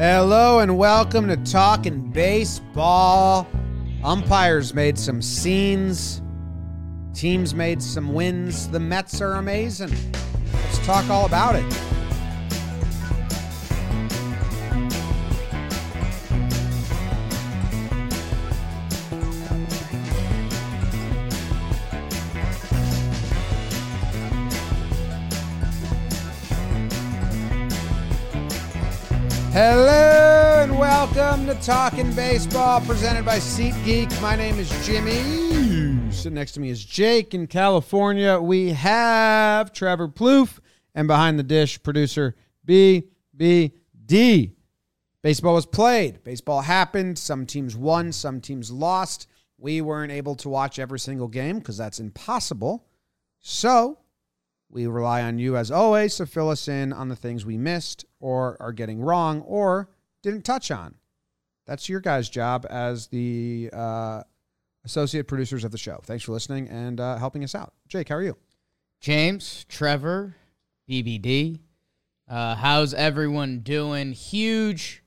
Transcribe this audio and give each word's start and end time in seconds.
Hello 0.00 0.60
and 0.60 0.78
welcome 0.78 1.28
to 1.28 1.36
Talking 1.36 2.10
Baseball. 2.10 3.46
Umpires 4.02 4.72
made 4.72 4.98
some 4.98 5.20
scenes, 5.20 6.22
teams 7.12 7.54
made 7.54 7.82
some 7.82 8.14
wins. 8.14 8.66
The 8.70 8.80
Mets 8.80 9.20
are 9.20 9.34
amazing. 9.34 9.94
Let's 10.54 10.78
talk 10.86 11.06
all 11.10 11.26
about 11.26 11.54
it. 11.54 11.99
Welcome 31.40 31.58
to 31.58 31.66
Talking 31.66 32.12
Baseball, 32.12 32.82
presented 32.82 33.24
by 33.24 33.38
SeatGeek. 33.38 34.20
My 34.20 34.36
name 34.36 34.58
is 34.58 34.68
Jimmy. 34.86 36.12
Sitting 36.12 36.34
next 36.34 36.52
to 36.52 36.60
me 36.60 36.68
is 36.68 36.84
Jake 36.84 37.32
in 37.32 37.46
California. 37.46 38.38
We 38.38 38.70
have 38.70 39.72
Trevor 39.72 40.08
Plouffe 40.08 40.58
and 40.94 41.08
behind 41.08 41.38
the 41.38 41.42
dish 41.42 41.82
producer 41.82 42.36
BBD. 42.66 44.52
Baseball 45.22 45.54
was 45.54 45.64
played. 45.64 46.22
Baseball 46.24 46.60
happened. 46.60 47.18
Some 47.18 47.46
teams 47.46 47.74
won, 47.74 48.12
some 48.12 48.42
teams 48.42 48.70
lost. 48.70 49.26
We 49.56 49.80
weren't 49.80 50.12
able 50.12 50.34
to 50.36 50.48
watch 50.50 50.78
every 50.78 50.98
single 50.98 51.28
game 51.28 51.58
because 51.58 51.78
that's 51.78 52.00
impossible. 52.00 52.86
So 53.38 54.00
we 54.68 54.86
rely 54.86 55.22
on 55.22 55.38
you, 55.38 55.56
as 55.56 55.70
always, 55.70 56.16
to 56.16 56.26
fill 56.26 56.50
us 56.50 56.68
in 56.68 56.92
on 56.92 57.08
the 57.08 57.16
things 57.16 57.46
we 57.46 57.56
missed 57.56 58.04
or 58.18 58.58
are 58.60 58.72
getting 58.72 59.00
wrong 59.00 59.40
or 59.42 59.88
didn't 60.22 60.44
touch 60.44 60.70
on. 60.70 60.96
That's 61.70 61.88
your 61.88 62.00
guys' 62.00 62.28
job 62.28 62.66
as 62.68 63.06
the 63.06 63.70
uh, 63.72 64.24
associate 64.84 65.28
producers 65.28 65.62
of 65.62 65.70
the 65.70 65.78
show. 65.78 66.00
Thanks 66.02 66.24
for 66.24 66.32
listening 66.32 66.68
and 66.68 66.98
uh, 66.98 67.16
helping 67.16 67.44
us 67.44 67.54
out. 67.54 67.74
Jake, 67.86 68.08
how 68.08 68.16
are 68.16 68.24
you? 68.24 68.36
James, 69.00 69.66
Trevor, 69.68 70.34
BBD. 70.90 71.60
Uh, 72.28 72.56
how's 72.56 72.92
everyone 72.92 73.60
doing? 73.60 74.10
Huge 74.10 75.04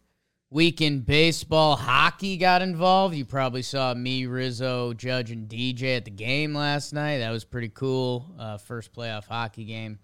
week 0.49 0.79
in 0.79 1.01
baseball. 1.01 1.75
Hockey 1.75 2.37
got 2.37 2.61
involved. 2.61 3.13
You 3.13 3.25
probably 3.25 3.61
saw 3.61 3.93
me, 3.93 4.25
Rizzo, 4.25 4.93
Judge, 4.93 5.31
and 5.31 5.49
DJ 5.49 5.97
at 5.97 6.05
the 6.05 6.11
game 6.11 6.53
last 6.53 6.93
night. 6.93 7.17
That 7.17 7.31
was 7.31 7.43
pretty 7.43 7.69
cool. 7.69 8.33
Uh, 8.39 8.57
first 8.57 8.93
playoff 8.93 9.25
hockey 9.25 9.65
game. 9.65 9.99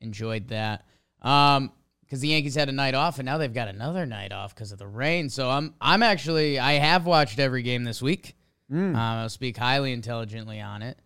Enjoyed 0.00 0.48
that. 0.48 0.84
Um, 1.20 1.70
because 2.12 2.20
the 2.20 2.28
Yankees 2.28 2.56
had 2.56 2.68
a 2.68 2.72
night 2.72 2.94
off 2.94 3.18
and 3.18 3.24
now 3.24 3.38
they've 3.38 3.54
got 3.54 3.68
another 3.68 4.04
night 4.04 4.32
off 4.32 4.54
because 4.54 4.70
of 4.70 4.78
the 4.78 4.86
rain. 4.86 5.30
So 5.30 5.48
I'm 5.48 5.72
I'm 5.80 6.02
actually 6.02 6.58
I 6.58 6.72
have 6.72 7.06
watched 7.06 7.38
every 7.38 7.62
game 7.62 7.84
this 7.84 8.02
week. 8.02 8.36
Um, 8.70 8.94
I'll 8.94 9.30
speak 9.30 9.56
highly 9.56 9.94
intelligently 9.94 10.60
on 10.60 10.82
it. 10.82 10.98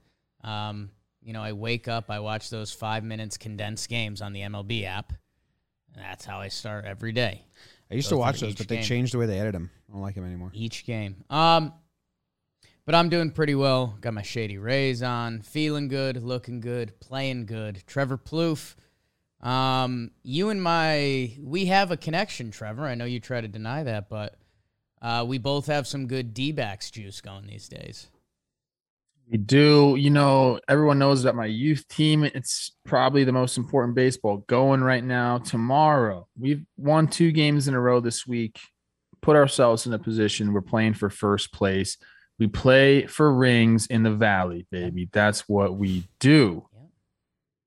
Um, 0.43 0.91
you 1.23 1.33
know, 1.33 1.43
I 1.43 1.53
wake 1.53 1.87
up, 1.87 2.11
I 2.11 2.19
watch 2.19 2.51
those 2.51 2.73
five 2.73 3.05
minutes 3.05 3.37
condensed 3.37 3.89
games 3.89 4.21
on 4.21 4.33
the 4.33 4.41
MLB 4.41 4.85
app. 4.85 5.13
And 5.95 6.03
that's 6.05 6.25
how 6.25 6.41
I 6.41 6.49
start 6.49 6.85
every 6.85 7.13
day. 7.13 7.45
I 7.89 7.95
used 7.95 8.11
Go 8.11 8.17
to 8.17 8.21
watch 8.21 8.41
those, 8.41 8.57
but 8.57 8.67
they 8.67 8.77
game. 8.79 8.85
changed 8.85 9.15
the 9.15 9.19
way 9.19 9.27
they 9.27 9.39
edit 9.39 9.53
them. 9.53 9.71
I 9.89 9.93
don't 9.93 10.03
like 10.03 10.17
them 10.17 10.25
anymore. 10.25 10.51
Each 10.55 10.85
game. 10.85 11.23
Um, 11.31 11.73
but 12.85 12.97
I'm 12.97 13.11
doing 13.11 13.31
pretty 13.31 13.55
well. 13.55 13.97
Got 14.01 14.15
my 14.15 14.23
Shady 14.23 14.59
Rays 14.59 15.05
on, 15.05 15.41
feeling 15.43 15.87
good, 15.87 16.21
looking 16.21 16.59
good, 16.59 16.99
playing 16.99 17.47
good. 17.47 17.85
Trevor 17.87 18.19
Plouffe. 18.19 18.75
Um, 19.47 20.11
you 20.25 20.49
and 20.51 20.61
my 20.61 21.33
we 21.41 21.67
have 21.67 21.93
a 21.93 21.97
connection, 21.97 22.51
Trevor. 22.51 22.85
I 22.85 22.97
know 22.97 23.05
you 23.05 23.21
try 23.21 23.41
to 23.41 23.47
deny 23.47 23.85
that, 23.85 24.09
but 24.09 24.35
uh, 25.01 25.25
we 25.27 25.39
both 25.39 25.67
have 25.67 25.87
some 25.87 26.09
good 26.09 26.35
D 26.35 26.51
backs 26.51 26.91
juice 26.91 27.21
going 27.21 27.47
these 27.47 27.69
days. 27.69 28.09
We 29.31 29.39
do. 29.39 29.95
You 29.97 30.11
know, 30.11 30.59
everyone 30.69 30.99
knows 30.99 31.23
that 31.23 31.37
my 31.37 31.47
youth 31.47 31.87
team, 31.87 32.25
it's 32.25 32.73
probably 32.85 33.23
the 33.23 33.33
most 33.33 33.57
important 33.57 33.95
baseball 33.95 34.39
going 34.49 34.83
right 34.83 35.05
now. 35.05 35.39
Tomorrow, 35.39 36.27
we've 36.37 36.65
won 36.77 37.07
two 37.07 37.31
games 37.31 37.69
in 37.69 37.75
a 37.75 37.81
row 37.81 38.01
this 38.01 38.27
week, 38.27 38.59
put 39.23 39.37
ourselves 39.37 39.87
in 39.87 39.93
a 39.93 39.99
position 39.99 40.53
we're 40.53 40.61
playing 40.61 40.95
for 40.95 41.09
first 41.09 41.53
place. 41.53 41.99
We 42.41 42.49
play 42.49 43.07
for 43.07 43.33
rings 43.33 43.87
in 43.87 44.03
the 44.03 44.11
valley, 44.11 44.67
baby. 44.73 45.09
That's 45.13 45.49
what 45.49 45.77
we 45.77 46.09
do. 46.19 46.67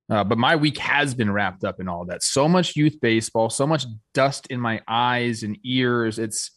Uh, 0.09 0.23
but 0.23 0.37
my 0.37 0.55
week 0.55 0.77
has 0.79 1.13
been 1.13 1.31
wrapped 1.31 1.63
up 1.63 1.79
in 1.79 1.87
all 1.87 2.05
that. 2.05 2.23
So 2.23 2.47
much 2.47 2.75
youth 2.75 2.99
baseball, 2.99 3.49
so 3.49 3.67
much 3.67 3.85
dust 4.13 4.47
in 4.47 4.59
my 4.59 4.81
eyes 4.87 5.43
and 5.43 5.57
ears. 5.63 6.17
It's 6.17 6.51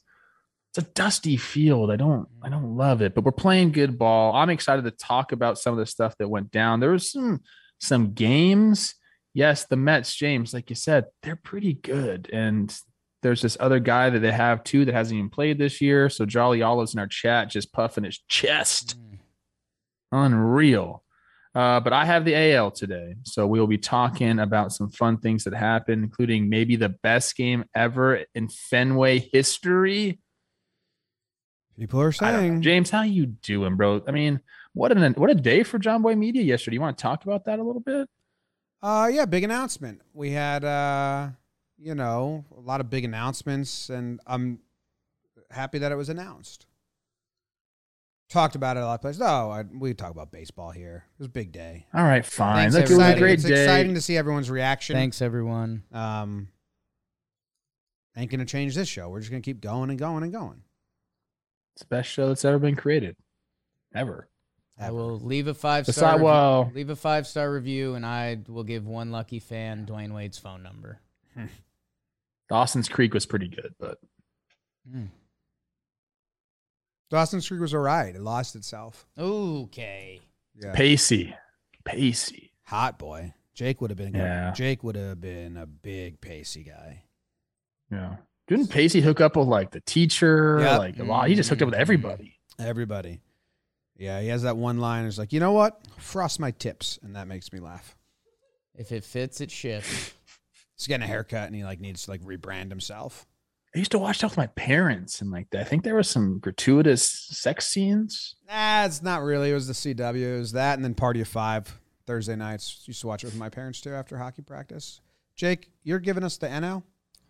it's 0.71 0.87
a 0.87 0.91
dusty 0.93 1.37
field. 1.37 1.91
I 1.91 1.97
don't 1.97 2.27
I 2.43 2.49
don't 2.49 2.77
love 2.77 3.03
it, 3.03 3.15
but 3.15 3.25
we're 3.25 3.33
playing 3.33 3.73
good 3.73 3.99
ball. 3.99 4.35
I'm 4.35 4.49
excited 4.49 4.85
to 4.85 4.91
talk 4.91 5.33
about 5.33 5.59
some 5.59 5.75
of 5.75 5.79
the 5.79 5.87
stuff 5.87 6.17
that 6.19 6.29
went 6.29 6.51
down. 6.51 6.81
There 6.81 6.93
was 6.93 7.11
some 7.11 7.43
some 7.79 8.15
games. 8.15 8.95
Yes, 9.35 9.65
the 9.65 9.77
Mets, 9.77 10.15
James, 10.15 10.55
like 10.55 10.71
you 10.71 10.77
said, 10.77 11.07
they're 11.23 11.37
pretty 11.37 11.75
good. 11.75 12.29
And 12.33 12.75
there's 13.23 13.41
this 13.41 13.57
other 13.61 13.81
guy 13.81 14.11
that 14.11 14.19
they 14.19 14.33
have 14.33 14.65
too 14.65 14.85
that 14.85 14.95
hasn't 14.95 15.17
even 15.17 15.31
played 15.31 15.59
this 15.59 15.81
year. 15.81 16.09
So 16.09 16.27
Jolly 16.27 16.63
Olives 16.63 16.95
in 16.95 17.01
our 17.01 17.07
chat 17.07 17.51
just 17.51 17.73
puffing 17.73 18.05
his 18.05 18.19
chest. 18.29 18.97
Unreal. 20.11 21.03
Uh, 21.55 21.81
but 21.81 21.93
I 21.93 22.07
have 22.07 22.25
the 22.25 22.35
AL 22.55 22.71
today. 22.71 23.17
So 23.25 23.47
we 23.47 23.61
will 23.61 23.67
be 23.67 23.79
talking 23.79 24.39
about 24.39 24.73
some 24.73 24.91
fun 24.91 25.19
things 25.19 25.45
that 25.45 25.55
happened, 25.55 26.03
including 26.03 26.49
maybe 26.49 26.77
the 26.77 26.89
best 26.89 27.37
game 27.37 27.65
ever 27.75 28.25
in 28.35 28.49
Fenway 28.49 29.19
history. 29.19 30.19
People 31.79 32.01
are 32.01 32.13
I 32.21 32.31
don't 32.31 32.33
know. 32.33 32.39
saying 32.39 32.63
James, 32.63 32.91
how 32.91 33.03
you 33.03 33.27
doing, 33.27 33.77
bro? 33.77 34.03
I 34.07 34.13
mean, 34.13 34.41
what 34.73 34.97
an 34.97 35.13
what 35.15 35.31
a 35.31 35.35
day 35.35 35.63
for 35.63 35.79
John 35.79 36.01
Boy 36.01 36.15
Media 36.15 36.43
yesterday. 36.43 36.75
You 36.75 36.81
want 36.81 36.97
to 36.97 37.03
talk 37.03 37.25
about 37.25 37.45
that 37.47 37.59
a 37.59 37.63
little 37.63 37.81
bit? 37.81 38.09
Uh 38.83 39.11
yeah, 39.13 39.27
big 39.27 39.45
announcement. 39.45 40.01
We 40.15 40.31
had 40.31 40.65
uh 40.65 41.31
you 41.79 41.95
know, 41.95 42.45
a 42.57 42.61
lot 42.61 42.81
of 42.81 42.89
big 42.89 43.05
announcements 43.05 43.91
and 43.91 44.21
I'm 44.27 44.61
happy 45.51 45.79
that 45.79 45.93
it 45.93 45.97
was 45.97 46.09
announced. 46.09 46.67
Talked 48.33 48.55
about 48.55 48.79
it 48.79 48.81
a 48.81 48.87
lot 48.87 48.95
of 48.95 49.01
places. 49.03 49.21
No, 49.21 49.51
I, 49.51 49.63
we 49.63 49.93
talk 49.93 50.11
about 50.11 50.33
baseball 50.33 50.71
here. 50.71 51.05
It 51.13 51.19
was 51.19 51.27
a 51.27 51.31
big 51.31 51.53
day. 51.53 51.87
All 51.93 52.03
right, 52.03 52.25
fine. 52.25 52.71
Thanks, 52.71 52.75
Look, 52.75 52.85
it 52.91 53.03
was 53.05 53.15
a 53.15 53.19
great 53.19 53.35
it's 53.35 53.45
day. 53.45 53.63
exciting 53.65 53.93
to 53.95 54.01
see 54.01 54.17
everyone's 54.17 54.51
reaction. 54.51 54.97
Thanks, 54.97 55.21
everyone. 55.21 55.83
Um 55.93 56.49
ain't 58.17 58.31
gonna 58.31 58.47
change 58.47 58.75
this 58.75 58.89
show. 58.89 59.11
We're 59.11 59.21
just 59.21 59.31
gonna 59.31 59.43
keep 59.43 59.61
going 59.61 59.91
and 59.91 59.99
going 59.99 60.23
and 60.23 60.33
going. 60.33 60.63
It's 61.75 61.83
the 61.83 61.89
best 61.95 62.09
show 62.11 62.29
that's 62.29 62.45
ever 62.47 62.59
been 62.59 62.75
created, 62.77 63.17
ever. 63.95 64.29
I 64.81 64.91
will 64.93 65.19
leave 65.21 65.47
a 65.47 65.55
five 65.55 65.85
Besi- 65.87 65.95
star. 65.97 66.19
well- 66.19 66.73
leave 66.75 66.89
a 66.91 66.97
five 66.97 67.27
star 67.27 67.53
review, 67.53 67.95
and 67.95 68.05
I 68.07 68.39
will 68.49 68.65
give 68.65 68.87
one 68.87 69.11
lucky 69.11 69.41
fan 69.41 69.85
Dwyane 69.87 70.15
Wade's 70.15 70.39
phone 70.39 70.63
number. 70.63 71.01
Dawson's 72.49 72.89
Creek 72.89 73.13
was 73.15 73.27
pretty 73.27 73.49
good, 73.49 73.75
but 73.79 73.99
Hmm. 74.91 75.07
Dawson's 77.13 77.47
Creek 77.47 77.61
was 77.61 77.75
alright. 77.75 78.17
It 78.17 78.23
lost 78.23 78.57
itself. 78.57 79.07
Okay. 79.19 80.19
Yeah. 80.55 80.73
pacey, 80.73 81.35
pacey. 81.85 82.53
Hot 82.65 82.99
boy. 82.99 83.35
Jake 83.53 83.83
would 83.83 83.91
have 83.91 83.99
been 83.99 84.15
Yeah. 84.15 84.53
Jake 84.53 84.83
would 84.83 84.97
have 84.97 85.21
been 85.21 85.59
a 85.59 85.67
big 85.67 86.23
pacey 86.23 86.65
guy. 86.65 87.05
Yeah. 87.91 88.17
Didn't 88.49 88.69
Pacey 88.69 89.03
hook 89.03 89.21
up 89.21 89.37
with 89.37 89.47
like 89.47 89.73
the 89.73 89.81
teacher? 89.81 90.59
Yep. 90.61 90.79
Like 90.79 90.99
a 91.01 91.05
lot. 91.05 91.29
He 91.29 91.35
just 91.35 91.51
hooked 91.51 91.61
up 91.61 91.67
with 91.67 91.75
mm-hmm. 91.75 91.83
everybody. 91.83 92.39
Everybody. 92.59 93.21
Yeah, 93.99 94.23
he 94.23 94.29
has 94.29 94.45
that 94.45 94.57
one 94.57 94.79
line. 94.79 95.05
It's 95.05 95.19
like, 95.19 95.35
you 95.35 95.41
know 95.41 95.53
what? 95.53 95.87
Frost 95.99 96.41
my 96.41 96.51
tips, 96.51 96.99
and 97.03 97.15
that 97.17 97.29
makes 97.29 97.53
me 97.53 97.61
laugh. 97.61 97.95
If 98.75 98.91
it 98.91 99.05
fits, 99.05 99.43
it 99.43 99.51
ships. 99.51 100.15
He's 100.79 100.87
getting 100.87 101.05
a 101.05 101.07
haircut, 101.07 101.47
and 101.47 101.55
he 101.55 101.63
like 101.63 101.79
needs 101.79 102.05
to 102.05 102.11
like 102.11 102.23
rebrand 102.23 102.71
himself. 102.71 103.27
I 103.75 103.79
used 103.79 103.91
to 103.93 103.99
watch 103.99 104.19
that 104.19 104.29
with 104.29 104.37
my 104.37 104.49
parents, 104.49 105.21
and 105.23 105.31
like 105.31 105.55
I 105.55 105.65
think 105.65 105.83
there 105.83 105.95
was 105.95 106.09
some 106.09 106.39
gratuitous 106.39 107.03
sex 107.09 107.67
scenes. 107.67 108.35
Nah, 108.49 108.85
it's 108.85 109.03
not 109.03 109.23
really. 109.23 109.51
It 109.51 109.55
was 109.55 109.67
the 109.67 109.73
CW. 109.73 110.37
It 110.37 110.39
was 110.39 110.53
that, 110.53 110.75
and 110.75 110.85
then 110.85 110.95
Party 110.95 111.23
of 111.23 111.29
Five 111.29 111.81
Thursday 112.07 112.37
nights. 112.37 112.83
Used 112.87 113.01
to 113.01 113.07
watch 113.07 113.25
it 113.25 113.29
with 113.29 113.37
my 113.37 113.49
parents 113.49 113.81
too 113.81 113.95
after 113.95 114.19
hockey 114.19 114.43
practice. 114.43 115.01
Jake, 115.37 115.71
you're 115.83 115.99
giving 116.01 116.23
us 116.23 116.37
the 116.37 116.49
NL, 116.49 116.83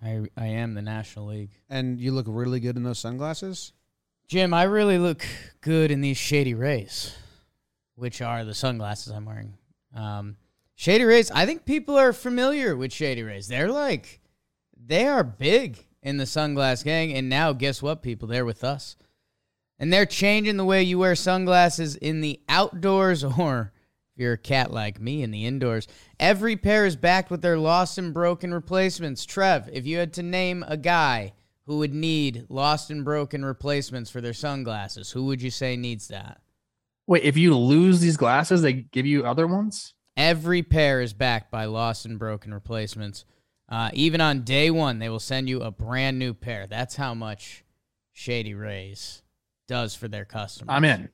I 0.02 0.22
I 0.36 0.46
am 0.46 0.74
the 0.74 0.82
National 0.82 1.26
League. 1.26 1.50
and 1.70 2.00
you 2.00 2.10
look 2.10 2.26
really 2.28 2.58
good 2.58 2.76
in 2.76 2.82
those 2.82 2.98
sunglasses. 2.98 3.72
Jim, 4.26 4.52
I 4.52 4.64
really 4.64 4.98
look 4.98 5.24
good 5.60 5.90
in 5.90 6.00
these 6.00 6.16
Shady 6.16 6.54
Rays, 6.54 7.14
which 7.94 8.20
are 8.20 8.44
the 8.44 8.54
sunglasses 8.54 9.12
I'm 9.12 9.26
wearing. 9.26 9.54
Um, 9.94 10.36
Shady 10.74 11.04
Rays, 11.04 11.30
I 11.30 11.46
think 11.46 11.64
people 11.66 11.96
are 11.96 12.12
familiar 12.12 12.74
with 12.74 12.92
Shady 12.92 13.22
Rays. 13.22 13.46
They're 13.46 13.70
like, 13.70 14.20
they 14.76 15.06
are 15.06 15.22
big 15.22 15.84
in 16.02 16.16
the 16.16 16.24
sunglass 16.24 16.84
gang. 16.84 17.12
And 17.12 17.28
now, 17.28 17.52
guess 17.52 17.82
what, 17.82 18.02
people? 18.02 18.28
They're 18.28 18.44
with 18.44 18.64
us. 18.64 18.96
And 19.78 19.92
they're 19.92 20.06
changing 20.06 20.56
the 20.56 20.64
way 20.64 20.82
you 20.82 20.98
wear 20.98 21.14
sunglasses 21.14 21.96
in 21.96 22.20
the 22.20 22.40
outdoors 22.48 23.24
or 23.38 23.72
if 24.14 24.20
you're 24.20 24.34
a 24.34 24.38
cat 24.38 24.72
like 24.72 25.00
me 25.00 25.22
in 25.22 25.30
the 25.30 25.46
indoors. 25.46 25.88
Every 26.20 26.56
pair 26.56 26.84
is 26.86 26.96
backed 26.96 27.30
with 27.30 27.42
their 27.42 27.58
lost 27.58 27.98
and 27.98 28.12
broken 28.12 28.52
replacements. 28.52 29.24
Trev, 29.24 29.70
if 29.72 29.86
you 29.86 29.98
had 29.98 30.12
to 30.14 30.22
name 30.22 30.64
a 30.68 30.76
guy 30.76 31.32
who 31.66 31.78
would 31.78 31.94
need 31.94 32.46
lost 32.48 32.90
and 32.90 33.04
broken 33.04 33.44
replacements 33.44 34.10
for 34.10 34.20
their 34.20 34.34
sunglasses, 34.34 35.12
who 35.12 35.24
would 35.26 35.40
you 35.40 35.50
say 35.50 35.76
needs 35.76 36.08
that? 36.08 36.40
Wait, 37.06 37.22
if 37.22 37.36
you 37.36 37.56
lose 37.56 38.00
these 38.00 38.16
glasses, 38.16 38.62
they 38.62 38.72
give 38.72 39.06
you 39.06 39.24
other 39.24 39.46
ones? 39.46 39.94
Every 40.16 40.62
pair 40.62 41.00
is 41.00 41.12
backed 41.12 41.50
by 41.50 41.64
lost 41.64 42.04
and 42.04 42.18
broken 42.18 42.52
replacements. 42.52 43.24
Uh, 43.72 43.88
even 43.94 44.20
on 44.20 44.42
day 44.42 44.70
one, 44.70 44.98
they 44.98 45.08
will 45.08 45.18
send 45.18 45.48
you 45.48 45.62
a 45.62 45.70
brand 45.70 46.18
new 46.18 46.34
pair. 46.34 46.66
That's 46.66 46.94
how 46.94 47.14
much 47.14 47.64
Shady 48.12 48.52
Rays 48.52 49.22
does 49.66 49.94
for 49.94 50.08
their 50.08 50.26
customers. 50.26 50.68
I'm 50.70 50.84
in. 50.84 51.08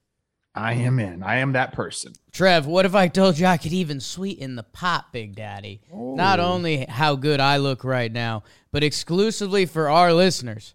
I 0.56 0.72
am 0.72 0.99
in. 0.99 1.22
I 1.22 1.37
am 1.37 1.52
that 1.52 1.72
person. 1.72 2.14
Trev, 2.32 2.66
what 2.66 2.84
if 2.84 2.96
I 2.96 3.06
told 3.06 3.38
you 3.38 3.46
I 3.46 3.58
could 3.58 3.72
even 3.72 4.00
sweeten 4.00 4.56
the 4.56 4.64
pot, 4.64 5.12
Big 5.12 5.37
Daddy? 5.37 5.82
Not 5.93 6.40
only 6.40 6.84
how 6.88 7.14
good 7.14 7.38
I 7.38 7.58
look 7.58 7.84
right 7.84 8.10
now, 8.10 8.43
but 8.72 8.82
exclusively 8.82 9.64
for 9.64 9.88
our 9.88 10.12
listeners. 10.12 10.75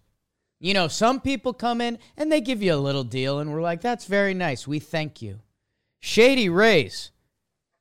You 0.60 0.72
know, 0.72 0.88
some 0.88 1.20
people 1.20 1.52
come 1.52 1.82
in 1.82 1.98
and 2.16 2.32
they 2.32 2.40
give 2.40 2.62
you 2.62 2.72
a 2.72 2.76
little 2.76 3.04
deal, 3.04 3.40
and 3.40 3.52
we're 3.52 3.60
like, 3.60 3.82
that's 3.82 4.06
very 4.06 4.32
nice. 4.32 4.66
We 4.66 4.78
thank 4.78 5.20
you. 5.20 5.40
Shady 6.00 6.48
Rays. 6.48 7.10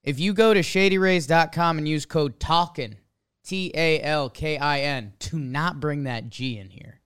If 0.03 0.19
you 0.19 0.33
go 0.33 0.53
to 0.53 0.59
shadyrays.com 0.59 1.77
and 1.77 1.87
use 1.87 2.05
code 2.05 2.37
TALKIN, 2.37 2.97
T 3.43 3.71
A 3.75 4.01
L 4.01 4.29
K 4.29 4.57
I 4.57 4.81
N, 4.81 5.13
to 5.19 5.37
not 5.37 5.79
bring 5.79 6.03
that 6.03 6.29
G 6.29 6.57
in 6.57 6.69
here. 6.69 7.01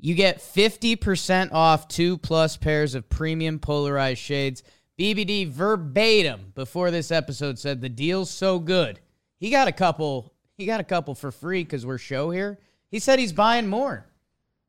You 0.00 0.14
get 0.14 0.38
50% 0.38 1.52
off 1.52 1.88
two 1.88 2.18
plus 2.18 2.56
pairs 2.56 2.94
of 2.94 3.08
premium 3.08 3.58
polarized 3.58 4.20
shades. 4.20 4.62
BBD 4.98 5.48
verbatim 5.48 6.52
before 6.54 6.90
this 6.90 7.10
episode 7.10 7.58
said 7.58 7.80
the 7.80 7.88
deal's 7.88 8.30
so 8.30 8.58
good. 8.58 9.00
He 9.38 9.50
got 9.50 9.68
a 9.68 9.72
couple, 9.72 10.32
he 10.56 10.66
got 10.66 10.80
a 10.80 10.84
couple 10.84 11.14
for 11.14 11.30
free 11.30 11.64
because 11.64 11.84
we're 11.84 11.98
show 11.98 12.30
here. 12.30 12.58
He 12.90 12.98
said 12.98 13.18
he's 13.18 13.32
buying 13.32 13.68
more. 13.68 14.06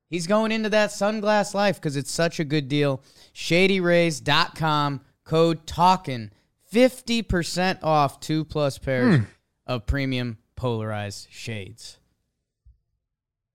He's 0.09 0.27
going 0.27 0.51
into 0.51 0.69
that 0.69 0.89
sunglass 0.89 1.53
life 1.53 1.75
because 1.75 1.95
it's 1.95 2.12
such 2.12 2.39
a 2.39 2.44
good 2.44 2.68
deal. 2.68 3.01
ShadyRays.com, 3.33 5.01
code 5.24 5.65
TALKIN, 5.68 6.31
50% 6.74 7.83
off 7.83 8.19
two 8.19 8.45
plus 8.45 8.77
pairs 8.77 9.18
hmm. 9.18 9.24
of 9.66 9.86
premium 9.86 10.38
polarized 10.56 11.27
shades. 11.31 11.98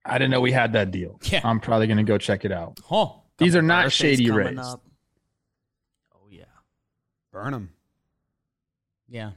I 0.05 0.19
didn't 0.19 0.31
know 0.31 0.41
we 0.41 0.53
had 0.53 0.73
that 0.75 0.91
deal. 0.91 1.19
Yeah. 1.25 1.41
I'm 1.45 1.61
probably 1.61 1.87
going 1.87 1.99
to 1.99 2.03
go 2.03 2.19
check 2.19 2.45
it 2.45 2.53
out. 2.53 2.81
Huh. 2.85 3.09
These 3.39 3.57
are 3.57 3.63
not 3.63 3.91
shady 3.91 4.27
coming 4.27 4.57
rays. 4.57 4.59
up. 4.59 4.85
Oh 6.15 6.29
yeah. 6.31 6.45
Burn 7.33 7.53
them. 7.53 7.71
Yeah. 9.09 9.31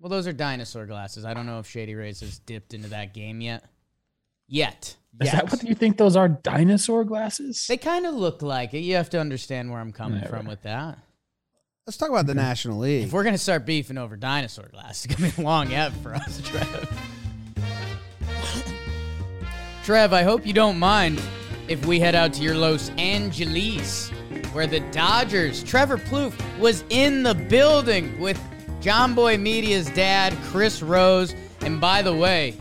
Well, 0.00 0.10
those 0.10 0.26
are 0.26 0.32
dinosaur 0.32 0.86
glasses. 0.86 1.24
I 1.24 1.34
don't 1.34 1.46
know 1.46 1.60
if 1.60 1.66
Shady 1.66 1.94
Rays 1.94 2.20
has 2.20 2.38
dipped 2.38 2.74
into 2.74 2.88
that 2.90 3.14
game 3.14 3.40
yet. 3.40 3.64
Yet. 4.46 4.96
Is 5.20 5.32
Yet. 5.32 5.32
that 5.32 5.52
what 5.52 5.62
you 5.62 5.74
think 5.74 5.96
those 5.96 6.16
are? 6.16 6.28
Dinosaur 6.28 7.04
glasses? 7.04 7.66
They 7.68 7.76
kind 7.76 8.04
of 8.04 8.14
look 8.14 8.42
like 8.42 8.74
it. 8.74 8.80
You 8.80 8.96
have 8.96 9.08
to 9.10 9.20
understand 9.20 9.70
where 9.70 9.80
I'm 9.80 9.92
coming 9.92 10.18
Whatever. 10.18 10.36
from 10.36 10.46
with 10.46 10.62
that. 10.62 10.98
Let's 11.86 11.98
talk 11.98 12.08
about 12.08 12.26
the 12.26 12.32
National 12.32 12.78
League. 12.78 13.04
If 13.04 13.12
we're 13.12 13.24
gonna 13.24 13.36
start 13.36 13.66
beefing 13.66 13.98
over 13.98 14.16
dinosaur 14.16 14.64
glass, 14.72 15.04
it's 15.04 15.14
gonna 15.14 15.30
be 15.30 15.42
a 15.42 15.44
long 15.46 15.74
ebb 15.74 15.92
for 16.02 16.14
us, 16.14 16.40
Trev. 16.40 16.98
Trev, 19.84 20.14
I 20.14 20.22
hope 20.22 20.46
you 20.46 20.54
don't 20.54 20.78
mind 20.78 21.20
if 21.68 21.84
we 21.84 22.00
head 22.00 22.14
out 22.14 22.32
to 22.32 22.42
your 22.42 22.54
Los 22.54 22.88
Angeles, 22.96 24.08
where 24.54 24.66
the 24.66 24.80
Dodgers, 24.92 25.62
Trevor 25.62 25.98
Plouffe, 25.98 26.32
was 26.58 26.84
in 26.88 27.22
the 27.22 27.34
building 27.34 28.18
with 28.18 28.40
John 28.80 29.14
Boy 29.14 29.36
Media's 29.36 29.90
dad, 29.90 30.34
Chris 30.44 30.80
Rose. 30.80 31.34
And 31.60 31.82
by 31.82 32.00
the 32.00 32.16
way, 32.16 32.56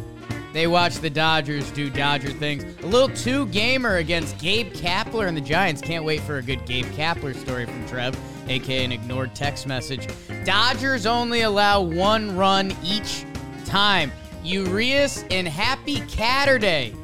they 0.52 0.68
watched 0.68 1.02
the 1.02 1.10
Dodgers 1.10 1.72
do 1.72 1.90
Dodger 1.90 2.32
things. 2.32 2.66
A 2.84 2.88
little 2.88 3.08
two 3.16 3.46
gamer 3.48 3.96
against 3.96 4.38
Gabe 4.38 4.74
Kapler 4.74 5.30
and 5.30 5.38
the 5.38 5.42
Giants. 5.42 5.82
Can't 5.82 6.04
wait 6.04 6.20
for 6.20 6.40
a 6.40 6.44
good 6.44 6.66
Gabe 6.66 6.88
Kapler 6.88 7.34
story 7.34 7.66
from 7.66 7.88
Trev, 7.88 8.20
aka 8.48 8.84
an 8.84 8.92
ignored 8.92 9.34
text 9.36 9.68
message. 9.68 10.08
Dodgers 10.46 11.06
only 11.06 11.42
allow 11.42 11.82
one 11.82 12.36
run 12.36 12.76
each 12.84 13.26
time. 13.66 14.12
Urias 14.44 15.24
and 15.32 15.48
Happy 15.48 15.98
Catterday. 16.02 16.96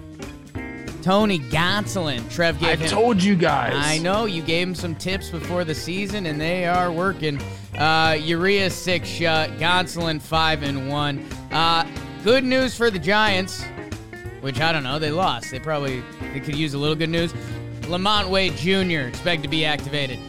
Tony 1.02 1.40
Gonsolin. 1.40 2.30
Trev 2.30 2.62
I 2.62 2.76
him. 2.76 2.90
told 2.90 3.24
you 3.24 3.36
guys. 3.36 3.74
I 3.76 4.00
know 4.00 4.26
you 4.26 4.42
gave 4.42 4.68
him 4.68 4.76
some 4.76 4.96
tips 4.96 5.30
before 5.30 5.64
the 5.64 5.74
season, 5.74 6.26
and 6.26 6.40
they 6.40 6.66
are 6.66 6.92
working. 6.92 7.40
Uh, 7.78 8.18
Urias 8.22 8.76
six 8.76 9.08
shut, 9.08 9.50
Gonsolin 9.52 10.22
five 10.22 10.62
and 10.64 10.90
one. 10.90 11.26
Uh, 11.52 11.88
good 12.24 12.44
news 12.44 12.76
for 12.76 12.92
the 12.92 13.00
Giants, 13.00 13.64
which 14.42 14.60
I 14.60 14.74
don't 14.74 14.84
know, 14.84 15.00
they 15.00 15.12
lost. 15.12 15.52
They 15.52 15.60
probably 15.60 16.04
they 16.34 16.42
could 16.42 16.56
use 16.56 16.74
a 16.74 16.78
little 16.78 16.96
good 16.96 17.10
news. 17.10 17.32
LaMonte 17.84 18.30
Wade 18.30 18.56
Jr. 18.58 19.08
expect 19.08 19.42
to 19.44 19.50
be 19.50 19.64
activated. 19.66 20.20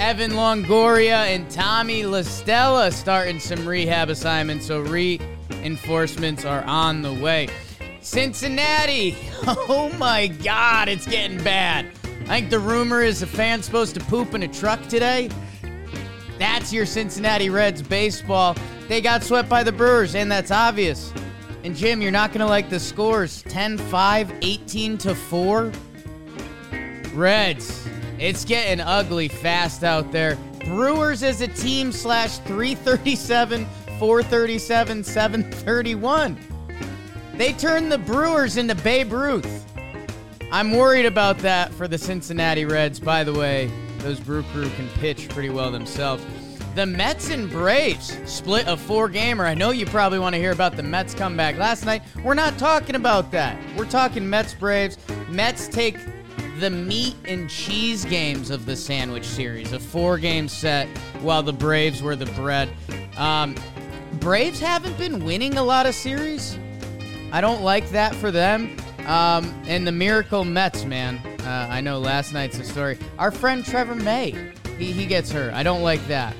Evan 0.00 0.30
Longoria 0.30 1.26
and 1.26 1.48
Tommy 1.50 2.04
La 2.06 2.22
Stella 2.22 2.90
starting 2.90 3.38
some 3.38 3.68
rehab 3.68 4.08
assignments, 4.08 4.66
so 4.66 4.80
reinforcements 4.80 6.46
are 6.46 6.64
on 6.64 7.02
the 7.02 7.12
way. 7.12 7.48
Cincinnati. 8.00 9.14
Oh 9.46 9.92
my 9.98 10.26
God, 10.26 10.88
it's 10.88 11.06
getting 11.06 11.42
bad. 11.44 11.92
I 12.22 12.40
think 12.40 12.50
the 12.50 12.58
rumor 12.58 13.02
is 13.02 13.20
a 13.20 13.26
fan's 13.26 13.66
supposed 13.66 13.94
to 13.94 14.00
poop 14.00 14.34
in 14.34 14.42
a 14.42 14.48
truck 14.48 14.80
today. 14.88 15.28
That's 16.38 16.72
your 16.72 16.86
Cincinnati 16.86 17.50
Reds 17.50 17.82
baseball. 17.82 18.56
They 18.88 19.02
got 19.02 19.22
swept 19.22 19.50
by 19.50 19.62
the 19.62 19.72
Brewers, 19.72 20.14
and 20.14 20.32
that's 20.32 20.50
obvious. 20.50 21.12
And 21.62 21.76
Jim, 21.76 22.00
you're 22.00 22.10
not 22.10 22.30
going 22.30 22.40
to 22.40 22.46
like 22.46 22.70
the 22.70 22.80
scores 22.80 23.42
10 23.42 23.76
5, 23.76 24.32
18 24.40 24.98
to 24.98 25.14
4. 25.14 25.72
Reds, 27.12 27.86
it's 28.20 28.44
getting 28.44 28.80
ugly 28.80 29.28
fast 29.28 29.82
out 29.82 30.12
there. 30.12 30.36
Brewers 30.66 31.22
as 31.22 31.40
a 31.40 31.48
team 31.48 31.90
slash 31.90 32.38
337, 32.38 33.64
437, 33.98 35.02
731. 35.02 36.38
They 37.34 37.54
turned 37.54 37.90
the 37.90 37.98
Brewers 37.98 38.58
into 38.58 38.74
Babe 38.74 39.12
Ruth. 39.12 39.64
I'm 40.52 40.72
worried 40.72 41.06
about 41.06 41.38
that 41.38 41.72
for 41.72 41.88
the 41.88 41.96
Cincinnati 41.96 42.66
Reds. 42.66 43.00
By 43.00 43.24
the 43.24 43.32
way, 43.32 43.70
those 43.98 44.20
Brew 44.20 44.42
Crew 44.52 44.68
can 44.70 44.88
pitch 44.90 45.28
pretty 45.30 45.48
well 45.48 45.70
themselves. 45.70 46.22
The 46.74 46.86
Mets 46.86 47.30
and 47.30 47.50
Braves 47.50 48.18
split 48.30 48.66
a 48.68 48.76
four 48.76 49.08
gamer. 49.08 49.46
I 49.46 49.54
know 49.54 49.70
you 49.70 49.86
probably 49.86 50.18
want 50.18 50.34
to 50.34 50.40
hear 50.40 50.52
about 50.52 50.76
the 50.76 50.82
Mets 50.82 51.14
comeback 51.14 51.56
last 51.56 51.86
night. 51.86 52.02
We're 52.22 52.34
not 52.34 52.58
talking 52.58 52.96
about 52.96 53.30
that. 53.32 53.58
We're 53.76 53.88
talking 53.88 54.28
Mets 54.28 54.54
Braves. 54.54 54.98
Mets 55.28 55.66
take 55.66 55.96
the 56.60 56.70
meat 56.70 57.16
and 57.24 57.48
cheese 57.48 58.04
games 58.04 58.50
of 58.50 58.66
the 58.66 58.76
sandwich 58.76 59.24
series, 59.24 59.72
a 59.72 59.80
four 59.80 60.18
game 60.18 60.46
set, 60.46 60.86
while 61.22 61.42
the 61.42 61.52
Braves 61.52 62.02
were 62.02 62.14
the 62.14 62.26
bread. 62.32 62.68
Um, 63.16 63.54
Braves 64.14 64.60
haven't 64.60 64.98
been 64.98 65.24
winning 65.24 65.56
a 65.56 65.62
lot 65.62 65.86
of 65.86 65.94
series. 65.94 66.58
I 67.32 67.40
don't 67.40 67.62
like 67.62 67.88
that 67.90 68.14
for 68.14 68.30
them. 68.30 68.76
Um, 69.06 69.54
and 69.66 69.86
the 69.86 69.92
Miracle 69.92 70.44
Mets, 70.44 70.84
man. 70.84 71.16
Uh, 71.40 71.68
I 71.70 71.80
know 71.80 71.98
last 71.98 72.32
night's 72.34 72.58
a 72.58 72.64
story. 72.64 72.98
Our 73.18 73.30
friend 73.30 73.64
Trevor 73.64 73.94
May, 73.94 74.52
he, 74.78 74.92
he 74.92 75.06
gets 75.06 75.32
hurt. 75.32 75.54
I 75.54 75.62
don't 75.62 75.82
like 75.82 76.06
that. 76.08 76.36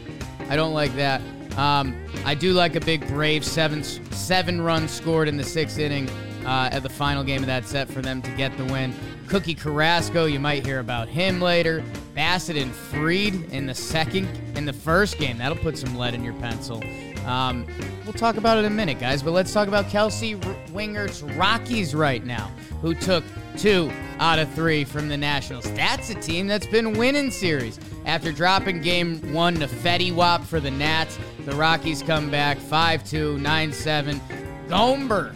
I 0.49 0.57
don't 0.57 0.75
like 0.75 0.95
that. 0.97 1.23
Um, 1.57 1.97
I 2.25 2.35
do 2.35 2.53
like 2.53 2.77
a 2.77 2.81
big 2.81 3.07
Brave 3.09 3.45
seven 3.45 3.83
seven 3.83 4.61
runs 4.61 4.91
scored 4.91 5.29
in 5.29 5.37
the 5.37 5.45
sixth 5.45 5.79
inning 5.79 6.09
uh, 6.45 6.69
at 6.71 6.83
the 6.83 6.89
final 6.89 7.25
game 7.25 7.41
of 7.41 7.47
that 7.47 7.67
set 7.67 7.89
for 7.89 8.03
them 8.03 8.21
to 8.23 8.31
get 8.33 8.57
the 8.57 8.65
win. 8.67 8.95
Cookie 9.31 9.55
Carrasco, 9.55 10.25
you 10.25 10.41
might 10.41 10.67
hear 10.67 10.81
about 10.81 11.07
him 11.07 11.41
later. 11.41 11.85
Bassitt 12.17 12.61
and 12.61 12.75
Fried 12.75 13.53
in 13.53 13.65
the 13.65 13.75
second, 13.75 14.29
in 14.57 14.65
the 14.65 14.73
first 14.73 15.19
game. 15.19 15.39
That'll 15.39 15.57
put 15.57 15.79
some 15.79 15.95
lead 15.95 16.15
in 16.15 16.25
your 16.25 16.35
pencil. 16.35 16.83
Um, 17.25 17.65
we'll 18.03 18.13
talk 18.13 18.39
about 18.39 18.59
it 18.59 18.65
in 18.65 18.73
a 18.73 18.75
minute, 18.75 18.99
guys, 18.99 19.23
but 19.23 19.31
let's 19.31 19.53
talk 19.53 19.69
about 19.69 19.89
Kelsey 19.89 20.35
R- 20.35 20.41
Wingert's 20.73 21.23
Rockies 21.23 21.95
right 21.95 22.27
now, 22.27 22.51
who 22.83 22.93
took 22.93 23.23
two 23.57 23.93
out 24.19 24.41
of 24.41 24.53
three 24.53 24.83
from 24.83 25.09
the 25.09 25.17
Nationals. 25.17 25.71
That's 25.75 26.11
a 26.11 26.15
team 26.17 26.49
that's 26.49 26.67
been 26.67 26.99
winning 26.99 27.31
series. 27.31 27.79
After 28.07 28.33
dropping 28.33 28.81
game 28.81 29.33
one 29.33 29.55
to 29.61 29.69
Fetty 29.69 30.13
Wap 30.13 30.43
for 30.43 30.59
the 30.59 30.73
Nats, 30.73 31.21
the 31.45 31.53
Rockies 31.53 32.03
come 32.03 32.33
back 32.33 32.59
5 32.59 33.09
2, 33.09 33.39
9 33.39 33.73
7. 33.73 34.21
Gomber, 34.67 35.33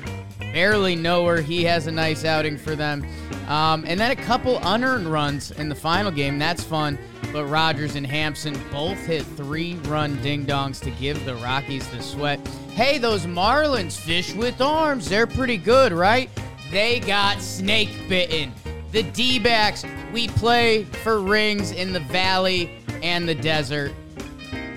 barely 0.55 0.95
nowhere. 0.95 1.41
He 1.41 1.65
has 1.65 1.89
a 1.89 1.91
nice 1.91 2.25
outing 2.25 2.57
for 2.57 2.77
them. 2.77 3.05
Um, 3.49 3.85
and 3.89 3.99
then 3.99 4.13
a 4.13 4.17
couple 4.17 4.61
unearned 4.63 5.09
runs 5.09 5.51
in 5.51 5.69
the 5.69 5.75
final 5.75 6.13
game. 6.13 6.39
That's 6.39 6.63
fun. 6.63 6.97
But 7.33 7.47
Rodgers 7.47 7.97
and 7.97 8.07
Hampson 8.07 8.57
both 8.71 9.05
hit 9.05 9.23
three 9.23 9.75
run 9.87 10.23
ding 10.23 10.47
dongs 10.47 10.81
to 10.83 10.93
give 10.93 11.25
the 11.25 11.35
Rockies 11.35 11.87
the 11.89 12.01
sweat. 12.01 12.39
Hey, 12.71 12.99
those 12.99 13.27
Marlins, 13.27 13.99
fish 13.99 14.33
with 14.35 14.61
arms, 14.61 15.09
they're 15.09 15.27
pretty 15.27 15.57
good, 15.57 15.93
right? 15.93 16.31
They 16.71 17.01
got 17.01 17.41
snake 17.41 17.91
bitten. 18.09 18.53
The 18.93 19.03
D 19.03 19.41
backs, 19.41 19.85
we 20.13 20.29
play 20.29 20.85
for 20.85 21.21
rings 21.21 21.73
in 21.73 21.93
the 21.93 22.01
valley 22.01 22.79
and 23.03 23.29
the 23.29 23.35
desert. 23.35 23.93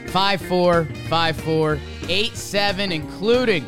5 0.08 0.42
4, 0.42 0.86
5 1.10 1.42
4, 1.42 1.80
8 2.10 2.36
7, 2.36 2.92
including 2.92 3.64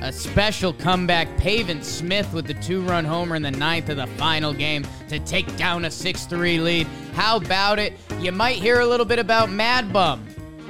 a 0.00 0.12
special 0.12 0.72
comeback. 0.72 1.36
Pavin 1.36 1.82
Smith 1.82 2.32
with 2.32 2.46
the 2.46 2.54
two 2.54 2.82
run 2.82 3.04
homer 3.04 3.36
in 3.36 3.42
the 3.42 3.50
ninth 3.50 3.88
of 3.88 3.96
the 3.96 4.06
final 4.06 4.52
game 4.52 4.84
to 5.08 5.18
take 5.20 5.56
down 5.56 5.84
a 5.84 5.90
6 5.90 6.26
3 6.26 6.58
lead. 6.58 6.86
How 7.14 7.36
about 7.36 7.78
it? 7.78 7.94
You 8.18 8.32
might 8.32 8.56
hear 8.56 8.80
a 8.80 8.86
little 8.86 9.06
bit 9.06 9.18
about 9.18 9.50
Mad 9.50 9.92
Bum, 9.92 10.26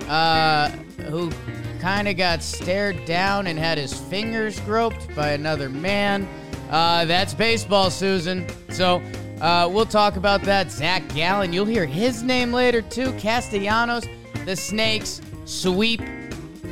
uh, 0.08 0.70
who 1.08 1.30
kind 1.80 2.08
of 2.08 2.16
got 2.16 2.42
stared 2.42 3.04
down 3.04 3.46
and 3.46 3.58
had 3.58 3.78
his 3.78 3.92
fingers 3.92 4.60
groped 4.60 5.14
by 5.14 5.30
another 5.30 5.68
man. 5.68 6.28
Uh, 6.70 7.04
that's 7.04 7.34
baseball, 7.34 7.90
Susan. 7.90 8.46
So 8.68 9.02
uh, 9.40 9.68
we'll 9.72 9.86
talk 9.86 10.16
about 10.16 10.42
that. 10.42 10.70
Zach 10.70 11.08
Gallen, 11.14 11.52
you'll 11.52 11.64
hear 11.64 11.86
his 11.86 12.22
name 12.22 12.52
later 12.52 12.82
too. 12.82 13.12
Castellanos, 13.12 14.06
the 14.44 14.54
Snakes, 14.54 15.20
sweep. 15.46 16.00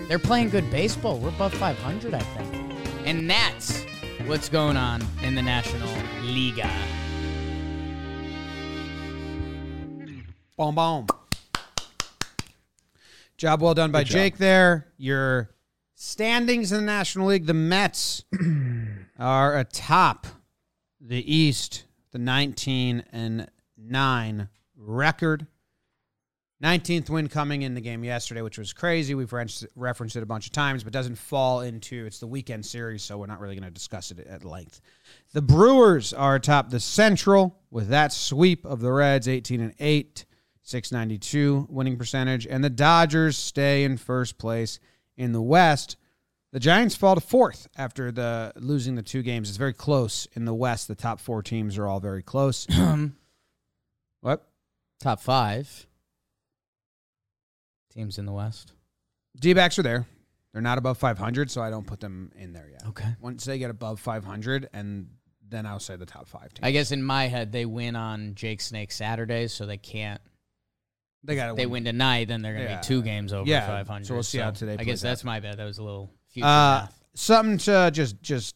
They're 0.09 0.19
playing 0.19 0.49
good 0.49 0.71
baseball. 0.71 1.19
We're 1.19 1.29
above 1.29 1.53
500, 1.53 2.15
I 2.15 2.19
think. 2.19 2.79
And 3.05 3.29
that's 3.29 3.85
what's 4.25 4.49
going 4.49 4.79
on 4.79 5.07
in 5.23 5.35
the 5.35 5.43
National 5.43 5.91
Liga. 6.23 6.71
Boom, 10.57 10.75
boom. 10.75 11.07
Job 13.37 13.61
well 13.61 13.75
done 13.75 13.93
by 13.93 14.01
Good 14.01 14.09
job. 14.09 14.15
Jake 14.15 14.39
there. 14.39 14.87
Your 14.97 15.51
standings 15.95 16.73
in 16.73 16.79
the 16.79 16.87
National 16.87 17.29
League, 17.29 17.45
the 17.45 17.53
Mets 17.53 18.25
are 19.19 19.59
atop 19.59 20.27
the 21.01 21.33
East, 21.33 21.85
the 22.13 22.19
19 22.19 23.05
and 23.13 23.47
9 23.77 24.49
record. 24.75 25.47
19th 26.63 27.09
win 27.09 27.29
coming 27.29 27.63
in 27.63 27.75
the 27.75 27.81
game 27.81 28.03
yesterday, 28.03 28.43
which 28.43 28.59
was 28.59 28.73
crazy. 28.73 29.15
We've 29.15 29.33
referenced 29.33 29.67
referenced 29.77 30.17
it 30.17 30.25
a 30.25 30.27
bunch 30.27 30.47
of 30.47 30.53
times, 30.53 30.83
but 30.83 30.93
doesn't 30.93 31.17
fall 31.17 31.61
into 31.61 32.05
it's 32.05 32.19
the 32.19 32.27
weekend 32.27 32.67
series, 32.67 33.03
so 33.03 33.17
we're 33.17 33.27
not 33.27 33.39
really 33.39 33.55
going 33.55 33.69
to 33.69 33.71
discuss 33.71 34.11
it 34.11 34.27
at 34.27 34.45
length. 34.45 34.81
The 35.33 35.43
Brewers 35.43 36.13
are 36.13 36.35
atop 36.35 36.71
the 36.71 36.81
Central 36.81 37.61
with 37.71 37.89
that 37.89 38.13
sweep 38.13 38.65
of 38.65 38.81
the 38.81 38.91
Reds, 38.91 39.29
18 39.29 39.61
and 39.61 39.75
8, 39.79 40.25
692 40.63 41.69
winning 41.71 41.97
percentage, 41.97 42.45
and 42.47 42.65
the 42.65 42.71
Dodgers 42.71 43.37
stay 43.37 43.85
in 43.85 43.97
first 43.97 44.37
place 44.37 44.81
in 45.17 45.33
the 45.33 45.43
West. 45.43 45.97
The 46.51 46.61
Giants 46.61 46.97
fall 46.97 47.15
to 47.15 47.21
fourth 47.21 47.69
after 47.77 48.11
the 48.11 48.53
losing 48.57 48.97
the 48.97 49.03
two 49.03 49.23
games. 49.23 49.49
It's 49.49 49.59
very 49.59 49.75
close 49.75 50.27
in 50.33 50.45
the 50.45 50.55
West. 50.55 50.89
The 50.89 50.97
top 50.97 51.21
four 51.21 51.43
teams 51.43 51.79
are 51.79 51.87
all 51.87 52.01
very 52.01 52.23
close. 52.23 52.67
what? 54.23 54.49
Top 54.99 55.21
five 55.21 55.88
teams 57.99 58.19
in 58.19 58.27
the 58.27 58.33
West. 58.33 58.73
D 59.41 59.53
backs 59.55 59.79
are 59.79 59.83
there. 59.83 60.07
They're 60.53 60.63
not 60.63 60.79
above 60.79 60.99
500, 60.99 61.51
so 61.51 61.61
I 61.61 61.69
don't 61.71 61.87
put 61.87 62.01
them 62.01 62.31
in 62.37 62.53
there 62.53 62.69
yet. 62.71 62.83
Okay. 62.89 63.09
Once 63.21 63.45
they 63.45 63.59
get 63.59 63.71
above 63.71 64.01
500, 64.01 64.69
and 64.73 65.09
then 65.49 65.67
I'll 65.67 65.81
say 65.81 65.97
the 65.97 66.07
top 66.07 66.27
five 66.29 66.55
teams. 66.55 66.61
I 66.63 66.71
guess 66.71 66.93
in 66.93 67.03
my 67.03 67.27
head, 67.27 67.51
they 67.53 67.65
win 67.67 67.97
on 67.97 68.35
Jake 68.35 68.61
Snake 68.61 68.93
Saturdays, 68.93 69.53
so 69.53 69.67
they 69.67 69.77
can't. 69.79 70.21
they 71.25 71.35
got 71.35 71.57
They 71.57 71.67
win 71.67 71.85
tonight, 71.85 72.29
then 72.29 72.41
they're 72.43 72.55
going 72.55 72.67
to 72.67 72.71
Yeah. 72.73 72.81
be 72.81 72.87
two 72.87 73.03
games 73.03 73.33
over 73.33 73.49
Yeah, 73.51 73.67
500. 73.67 74.07
so 74.07 74.15
we'll 74.15 74.23
see 74.23 74.39
how 74.39 74.53
today 74.53 74.77
I 74.79 74.85
guess 74.85 75.05
out. 75.05 75.09
that's 75.09 75.25
my 75.25 75.41
bad. 75.41 75.59
That 75.59 75.65
was 75.65 75.79
a 75.79 75.83
little 75.83 76.11
future 76.29 76.47
Uh, 76.47 76.51
math. 76.83 77.03
something 77.15 77.59
to 77.59 77.91
just 77.93 78.23
just 78.23 78.55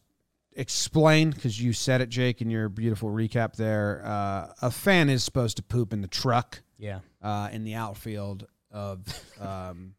explain 0.54 1.30
because 1.30 1.60
you 1.60 1.72
said 1.72 2.00
it, 2.00 2.08
Jake, 2.08 2.40
in 2.40 2.48
your 2.50 2.68
beautiful 2.68 3.10
recap 3.10 3.54
there. 3.56 4.02
Uh, 4.04 4.52
a 4.62 4.70
fan 4.70 5.08
is 5.10 5.24
supposed 5.24 5.56
to 5.56 5.62
poop 5.62 5.92
in 5.92 6.02
the 6.02 6.08
truck 6.08 6.62
Yeah. 6.78 7.00
uh, 7.20 7.48
in 7.52 7.64
the 7.64 7.74
outfield 7.74 8.46
of 8.72 9.00
um, 9.40 9.94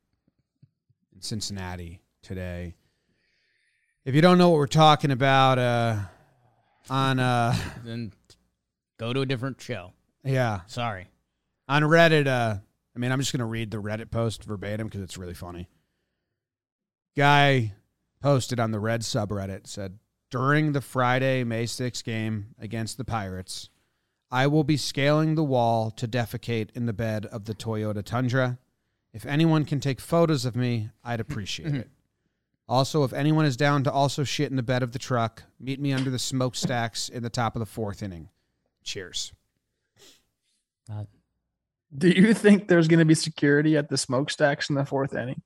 Cincinnati 1.19 2.01
today. 2.21 2.73
If 4.05 4.15
you 4.15 4.21
don't 4.21 4.37
know 4.37 4.49
what 4.49 4.57
we're 4.57 4.67
talking 4.67 5.11
about, 5.11 5.57
uh, 5.59 5.97
on 6.89 7.19
uh, 7.19 7.55
Then 7.85 8.11
go 8.99 9.13
to 9.13 9.21
a 9.21 9.25
different 9.25 9.61
show. 9.61 9.93
yeah, 10.25 10.61
Sorry. 10.67 11.07
on 11.69 11.83
Reddit, 11.83 12.27
uh, 12.27 12.57
I 12.95 12.99
mean, 12.99 13.11
I'm 13.11 13.19
just 13.19 13.31
gonna 13.31 13.45
read 13.45 13.71
the 13.71 13.81
Reddit 13.81 14.11
post 14.11 14.43
verbatim 14.43 14.87
because 14.87 15.01
it's 15.01 15.17
really 15.17 15.33
funny. 15.33 15.69
Guy 17.15 17.73
posted 18.21 18.59
on 18.59 18.71
the 18.71 18.79
Red 18.79 19.01
subreddit 19.01 19.67
said 19.67 19.99
during 20.31 20.71
the 20.71 20.81
Friday 20.81 21.43
May 21.43 21.65
6th 21.65 22.03
game 22.03 22.55
against 22.59 22.97
the 22.97 23.05
Pirates, 23.05 23.69
I 24.31 24.47
will 24.47 24.63
be 24.63 24.77
scaling 24.77 25.35
the 25.35 25.43
wall 25.43 25.91
to 25.91 26.07
defecate 26.07 26.69
in 26.73 26.87
the 26.87 26.93
bed 26.93 27.25
of 27.27 27.45
the 27.45 27.53
Toyota 27.53 28.03
Tundra. 28.03 28.57
If 29.13 29.25
anyone 29.25 29.65
can 29.65 29.79
take 29.79 29.99
photos 30.01 30.45
of 30.45 30.55
me, 30.55 30.89
I'd 31.03 31.19
appreciate 31.19 31.75
it. 31.75 31.89
Also, 32.67 33.03
if 33.03 33.13
anyone 33.13 33.45
is 33.45 33.57
down 33.57 33.83
to 33.83 33.91
also 33.91 34.23
shit 34.23 34.49
in 34.49 34.55
the 34.55 34.63
bed 34.63 34.83
of 34.83 34.91
the 34.93 34.99
truck, 34.99 35.43
meet 35.59 35.79
me 35.79 35.91
under 35.93 36.09
the 36.09 36.17
smokestacks 36.19 37.09
in 37.09 37.21
the 37.21 37.29
top 37.29 37.55
of 37.55 37.59
the 37.59 37.65
fourth 37.65 38.01
inning. 38.01 38.29
Cheers. 38.83 39.33
Uh, 40.91 41.03
Do 41.95 42.09
you 42.09 42.33
think 42.33 42.67
there's 42.67 42.87
going 42.87 42.99
to 42.99 43.05
be 43.05 43.15
security 43.15 43.77
at 43.77 43.89
the 43.89 43.97
smokestacks 43.97 44.69
in 44.69 44.75
the 44.75 44.85
fourth 44.85 45.13
inning? 45.13 45.41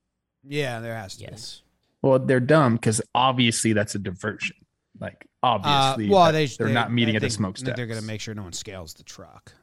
Yeah, 0.48 0.80
there 0.80 0.96
has 0.96 1.18
to 1.18 1.26
be. 1.26 1.32
yes. 1.32 1.62
Well, 2.02 2.20
they're 2.20 2.40
dumb 2.40 2.76
because 2.76 3.02
obviously 3.16 3.74
that's 3.74 3.96
a 3.96 4.00
diversion. 4.00 4.56
Like 5.00 5.28
Uh, 5.44 5.58
obviously, 5.60 6.10
well, 6.10 6.26
that- 6.26 6.32
they 6.34 6.46
they're 6.46 6.68
they- 6.68 6.74
not 6.74 6.92
meeting 6.94 7.16
I 7.16 7.18
at 7.18 7.22
the 7.22 7.28
think 7.28 7.38
smokestacks. 7.38 7.76
They're 7.76 7.88
going 7.88 8.00
to 8.00 8.06
make 8.06 8.22
sure 8.22 8.34
no 8.36 8.44
one 8.44 8.54
scales 8.54 8.94
the 8.94 9.04
truck. 9.04 9.54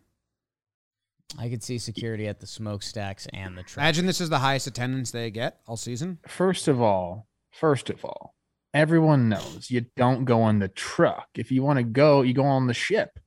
I 1.38 1.48
could 1.48 1.62
see 1.62 1.78
security 1.78 2.26
at 2.28 2.40
the 2.40 2.46
smokestacks 2.46 3.26
and 3.32 3.56
the 3.58 3.62
truck. 3.62 3.82
Imagine 3.82 4.06
this 4.06 4.20
is 4.20 4.28
the 4.30 4.38
highest 4.38 4.66
attendance 4.66 5.10
they 5.10 5.30
get 5.30 5.60
all 5.66 5.76
season. 5.76 6.18
First 6.28 6.68
of 6.68 6.80
all, 6.80 7.26
first 7.50 7.90
of 7.90 8.04
all, 8.04 8.34
everyone 8.72 9.28
knows 9.28 9.68
you 9.70 9.86
don't 9.96 10.24
go 10.24 10.42
on 10.42 10.58
the 10.60 10.68
truck. 10.68 11.28
If 11.34 11.50
you 11.50 11.62
want 11.62 11.78
to 11.78 11.82
go, 11.84 12.22
you 12.22 12.34
go 12.34 12.44
on 12.44 12.66
the 12.66 12.74
ship. 12.74 13.18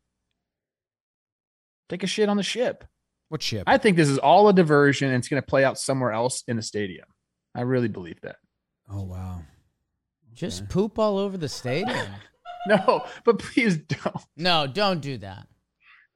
Take 1.90 2.04
a 2.04 2.08
shit 2.08 2.30
on 2.30 2.38
the 2.38 2.44
ship. 2.44 2.84
What 3.30 3.42
ship? 3.42 3.64
I 3.68 3.78
think 3.78 3.98
this 3.98 4.10
is 4.10 4.18
all 4.18 4.48
a 4.48 4.54
diversion 4.54 5.10
and 5.10 5.18
it's 5.18 5.28
going 5.28 5.42
to 5.42 5.46
play 5.46 5.64
out 5.66 5.78
somewhere 5.78 6.12
else 6.12 6.44
in 6.48 6.56
the 6.56 6.62
stadium. 6.62 7.06
I 7.56 7.62
really 7.62 7.88
believe 7.90 8.22
that. 8.22 8.38
oh 8.90 9.04
wow. 9.04 9.42
Just 10.34 10.62
Okay. 10.64 10.68
poop 10.70 11.00
all 11.00 11.18
over 11.18 11.38
the 11.38 11.50
stadium. 11.50 12.08
No, 12.68 13.06
but 13.24 13.40
please 13.40 13.78
don't. 13.78 14.18
no, 14.36 14.68
don't 14.68 15.00
do 15.00 15.18
that. 15.20 15.48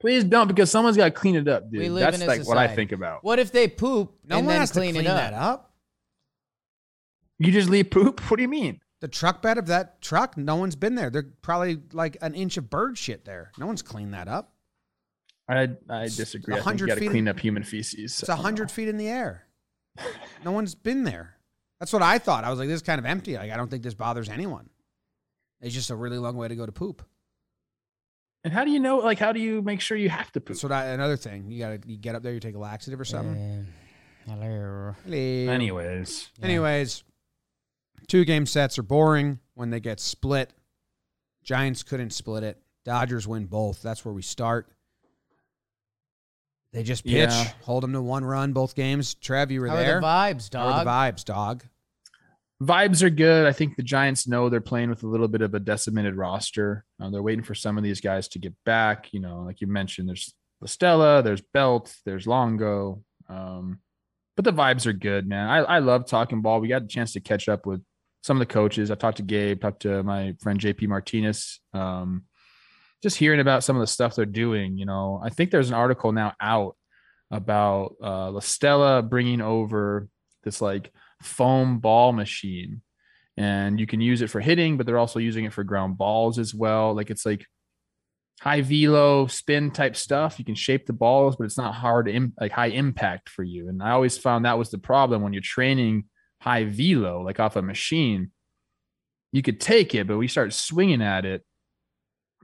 Please 0.02 0.24
don't 0.24 0.48
because 0.48 0.72
someone's 0.72 0.98
got 0.98 1.06
to 1.06 1.12
clean 1.12 1.36
it 1.36 1.48
up, 1.48 1.70
dude. 1.72 1.80
We 1.80 1.90
live 1.90 2.02
That's 2.02 2.18
in 2.18 2.24
a 2.24 2.26
like 2.26 2.48
what 2.48 2.58
I 2.58 2.68
think 2.68 2.92
about. 2.92 3.24
What 3.24 3.38
if 3.40 3.52
they 3.52 3.68
poop 3.68 4.14
No 4.26 4.38
and 4.38 4.48
one 4.48 4.54
then 4.54 4.60
has 4.62 4.72
clean, 4.72 4.96
to 4.96 5.00
clean 5.00 5.06
it 5.06 5.10
up? 5.10 5.18
that 5.18 5.34
up. 5.34 5.74
You 7.38 7.52
just 7.52 7.70
leave 7.70 7.90
poop? 7.92 8.20
What 8.30 8.38
do 8.38 8.42
you 8.42 8.50
mean? 8.50 8.80
The 9.00 9.08
truck 9.08 9.42
bed 9.42 9.58
of 9.58 9.68
that 9.68 10.02
truck, 10.02 10.38
no 10.38 10.56
one's 10.56 10.76
been 10.76 10.96
there. 10.96 11.10
They're 11.10 11.30
probably 11.42 11.80
like 11.94 12.18
an 12.22 12.34
inch 12.34 12.58
of 12.58 12.70
bird 12.70 12.98
shit 12.98 13.26
there. 13.26 13.52
No 13.58 13.68
one's 13.68 13.82
cleaned 13.82 14.14
that 14.14 14.28
up. 14.28 14.54
I 15.48 15.70
I 15.90 16.04
disagree. 16.04 16.54
I 16.56 16.58
think 16.58 16.66
100 16.66 16.80
you 16.80 16.88
got 16.88 16.94
to 16.96 17.00
feet 17.02 17.10
clean 17.10 17.28
up 17.28 17.40
human 17.40 17.64
feces. 17.64 18.20
It's 18.20 18.30
a 18.30 18.36
hundred 18.36 18.72
feet 18.72 18.88
in 18.88 18.98
the 18.98 19.08
air. 19.08 19.48
No 20.44 20.52
one's 20.52 20.76
been 20.76 21.04
there. 21.04 21.36
That's 21.80 21.92
what 21.94 22.02
I 22.02 22.20
thought. 22.20 22.44
I 22.44 22.50
was 22.50 22.60
like, 22.60 22.68
this 22.68 22.78
is 22.78 22.82
kind 22.84 23.00
of 23.00 23.06
empty. 23.06 23.36
Like, 23.36 23.52
I 23.52 23.58
don't 23.58 23.70
think 23.70 23.84
this 23.84 23.96
bothers 23.96 24.30
anyone. 24.30 24.70
It's 25.62 25.74
just 25.76 25.90
a 25.90 25.96
really 25.96 26.18
long 26.18 26.38
way 26.38 26.48
to 26.48 26.56
go 26.56 26.66
to 26.66 26.72
poop. 26.72 27.04
And 28.44 28.52
how 28.54 28.64
do 28.66 28.72
you 28.72 28.80
know? 28.80 28.98
Like, 28.98 29.20
how 29.20 29.32
do 29.32 29.40
you 29.40 29.62
make 29.62 29.82
sure 29.82 29.96
you 29.98 30.10
have 30.10 30.32
to 30.32 30.42
poop? 30.42 30.58
So 30.58 30.68
what 30.68 30.74
I. 30.76 30.86
Another 30.88 31.18
thing, 31.18 31.52
you 31.52 31.60
gotta 31.60 31.80
you 31.86 31.98
get 31.98 32.16
up 32.16 32.24
there, 32.24 32.34
you 32.34 32.40
take 32.40 32.56
a 32.56 32.60
laxative 32.60 33.00
or 33.00 33.06
something. 33.06 33.66
Uh, 34.28 34.32
hello. 34.32 34.96
Hello. 35.06 35.54
Anyways, 35.54 36.30
Yeah. 36.40 36.46
Anyways, 36.46 37.04
two 38.08 38.26
game 38.26 38.46
sets 38.46 38.80
are 38.80 38.84
boring 38.84 39.40
when 39.54 39.70
they 39.70 39.80
get 39.80 40.00
split. 40.00 40.52
Giants 41.44 41.84
couldn't 41.84 42.12
split 42.12 42.44
it. 42.44 42.58
Dodgers 42.84 43.28
win 43.28 43.46
both. 43.46 43.82
That's 43.84 44.04
where 44.04 44.14
we 44.14 44.22
start. 44.24 44.68
They 46.74 46.84
just 46.84 47.04
pitch, 47.04 47.14
Yeah. 47.30 47.52
hold 47.64 47.84
them 47.84 47.94
to 47.94 48.02
one 48.02 48.24
run 48.24 48.54
both 48.54 48.76
games. 48.76 49.14
Trev, 49.16 49.52
you 49.52 49.60
were 49.62 49.68
How 49.68 49.76
there. 49.76 49.98
are 49.98 50.02
the 50.02 50.08
vibes, 50.08 50.54
How 50.54 50.68
are 50.68 50.84
dog? 50.84 50.86
the 50.86 50.90
vibes, 51.22 51.26
dog? 51.26 51.64
Vibes 52.62 53.02
are 53.02 53.10
good. 53.10 53.48
I 53.48 53.54
think 53.54 53.76
the 53.76 53.84
Giants 53.84 54.28
know 54.28 54.48
they're 54.48 54.62
playing 54.62 54.92
with 54.92 55.02
a 55.02 55.08
little 55.08 55.28
bit 55.28 55.42
of 55.42 55.56
a 55.56 55.60
decimated 55.60 56.16
roster. 56.16 56.86
Uh, 57.02 57.10
they're 57.10 57.24
waiting 57.24 57.44
for 57.44 57.56
some 57.56 57.76
of 57.76 57.84
these 57.84 58.02
guys 58.02 58.28
to 58.30 58.40
get 58.40 58.54
back. 58.66 59.12
You 59.14 59.20
know, 59.20 59.42
like 59.42 59.62
you 59.62 59.68
mentioned, 59.68 60.08
there's 60.08 60.32
La 60.62 60.68
Stella, 60.68 61.24
there's 61.24 61.42
Belt, 61.42 61.96
there's 62.06 62.28
Longo. 62.28 63.04
Um, 63.28 63.80
but 64.36 64.46
the 64.46 64.54
vibes 64.54 64.86
are 64.86 64.94
good, 64.94 65.28
man. 65.28 65.50
I, 65.50 65.58
I 65.58 65.80
love 65.80 66.06
talking 66.06 66.42
ball. 66.42 66.62
We 66.62 66.68
got 66.68 66.84
a 66.84 66.88
chance 66.88 67.14
to 67.14 67.20
catch 67.20 67.50
up 67.50 67.66
with 67.66 67.82
some 68.22 68.38
of 68.38 68.40
the 68.40 68.54
coaches. 68.54 68.92
I 68.92 68.96
talked 68.96 69.18
to 69.18 69.24
Gabe, 69.24 69.60
talked 69.60 69.82
to 69.82 70.04
my 70.04 70.36
friend 70.40 70.60
JP 70.60 70.88
Martinez. 70.88 71.60
Um, 71.74 72.26
just 73.02 73.18
hearing 73.18 73.40
about 73.40 73.64
some 73.64 73.76
of 73.76 73.82
the 73.82 73.88
stuff 73.88 74.16
they're 74.16 74.26
doing. 74.26 74.78
You 74.78 74.86
know, 74.86 75.20
I 75.24 75.30
think 75.30 75.50
there's 75.50 75.70
an 75.70 75.76
article 75.76 76.12
now 76.12 76.34
out 76.40 76.76
about 77.32 77.96
uh, 78.04 78.30
La 78.30 78.40
Stella 78.40 79.02
bringing 79.02 79.42
over 79.42 80.08
this 80.44 80.62
like 80.62 80.92
foam 81.22 81.80
ball 81.80 82.14
machine. 82.14 82.82
And 83.38 83.80
you 83.80 83.88
can 83.88 84.02
use 84.02 84.22
it 84.22 84.30
for 84.30 84.40
hitting 84.40 84.78
but 84.78 84.86
they're 84.86 84.98
also 84.98 85.20
using 85.20 85.46
it 85.46 85.54
for 85.54 85.64
ground 85.64 85.98
balls 85.98 86.38
as 86.38 86.54
well. 86.54 86.94
Like 86.94 87.10
it's 87.10 87.26
like 87.26 87.46
high 88.42 88.62
velo 88.62 89.28
spin 89.28 89.72
type 89.72 89.96
stuff. 89.96 90.38
You 90.38 90.46
can 90.46 90.56
shape 90.56 90.86
the 90.86 90.94
balls 90.94 91.36
but 91.36 91.46
it's 91.46 91.58
not 91.58 91.76
hard 91.76 92.12
like 92.40 92.52
high 92.52 92.68
impact 92.68 93.30
for 93.30 93.44
you. 93.44 93.70
And 93.70 93.82
i 93.82 93.92
always 93.92 94.18
found 94.18 94.46
that 94.46 94.58
was 94.58 94.70
the 94.70 94.78
problem 94.78 95.22
when 95.22 95.34
you're 95.34 95.42
training 95.42 96.06
high 96.42 96.66
velo 96.66 97.22
like 97.22 97.40
off 97.40 97.56
a 97.56 97.62
machine. 97.62 98.32
You 99.32 99.42
could 99.42 99.62
take 99.62 99.96
it, 99.96 100.08
but 100.08 100.18
we 100.18 100.28
start 100.28 100.54
swinging 100.54 101.02
at 101.02 101.24
it, 101.24 101.46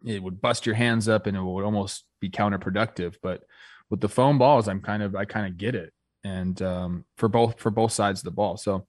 it 0.05 0.21
would 0.21 0.41
bust 0.41 0.65
your 0.65 0.75
hands 0.75 1.09
up 1.09 1.27
and 1.27 1.35
it 1.35 1.41
would 1.41 1.65
almost 1.65 2.05
be 2.21 2.29
counterproductive. 2.29 3.15
But 3.21 3.43
with 3.89 4.01
the 4.01 4.09
foam 4.09 4.37
balls, 4.37 4.67
I'm 4.67 4.81
kind 4.81 5.03
of 5.03 5.15
I 5.15 5.25
kind 5.25 5.47
of 5.47 5.57
get 5.57 5.75
it, 5.75 5.93
and 6.27 6.61
um, 6.61 7.05
for 7.17 7.29
both 7.29 7.59
for 7.59 7.71
both 7.71 7.91
sides 7.91 8.19
of 8.19 8.25
the 8.25 8.31
ball. 8.31 8.57
So 8.57 8.85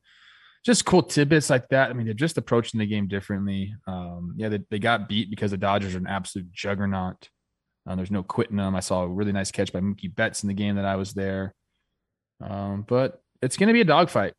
just 0.64 0.84
cool 0.84 1.02
tidbits 1.02 1.50
like 1.50 1.68
that. 1.68 1.90
I 1.90 1.92
mean, 1.92 2.06
they're 2.06 2.14
just 2.14 2.38
approaching 2.38 2.78
the 2.78 2.86
game 2.86 3.06
differently. 3.06 3.74
Um, 3.86 4.34
yeah, 4.36 4.48
they, 4.48 4.60
they 4.70 4.78
got 4.78 5.08
beat 5.08 5.30
because 5.30 5.52
the 5.52 5.56
Dodgers 5.56 5.94
are 5.94 5.98
an 5.98 6.06
absolute 6.06 6.50
juggernaut. 6.52 7.28
Uh, 7.86 7.94
there's 7.94 8.10
no 8.10 8.22
quitting 8.22 8.56
them. 8.56 8.74
I 8.74 8.80
saw 8.80 9.02
a 9.02 9.08
really 9.08 9.32
nice 9.32 9.50
catch 9.50 9.72
by 9.72 9.80
Mookie 9.80 10.14
Betts 10.14 10.42
in 10.42 10.48
the 10.48 10.54
game 10.54 10.76
that 10.76 10.84
I 10.84 10.96
was 10.96 11.14
there. 11.14 11.54
Um, 12.42 12.84
but 12.86 13.20
it's 13.40 13.56
going 13.56 13.68
to 13.68 13.72
be 13.72 13.80
a 13.80 13.84
dogfight 13.84 14.34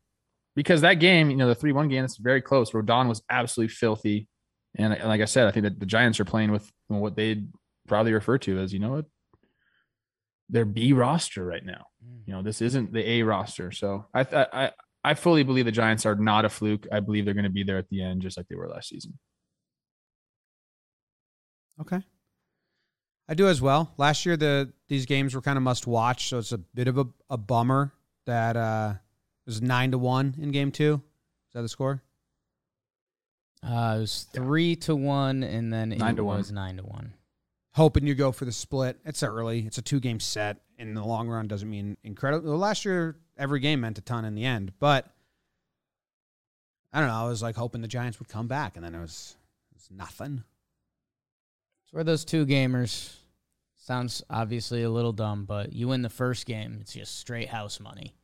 because 0.54 0.82
that 0.82 0.94
game, 0.94 1.30
you 1.30 1.36
know, 1.36 1.48
the 1.48 1.54
3 1.54 1.72
1 1.72 1.88
game, 1.88 2.04
it's 2.04 2.16
very 2.16 2.42
close. 2.42 2.70
Rodon 2.70 3.08
was 3.08 3.22
absolutely 3.30 3.74
filthy. 3.74 4.28
And, 4.76 4.92
and 4.92 5.08
like 5.08 5.20
I 5.20 5.24
said, 5.24 5.48
I 5.48 5.50
think 5.50 5.64
that 5.64 5.80
the 5.80 5.86
Giants 5.86 6.20
are 6.20 6.24
playing 6.24 6.52
with 6.52 6.70
what 6.86 7.16
they'd 7.16 7.48
probably 7.88 8.12
refer 8.12 8.38
to 8.38 8.58
as, 8.58 8.72
you 8.72 8.78
know, 8.78 8.90
what 8.90 9.06
their 10.50 10.64
B 10.64 10.92
roster 10.92 11.44
right 11.44 11.64
now. 11.64 11.86
You 12.26 12.34
know, 12.34 12.42
this 12.42 12.60
isn't 12.62 12.92
the 12.92 13.08
A 13.08 13.22
roster. 13.22 13.70
So 13.72 14.06
I, 14.14 14.20
I, 14.52 14.70
I 15.04 15.14
fully 15.14 15.42
believe 15.42 15.64
the 15.64 15.72
Giants 15.72 16.04
are 16.06 16.14
not 16.14 16.44
a 16.44 16.48
fluke. 16.48 16.86
I 16.92 17.00
believe 17.00 17.24
they're 17.24 17.34
going 17.34 17.44
to 17.44 17.50
be 17.50 17.62
there 17.64 17.78
at 17.78 17.88
the 17.88 18.02
end, 18.02 18.22
just 18.22 18.36
like 18.36 18.46
they 18.48 18.56
were 18.56 18.68
last 18.68 18.88
season. 18.88 19.18
Okay. 21.80 22.02
I 23.28 23.34
do 23.34 23.46
as 23.46 23.62
well. 23.62 23.92
Last 23.96 24.26
year, 24.26 24.36
the 24.36 24.72
these 24.88 25.06
games 25.06 25.34
were 25.34 25.40
kind 25.40 25.56
of 25.56 25.62
must 25.62 25.86
watch, 25.86 26.28
so 26.28 26.38
it's 26.38 26.52
a 26.52 26.58
bit 26.58 26.88
of 26.88 26.98
a, 26.98 27.06
a 27.30 27.36
bummer 27.38 27.92
that 28.26 28.56
uh, 28.56 28.94
it 28.96 29.48
was 29.50 29.62
nine 29.62 29.92
to 29.92 29.98
one 29.98 30.34
in 30.40 30.50
game 30.50 30.72
two. 30.72 30.94
Is 31.48 31.54
that 31.54 31.62
the 31.62 31.68
score? 31.68 32.02
Uh, 33.64 33.94
it 33.98 34.00
was 34.00 34.26
three 34.32 34.74
to 34.74 34.96
one, 34.96 35.42
and 35.44 35.72
then 35.72 35.90
Nine 35.90 36.14
it 36.14 36.16
to 36.16 36.24
one. 36.24 36.38
was 36.38 36.50
nine 36.50 36.76
to 36.78 36.82
one. 36.82 37.12
Hoping 37.74 38.06
you 38.06 38.14
go 38.14 38.32
for 38.32 38.44
the 38.44 38.52
split. 38.52 38.98
It's 39.04 39.22
early. 39.22 39.60
It's 39.66 39.78
a 39.78 39.82
two 39.82 40.00
game 40.00 40.20
set. 40.20 40.58
In 40.78 40.94
the 40.94 41.04
long 41.04 41.28
run, 41.28 41.46
doesn't 41.46 41.68
mean 41.68 41.98
incredible. 42.02 42.48
Well, 42.48 42.58
last 42.58 42.86
year, 42.86 43.16
every 43.36 43.60
game 43.60 43.82
meant 43.82 43.98
a 43.98 44.00
ton 44.00 44.24
in 44.24 44.34
the 44.34 44.46
end, 44.46 44.72
but 44.78 45.06
I 46.92 47.00
don't 47.00 47.08
know. 47.08 47.14
I 47.14 47.28
was 47.28 47.42
like 47.42 47.56
hoping 47.56 47.82
the 47.82 47.88
Giants 47.88 48.18
would 48.18 48.28
come 48.28 48.48
back, 48.48 48.76
and 48.76 48.84
then 48.84 48.94
it 48.94 49.00
was, 49.00 49.36
it 49.70 49.76
was 49.76 49.88
nothing. 49.90 50.42
It's 51.84 51.92
where 51.92 52.02
those 52.02 52.24
two 52.24 52.46
gamers 52.46 53.14
sounds 53.76 54.22
obviously 54.30 54.82
a 54.82 54.90
little 54.90 55.12
dumb, 55.12 55.44
but 55.44 55.72
you 55.72 55.88
win 55.88 56.02
the 56.02 56.08
first 56.08 56.46
game, 56.46 56.78
it's 56.80 56.94
just 56.94 57.18
straight 57.18 57.48
house 57.48 57.78
money. 57.78 58.14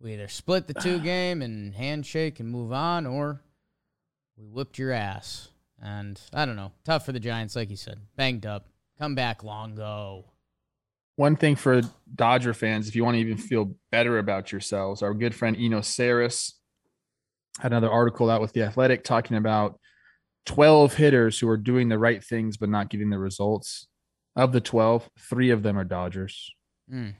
We 0.00 0.14
either 0.14 0.28
split 0.28 0.66
the 0.66 0.74
two 0.74 0.98
game 1.00 1.42
and 1.42 1.74
handshake 1.74 2.40
and 2.40 2.48
move 2.48 2.72
on, 2.72 3.06
or 3.06 3.40
we 4.36 4.46
whipped 4.46 4.78
your 4.78 4.92
ass. 4.92 5.48
And 5.82 6.20
I 6.32 6.46
don't 6.46 6.56
know, 6.56 6.72
tough 6.84 7.04
for 7.04 7.12
the 7.12 7.20
Giants, 7.20 7.54
like 7.54 7.70
you 7.70 7.76
said, 7.76 8.00
banged 8.16 8.46
up, 8.46 8.68
come 8.98 9.14
back 9.14 9.44
Longo. 9.44 10.24
One 11.16 11.36
thing 11.36 11.56
for 11.56 11.82
Dodger 12.14 12.54
fans, 12.54 12.88
if 12.88 12.96
you 12.96 13.04
want 13.04 13.16
to 13.16 13.20
even 13.20 13.36
feel 13.36 13.74
better 13.90 14.18
about 14.18 14.52
yourselves, 14.52 15.02
our 15.02 15.14
good 15.14 15.34
friend 15.34 15.56
Eno 15.58 15.80
Sarris 15.80 16.52
had 17.60 17.72
another 17.72 17.90
article 17.90 18.30
out 18.30 18.40
with 18.40 18.52
the 18.52 18.62
Athletic 18.62 19.02
talking 19.02 19.36
about 19.36 19.78
12 20.46 20.94
hitters 20.94 21.38
who 21.38 21.48
are 21.48 21.56
doing 21.56 21.88
the 21.88 21.98
right 21.98 22.22
things 22.22 22.56
but 22.56 22.68
not 22.68 22.90
getting 22.90 23.10
the 23.10 23.18
results. 23.18 23.88
Of 24.34 24.52
the 24.52 24.60
12, 24.60 25.08
three 25.18 25.48
of 25.48 25.62
them 25.62 25.78
are 25.78 25.84
Dodgers. 25.84 26.52
Mm. 26.92 27.14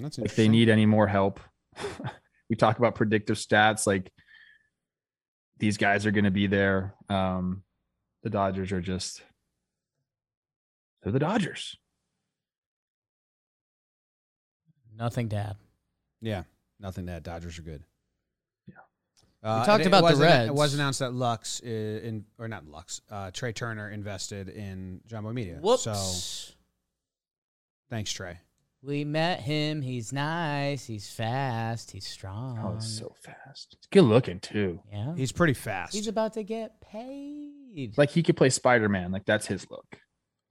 That's 0.00 0.18
If 0.18 0.36
they 0.36 0.48
need 0.48 0.70
any 0.70 0.86
more 0.86 1.06
help, 1.06 1.38
we 2.48 2.56
talk 2.56 2.78
about 2.78 2.94
predictive 2.94 3.36
stats 3.36 3.86
like 3.86 4.10
these 5.58 5.76
guys 5.76 6.04
are 6.06 6.10
going 6.10 6.24
to 6.24 6.30
be 6.30 6.46
there. 6.46 6.94
Um, 7.08 7.62
the 8.22 8.30
Dodgers 8.30 8.72
are 8.72 8.80
just, 8.80 9.22
they're 11.02 11.12
the 11.12 11.18
Dodgers. 11.18 11.76
Nothing 14.96 15.28
to 15.30 15.36
add. 15.36 15.56
Yeah, 16.20 16.44
nothing 16.80 17.06
to 17.06 17.12
add. 17.12 17.22
Dodgers 17.22 17.58
are 17.58 17.62
good. 17.62 17.82
Yeah. 18.68 18.74
Uh, 19.42 19.60
We 19.60 19.66
talked 19.66 19.80
it- 19.80 19.84
it 19.84 19.88
about 19.88 19.98
the 19.98 20.04
was 20.04 20.20
anno- 20.20 20.30
Reds. 20.30 20.48
It 20.48 20.54
was 20.54 20.74
announced 20.74 20.98
that 21.00 21.12
Lux, 21.12 21.60
in 21.60 22.24
or 22.38 22.48
not 22.48 22.66
Lux, 22.66 23.00
uh, 23.10 23.30
Trea 23.32 23.52
Turner 23.52 23.90
invested 23.90 24.48
in 24.48 25.00
John 25.06 25.24
Boy 25.24 25.32
Media. 25.32 25.58
Whoops. 25.60 25.82
So 25.82 26.54
thanks, 27.90 28.12
Trea. 28.12 28.38
We 28.84 29.04
met 29.04 29.40
him. 29.40 29.80
He's 29.80 30.12
nice. 30.12 30.84
He's 30.84 31.08
fast. 31.08 31.90
He's 31.90 32.06
strong. 32.06 32.58
Oh, 32.62 32.74
it's 32.76 32.98
so 32.98 33.14
fast. 33.22 33.74
It's 33.78 33.86
good 33.86 34.02
looking 34.02 34.40
too. 34.40 34.80
yeah. 34.92 35.14
He's 35.16 35.32
pretty 35.32 35.54
fast. 35.54 35.94
He's 35.94 36.06
about 36.08 36.34
to 36.34 36.42
get 36.42 36.80
paid. 36.82 37.96
Like 37.96 38.10
he 38.10 38.22
could 38.22 38.36
play 38.36 38.50
Spider 38.50 38.88
Man. 38.88 39.10
Like 39.10 39.24
that's 39.24 39.46
his 39.46 39.70
look. 39.70 39.96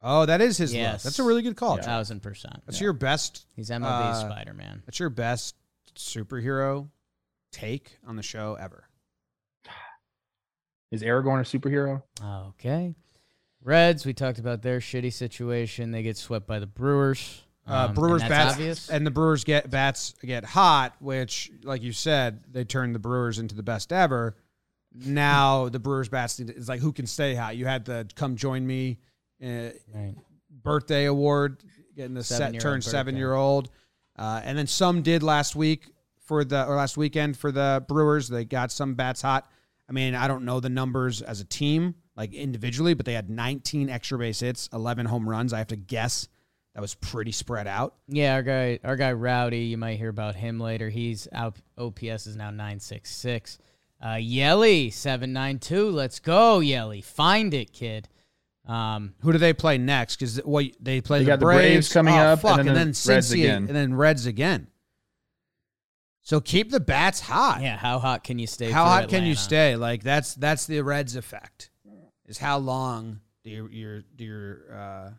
oh, 0.01 0.25
that 0.25 0.41
is 0.41 0.57
his 0.57 0.73
look. 0.73 1.01
That's 1.01 1.19
a 1.19 1.23
really 1.23 1.43
good 1.43 1.55
call. 1.55 1.73
a 1.73 1.77
Trea. 1.77 1.85
thousand 1.85 2.21
percent. 2.21 2.63
That's 2.65 2.81
your 2.81 2.93
best. 2.93 3.45
He's 3.55 3.69
MLB 3.69 3.83
uh, 3.83 4.13
Spider 4.15 4.53
Man. 4.53 4.81
That's 4.85 4.99
your 4.99 5.09
best 5.11 5.55
superhero 5.95 6.89
take 7.51 7.99
on 8.07 8.15
the 8.15 8.23
show 8.23 8.57
ever. 8.59 8.89
Is 10.91 11.01
Aragorn 11.01 11.39
a 11.39 11.57
superhero? 11.57 12.03
Okay. 12.49 12.95
Reds, 13.63 14.05
we 14.05 14.13
talked 14.13 14.39
about 14.39 14.61
their 14.61 14.79
shitty 14.79 15.13
situation. 15.13 15.91
They 15.91 16.03
get 16.03 16.17
swept 16.17 16.45
by 16.47 16.59
the 16.59 16.67
Brewers. 16.67 17.43
Uh, 17.67 17.87
Um, 17.87 17.93
Brewers 17.93 18.21
and 18.21 18.29
bats 18.29 18.53
obvious. 18.53 18.89
and 18.89 19.07
the 19.07 19.11
Brewers 19.11 19.43
get 19.45 19.69
bats 19.69 20.15
get 20.21 20.43
hot, 20.43 20.95
which, 20.99 21.49
like 21.63 21.81
you 21.81 21.93
said, 21.93 22.41
they 22.51 22.65
turned 22.65 22.93
the 22.93 22.99
Brewers 22.99 23.39
into 23.39 23.55
the 23.55 23.63
best 23.63 23.93
ever. 23.93 24.35
Now 24.93 25.69
the 25.69 25.79
Brewers 25.79 26.09
bats 26.09 26.39
need 26.39 26.47
to- 26.49 26.55
it's 26.57 26.67
like 26.67 26.81
who 26.81 26.91
can 26.91 27.07
stay 27.07 27.35
hot. 27.35 27.55
You 27.55 27.65
had 27.65 27.85
the 27.85 28.07
come 28.15 28.35
join 28.35 28.65
me 28.67 28.99
uh, 29.41 29.69
Right. 29.93 30.13
birthday 30.63 31.05
award, 31.05 31.63
getting 31.95 32.13
the 32.13 32.23
set 32.23 32.37
Seven-year-old 32.37 32.61
turn 32.61 32.81
seven 32.81 33.15
year 33.17 33.33
old, 33.33 33.69
uh, 34.17 34.41
and 34.43 34.57
then 34.57 34.67
some 34.67 35.01
did 35.01 35.23
last 35.23 35.55
week 35.55 35.89
for 36.25 36.43
the 36.45 36.65
or 36.65 36.75
last 36.75 36.97
weekend 36.97 37.37
for 37.37 37.51
the 37.51 37.83
Brewers. 37.87 38.27
They 38.29 38.45
got 38.45 38.71
some 38.71 38.93
bats 38.95 39.21
hot. 39.21 39.49
I 39.89 39.91
mean, 39.91 40.15
I 40.15 40.27
don't 40.27 40.45
know 40.45 40.59
the 40.59 40.69
numbers 40.69 41.21
as 41.21 41.41
a 41.41 41.45
team, 41.45 41.95
like 42.15 42.33
individually, 42.33 42.93
but 42.93 43.05
they 43.05 43.13
had 43.13 43.29
19 43.29 43.89
extra 43.89 44.17
base 44.17 44.39
hits, 44.39 44.69
11 44.71 45.05
home 45.07 45.27
runs. 45.27 45.51
I 45.53 45.57
have 45.57 45.67
to 45.67 45.75
guess 45.75 46.27
that 46.75 46.81
was 46.81 46.95
pretty 46.95 47.31
spread 47.31 47.67
out. 47.67 47.95
Yeah, 48.07 48.33
our 48.33 48.43
guy, 48.43 48.79
our 48.83 48.95
guy 48.95 49.13
Rowdy. 49.13 49.65
You 49.65 49.77
might 49.77 49.97
hear 49.97 50.09
about 50.09 50.35
him 50.35 50.59
later. 50.59 50.89
He's 50.89 51.27
out. 51.31 51.57
OPS 51.77 52.27
is 52.27 52.35
now 52.35 52.49
nine 52.49 52.79
six 52.79 53.15
six. 53.15 53.59
Uh, 54.03 54.15
Yelly 54.15 54.89
seven 54.89 55.33
nine 55.33 55.59
two. 55.59 55.89
Let's 55.89 56.19
go, 56.19 56.59
Yelly. 56.59 57.01
Find 57.01 57.53
it, 57.53 57.71
kid. 57.73 58.09
Um, 58.65 59.13
Who 59.21 59.31
do 59.33 59.37
they 59.37 59.53
play 59.53 59.77
next? 59.77 60.15
Because 60.15 60.37
what 60.37 60.65
they 60.79 61.01
play 61.01 61.19
They 61.19 61.25
the 61.25 61.31
got 61.31 61.39
the 61.39 61.45
Braves, 61.45 61.59
Braves 61.59 61.93
coming 61.93 62.15
oh, 62.15 62.17
up, 62.17 62.39
fuck, 62.39 62.59
and 62.59 62.69
and 62.69 62.69
then 62.69 62.75
then, 62.75 62.93
the 62.93 63.13
Reds 63.13 63.31
Cincy, 63.31 63.33
again. 63.33 63.65
and 63.67 63.75
then 63.75 63.93
Reds 63.93 64.25
again. 64.25 64.67
So 66.21 66.39
keep 66.39 66.71
the 66.71 66.79
bats 66.79 67.19
hot. 67.19 67.61
yeah, 67.61 67.75
how 67.77 67.99
hot 67.99 68.23
can 68.23 68.39
you 68.39 68.47
stay? 68.47 68.71
how 68.71 68.85
for 68.85 68.89
hot 69.01 69.09
can 69.09 69.25
you 69.25 69.35
stay? 69.35 69.75
Like 69.75 70.01
that's 70.01 70.33
that's 70.35 70.65
the 70.65 70.81
Reds 70.81 71.15
effect. 71.15 71.69
Is 72.25 72.37
how 72.37 72.57
long 72.57 73.19
do 73.43 73.49
your 73.49 73.69
your 73.69 74.01
do 74.15 74.23
your 74.23 74.73
uh, 74.73 75.09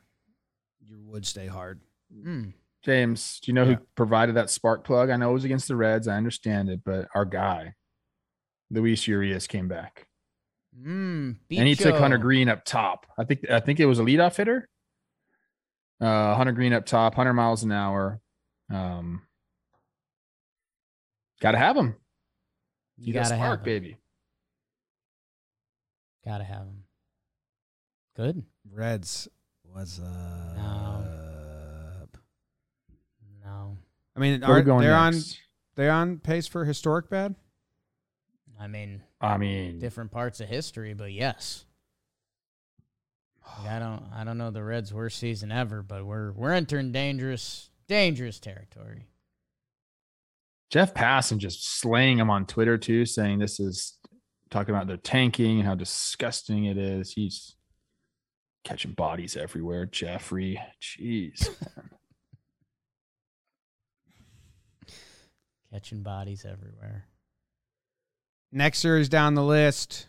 your 0.94 1.02
wood 1.02 1.26
stay 1.26 1.46
hard? 1.46 1.80
Mm. 2.14 2.52
James, 2.84 3.40
do 3.40 3.50
you 3.50 3.54
know 3.54 3.64
Yeah. 3.64 3.76
who 3.76 3.86
provided 3.96 4.36
that 4.36 4.50
spark 4.50 4.84
plug? 4.84 5.10
I 5.10 5.16
know 5.16 5.30
it 5.30 5.34
was 5.34 5.44
against 5.44 5.68
the 5.68 5.76
Reds. 5.76 6.06
I 6.06 6.16
understand 6.16 6.68
it, 6.68 6.82
but 6.84 7.08
our 7.14 7.24
guy, 7.24 7.74
Luis 8.70 9.06
Urias, 9.08 9.46
came 9.46 9.68
back 9.68 10.06
Mm, 10.76 11.38
and 11.50 11.68
he 11.68 11.76
took 11.76 11.94
Hunter 11.94 12.18
Greene 12.18 12.48
up 12.48 12.64
top. 12.64 13.06
I 13.16 13.22
think 13.24 13.48
I 13.48 13.60
think 13.60 13.78
it 13.78 13.86
was 13.86 14.00
a 14.00 14.02
leadoff 14.02 14.36
hitter. 14.36 14.68
Uh, 16.00 16.34
Hunter 16.34 16.52
Greene 16.52 16.72
up 16.72 16.84
top, 16.84 17.12
100 17.16 17.32
miles 17.32 17.62
an 17.62 17.70
hour. 17.70 18.20
Um, 18.70 19.22
got 21.40 21.52
to 21.52 21.58
have 21.58 21.76
him. 21.76 21.94
You 22.96 23.06
He's 23.06 23.14
a 23.14 23.18
gotta 23.20 23.36
have 23.36 23.44
spark, 23.46 23.60
him. 23.60 23.64
baby. 23.64 23.96
Gotta 26.24 26.44
have 26.44 26.62
him. 26.66 26.84
Good. 28.16 28.42
Reds 28.70 29.28
was 29.74 30.00
uh, 30.00 30.60
up. 30.60 32.16
No, 33.44 33.76
I 34.16 34.20
mean, 34.20 34.40
Where 34.40 34.54
we 34.54 34.60
are, 34.60 34.62
going 34.62 34.84
they're 34.84 34.94
on 34.94 35.14
they're 35.74 35.90
on 35.90 36.18
pace 36.18 36.46
for 36.46 36.64
historic 36.64 37.10
bad. 37.10 37.34
I 38.60 38.68
mean 38.68 39.02
I 39.20 39.36
mean, 39.36 39.78
different 39.80 40.10
parts 40.10 40.40
of 40.40 40.48
history, 40.48 40.94
but 40.94 41.12
yes. 41.12 41.64
Like, 43.58 43.72
I 43.72 43.78
don't, 43.78 44.02
I 44.14 44.24
don't 44.24 44.38
know 44.38 44.50
the 44.50 44.62
Reds' 44.62 44.92
worst 44.92 45.18
season 45.18 45.52
ever, 45.52 45.82
but 45.82 46.04
we're 46.06 46.32
we're 46.32 46.52
entering 46.52 46.92
dangerous, 46.92 47.70
dangerous 47.88 48.38
territory. 48.38 49.08
Jeff 50.70 50.94
Passan 50.94 51.38
just 51.38 51.78
slaying 51.78 52.18
him 52.18 52.30
on 52.30 52.46
Twitter 52.46 52.78
too, 52.78 53.04
saying 53.06 53.38
this 53.38 53.60
is 53.60 53.98
talking 54.50 54.74
about 54.74 54.86
their 54.86 54.96
tanking 54.96 55.58
and 55.58 55.68
how 55.68 55.74
disgusting 55.74 56.64
it 56.64 56.78
is. 56.78 57.12
He's 57.12 57.56
catching 58.64 58.92
bodies 58.92 59.36
everywhere. 59.36 59.86
Jeffrey, 59.86 60.60
jeez. 60.80 61.48
Catching 65.72 66.02
bodies 66.02 66.44
everywhere. 66.44 67.06
Next 68.52 68.78
series 68.78 69.08
down 69.08 69.34
the 69.34 69.42
list, 69.42 70.06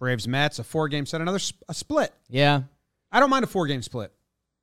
Braves 0.00 0.26
Mets, 0.26 0.58
a 0.58 0.64
four 0.64 0.88
game 0.88 1.06
set, 1.06 1.20
another 1.20 1.38
sp- 1.38 1.62
a 1.68 1.74
split. 1.74 2.12
Yeah. 2.28 2.62
I 3.12 3.20
don't 3.20 3.30
mind 3.30 3.44
a 3.44 3.46
four 3.46 3.68
game 3.68 3.82
split. 3.82 4.12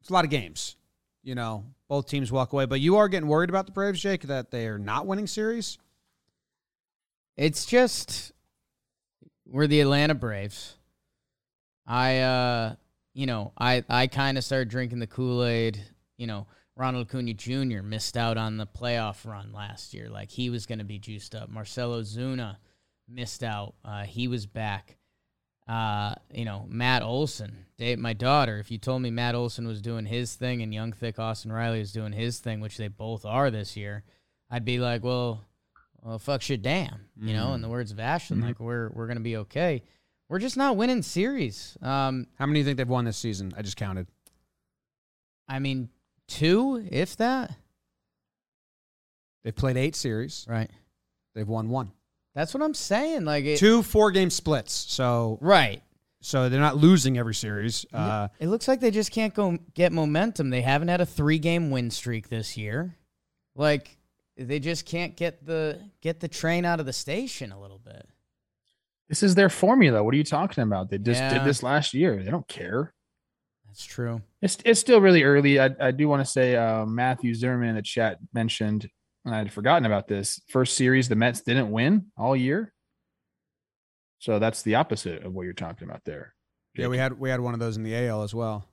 It's 0.01 0.09
a 0.09 0.13
lot 0.13 0.25
of 0.25 0.31
games. 0.31 0.75
You 1.23 1.35
know, 1.35 1.63
both 1.87 2.07
teams 2.07 2.31
walk 2.31 2.51
away, 2.53 2.65
but 2.65 2.81
you 2.81 2.97
are 2.97 3.07
getting 3.07 3.29
worried 3.29 3.49
about 3.49 3.65
the 3.65 3.71
Braves, 3.71 4.01
Jake, 4.01 4.23
that 4.23 4.51
they 4.51 4.67
are 4.67 4.77
not 4.77 5.07
winning 5.07 5.27
series. 5.27 5.77
It's 7.37 7.65
just 7.65 8.31
we're 9.45 9.67
the 9.67 9.81
Atlanta 9.81 10.15
Braves. 10.15 10.76
I 11.87 12.19
uh 12.19 12.75
you 13.13 13.25
know, 13.25 13.53
I 13.57 13.83
I 13.89 14.07
kind 14.07 14.37
of 14.37 14.43
started 14.43 14.69
drinking 14.69 14.99
the 14.99 15.07
Kool-Aid, 15.07 15.81
you 16.17 16.27
know, 16.27 16.47
Ronald 16.75 17.07
Acuna 17.07 17.33
Jr. 17.33 17.81
missed 17.81 18.15
out 18.15 18.37
on 18.37 18.57
the 18.57 18.67
playoff 18.67 19.25
run 19.25 19.51
last 19.51 19.93
year. 19.93 20.09
Like 20.09 20.29
he 20.29 20.49
was 20.49 20.67
going 20.67 20.77
to 20.79 20.85
be 20.85 20.99
juiced 20.99 21.33
up. 21.33 21.49
Marcell 21.49 21.93
Ozuna 21.93 22.57
missed 23.09 23.43
out. 23.43 23.73
Uh, 23.83 24.03
he 24.03 24.27
was 24.27 24.45
back. 24.45 24.97
Uh, 25.67 26.13
you 26.31 26.45
know, 26.45 26.65
Matt 26.69 27.01
Olson, 27.01 27.65
Dave, 27.77 27.99
my 27.99 28.13
daughter, 28.13 28.57
if 28.59 28.71
you 28.71 28.77
told 28.77 29.01
me 29.01 29.09
Matt 29.09 29.35
Olson 29.35 29.67
was 29.67 29.81
doing 29.81 30.05
his 30.05 30.33
thing 30.35 30.61
and 30.61 30.73
young 30.73 30.93
thick 30.93 31.19
Austin 31.19 31.51
Riley 31.51 31.79
was 31.79 31.91
doing 31.91 32.13
his 32.13 32.39
thing, 32.39 32.61
which 32.61 32.77
they 32.77 32.87
both 32.87 33.25
are 33.25 33.51
this 33.51 33.75
year, 33.75 34.03
I'd 34.49 34.63
be 34.63 34.79
like, 34.79 35.03
well, 35.03 35.43
well, 36.01 36.19
fuck 36.19 36.41
shit, 36.41 36.61
damn. 36.61 37.09
You 37.19 37.33
know, 37.33 37.53
in 37.53 37.61
the 37.61 37.67
words 37.67 37.91
of 37.91 37.99
Ashland, 37.99 38.43
like 38.43 38.61
we're 38.61 38.89
we're 38.91 39.07
gonna 39.07 39.19
be 39.19 39.37
okay. 39.37 39.83
We're 40.29 40.39
just 40.39 40.57
not 40.57 40.75
winning 40.75 41.03
series. 41.03 41.77
Um, 41.81 42.27
How 42.37 42.45
many 42.45 42.55
do 42.55 42.59
you 42.59 42.65
think 42.65 42.77
they've 42.77 42.87
won 42.89 43.05
this 43.05 43.17
season? 43.17 43.53
I 43.57 43.61
just 43.61 43.77
counted. 43.77 44.07
I 45.47 45.59
mean, 45.59 45.89
two, 46.27 46.85
if 46.91 47.15
that. 47.17 47.51
They've 49.43 49.55
played 49.55 49.77
eight 49.77 49.95
series. 49.95 50.45
Right. 50.49 50.69
They've 51.33 51.47
won 51.47 51.69
one. 51.69 51.91
That's 52.35 52.53
what 52.53 52.61
I'm 52.61 52.73
saying. 52.73 53.23
Like 53.25 53.45
it, 53.45 53.57
Two 53.57 53.81
four 53.81 54.11
game 54.11 54.29
splits. 54.29 54.73
So 54.73 55.37
Right. 55.41 55.81
so 56.21 56.49
they're 56.49 56.59
not 56.59 56.75
losing 56.77 57.17
every 57.17 57.33
series. 57.33 57.85
Uh, 57.93 58.27
It 58.39 58.47
looks 58.49 58.67
like 58.67 58.79
they 58.81 58.91
just 58.91 59.11
can't 59.11 59.33
go 59.33 59.57
get 59.73 59.91
momentum. 59.93 60.49
They 60.49 60.61
haven't 60.61 60.89
had 60.89 60.99
a 61.01 61.05
three 61.05 61.39
game 61.39 61.71
win 61.71 61.89
streak 61.89 62.27
this 62.27 62.57
year. 62.57 62.95
Like 63.55 63.97
they 64.35 64.59
just 64.59 64.85
can't 64.85 65.15
get 65.15 65.45
the 65.45 65.79
get 66.01 66.19
the 66.19 66.27
train 66.27 66.65
out 66.65 66.79
of 66.79 66.85
the 66.85 66.93
station 66.93 67.51
a 67.51 67.59
little 67.59 67.79
bit. 67.79 68.05
This 69.09 69.23
is 69.23 69.35
their 69.35 69.49
formula. 69.49 70.03
What 70.03 70.13
are 70.13 70.17
you 70.17 70.23
talking 70.23 70.63
about? 70.63 70.89
They 70.89 70.97
just 70.97 71.21
Yeah. 71.21 71.33
did 71.33 71.45
this 71.45 71.63
last 71.63 71.93
year. 71.93 72.21
They 72.23 72.29
don't 72.29 72.47
care. 72.47 72.93
That's 73.65 73.85
true. 73.85 74.21
It's 74.41 74.57
it's 74.65 74.79
still 74.79 74.99
really 75.01 75.23
early. 75.23 75.59
I, 75.59 75.69
I 75.79 75.91
do 75.91 76.07
want 76.09 76.25
to 76.25 76.29
say 76.31 76.55
uh, 76.55 76.85
Matthew 76.85 77.33
Zimmerman 77.33 77.69
in 77.69 77.75
the 77.75 77.81
chat 77.81 78.17
mentioned, 78.33 78.89
and 79.23 79.33
I'd 79.35 79.53
forgotten 79.53 79.85
about 79.85 80.07
this. 80.07 80.41
First 80.49 80.75
series, 80.75 81.07
the 81.09 81.15
Mets 81.15 81.41
didn't 81.41 81.71
win 81.71 82.07
all 82.17 82.35
year. 82.35 82.73
So 84.19 84.39
that's 84.39 84.63
the 84.63 84.75
opposite 84.75 85.23
of 85.23 85.33
what 85.33 85.43
you're 85.43 85.53
talking 85.53 85.87
about 85.87 86.03
there. 86.05 86.33
yeah, 86.75 86.87
we 86.87 86.97
had 86.97 87.19
we 87.19 87.29
had 87.29 87.39
one 87.39 87.53
of 87.53 87.59
those 87.59 87.77
in 87.77 87.83
the 87.83 87.95
AL 87.95 88.23
as 88.23 88.33
well. 88.33 88.67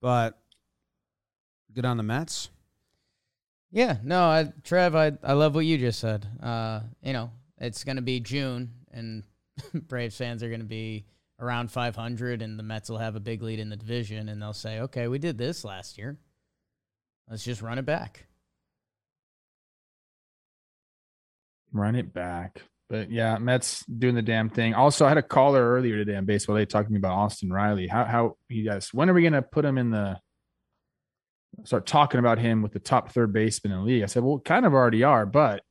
But 0.00 0.38
good 1.74 1.84
on 1.84 1.96
the 1.96 2.02
Mets. 2.02 2.50
Yeah, 3.72 3.98
no, 4.02 4.24
I, 4.24 4.52
Trev, 4.64 4.94
I 4.94 5.12
I 5.22 5.32
love 5.34 5.54
what 5.54 5.64
you 5.66 5.76
just 5.78 5.98
said. 6.00 6.26
Uh, 6.42 6.80
you 7.02 7.12
know, 7.12 7.30
it's 7.60 7.84
gonna 7.84 8.02
be 8.02 8.20
June, 8.20 8.72
and 8.92 9.22
Braves 9.74 10.16
fans 10.16 10.42
are 10.42 10.50
gonna 10.50 10.64
be 10.64 11.06
around 11.38 11.70
500, 11.70 12.42
and 12.42 12.58
the 12.58 12.62
Mets 12.62 12.90
will 12.90 12.98
have 12.98 13.16
a 13.16 13.20
big 13.20 13.42
lead 13.42 13.60
in 13.60 13.70
the 13.70 13.76
division, 13.76 14.28
and 14.28 14.40
they'll 14.40 14.52
say, 14.52 14.80
"Okay, 14.80 15.08
we 15.08 15.18
did 15.18 15.38
this 15.38 15.64
last 15.64 15.98
year. 15.98 16.18
Let's 17.28 17.44
just 17.44 17.62
run 17.62 17.78
it 17.78 17.86
back." 17.86 18.26
run 21.72 21.96
it 21.96 22.12
back. 22.12 22.62
But 22.88 23.10
yeah, 23.10 23.38
Mets 23.38 23.84
doing 23.86 24.16
the 24.16 24.22
damn 24.22 24.50
thing. 24.50 24.74
Also, 24.74 25.06
I 25.06 25.10
had 25.10 25.18
a 25.18 25.22
caller 25.22 25.74
earlier 25.74 25.96
today 25.96 26.16
on 26.16 26.24
baseball. 26.24 26.56
They 26.56 26.66
talking 26.66 26.96
about 26.96 27.12
Austin 27.12 27.52
Riley. 27.52 27.86
How 27.86 28.04
how 28.04 28.36
he 28.48 28.64
does. 28.64 28.92
When 28.92 29.08
are 29.08 29.14
we 29.14 29.22
gonna 29.22 29.42
put 29.42 29.64
him 29.64 29.78
in 29.78 29.90
the 29.90 30.18
start 31.64 31.86
talking 31.86 32.18
about 32.18 32.38
him 32.38 32.62
with 32.62 32.72
the 32.72 32.80
top 32.80 33.12
third 33.12 33.32
baseman 33.32 33.72
in 33.72 33.78
the 33.78 33.84
league? 33.84 34.02
I 34.02 34.06
said, 34.06 34.24
well, 34.24 34.40
kind 34.40 34.66
of 34.66 34.72
already 34.72 35.04
are, 35.04 35.26
but 35.26 35.62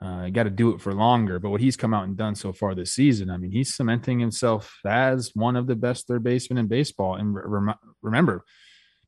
uh, 0.00 0.28
got 0.28 0.44
to 0.44 0.50
do 0.50 0.70
it 0.74 0.80
for 0.80 0.94
longer. 0.94 1.38
But 1.38 1.50
what 1.50 1.60
he's 1.60 1.76
come 1.76 1.92
out 1.92 2.04
and 2.04 2.16
done 2.16 2.34
so 2.34 2.52
far 2.52 2.74
this 2.74 2.94
season, 2.94 3.30
I 3.30 3.36
mean, 3.36 3.50
he's 3.50 3.74
cementing 3.74 4.20
himself 4.20 4.78
as 4.86 5.32
one 5.34 5.56
of 5.56 5.66
the 5.66 5.76
best 5.76 6.06
third 6.06 6.22
basemen 6.22 6.58
in 6.58 6.66
baseball. 6.66 7.16
And 7.16 7.34
re- 7.34 7.74
remember, 8.02 8.44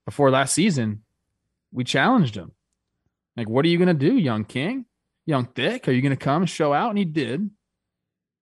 before 0.05 0.31
last 0.31 0.55
season, 0.55 1.05
we 1.73 1.85
challenged 1.85 2.35
him. 2.35 2.53
Like, 3.37 3.49
what 3.49 3.65
are 3.65 3.69
you 3.69 3.79
gonna 3.79 3.95
do, 3.95 4.17
young 4.17 4.45
king? 4.45 4.87
young 5.31 5.47
thick 5.47 5.87
are 5.87 5.93
you 5.93 6.03
going 6.03 6.17
to 6.17 6.17
come 6.17 6.45
show 6.45 6.73
out 6.73 6.91
and 6.91 6.99
he 6.99 7.05
did 7.05 7.49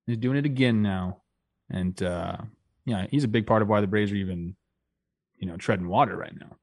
he's 0.07 0.17
doing 0.17 0.39
it 0.39 0.47
again 0.47 0.83
now 0.83 1.23
and 1.71 2.03
uh 2.03 2.37
yeah 2.87 3.07
he's 3.11 3.25
a 3.25 3.29
big 3.29 3.47
part 3.47 3.63
of 3.63 3.69
why 3.69 3.81
the 3.81 3.87
braves 3.87 4.11
are 4.11 4.17
even 4.17 4.57
you 5.37 5.47
know 5.47 5.57
treading 5.57 5.89
water 5.89 6.17
right 6.17 6.35
now 6.39 6.57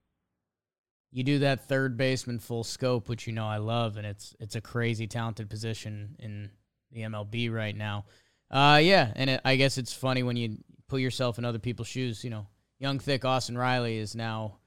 You 1.15 1.23
do 1.23 1.39
that 1.39 1.69
third 1.69 1.95
baseman 1.95 2.39
full 2.39 2.65
scope, 2.65 3.07
which 3.07 3.25
you 3.25 3.31
know 3.31 3.47
I 3.47 3.55
love, 3.55 3.95
and 3.95 4.05
it's 4.05 4.35
it's 4.37 4.57
a 4.57 4.61
crazy 4.61 5.07
talented 5.07 5.49
position 5.49 6.17
in 6.19 6.49
the 6.91 7.03
MLB 7.03 7.49
right 7.49 7.73
now. 7.73 8.03
Uh, 8.51 8.81
yeah, 8.83 9.13
and 9.15 9.29
it, 9.29 9.41
I 9.45 9.55
guess 9.55 9.77
it's 9.77 9.93
funny 9.93 10.23
when 10.23 10.35
you 10.35 10.57
put 10.89 10.99
yourself 10.99 11.37
in 11.37 11.45
other 11.45 11.57
people's 11.57 11.87
shoes. 11.87 12.25
You 12.25 12.31
know, 12.31 12.47
young 12.79 12.99
thick 12.99 13.23
Austin 13.23 13.57
Riley 13.57 13.97
is 13.97 14.13
now 14.13 14.57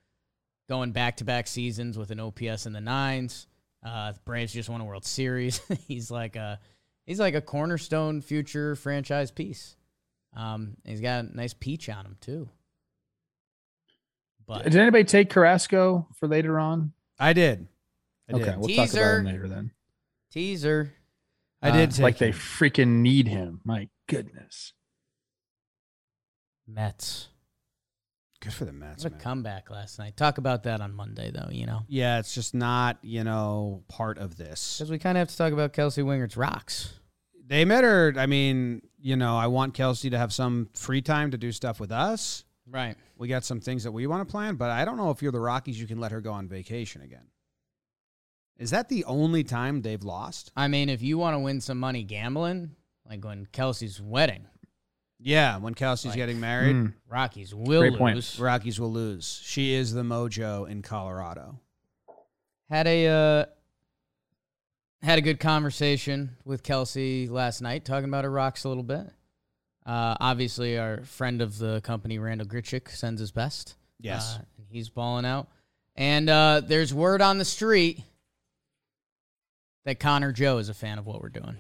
going 0.71 0.93
back 0.93 1.19
to 1.19 1.25
back 1.25 1.49
seasons 1.49 1.99
with 1.99 2.11
an 2.13 2.19
OPS 2.19 2.65
in 2.65 2.73
the 2.73 2.81
nines. 2.81 3.47
Uh, 3.85 4.15
Braves 4.25 4.55
just 4.55 4.71
won 4.71 4.81
a 4.81 4.87
World 4.87 5.05
Series. 5.05 5.61
he's 5.87 6.11
like 6.11 6.35
a 6.35 6.61
he's 7.05 7.21
like 7.21 7.35
a 7.35 7.43
cornerstone 7.43 8.23
future 8.23 8.75
franchise 8.75 9.31
piece. 9.31 9.77
Um, 10.35 10.79
he's 10.87 11.03
got 11.03 11.27
a 11.27 11.37
nice 11.37 11.53
peach 11.53 11.91
on 11.91 12.07
him 12.07 12.17
too. 12.23 12.49
But 14.49 14.65
did 14.65 14.77
anybody 14.77 15.05
take 15.05 15.31
carrasco 15.31 16.09
for 16.17 16.27
later 16.27 16.59
on 16.59 16.93
I 17.21 17.33
did. 17.35 17.69
I 18.29 18.37
okay 18.37 18.55
we'll 18.57 18.75
talk 18.75 18.93
about 18.93 19.19
him 19.19 19.25
later 19.27 19.47
then 19.49 19.71
teaser. 20.33 20.95
I 21.63 21.71
did 21.71 21.91
Uh, 21.91 21.93
take 21.93 22.03
like 22.03 22.19
they 22.19 22.31
freaking 22.33 23.03
need 23.03 23.29
him 23.29 23.61
my 23.65 23.89
goodness 24.09 24.73
Mets. 26.67 27.29
Good 28.41 28.53
for 28.53 28.65
the 28.65 28.73
Mets, 28.73 29.03
What 29.03 29.13
a 29.13 29.17
man. 29.17 29.23
comeback 29.23 29.71
last 29.71 29.99
night. 29.99 30.17
Talk 30.17 30.39
about 30.39 30.63
that 30.65 30.81
on 30.81 30.95
Monday, 30.95 31.31
though, 31.33 31.49
you 31.51 31.67
know? 31.67 31.81
Yeah, 31.89 32.19
it's 32.21 32.35
just 32.35 32.55
not, 32.55 32.99
you 33.03 33.25
know, 33.25 33.83
part 33.89 34.19
of 34.19 34.37
this. 34.37 34.77
Because 34.79 34.91
we 34.91 34.99
kind 34.99 35.19
of 35.19 35.21
have 35.21 35.29
to 35.29 35.37
talk 35.37 35.53
about 35.53 35.73
Kelsey 35.73 36.03
Wingert's 36.03 36.37
rocks. 36.37 37.01
They 37.45 37.65
met 37.65 37.83
her. 37.83 38.13
I 38.17 38.27
mean, 38.27 38.83
you 39.01 39.17
know, 39.17 39.37
I 39.37 39.49
want 39.49 39.75
Kelsey 39.75 40.11
to 40.11 40.19
have 40.19 40.33
some 40.33 40.69
free 40.75 41.03
time 41.03 41.33
to 41.33 41.39
do 41.39 41.51
stuff 41.51 41.81
with 41.81 41.91
us. 41.91 42.45
Right. 42.71 42.97
We 43.17 43.29
got 43.29 43.45
some 43.45 43.61
things 43.61 43.85
that 43.85 43.93
we 43.93 44.07
want 44.07 44.27
to 44.27 44.31
plan, 44.31 44.57
but 44.57 44.71
I 44.71 44.85
don't 44.85 44.97
know 44.97 45.11
if 45.11 45.23
you're 45.23 45.33
the 45.33 45.41
Rockies, 45.41 45.81
you 45.81 45.87
can 45.87 45.99
let 45.99 46.13
her 46.13 46.21
go 46.21 46.33
on 46.33 46.49
vacation 46.49 47.03
again. 47.03 47.27
Is 48.59 48.71
that 48.71 48.89
the 48.89 49.05
only 49.05 49.45
time 49.45 49.83
they've 49.83 50.03
lost? 50.03 50.51
I 50.57 50.69
mean, 50.69 50.89
if 50.89 51.01
you 51.01 51.17
want 51.17 51.35
to 51.35 51.39
win 51.39 51.61
some 51.61 51.79
money 51.79 52.03
gambling, 52.03 52.73
like 53.09 53.25
when 53.25 53.47
Kelsey's 53.47 54.01
wedding, 54.01 54.47
Yeah, 55.21 55.57
when 55.57 55.75
Kelsey's 55.75 56.11
Like- 56.11 56.17
getting 56.17 56.39
married, 56.39 56.77
Mm. 56.77 56.95
Rockies 57.09 57.53
will 57.53 57.81
Great 57.81 57.99
point. 57.99 58.15
lose. 58.15 58.39
Rockies 58.39 58.79
will 58.79 58.93
lose. 58.93 59.41
She 59.43 59.75
is 59.75 59.93
the 59.93 60.05
mojo 60.05 60.69
in 60.69 60.81
Colorado. 60.81 61.59
Had 62.71 62.87
a 62.87 63.07
uh, 63.09 63.47
had 65.03 65.19
a 65.19 65.23
good 65.23 65.41
conversation 65.41 66.37
with 66.45 66.63
Kelsey 66.63 67.27
last 67.29 67.61
night, 67.61 67.85
talking 67.85 68.09
about 68.09 68.23
her 68.25 68.31
rocks 68.31 68.63
a 68.63 68.69
little 68.69 68.85
bit. 68.85 69.09
Uh, 69.89 70.15
obviously, 70.21 70.79
our 70.79 70.99
friend 71.05 71.41
of 71.41 71.57
the 71.59 71.81
company, 71.81 72.19
Randal 72.19 72.47
Grichuk, 72.47 72.91
sends 72.91 73.21
his 73.21 73.31
best. 73.33 73.75
Yes. 73.99 74.35
Uh, 74.37 74.43
and 74.59 74.67
he's 74.71 74.91
balling 74.91 75.25
out. 75.25 75.49
And 75.97 76.29
uh, 76.29 76.61
there's 76.65 76.93
word 76.93 77.23
on 77.23 77.39
the 77.39 77.45
street 77.47 78.03
that 79.87 79.99
Connor 79.99 80.33
Joe 80.33 80.59
is 80.59 80.69
a 80.69 80.75
fan 80.75 80.99
of 80.99 81.07
what 81.07 81.23
we're 81.23 81.31
doing. 81.31 81.57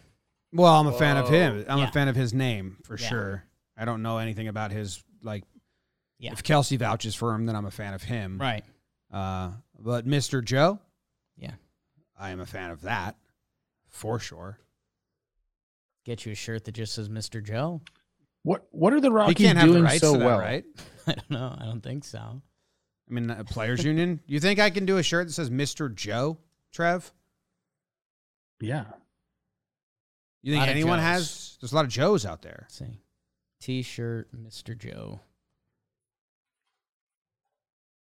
Well, 0.53 0.73
I'm 0.75 0.87
a 0.87 0.93
fan 0.93 1.17
of 1.17 1.29
him. 1.29 1.65
I'm 1.69 1.79
Yeah. 1.79 1.89
a 1.89 1.93
fan 1.93 2.09
of 2.09 2.17
his 2.17 2.35
name 2.35 2.77
for 2.85 2.99
Yeah. 2.99 3.09
sure. 3.09 3.45
I 3.77 3.85
don't 3.85 4.03
know 4.03 4.19
anything 4.19 4.49
about 4.49 4.73
his 4.73 5.03
like. 5.23 5.45
Yeah. 6.19 6.33
If 6.33 6.43
Kelsey 6.43 6.77
vouches 6.77 7.15
for 7.15 7.35
him, 7.35 7.47
then 7.47 7.57
I'm 7.57 7.65
a 7.67 7.71
fan 7.71 7.95
of 7.95 8.03
him. 8.03 8.39
Right. 8.39 8.65
Uh, 9.11 9.53
but 9.79 10.07
Mr. 10.07 10.45
Joe, 10.45 10.81
Yeah. 11.39 11.55
I 12.19 12.31
am 12.31 12.41
a 12.41 12.47
fan 12.47 12.71
of 12.71 12.83
that 12.83 13.17
for 13.87 14.19
sure. 14.19 14.59
Get 16.05 16.27
you 16.27 16.33
a 16.33 16.35
shirt 16.35 16.65
that 16.65 16.73
just 16.73 16.95
says 16.95 17.09
Mr. 17.09 17.43
Joe. 17.43 17.81
What 18.49 18.67
what 18.71 18.95
are 18.95 19.01
the 19.01 19.09
He 19.09 19.15
rockies 19.15 19.47
can't 19.47 19.59
have 19.59 19.67
the 19.67 19.73
doing 19.75 19.85
rights 19.85 20.01
so 20.01 20.13
that, 20.13 20.25
well 20.25 20.39
right? 20.39 20.65
I 21.07 21.13
don't 21.13 21.31
know. 21.31 21.55
I 21.59 21.67
don't 21.67 21.83
think 21.83 22.03
so. 22.03 22.19
I 22.19 23.13
mean, 23.13 23.29
a 23.29 23.45
players 23.45 23.85
union. 23.85 24.21
You 24.27 24.41
think 24.41 24.59
I 24.59 24.71
can 24.71 24.87
do 24.87 24.97
a 24.97 25.03
shirt 25.03 25.27
that 25.27 25.35
says 25.35 25.51
Mr. 25.51 25.95
Joe, 25.95 26.39
Trev? 26.73 27.13
yeah 28.61 28.85
You 30.43 30.55
think 30.55 30.67
anyone 30.67 30.99
has? 30.99 31.59
There's 31.61 31.73
a 31.73 31.75
lot 31.75 31.85
of 31.85 31.91
Joes 31.91 32.25
out 32.25 32.41
there. 32.41 32.61
Let's 32.63 32.79
see. 32.79 33.03
T-shirt, 33.61 34.29
Mr. 34.35 34.77
Joe. 34.77 35.21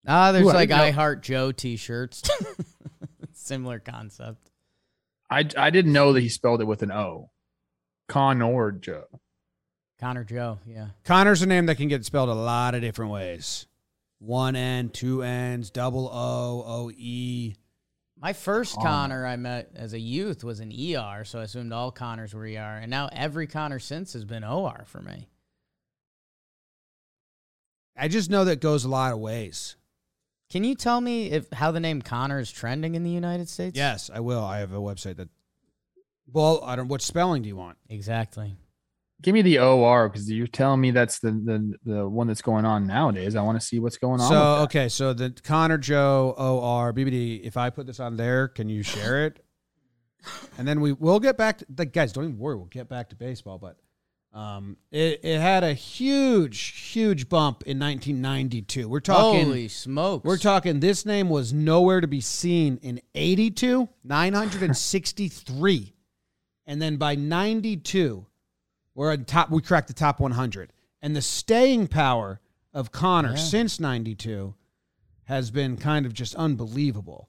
Ah, 0.06 0.32
there's 0.32 0.46
Ooh, 0.46 0.52
like 0.52 0.70
didn't 0.70 0.82
I 0.82 0.90
Heart 0.92 1.22
Joe 1.22 1.52
T-shirts. 1.52 2.22
Similar 3.34 3.80
concept. 3.80 4.50
i 5.30 5.44
i 5.58 5.68
didn't 5.68 5.92
know 5.92 6.14
that 6.14 6.20
he 6.20 6.30
spelled 6.30 6.62
it 6.62 6.66
with 6.66 6.82
an 6.82 6.90
o 6.90 7.30
connor 8.08 8.72
joe 8.72 9.04
Connor 10.02 10.24
Joe, 10.24 10.58
yeah. 10.66 10.88
Connor's 11.04 11.42
a 11.42 11.46
name 11.46 11.66
that 11.66 11.76
can 11.76 11.86
get 11.86 12.04
spelled 12.04 12.28
a 12.28 12.34
lot 12.34 12.74
of 12.74 12.80
different 12.80 13.12
ways. 13.12 13.68
One 14.18 14.56
N, 14.56 14.88
two 14.88 15.22
N's, 15.22 15.70
double 15.70 16.10
O, 16.12 16.64
O 16.66 16.90
E. 16.90 17.54
My 18.20 18.32
first 18.32 18.74
Connor. 18.74 18.88
Connor 18.88 19.26
I 19.26 19.36
met 19.36 19.70
as 19.76 19.92
a 19.92 20.00
youth 20.00 20.42
was 20.42 20.58
an 20.58 20.72
ER, 20.72 21.22
so 21.24 21.38
I 21.38 21.44
assumed 21.44 21.72
all 21.72 21.92
Connors 21.92 22.34
were 22.34 22.42
ER. 22.42 22.80
And 22.82 22.90
now 22.90 23.10
every 23.12 23.46
Connor 23.46 23.78
since 23.78 24.14
has 24.14 24.24
been 24.24 24.42
OR 24.42 24.82
for 24.88 25.00
me. 25.00 25.28
I 27.96 28.08
just 28.08 28.28
know 28.28 28.44
that 28.44 28.60
goes 28.60 28.84
a 28.84 28.88
lot 28.88 29.12
of 29.12 29.20
ways. 29.20 29.76
Can 30.50 30.64
you 30.64 30.74
tell 30.74 31.00
me 31.00 31.30
if 31.30 31.48
how 31.52 31.70
the 31.70 31.78
name 31.78 32.02
Connor 32.02 32.40
is 32.40 32.50
trending 32.50 32.96
in 32.96 33.04
the 33.04 33.10
United 33.10 33.48
States? 33.48 33.76
Yes, 33.76 34.10
I 34.12 34.18
will. 34.18 34.44
I 34.44 34.58
have 34.58 34.72
a 34.72 34.80
website 34.80 35.14
that. 35.18 35.28
Well, 36.26 36.60
I 36.64 36.74
don't. 36.74 36.88
What 36.88 37.02
spelling 37.02 37.42
do 37.42 37.48
you 37.48 37.56
want? 37.56 37.78
Exactly. 37.88 38.56
Give 39.22 39.34
me 39.34 39.42
the 39.42 39.60
OR 39.60 40.08
because 40.08 40.30
you're 40.30 40.46
telling 40.46 40.80
me 40.80 40.90
that's 40.90 41.20
the, 41.20 41.30
the 41.30 41.74
the 41.84 42.08
one 42.08 42.26
that's 42.26 42.42
going 42.42 42.64
on 42.64 42.86
nowadays. 42.86 43.36
I 43.36 43.42
want 43.42 43.60
to 43.60 43.64
see 43.64 43.78
what's 43.78 43.96
going 43.96 44.20
on. 44.20 44.28
So 44.28 44.34
with 44.34 44.58
that. 44.58 44.62
okay, 44.64 44.88
so 44.88 45.12
the 45.12 45.30
Connor 45.44 45.78
Joe 45.78 46.34
O 46.36 46.60
R 46.60 46.92
BBD. 46.92 47.42
If 47.42 47.56
I 47.56 47.70
put 47.70 47.86
this 47.86 48.00
on 48.00 48.16
there, 48.16 48.48
can 48.48 48.68
you 48.68 48.82
share 48.82 49.26
it? 49.26 49.44
And 50.58 50.66
then 50.68 50.80
we 50.80 50.92
will 50.92 51.20
get 51.20 51.36
back 51.36 51.58
to 51.58 51.66
the 51.68 51.84
guys. 51.84 52.12
Don't 52.12 52.24
even 52.24 52.38
worry. 52.38 52.56
We'll 52.56 52.66
get 52.66 52.88
back 52.88 53.10
to 53.10 53.16
baseball, 53.16 53.58
but 53.58 53.76
um, 54.32 54.76
it 54.90 55.20
it 55.22 55.40
had 55.40 55.62
a 55.62 55.74
huge, 55.74 56.90
huge 56.90 57.28
bump 57.28 57.64
in 57.64 57.78
1992. 57.78 58.88
We're 58.88 59.00
talking. 59.00 59.44
Holy 59.44 59.68
smokes. 59.68 60.24
We're 60.24 60.38
talking. 60.38 60.80
This 60.80 61.04
name 61.04 61.28
was 61.28 61.52
nowhere 61.52 62.00
to 62.00 62.08
be 62.08 62.20
seen 62.20 62.78
in 62.82 63.00
82, 63.14 63.88
963, 64.04 65.94
and 66.66 66.80
then 66.80 66.96
by 66.96 67.14
92, 67.14 68.26
we're 68.94 69.12
at 69.12 69.26
top. 69.26 69.50
We 69.50 69.62
cracked 69.62 69.88
the 69.88 69.94
top 69.94 70.20
100, 70.20 70.72
and 71.00 71.14
the 71.16 71.22
staying 71.22 71.88
power 71.88 72.40
of 72.74 72.92
Connor 72.92 73.30
Yeah. 73.30 73.36
since 73.36 73.78
92 73.80 74.54
has 75.24 75.50
been 75.50 75.76
kind 75.76 76.06
of 76.06 76.12
just 76.14 76.34
unbelievable. 76.34 77.28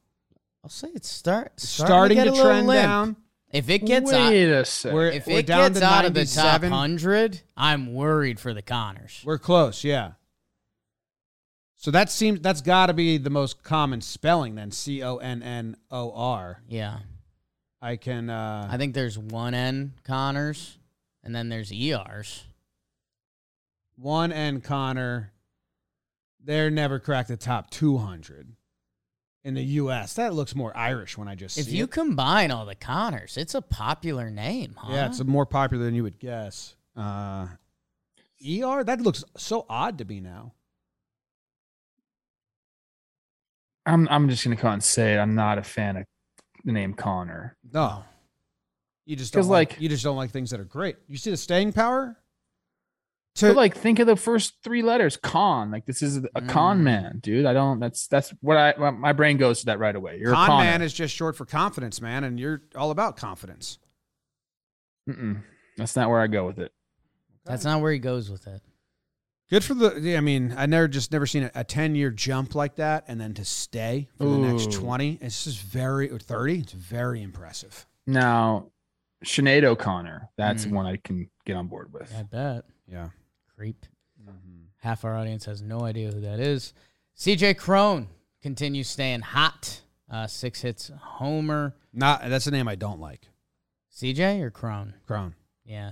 I'll 0.63 0.69
say 0.69 0.89
it's 0.93 1.10
start 1.10 1.60
Starting, 1.60 2.15
get 2.15 2.26
to, 2.26 2.34
a 2.34 2.41
trend 2.41 2.67
limp. 2.67 2.82
down. 2.84 3.15
If 3.52 3.69
it 3.69 3.86
gets 3.86 4.12
out, 4.12 4.32
wait 4.32 4.49
a 4.49 4.65
sec. 4.65 4.93
We're, 4.93 5.10
if 5.10 5.28
we're 5.28 5.39
it 5.39 5.45
down 5.45 5.69
gets 5.73 5.80
to 5.82 5.86
out 5.86 6.06
of 6.06 6.13
the 6.13 6.26
top 6.26 6.63
hundred, 6.63 7.41
I'm 7.56 7.93
worried 7.93 8.39
for 8.39 8.54
the 8.54 8.62
Connors. 8.63 9.21
We're 9.23 9.38
close, 9.38 9.84
yeah. 9.84 10.13
So 11.76 11.91
that 11.91 12.10
seems 12.10 12.39
that's 12.39 12.62
got 12.62 12.88
to 12.88 12.93
be 12.93 13.17
the 13.17 13.30
most 13.30 13.62
common 13.62 14.02
spelling 14.02 14.56
then. 14.56 14.71
C 14.71 15.04
O 15.04 15.17
N 15.17 15.43
N 15.43 15.76
O 15.91 16.12
R. 16.13 16.62
Yeah. 16.67 16.99
I 17.82 17.97
can. 17.97 18.30
uh 18.30 18.69
I 18.71 18.78
think 18.78 18.93
there's 18.93 19.17
one 19.19 19.54
N 19.54 19.93
Connors 20.06 20.78
and 21.24 21.34
then 21.36 21.50
there's 21.50 21.72
ERs. 21.72 22.44
one 23.96 24.32
and 24.32 24.64
Connor, 24.64 25.32
they're 26.44 26.70
never 26.70 27.00
cracked 27.00 27.30
the 27.30 27.38
top 27.38 27.70
200 27.70 28.56
in 29.44 29.54
the 29.54 29.64
U.S. 29.64 30.14
That 30.16 30.34
looks 30.34 30.56
more 30.56 30.76
Irish 30.76 31.18
when 31.18 31.28
I 31.28 31.36
just 31.36 31.58
If 31.58 31.66
see 31.66 31.78
you 31.78 31.84
it. 31.86 31.92
combine 31.92 32.50
all 32.52 32.66
the 32.66 32.76
Connors, 32.76 33.38
it's 33.38 33.54
a 33.56 33.62
popular 33.62 34.30
name, 34.30 34.76
huh? 34.78 34.94
Yeah, 34.94 35.06
it's 35.08 35.24
more 35.24 35.46
popular 35.46 35.86
than 35.86 35.96
you 35.96 36.04
would 36.04 36.20
guess. 36.20 36.76
Uh, 36.96 37.48
ER, 38.46 38.84
that 38.84 39.00
looks 39.02 39.24
so 39.38 39.66
odd 39.70 39.98
to 40.00 40.06
me 40.06 40.20
now. 40.20 40.54
I'm 43.86 44.08
I'm 44.10 44.30
just 44.30 44.44
gonna 44.44 44.56
go 44.56 44.68
out 44.70 44.74
and 44.74 44.84
say 44.84 45.14
it. 45.16 45.18
I'm 45.18 45.36
not 45.36 45.58
a 45.58 45.64
fan 45.64 45.98
of 45.98 46.06
the 46.64 46.72
name 46.72 46.94
Connor. 46.94 47.58
No, 47.74 48.06
you 49.06 49.16
just 49.16 49.34
don't 49.34 49.42
'Cause, 49.42 49.50
like, 49.50 49.72
like- 49.74 49.82
you 49.82 49.89
just 49.89 50.04
don't 50.04 50.16
like 50.18 50.32
things 50.32 50.50
that 50.52 50.60
are 50.60 50.66
great. 50.66 50.96
You 51.08 51.18
see 51.18 51.30
the 51.32 51.38
staying 51.38 51.74
power. 51.74 52.18
To 53.38 53.48
But 53.48 53.56
like, 53.56 53.76
think 53.76 53.98
of 53.98 54.06
the 54.06 54.16
first 54.16 54.62
three 54.63 54.84
letters, 54.84 55.18
con. 55.18 55.72
Like 55.72 55.88
this 55.88 56.04
is 56.04 56.18
a 56.36 56.42
con 56.42 56.80
Mm. 56.82 56.84
man, 56.84 57.20
dude. 57.20 57.48
I 57.48 57.54
don't. 57.54 57.80
That's 57.80 58.06
that's 58.08 58.30
what 58.42 58.58
I 58.58 58.76
my- 58.78 58.92
my 58.92 59.12
brain 59.13 59.38
goes 59.38 59.62
to 59.62 59.66
that 59.68 59.80
right 59.80 59.96
away. 59.96 60.20
You're 60.20 60.34
con 60.36 60.44
a 60.44 60.48
con 60.48 60.63
man 60.63 60.82
is 60.84 60.94
just 60.94 61.16
short 61.16 61.36
for 61.36 61.46
confidence, 61.46 62.00
man, 62.00 62.24
and 62.24 62.39
you're 62.39 62.62
all 62.76 62.92
about 62.92 63.18
confidence. 63.18 63.80
Mm-mm. 65.10 65.42
That's 65.78 65.96
not 65.96 66.10
where 66.10 66.22
I 66.22 66.28
go 66.28 66.46
with 66.46 66.60
it. 66.60 66.72
That's 67.46 67.66
not 67.66 67.82
where 67.82 67.92
he 67.92 67.98
goes 68.00 68.30
with 68.30 68.46
it. 68.48 68.62
Good 69.50 69.63
for 69.63 69.74
the. 69.74 70.16
I 70.16 70.22
mean, 70.22 70.54
I 70.56 70.66
never 70.68 70.88
just 70.88 71.12
never 71.12 71.26
seen 71.26 71.44
a, 71.44 71.52
a 71.56 71.63
ten 71.63 71.96
year 71.96 72.12
jump 72.12 72.54
like 72.56 72.76
that, 72.76 73.04
and 73.08 73.20
then 73.20 73.34
to 73.34 73.46
stay 73.46 74.10
for 74.18 74.26
the 74.26 74.38
next 74.38 74.72
twenty. 74.72 75.18
It's 75.22 75.44
just 75.44 75.60
very 75.62 76.10
or 76.12 76.20
thirty. 76.20 76.60
It's 76.60 76.72
very 76.74 77.22
impressive. 77.24 77.86
Now, 78.06 78.72
Sinead 79.24 79.64
O'Connor. 79.64 80.30
That's 80.38 80.66
Mm. 80.66 80.72
one 80.72 80.86
I 80.86 80.98
can 80.98 81.30
get 81.46 81.56
on 81.56 81.68
board 81.68 81.92
with. 81.94 82.14
I 82.18 82.24
bet. 82.24 82.66
Yeah. 82.88 83.10
Creep. 83.56 83.86
Half 84.78 85.06
our 85.06 85.16
audience 85.18 85.46
has 85.46 85.62
no 85.62 85.82
idea 85.86 86.12
who 86.12 86.20
that 86.22 86.40
is. 86.42 86.74
CJ 87.18 87.54
Cron 87.58 88.10
continues 88.42 88.90
staying 88.90 89.22
hot. 89.22 89.82
Uh, 90.10 90.28
six 90.28 90.60
hits, 90.62 90.92
homer. 91.00 91.74
Not 91.94 92.28
that's 92.30 92.48
a 92.48 92.52
name 92.52 92.68
I 92.68 92.76
don't 92.76 93.00
like. 93.00 93.30
CJ 93.96 94.42
or 94.42 94.52
Cron? 94.52 94.94
Cron. 95.08 95.36
Yeah. 95.64 95.92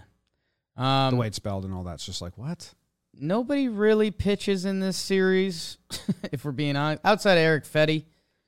Um, 0.75 1.11
The 1.11 1.17
way 1.21 1.27
it's 1.27 1.37
spelled 1.37 1.63
and 1.63 1.73
all 1.73 1.83
that's 1.83 2.05
just 2.05 2.21
like 2.21 2.37
what? 2.37 2.73
nobody 3.13 3.67
really 3.67 4.09
pitches 4.09 4.63
in 4.65 4.79
this 4.79 4.95
series, 4.97 5.77
if 6.31 6.43
we're 6.45 6.51
being 6.51 6.75
honest. 6.77 7.01
Outside 7.05 7.33
of 7.33 7.39
Erick 7.39 7.65
Fedde, 7.65 8.05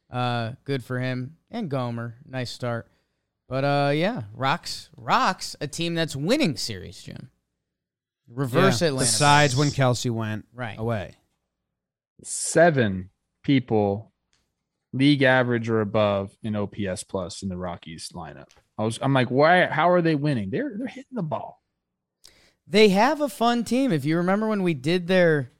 uh, 0.09 0.53
good 0.63 0.83
for 0.83 0.99
him, 0.99 1.35
and 1.51 1.69
Gomber, 1.69 2.13
nice 2.25 2.49
start. 2.49 2.87
But 3.49 3.63
uh, 3.63 3.91
yeah, 3.93 4.23
rocks, 4.33 4.89
rocks, 4.97 5.55
a 5.61 5.67
team 5.67 5.95
that's 5.95 6.15
winning 6.15 6.55
series, 6.57 7.01
Jim. 7.03 7.29
Reverse 8.27 8.81
Yeah, 8.81 8.87
Atlanta. 8.89 9.05
Besides 9.05 9.55
when 9.55 9.69
Kelsey 9.71 10.09
went 10.09 10.45
right, 10.53 10.77
away. 10.79 11.15
Seven 12.23 13.09
people, 13.43 14.13
league 14.93 15.21
average 15.23 15.69
or 15.69 15.81
above 15.81 16.31
in 16.41 16.55
OPS 16.55 17.03
plus 17.03 17.43
in 17.43 17.49
the 17.49 17.57
Rockies 17.57 18.09
lineup. 18.13 18.49
I 18.77 18.83
was. 18.83 18.97
I'm 19.01 19.13
like, 19.13 19.29
why? 19.29 19.65
How 19.65 19.89
are 19.89 20.01
they 20.01 20.15
winning? 20.15 20.49
They're 20.49 20.71
they're 20.77 20.87
hitting 20.87 21.03
the 21.11 21.21
ball. 21.23 21.61
they 22.65 22.89
have 22.89 23.19
a 23.21 23.29
fun 23.29 23.63
team. 23.65 23.91
If 23.91 24.05
you 24.05 24.17
remember 24.17 24.47
when 24.47 24.63
we 24.63 24.73
did 24.73 25.07
their 25.07 25.51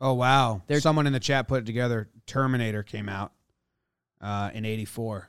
Oh 0.00 0.12
wow! 0.14 0.62
They're- 0.66 0.80
Someone 0.80 1.06
in 1.06 1.12
the 1.14 1.20
chat 1.20 1.48
put 1.48 1.62
it 1.62 1.66
together. 1.66 2.08
Terminator 2.26 2.82
came 2.82 3.08
out 3.08 3.32
uh, 4.20 4.50
in 4.52 4.64
'84. 4.66 5.28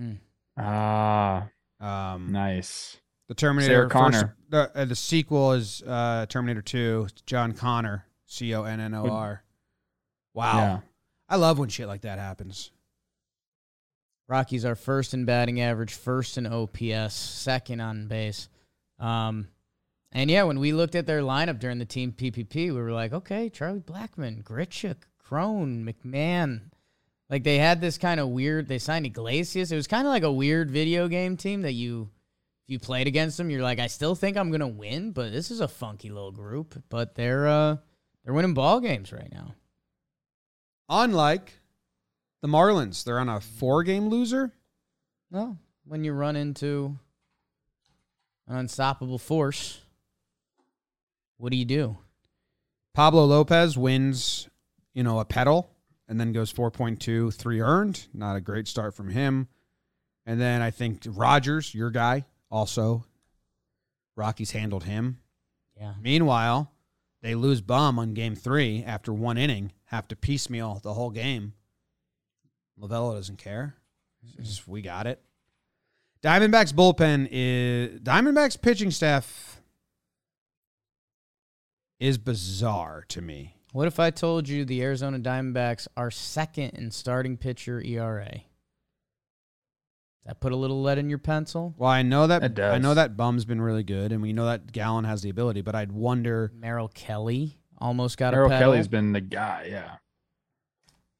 Mm, 0.00 0.18
Ah, 0.60 1.48
Um, 1.80 2.32
nice. 2.32 2.98
The 3.28 3.34
Terminator. 3.34 3.72
Sarah 3.72 3.82
first- 3.84 3.92
Connor. 3.92 4.36
the, 4.48 4.72
uh, 4.76 4.84
the 4.84 4.94
sequel 4.96 5.52
is 5.52 5.82
uh, 5.86 6.26
Terminator 6.26 6.62
2. 6.62 7.08
John 7.26 7.52
Connor. 7.52 8.04
C 8.26 8.54
O 8.54 8.64
N 8.64 8.80
N 8.80 8.94
O 8.94 9.08
R. 9.08 9.42
Wow. 10.34 10.56
Yeah. 10.58 10.80
I 11.28 11.36
love 11.36 11.58
when 11.58 11.68
shit 11.68 11.86
like 11.88 12.02
that 12.02 12.18
happens. 12.18 12.70
Rockies 14.28 14.64
are 14.64 14.76
first 14.76 15.12
in 15.14 15.24
batting 15.24 15.60
average, 15.60 15.94
first 15.94 16.38
in 16.38 16.46
OPS, 16.46 17.14
second 17.14 17.80
on 17.80 18.06
base. 18.06 18.48
Um, 19.00 19.48
and 20.12 20.30
yeah, 20.30 20.44
when 20.44 20.60
we 20.60 20.72
looked 20.72 20.94
at 20.94 21.06
their 21.06 21.20
lineup 21.22 21.58
during 21.58 21.78
the 21.78 21.84
team 21.84 22.12
PPP, 22.12 22.54
we 22.54 22.70
were 22.72 22.92
like, 22.92 23.12
okay, 23.12 23.48
Charlie 23.48 23.80
Blackmon, 23.80 24.44
Grichuk, 24.44 24.96
Cron, 25.18 25.84
McMahon. 25.84 26.70
Like 27.30 27.44
they 27.44 27.58
had 27.58 27.80
this 27.80 27.96
kind 27.96 28.18
of 28.18 28.28
weird. 28.28 28.66
They 28.66 28.80
signed 28.80 29.06
Iglesias. 29.06 29.70
It 29.70 29.76
was 29.76 29.86
kind 29.86 30.06
of 30.06 30.10
like 30.10 30.24
a 30.24 30.32
weird 30.32 30.68
video 30.68 31.06
game 31.06 31.36
team 31.36 31.62
that 31.62 31.72
you, 31.72 32.10
if 32.64 32.72
you 32.72 32.80
played 32.80 33.06
against 33.06 33.36
them, 33.36 33.50
you're 33.50 33.62
like, 33.62 33.78
I 33.78 33.86
still 33.86 34.16
think 34.16 34.36
I'm 34.36 34.50
gonna 34.50 34.66
win, 34.66 35.12
but 35.12 35.30
this 35.30 35.52
is 35.52 35.60
a 35.60 35.68
funky 35.68 36.10
little 36.10 36.32
group. 36.32 36.82
But 36.88 37.14
they're 37.14 37.46
uh, 37.46 37.76
they're 38.24 38.34
winning 38.34 38.54
ball 38.54 38.80
games 38.80 39.12
right 39.12 39.32
now. 39.32 39.54
Unlike 40.88 41.52
the 42.42 42.48
Marlins, 42.48 43.04
they're 43.04 43.20
on 43.20 43.28
a 43.28 43.40
four 43.40 43.84
game 43.84 44.08
loser. 44.08 44.52
Well, 45.30 45.56
when 45.84 46.02
you 46.02 46.12
run 46.12 46.34
into 46.34 46.98
an 48.48 48.56
unstoppable 48.56 49.18
force, 49.18 49.80
what 51.36 51.52
do 51.52 51.56
you 51.56 51.64
do? 51.64 51.96
Pablo 52.92 53.24
Lopez 53.24 53.78
wins, 53.78 54.48
you 54.94 55.04
know, 55.04 55.20
a 55.20 55.24
pedal 55.24 55.70
and 56.10 56.20
then 56.20 56.32
goes 56.32 56.52
4.2, 56.52 57.32
three 57.32 57.60
earned. 57.60 58.08
Not 58.12 58.34
a 58.34 58.40
great 58.40 58.66
start 58.66 58.94
from 58.94 59.10
him. 59.10 59.46
And 60.26 60.40
then 60.40 60.60
I 60.60 60.72
think 60.72 61.02
Rogers, 61.06 61.72
your 61.72 61.90
guy, 61.90 62.26
also, 62.50 63.04
Rockies 64.16 64.50
handled 64.50 64.84
him. 64.84 65.20
Yeah. 65.78 65.94
Meanwhile, 66.02 66.72
they 67.22 67.36
lose 67.36 67.60
bum 67.60 67.98
on 68.00 68.12
game 68.12 68.34
three 68.34 68.82
after 68.82 69.12
one 69.12 69.38
inning, 69.38 69.72
have 69.84 70.08
to 70.08 70.16
piecemeal 70.16 70.80
the 70.82 70.94
whole 70.94 71.10
game. 71.10 71.54
Lovullo 72.78 73.14
doesn't 73.14 73.38
care. 73.38 73.76
Just, 74.40 74.66
we 74.66 74.82
got 74.82 75.06
it. 75.06 75.22
Diamondbacks 76.22 76.74
bullpen 76.74 77.28
is 77.30 78.00
Diamondbacks 78.00 78.60
pitching 78.60 78.90
staff 78.90 79.62
is 82.00 82.18
bizarre 82.18 83.04
to 83.08 83.22
me. 83.22 83.59
What 83.72 83.86
if 83.86 84.00
I 84.00 84.10
told 84.10 84.48
you 84.48 84.64
the 84.64 84.82
Arizona 84.82 85.18
Diamondbacks 85.18 85.86
are 85.96 86.10
second 86.10 86.70
in 86.70 86.90
starting 86.90 87.36
pitcher 87.36 87.80
ERA? 87.80 88.40
that 90.26 90.38
put 90.40 90.52
a 90.52 90.56
little 90.56 90.82
lead 90.82 90.98
in 90.98 91.08
your 91.08 91.18
pencil? 91.18 91.74
Well, 91.78 91.90
I 91.90 92.02
know 92.02 92.26
that 92.26 92.42
It 92.44 92.54
does. 92.54 92.74
I 92.74 92.78
know 92.78 92.94
that 92.94 93.16
Bum's 93.16 93.44
been 93.46 93.60
really 93.60 93.82
good, 93.82 94.12
and 94.12 94.20
we 94.20 94.32
know 94.32 94.44
that 94.46 94.70
Gallen 94.70 95.04
has 95.04 95.22
the 95.22 95.30
ability. 95.30 95.62
But 95.62 95.74
I'd 95.74 95.90
wonder. 95.92 96.52
Merrill 96.54 96.88
Kelly 96.88 97.58
almost 97.78 98.18
got 98.18 98.34
Errol 98.34 98.46
a 98.46 98.50
pedal. 98.50 98.72
Kelly's 98.72 98.86
been 98.88 99.12
the 99.12 99.20
guy. 99.22 99.68
Yeah. 99.70 99.96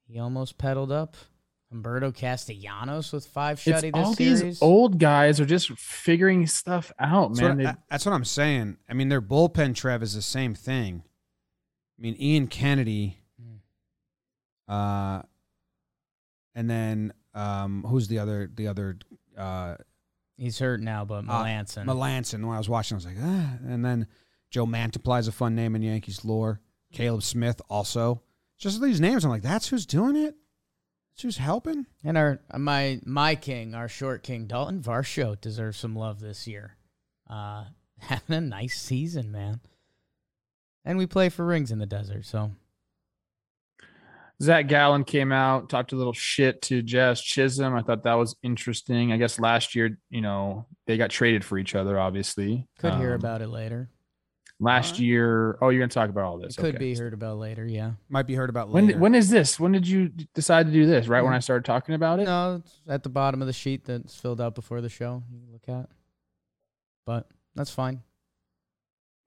he 0.07 0.19
almost 0.19 0.59
pedaled 0.59 0.93
up. 0.93 1.17
Humberto 1.73 2.13
Castellanos 2.15 3.13
with 3.13 3.27
five 3.27 3.59
It's 3.65 3.67
shutty 3.81 3.93
this 3.95 4.07
all 4.07 4.15
series. 4.15 4.41
these 4.43 4.63
old 4.63 4.99
guys 4.99 5.41
are 5.41 5.47
just 5.47 5.71
figuring 5.79 6.47
stuff 6.49 6.91
out, 6.99 7.29
That's 7.31 7.41
man. 7.41 7.49
what, 7.51 7.59
They- 7.59 7.67
I- 7.71 7.77
that's 7.89 8.05
what 8.05 8.13
I'm 8.13 8.25
saying. 8.25 8.77
I 8.89 8.93
mean, 8.95 9.09
their 9.09 9.23
bullpen 9.23 9.75
Trev 9.77 10.03
is 10.03 10.15
the 10.15 10.23
same 10.23 10.55
thing. 10.55 11.05
I 12.01 12.03
mean, 12.03 12.17
Ian 12.19 12.47
Kennedy, 12.47 13.19
Hmm. 13.39 14.73
uh, 14.73 15.23
and 16.55 16.69
then 16.71 17.13
um, 17.35 17.85
who's 17.87 18.09
the 18.09 18.19
other? 18.19 18.51
The 18.53 18.69
other 18.69 18.99
uh, 19.37 19.77
He's 20.37 20.59
hurt 20.59 20.81
now, 20.81 21.05
but 21.05 21.19
Uh, 21.29 21.45
Melancon. 21.45 21.85
Melancon. 21.85 22.45
When 22.47 22.55
I 22.55 22.59
was 22.59 22.69
watching, 22.69 22.95
I 22.95 22.97
was 22.97 23.05
like, 23.07 23.17
ah. 23.21 23.59
And 23.67 23.85
then 23.85 24.07
Joe 24.51 24.65
Mantiply 24.67 25.21
is 25.21 25.29
a 25.29 25.33
fun 25.33 25.55
name 25.55 25.77
in 25.77 25.83
Yankees 25.83 26.25
lore. 26.25 26.61
Caleb 26.93 27.23
Smith 27.23 27.61
also. 27.69 28.23
Just 28.59 28.81
these 28.83 29.01
names, 29.01 29.25
I'm 29.25 29.31
like, 29.31 29.43
that's 29.43 29.69
who's 29.69 29.85
doing 29.87 30.17
it. 30.17 30.35
That's 31.11 31.23
who's 31.23 31.37
helping. 31.37 31.87
and 32.05 32.17
our 32.17 32.41
my 32.57 33.01
my 33.05 33.35
king, 33.35 33.75
our 33.75 33.89
short 33.89 34.23
king, 34.23 34.47
Dalton 34.47 34.81
Varsho 34.83 35.39
deserves 35.41 35.77
some 35.79 35.95
love 35.95 36.21
this 36.21 36.47
year. 36.47 36.77
Uh, 37.29 37.65
having 37.99 38.37
a 38.37 38.41
nice 38.41 38.81
season, 38.81 39.31
man. 39.31 39.61
And 40.85 40.97
we 40.99 41.07
play 41.07 41.29
for 41.29 41.45
rings 41.45 41.71
in 41.71 41.79
the 41.79 41.87
desert, 41.87 42.25
so 42.25 42.53
Zach 44.43 44.66
Gallen 44.69 45.05
came 45.05 45.33
out, 45.33 45.69
talked 45.69 45.93
a 45.93 45.97
little 45.97 46.14
shit 46.14 46.62
to 46.62 46.81
Jazz 46.81 47.21
Chisholm. 47.21 47.75
I 47.75 47.83
thought 47.83 48.05
that 48.05 48.14
was 48.14 48.35
interesting. 48.43 49.12
I 49.12 49.19
guess 49.19 49.38
last 49.38 49.75
year, 49.75 49.99
you 50.09 50.23
know, 50.23 50.64
they 50.87 50.97
got 50.97 51.11
traded 51.11 51.45
for 51.45 51.59
each 51.59 51.75
other, 51.75 51.99
obviously. 52.01 52.66
could 52.79 52.95
hear 52.95 53.11
Um, 53.12 53.21
about 53.21 53.43
it 53.43 53.49
later. 53.49 53.90
last 54.62 54.93
Alright. 54.93 55.01
year. 55.01 55.59
Oh, 55.61 55.69
you're 55.69 55.81
gonna 55.81 55.88
talk 55.88 56.09
about 56.11 56.25
all 56.25 56.38
this. 56.38 56.57
Could 56.57 56.75
okay. 56.77 56.79
be 56.79 56.95
heard 56.95 57.12
about 57.12 57.37
later, 57.38 57.66
yeah. 57.66 57.93
Might 58.09 58.27
be 58.27 58.35
heard 58.35 58.49
about 58.51 58.71
When 58.71 58.85
later. 58.87 58.95
did, 58.95 59.01
when 59.03 59.14
is 59.14 59.29
this? 59.31 59.61
When 59.61 59.73
did 59.73 59.87
you 59.87 60.09
decide 60.35 60.66
to 60.66 60.73
do 60.73 60.87
this? 60.87 61.07
Right 61.09 61.23
when 61.23 61.33
I 61.35 61.38
started 61.40 61.64
talking 61.66 61.95
about 61.95 62.19
it? 62.21 62.25
No, 62.25 62.57
it's 62.64 62.81
at 62.88 63.03
the 63.03 63.09
bottom 63.11 63.40
of 63.43 63.47
the 63.47 63.53
sheet 63.53 63.85
that's 63.85 64.14
filled 64.14 64.40
out 64.40 64.55
before 64.55 64.81
the 64.81 64.88
show. 64.88 65.23
You 65.31 65.40
can 65.40 65.53
look 65.53 65.69
at. 65.69 65.90
But 67.07 67.29
that's 67.55 67.71
fine. 67.71 68.03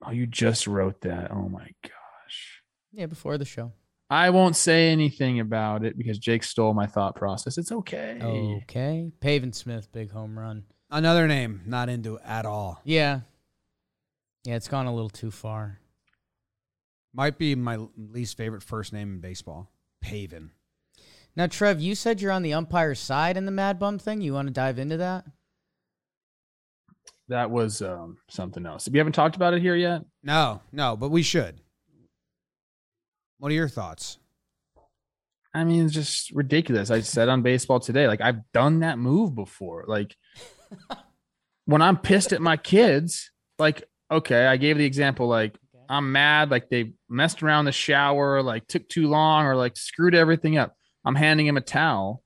Oh, 0.02 0.10
you 0.10 0.26
just 0.26 0.66
wrote 0.66 1.00
that. 1.02 1.30
Oh 1.30 1.48
my 1.48 1.68
gosh. 1.82 2.62
Yeah, 2.92 3.06
before 3.06 3.38
the 3.38 3.44
show. 3.44 3.72
I 4.10 4.30
won't 4.30 4.56
say 4.56 4.90
anything 4.90 5.40
about 5.40 5.84
it 5.84 5.96
because 5.96 6.18
Jake 6.18 6.44
stole 6.44 6.74
my 6.74 6.86
thought 6.86 7.16
process. 7.16 7.58
It's 7.58 7.72
okay. 7.72 8.18
Okay. 8.62 9.10
Pavin 9.20 9.52
Smith, 9.52 9.90
big 9.92 10.12
home 10.12 10.38
run. 10.38 10.64
Another 10.90 11.26
name, 11.26 11.62
not 11.66 11.88
into 11.88 12.18
at 12.20 12.46
all. 12.46 12.80
Yeah. 12.84 13.20
Yeah, 14.44 14.56
it's 14.56 14.68
gone 14.68 14.86
a 14.86 14.94
little 14.94 15.10
too 15.10 15.30
far. 15.30 15.80
Might 17.14 17.38
be 17.38 17.54
my 17.54 17.78
least 17.96 18.36
favorite 18.36 18.62
first 18.62 18.92
name 18.92 19.14
in 19.14 19.20
baseball. 19.20 19.70
Pavin. 20.02 20.50
Now, 21.34 21.46
Trev, 21.46 21.80
you 21.80 21.94
said 21.94 22.20
you're 22.20 22.30
on 22.30 22.42
the 22.42 22.52
umpire's 22.52 23.00
side 23.00 23.36
in 23.36 23.46
the 23.46 23.50
Mad 23.50 23.78
Bum 23.78 23.98
thing. 23.98 24.20
You 24.20 24.34
want 24.34 24.48
to 24.48 24.54
dive 24.54 24.78
into 24.78 24.98
that? 24.98 25.24
That 27.28 27.50
was 27.50 27.80
um, 27.80 28.18
something 28.28 28.66
else. 28.66 28.88
We 28.88 28.98
haven't 28.98 29.14
talked 29.14 29.36
about 29.36 29.54
it 29.54 29.62
here 29.62 29.76
yet. 29.76 30.02
No, 30.22 30.60
no, 30.72 30.96
but 30.96 31.10
we 31.10 31.22
should. 31.22 31.60
What 33.38 33.50
are 33.50 33.54
your 33.54 33.68
thoughts? 33.68 34.18
I 35.54 35.64
mean, 35.64 35.84
it's 35.84 35.94
just 35.94 36.32
ridiculous. 36.32 36.90
I 36.90 37.00
said 37.00 37.28
on 37.28 37.42
baseball 37.42 37.80
today, 37.80 38.08
like 38.08 38.20
I've 38.20 38.40
done 38.52 38.80
that 38.80 38.98
move 38.98 39.34
before. 39.34 39.84
Like 39.86 40.16
when 41.64 41.80
I'm 41.80 41.96
pissed 41.96 42.32
at 42.32 42.42
my 42.42 42.56
kids, 42.56 43.30
like, 43.58 43.84
okay, 44.10 44.46
I 44.46 44.56
gave 44.56 44.76
the 44.76 44.84
example, 44.84 45.28
like 45.28 45.56
I'm 45.88 46.12
mad, 46.12 46.50
like 46.50 46.68
they 46.68 46.94
messed 47.08 47.42
around 47.42 47.66
the 47.66 47.72
shower, 47.72 48.42
like 48.42 48.66
took 48.66 48.88
too 48.88 49.08
long, 49.08 49.46
or 49.46 49.56
like 49.56 49.76
screwed 49.76 50.14
everything 50.14 50.58
up. 50.58 50.76
I'm 51.04 51.14
handing 51.14 51.46
him 51.46 51.56
a 51.56 51.62
towel. 51.62 52.22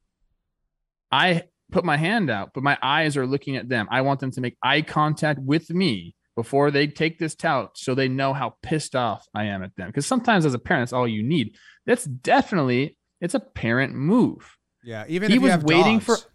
I 1.10 1.44
put 1.70 1.84
my 1.84 1.96
hand 1.96 2.30
out, 2.30 2.50
but 2.54 2.62
my 2.62 2.78
eyes 2.82 3.16
are 3.16 3.26
looking 3.26 3.56
at 3.56 3.68
them. 3.68 3.86
I 3.90 4.00
want 4.02 4.20
them 4.20 4.30
to 4.32 4.40
make 4.40 4.56
eye 4.62 4.82
contact 4.82 5.38
with 5.40 5.70
me 5.70 6.14
before 6.36 6.70
they 6.70 6.86
take 6.86 7.18
this 7.18 7.34
towel 7.34 7.70
so 7.74 7.94
they 7.94 8.08
know 8.08 8.32
how 8.32 8.54
pissed 8.62 8.94
off 8.94 9.26
I 9.34 9.44
am 9.46 9.62
at 9.62 9.74
them. 9.76 9.88
Because 9.88 10.06
sometimes 10.06 10.46
as 10.46 10.54
a 10.54 10.58
parent, 10.58 10.82
that's 10.82 10.92
all 10.92 11.08
you 11.08 11.22
need. 11.22 11.56
That's 11.86 12.04
definitely 12.04 12.96
it's 13.20 13.34
a 13.34 13.40
parent 13.40 13.94
move. 13.94 14.56
Yeah, 14.84 15.04
even 15.08 15.30
He 15.30 15.38
was 15.38 15.58
waiting 15.64 15.98
dogs. 15.98 16.04
for- 16.22 16.30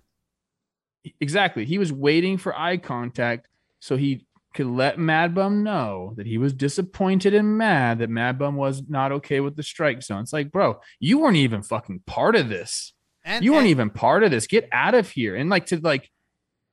Exactly. 1.19 1.65
He 1.65 1.77
was 1.77 1.91
waiting 1.91 2.37
for 2.37 2.57
eye 2.57 2.77
contact 2.77 3.47
so 3.79 3.97
he 3.97 4.25
could 4.53 4.67
let 4.67 4.99
Mad 4.99 5.33
Bum 5.33 5.63
know 5.63 6.13
that 6.15 6.27
he 6.27 6.37
was 6.37 6.53
disappointed 6.53 7.33
and 7.33 7.57
mad 7.57 7.99
that 7.99 8.09
Mad 8.09 8.37
Bum 8.37 8.55
was 8.55 8.83
not 8.87 9.11
okay 9.11 9.39
with 9.39 9.55
the 9.55 9.63
strike 9.63 10.01
zone. 10.03 10.21
It's 10.21 10.31
like, 10.33 10.51
bro, 10.51 10.79
you 10.99 11.19
weren't 11.19 11.37
even 11.37 11.63
fucking 11.63 12.03
part 12.05 12.35
of 12.35 12.49
this. 12.49 12.93
And, 13.23 13.43
You 13.43 13.53
weren't 13.53 13.67
even 13.67 13.89
part 13.89 14.23
of 14.23 14.31
this. 14.31 14.47
Get 14.47 14.67
out 14.71 14.93
of 14.95 15.09
here. 15.09 15.35
And 15.35 15.49
like 15.49 15.67
to 15.67 15.77
like 15.79 16.09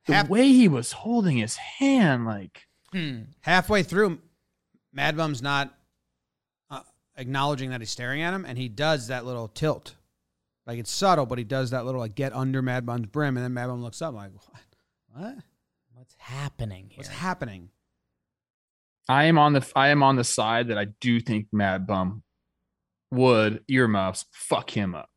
the 0.07 0.13
Half- 0.15 0.29
way 0.29 0.47
he 0.49 0.67
was 0.67 0.91
holding 0.91 1.37
his 1.37 1.55
hand, 1.55 2.25
like 2.25 2.63
Hmm. 2.91 3.21
halfway 3.41 3.83
through, 3.83 4.19
Mad 4.91 5.15
Bum's 5.15 5.41
not 5.41 5.73
uh, 6.69 6.81
acknowledging 7.15 7.69
that 7.69 7.79
he's 7.79 7.89
staring 7.89 8.21
at 8.21 8.33
him, 8.33 8.43
and 8.45 8.57
he 8.57 8.67
does 8.67 9.07
that 9.07 9.25
little 9.25 9.47
tilt. 9.47 9.95
Like 10.67 10.77
it's 10.79 10.91
subtle, 10.91 11.25
but 11.25 11.37
he 11.37 11.43
does 11.43 11.69
that 11.71 11.85
little 11.85 12.01
like 12.01 12.15
get 12.15 12.33
under 12.33 12.61
Mad 12.61 12.85
Bum's 12.85 13.05
brim, 13.07 13.37
and 13.37 13.43
then 13.43 13.53
Mad 13.53 13.67
Bum 13.67 13.81
looks 13.81 14.01
up 14.01 14.13
like, 14.13 14.31
what? 14.33 14.61
What? 15.13 15.35
What's 15.93 16.15
happening 16.17 16.87
here? 16.89 16.97
What's 16.97 17.09
happening? 17.09 17.69
I 19.09 19.25
am 19.25 19.37
on 19.37 19.53
the 19.53 19.65
I 19.75 19.89
am 19.89 20.03
on 20.03 20.15
the 20.17 20.23
side 20.23 20.67
that 20.69 20.77
I 20.77 20.85
do 20.99 21.19
think 21.19 21.47
Mad 21.51 21.85
Bum 21.87 22.23
would 23.11 23.63
earmuffs 23.69 24.25
fuck 24.31 24.69
him 24.69 24.95
up. 24.95 25.09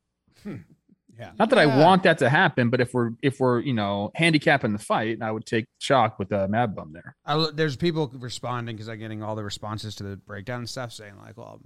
Yeah. 1.18 1.31
Not 1.38 1.50
that 1.50 1.59
I 1.59 1.66
want 1.66 2.03
that 2.05 2.18
to 2.18 2.29
happen, 2.29 2.70
but 2.70 2.81
if 2.81 2.92
we're 2.92 3.11
if 3.22 3.38
we're 3.38 3.61
you 3.61 3.72
know 3.72 4.11
handicapping 4.14 4.72
the 4.72 4.79
fight, 4.79 5.22
I 5.22 5.31
would 5.31 5.46
take 5.46 5.66
shock 5.79 6.18
with 6.18 6.33
a 6.33 6.48
Mad 6.48 6.74
Bum 6.74 6.92
there. 6.92 7.14
I, 7.24 7.35
lo- 7.35 7.50
there's 7.53 7.77
people 7.77 8.11
responding 8.14 8.74
because 8.74 8.88
I'm 8.88 8.98
getting 8.98 9.22
all 9.22 9.37
the 9.37 9.44
responses 9.44 9.94
to 9.96 10.03
the 10.03 10.16
breakdown 10.16 10.61
and 10.61 10.68
stuff 10.68 10.92
saying 10.92 11.14
like, 11.18 11.37
well, 11.37 11.61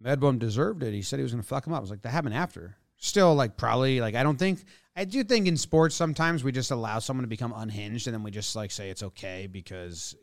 Mad 0.00 0.20
Bum 0.20 0.38
deserved 0.38 0.82
it. 0.82 0.92
He 0.92 1.02
said 1.02 1.18
he 1.18 1.22
was 1.22 1.32
going 1.32 1.42
to 1.42 1.48
fuck 1.48 1.66
him 1.66 1.72
up. 1.72 1.78
I 1.78 1.80
was 1.80 1.90
like, 1.90 2.02
that 2.02 2.10
happened 2.10 2.34
after. 2.34 2.76
Still, 3.00 3.34
like, 3.34 3.56
probably, 3.56 4.00
like, 4.00 4.16
I 4.16 4.24
don't 4.24 4.38
think, 4.38 4.64
I 4.96 5.04
do 5.04 5.22
think 5.22 5.46
in 5.46 5.56
sports 5.56 5.94
sometimes 5.94 6.42
we 6.42 6.50
just 6.50 6.72
allow 6.72 6.98
someone 6.98 7.22
to 7.22 7.28
become 7.28 7.52
unhinged 7.54 8.08
and 8.08 8.14
then 8.14 8.24
we 8.24 8.32
just 8.32 8.56
like 8.56 8.72
say 8.72 8.90
it's 8.90 9.04
okay 9.04 9.46
because 9.46 10.16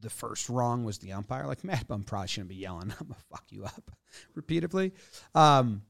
the 0.00 0.08
first 0.08 0.48
wrong 0.48 0.84
was 0.84 0.98
the 0.98 1.12
umpire. 1.12 1.46
Like, 1.46 1.64
Mad 1.64 1.86
Bum 1.86 2.02
probably 2.02 2.28
shouldn't 2.28 2.48
be 2.48 2.56
yelling, 2.56 2.90
I'm 2.98 3.06
going 3.06 3.14
to 3.14 3.26
fuck 3.30 3.44
you 3.50 3.64
up 3.64 3.90
repeatedly. 4.34 4.92
Um, 5.34 5.82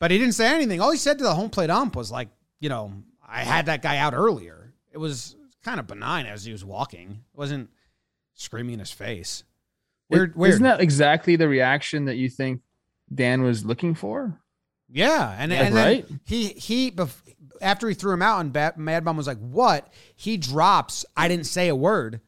but 0.00 0.10
he 0.10 0.18
didn't 0.18 0.34
say 0.34 0.54
anything. 0.54 0.80
All 0.80 0.90
he 0.90 0.98
said 0.98 1.18
to 1.18 1.24
the 1.24 1.34
home 1.34 1.50
plate 1.50 1.70
ump 1.70 1.96
was 1.96 2.10
like, 2.10 2.28
you 2.60 2.68
know, 2.68 2.92
I 3.26 3.42
had 3.44 3.66
that 3.66 3.82
guy 3.82 3.96
out 3.98 4.14
earlier. 4.14 4.72
It 4.92 4.98
was 4.98 5.36
kind 5.64 5.80
of 5.80 5.86
benign 5.86 6.26
as 6.26 6.44
he 6.44 6.52
was 6.52 6.64
walking. 6.64 7.10
It 7.32 7.36
wasn't 7.38 7.70
screaming 8.34 8.74
in 8.74 8.80
his 8.80 8.90
face. 8.90 9.44
Weird, 10.10 10.36
weird. 10.36 10.54
Isn't 10.54 10.64
that 10.64 10.80
exactly 10.80 11.36
the 11.36 11.48
reaction 11.48 12.04
that 12.04 12.16
you 12.16 12.28
think 12.28 12.60
Dan 13.12 13.42
was 13.42 13.64
looking 13.64 13.94
for? 13.94 14.38
yeah, 14.88 15.34
and, 15.38 15.50
Yeah, 15.50 15.62
and 15.62 15.74
right? 15.74 16.06
he 16.26 16.48
he 16.48 16.90
bef- 16.90 17.16
after 17.60 17.88
he 17.88 17.94
threw 17.94 18.12
him 18.12 18.22
out 18.22 18.40
and 18.40 18.52
Bat- 18.52 18.78
Mad 18.78 19.04
Bum 19.04 19.16
was 19.16 19.26
like, 19.26 19.38
"What?" 19.38 19.92
He 20.14 20.36
drops. 20.36 21.04
I 21.16 21.26
didn't 21.28 21.46
say 21.46 21.68
a 21.68 21.74
word. 21.74 22.20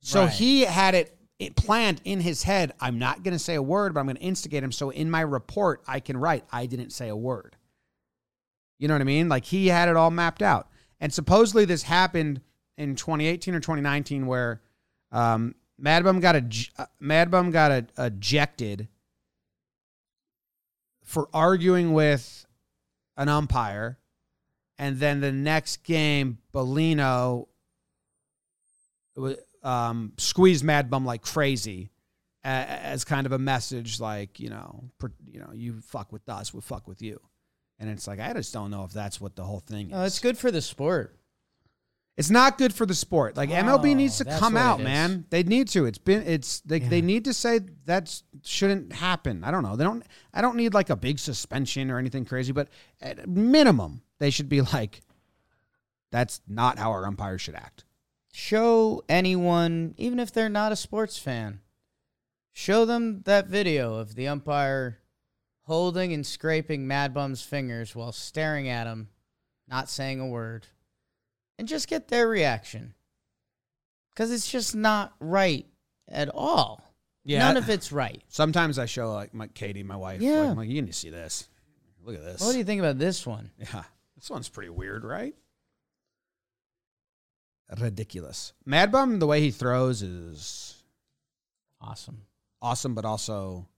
So 0.00 0.22
Right. 0.24 0.32
he 0.32 0.60
had 0.62 0.94
it, 0.94 1.15
it 1.38 1.56
planned 1.56 2.00
in 2.04 2.20
his 2.20 2.42
head. 2.42 2.72
I'm 2.80 2.98
not 2.98 3.22
going 3.22 3.32
to 3.32 3.38
say 3.38 3.54
a 3.54 3.62
word, 3.62 3.94
but 3.94 4.00
I'm 4.00 4.06
going 4.06 4.16
to 4.16 4.22
instigate 4.22 4.62
him. 4.62 4.72
So 4.72 4.90
in 4.90 5.10
my 5.10 5.20
report, 5.20 5.82
I 5.86 6.00
can 6.00 6.16
write, 6.16 6.44
"I 6.50 6.66
didn't 6.66 6.90
say 6.90 7.08
a 7.08 7.16
word." 7.16 7.56
You 8.78 8.88
know 8.88 8.94
what 8.94 9.00
I 9.00 9.04
mean? 9.04 9.28
Like 9.28 9.44
he 9.44 9.68
had 9.68 9.88
it 9.88 9.96
all 9.96 10.10
mapped 10.10 10.42
out. 10.42 10.68
And 11.00 11.12
supposedly 11.12 11.64
this 11.64 11.82
happened 11.82 12.40
in 12.76 12.96
2018 12.96 13.54
or 13.54 13.60
2019 13.60 14.26
where 14.26 14.60
um, 15.12 15.54
Mad 15.78 16.04
Bum 16.04 16.20
got 16.20 16.36
a 16.36 16.44
uh, 16.78 16.86
Mad 17.00 17.30
Bum 17.30 17.50
got 17.50 17.70
a, 17.70 17.86
ejected 17.98 18.88
for 21.04 21.28
arguing 21.32 21.92
with 21.92 22.44
an 23.16 23.28
umpire, 23.28 23.98
and 24.78 24.98
then 24.98 25.20
the 25.20 25.32
next 25.32 25.84
game, 25.84 26.38
Bellino 26.52 27.46
um, 29.66 30.12
squeezed 30.16 30.64
Mad 30.64 30.88
Bum 30.90 31.04
like 31.04 31.22
crazy 31.22 31.90
as 32.44 33.04
kind 33.04 33.26
of 33.26 33.32
a 33.32 33.38
message, 33.38 33.98
like 33.98 34.38
you 34.38 34.48
know, 34.48 34.84
per, 34.98 35.10
you 35.26 35.40
know, 35.40 35.50
you 35.52 35.80
fuck 35.82 36.12
with 36.12 36.28
us, 36.28 36.54
we 36.54 36.60
fuck 36.60 36.86
with 36.86 37.02
you. 37.02 37.20
And 37.78 37.90
it's 37.90 38.06
like 38.06 38.20
I 38.20 38.32
just 38.32 38.54
don't 38.54 38.70
know 38.70 38.84
if 38.84 38.92
that's 38.92 39.20
what 39.20 39.34
the 39.36 39.42
whole 39.44 39.60
thing 39.60 39.88
is. 39.90 39.96
Oh, 39.96 40.04
it's 40.04 40.20
good 40.20 40.38
for 40.38 40.50
the 40.50 40.62
sport. 40.62 41.16
It's 42.16 42.30
not 42.30 42.56
good 42.56 42.72
for 42.72 42.86
the 42.86 42.94
sport. 42.94 43.36
Like 43.36 43.50
MLB 43.50 43.90
Oh, 43.90 43.94
needs 43.94 44.18
to 44.18 44.24
come 44.24 44.56
out, 44.56 44.80
man. 44.80 45.26
They 45.28 45.42
need 45.42 45.68
to. 45.68 45.84
It's 45.84 45.98
been 45.98 46.22
it's 46.26 46.60
they, 46.60 46.78
they 46.78 47.02
need 47.02 47.24
to 47.24 47.34
say 47.34 47.60
that 47.84 48.22
shouldn't 48.42 48.92
happen. 48.94 49.44
I 49.44 49.50
don't 49.50 49.62
know. 49.62 49.76
They 49.76 49.84
don't 49.84 50.02
I 50.32 50.40
don't 50.40 50.56
need 50.56 50.72
like 50.72 50.88
a 50.88 50.96
big 50.96 51.18
suspension 51.18 51.90
or 51.90 51.98
anything 51.98 52.24
crazy, 52.24 52.52
but 52.52 52.68
at 53.02 53.28
minimum 53.28 54.00
they 54.18 54.30
should 54.30 54.48
be 54.48 54.62
like 54.62 55.02
That's 56.12 56.40
not 56.48 56.78
how 56.78 56.92
our 56.92 57.04
umpires 57.04 57.42
should 57.42 57.56
act. 57.56 57.84
Show 58.38 59.02
anyone, 59.08 59.94
even 59.96 60.20
if 60.20 60.30
they're 60.30 60.50
not 60.50 60.70
a 60.70 60.76
sports 60.76 61.16
fan, 61.16 61.60
show 62.52 62.84
them 62.84 63.22
that 63.24 63.46
video 63.46 63.94
of 63.94 64.14
the 64.14 64.28
umpire 64.28 64.98
holding 65.62 66.12
and 66.12 66.26
scraping 66.26 66.86
Mad 66.86 67.14
Bum's 67.14 67.40
fingers 67.40 67.96
while 67.96 68.12
staring 68.12 68.68
at 68.68 68.86
him, 68.86 69.08
not 69.66 69.88
saying 69.88 70.20
a 70.20 70.26
word, 70.26 70.66
and 71.58 71.66
just 71.66 71.88
get 71.88 72.08
their 72.08 72.28
reaction. 72.28 72.92
Because 74.10 74.30
it's 74.30 74.50
just 74.50 74.76
not 74.76 75.14
right 75.18 75.64
at 76.06 76.28
all. 76.28 76.82
Yeah. 77.24 77.38
None 77.38 77.56
of 77.56 77.70
it's 77.70 77.90
right. 77.90 78.22
Sometimes 78.28 78.78
I 78.78 78.84
show 78.84 79.14
like 79.14 79.32
my 79.32 79.46
Katie, 79.46 79.82
my 79.82 79.96
wife. 79.96 80.20
Yeah. 80.20 80.40
Like, 80.40 80.50
I'm 80.50 80.56
like, 80.58 80.68
you 80.68 80.82
need 80.82 80.88
to 80.88 80.92
see 80.92 81.08
this. 81.08 81.48
Look 82.04 82.16
at 82.16 82.22
this. 82.22 82.42
What 82.42 82.52
do 82.52 82.58
you 82.58 82.64
think 82.64 82.80
about 82.80 82.98
this 82.98 83.26
one? 83.26 83.50
Yeah, 83.58 83.84
this 84.14 84.28
one's 84.28 84.50
pretty 84.50 84.68
weird, 84.68 85.04
right? 85.04 85.34
Ridiculous. 87.80 88.52
Mad 88.64 88.92
Bum, 88.92 89.18
the 89.18 89.26
way 89.26 89.40
he 89.40 89.50
throws 89.50 90.02
is 90.02 90.82
Awesome. 91.80 92.22
awesome, 92.62 92.94
but 92.94 93.04
also 93.04 93.68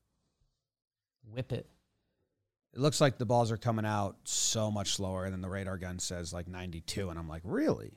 Whip 1.31 1.53
it. 1.53 1.69
it 2.73 2.79
looks 2.81 3.01
like 3.01 3.19
the 3.19 3.27
balls 3.27 3.51
are 3.51 3.57
coming 3.57 3.85
out 3.87 4.17
so 4.25 4.71
much 4.71 4.95
slower, 4.95 5.25
and 5.25 5.33
then 5.33 5.41
the 5.41 5.49
radar 5.49 5.79
gun 5.79 5.99
says 5.99 6.33
like 6.33 6.49
92, 6.49 7.09
and 7.11 7.19
I'm 7.19 7.29
like, 7.29 7.43
really? 7.45 7.93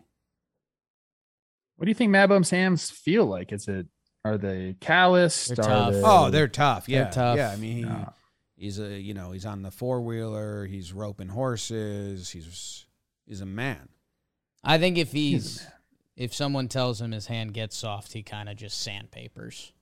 What 1.76 1.86
do 1.86 1.90
you 1.92 1.96
think 1.96 2.12
Mad 2.12 2.30
Bum's 2.30 2.50
hands 2.50 2.90
feel 2.90 3.26
like? 3.26 3.52
Is 3.52 3.68
it 3.68 3.88
are 4.24 4.38
they 4.38 4.76
calloused? 4.80 5.56
They're 5.56 5.66
Are 5.66 5.68
tough. 5.68 5.94
they- 5.94 6.02
Oh, 6.06 6.30
they're 6.30 6.48
tough. 6.48 6.86
They're 6.86 7.04
Yeah, 7.06 7.10
tough. 7.10 7.38
Yeah, 7.38 7.52
I 7.52 7.56
mean, 7.56 7.78
he, 7.78 7.82
Yeah. 7.84 8.10
he's 8.56 8.80
a 8.80 9.00
you 9.00 9.14
know 9.16 9.32
he's 9.32 9.46
on 9.48 9.62
the 9.64 9.72
four 9.72 10.02
wheeler. 10.02 10.66
He's 10.68 10.94
roping 10.94 11.30
horses. 11.30 12.30
He's 12.30 12.86
he's 13.26 13.42
a 13.42 13.46
man. 13.48 13.90
I 14.64 14.78
think 14.78 14.98
if 15.00 15.12
He's 15.12 15.32
he's 15.44 15.62
a 15.62 15.64
man. 15.64 15.72
If 16.16 16.34
someone 16.34 16.68
tells 16.68 17.02
him 17.02 17.12
his 17.12 17.28
hand 17.28 17.54
gets 17.54 17.78
soft, 17.78 18.14
he 18.14 18.24
kind 18.24 18.50
of 18.50 18.58
just 18.58 18.80
sandpapers. 18.80 19.74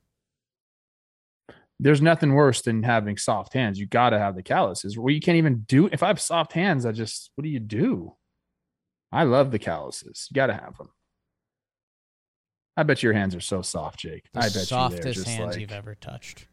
There's 1.78 2.02
nothing 2.02 2.34
worse 2.34 2.60
than 2.60 2.82
having 2.82 3.16
soft 3.16 3.54
hands. 3.54 3.78
You 3.78 3.86
got 3.86 4.10
to 4.10 4.18
have 4.18 4.36
the 4.36 4.42
calluses. 4.42 4.98
Well, 4.98 5.14
you 5.14 5.20
can't 5.20 5.38
even 5.38 5.60
do. 5.60 5.88
If 5.90 6.02
I 6.02 6.08
have 6.08 6.20
soft 6.20 6.52
hands, 6.52 6.84
I 6.84 6.92
just 6.92 7.30
what 7.34 7.44
do 7.44 7.48
you 7.50 7.60
do? 7.60 8.16
I 9.10 9.24
love 9.24 9.50
the 9.50 9.58
calluses. 9.58 10.28
You 10.30 10.34
got 10.34 10.48
to 10.48 10.52
have 10.54 10.76
them. 10.76 10.90
I 12.76 12.82
bet 12.82 13.02
your 13.02 13.12
hands 13.12 13.34
are 13.34 13.40
so 13.40 13.62
soft, 13.62 13.98
Jake. 13.98 14.28
The 14.32 14.40
I 14.40 14.42
bet 14.44 14.54
you 14.54 14.60
softest 14.60 15.14
just 15.14 15.28
hands 15.28 15.52
like, 15.52 15.60
you've 15.60 15.72
ever 15.72 15.94
touched. 15.94 16.46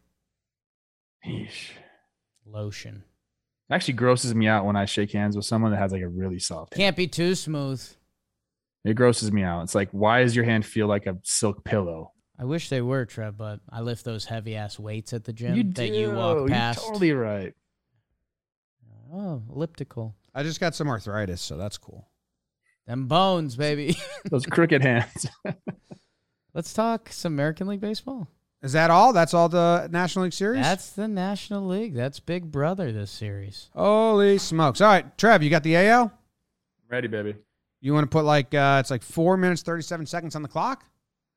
Yeesh. 1.26 1.70
Lotion. 2.46 3.04
It 3.70 3.74
actually 3.74 3.94
grosses 3.94 4.34
me 4.34 4.48
out 4.48 4.64
when 4.64 4.76
I 4.76 4.86
shake 4.86 5.12
hands 5.12 5.36
with 5.36 5.44
someone 5.44 5.72
that 5.72 5.78
has 5.78 5.92
like 5.92 6.02
a 6.02 6.08
really 6.08 6.38
soft. 6.38 6.74
Can't 6.74 6.96
be 6.96 7.06
too 7.06 7.34
smooth. 7.34 7.86
It 8.88 8.94
grosses 8.94 9.30
me 9.30 9.42
out. 9.42 9.62
It's 9.62 9.74
like, 9.74 9.90
why 9.90 10.22
does 10.22 10.34
your 10.34 10.46
hand 10.46 10.64
feel 10.64 10.86
like 10.86 11.06
a 11.06 11.18
silk 11.22 11.62
pillow? 11.64 12.12
I 12.38 12.44
wish 12.44 12.68
they 12.68 12.80
were, 12.80 13.04
Trev, 13.04 13.36
but 13.36 13.60
I 13.68 13.80
lift 13.80 14.04
those 14.04 14.24
heavy 14.24 14.54
ass 14.56 14.78
weights 14.78 15.12
at 15.12 15.24
the 15.24 15.32
gym 15.32 15.54
you 15.56 15.64
that 15.64 15.74
do. 15.74 15.92
you 15.92 16.10
walk 16.12 16.48
past. 16.48 16.80
You're 16.80 16.92
totally 16.92 17.12
right. 17.12 17.54
Oh, 19.12 19.42
elliptical. 19.52 20.14
I 20.34 20.42
just 20.42 20.60
got 20.60 20.74
some 20.74 20.88
arthritis, 20.88 21.40
so 21.40 21.56
that's 21.56 21.78
cool. 21.78 22.08
Them 22.86 23.06
bones, 23.08 23.56
baby. 23.56 23.96
Those 24.30 24.46
crooked 24.46 24.82
hands. 24.82 25.26
Let's 26.54 26.72
talk 26.72 27.10
some 27.12 27.34
American 27.34 27.66
League 27.66 27.80
baseball. 27.80 28.28
Is 28.62 28.72
that 28.72 28.90
all? 28.90 29.12
That's 29.12 29.34
all 29.34 29.48
the 29.48 29.88
National 29.90 30.24
League 30.24 30.32
Series? 30.32 30.62
That's 30.62 30.90
the 30.90 31.06
National 31.08 31.66
League. 31.66 31.94
That's 31.94 32.20
Big 32.20 32.50
Brother 32.50 32.90
this 32.92 33.10
series. 33.10 33.68
Holy 33.74 34.38
smokes. 34.38 34.80
All 34.80 34.88
right, 34.88 35.18
Trev, 35.18 35.42
you 35.42 35.50
got 35.50 35.62
the 35.62 35.76
AL? 35.76 36.12
Ready, 36.90 37.08
baby. 37.08 37.34
You 37.80 37.94
want 37.94 38.04
to 38.04 38.08
put 38.08 38.24
like, 38.24 38.54
uh, 38.54 38.78
it's 38.80 38.90
like 38.90 39.02
four 39.02 39.36
minutes, 39.36 39.62
37 39.62 40.06
seconds 40.06 40.34
on 40.34 40.42
the 40.42 40.48
clock? 40.48 40.84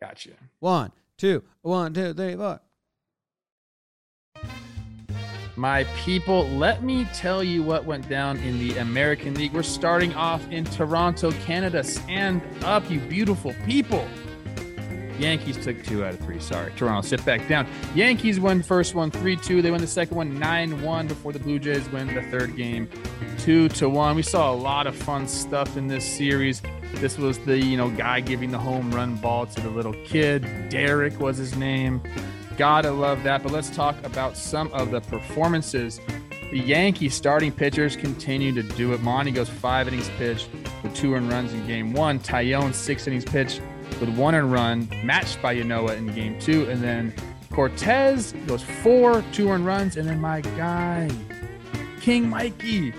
Gotcha. 0.01 0.31
One, 0.59 0.91
two, 1.17 1.43
one, 1.61 1.93
two, 1.93 2.13
three, 2.13 2.35
four. 2.35 2.59
My 5.55 5.83
people, 5.97 6.47
let 6.47 6.81
me 6.81 7.05
tell 7.13 7.43
you 7.43 7.61
what 7.61 7.85
went 7.85 8.09
down 8.09 8.37
in 8.37 8.57
the 8.57 8.77
American 8.77 9.35
League. 9.35 9.53
We're 9.53 9.61
starting 9.63 10.13
off 10.15 10.43
in 10.49 10.63
Toronto, 10.65 11.31
Canada. 11.43 11.83
Stand 11.83 12.41
up, 12.63 12.89
you 12.89 12.99
beautiful 13.01 13.53
people. 13.65 14.07
Yankees 15.21 15.57
took 15.57 15.83
two 15.83 16.03
out 16.03 16.15
of 16.15 16.19
three. 16.19 16.39
Sorry. 16.39 16.71
Toronto, 16.75 17.07
sit 17.07 17.23
back 17.23 17.47
down. 17.47 17.67
Yankees 17.93 18.39
win 18.39 18.63
first 18.63 18.95
one 18.95 19.11
3 19.11 19.35
2. 19.35 19.61
They 19.61 19.69
win 19.69 19.79
the 19.79 19.87
second 19.87 20.17
one 20.17 20.39
9 20.39 20.81
1 20.81 21.07
before 21.07 21.31
the 21.31 21.39
Blue 21.39 21.59
Jays 21.59 21.87
win 21.89 22.13
the 22.13 22.23
third 22.23 22.55
game 22.55 22.89
2 23.39 23.69
to 23.69 23.87
1. 23.87 24.15
We 24.15 24.23
saw 24.23 24.51
a 24.51 24.55
lot 24.55 24.87
of 24.87 24.95
fun 24.95 25.27
stuff 25.27 25.77
in 25.77 25.87
this 25.87 26.05
series. 26.05 26.61
This 26.95 27.17
was 27.17 27.37
the, 27.39 27.57
you 27.57 27.77
know, 27.77 27.89
guy 27.91 28.19
giving 28.19 28.51
the 28.51 28.57
home 28.57 28.91
run 28.91 29.15
ball 29.15 29.45
to 29.45 29.61
the 29.61 29.69
little 29.69 29.93
kid. 30.05 30.69
Derek 30.69 31.19
was 31.19 31.37
his 31.37 31.55
name. 31.55 32.01
Gotta 32.57 32.91
love 32.91 33.23
that. 33.23 33.43
But 33.43 33.51
let's 33.51 33.69
talk 33.69 33.95
about 34.03 34.35
some 34.35 34.71
of 34.73 34.91
the 34.91 35.01
performances. 35.01 36.01
The 36.51 36.59
Yankees 36.59 37.13
starting 37.13 37.51
pitchers 37.51 37.95
continue 37.95 38.53
to 38.53 38.63
do 38.63 38.91
it. 38.93 39.01
Monty 39.01 39.31
goes 39.31 39.47
five 39.47 39.87
innings 39.87 40.09
pitched 40.17 40.49
with 40.83 40.93
two 40.93 41.13
earned 41.13 41.31
runs 41.31 41.53
in 41.53 41.65
game 41.65 41.93
one. 41.93 42.19
Taillon, 42.19 42.73
six 42.73 43.07
innings 43.07 43.23
pitched 43.23 43.61
with 44.01 44.09
one 44.09 44.35
and 44.35 44.51
run, 44.51 44.89
matched 45.03 45.41
by 45.41 45.53
Manoah 45.53 45.95
in 45.95 46.07
game 46.07 46.37
two. 46.39 46.69
And 46.69 46.83
then 46.83 47.13
Cortes 47.51 48.33
goes 48.47 48.61
four, 48.61 49.23
two 49.31 49.49
earned 49.49 49.65
runs. 49.65 49.95
And 49.95 50.09
then 50.09 50.19
my 50.19 50.41
guy, 50.41 51.09
King 52.01 52.27
Mikey, 52.27 52.93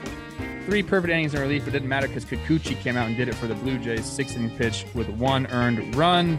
three 0.65 0.83
perfect 0.83 1.13
innings 1.13 1.35
in 1.35 1.41
relief. 1.41 1.69
It 1.69 1.73
didn't 1.73 1.89
matter 1.89 2.09
because 2.09 2.25
Kikuchi 2.25 2.81
came 2.81 2.97
out 2.97 3.09
and 3.09 3.17
did 3.17 3.29
it 3.29 3.35
for 3.35 3.47
the 3.47 3.55
Blue 3.57 3.79
Jays. 3.79 4.07
Six 4.07 4.35
inning 4.35 4.57
pitch 4.57 4.87
with 4.95 5.11
one 5.11 5.47
earned 5.49 5.95
run. 5.95 6.39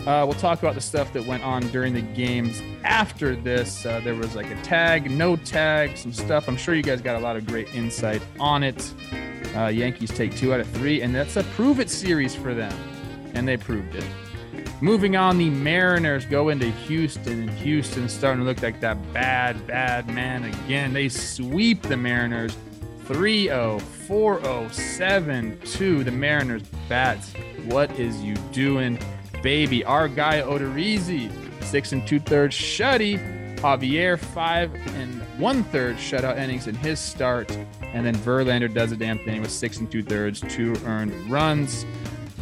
Uh, 0.00 0.24
we'll 0.24 0.32
talk 0.32 0.58
about 0.58 0.74
the 0.74 0.80
stuff 0.80 1.12
that 1.12 1.24
went 1.26 1.42
on 1.42 1.62
during 1.68 1.92
the 1.92 2.00
games 2.00 2.62
after 2.84 3.36
this. 3.36 3.84
Uh, 3.84 4.00
there 4.02 4.14
was 4.14 4.34
like 4.34 4.50
a 4.50 4.62
tag, 4.62 5.10
no 5.10 5.36
tag, 5.36 5.94
some 5.94 6.12
stuff. 6.12 6.48
I'm 6.48 6.56
sure 6.56 6.74
you 6.74 6.82
guys 6.82 7.02
got 7.02 7.16
a 7.16 7.18
lot 7.18 7.36
of 7.36 7.46
great 7.46 7.74
insight 7.74 8.22
on 8.38 8.62
it. 8.62 8.94
Uh, 9.54 9.66
Yankees 9.66 10.10
take 10.10 10.34
two 10.34 10.54
out 10.54 10.60
of 10.60 10.66
three, 10.68 11.02
and 11.02 11.14
that's 11.14 11.36
a 11.36 11.44
prove 11.44 11.80
it 11.80 11.90
series 11.90 12.34
for 12.34 12.54
them, 12.54 12.72
and 13.34 13.46
they 13.46 13.56
proved 13.56 13.94
it. 13.94 14.04
Moving 14.80 15.14
on, 15.14 15.36
the 15.36 15.50
Mariners 15.50 16.24
go 16.24 16.48
into 16.48 16.70
Houston, 16.70 17.42
and 17.42 17.50
Houston's 17.50 18.12
starting 18.12 18.40
to 18.40 18.46
look 18.46 18.62
like 18.62 18.80
that 18.80 19.12
bad, 19.12 19.66
bad 19.66 20.08
man 20.08 20.44
again. 20.44 20.94
They 20.94 21.08
sweep 21.10 21.82
the 21.82 21.96
Mariners 21.96 22.56
3 23.04 23.44
0, 23.44 23.78
4 23.78 24.42
0, 24.42 24.68
7 24.68 25.60
2. 25.64 26.04
The 26.04 26.10
Mariners 26.10 26.62
bats. 26.88 27.32
What 27.66 27.90
is 27.98 28.22
you 28.22 28.34
doing, 28.52 28.98
baby? 29.42 29.84
Our 29.84 30.08
guy 30.08 30.40
Odorizzi, 30.40 31.30
six 31.62 31.92
and 31.92 32.06
two 32.06 32.20
thirds 32.20 32.56
shutty. 32.56 33.38
Javier, 33.60 34.18
five 34.18 34.74
and 34.94 35.20
one 35.38 35.62
third 35.64 35.96
shutout 35.96 36.38
innings 36.38 36.66
in 36.66 36.74
his 36.74 36.98
start. 36.98 37.50
And 37.82 38.06
then 38.06 38.14
Verlander 38.16 38.72
does 38.72 38.92
a 38.92 38.96
damn 38.96 39.18
thing 39.18 39.42
with 39.42 39.50
six 39.50 39.76
and 39.76 39.90
two 39.90 40.02
thirds, 40.02 40.40
two 40.40 40.74
earned 40.86 41.12
runs. 41.30 41.84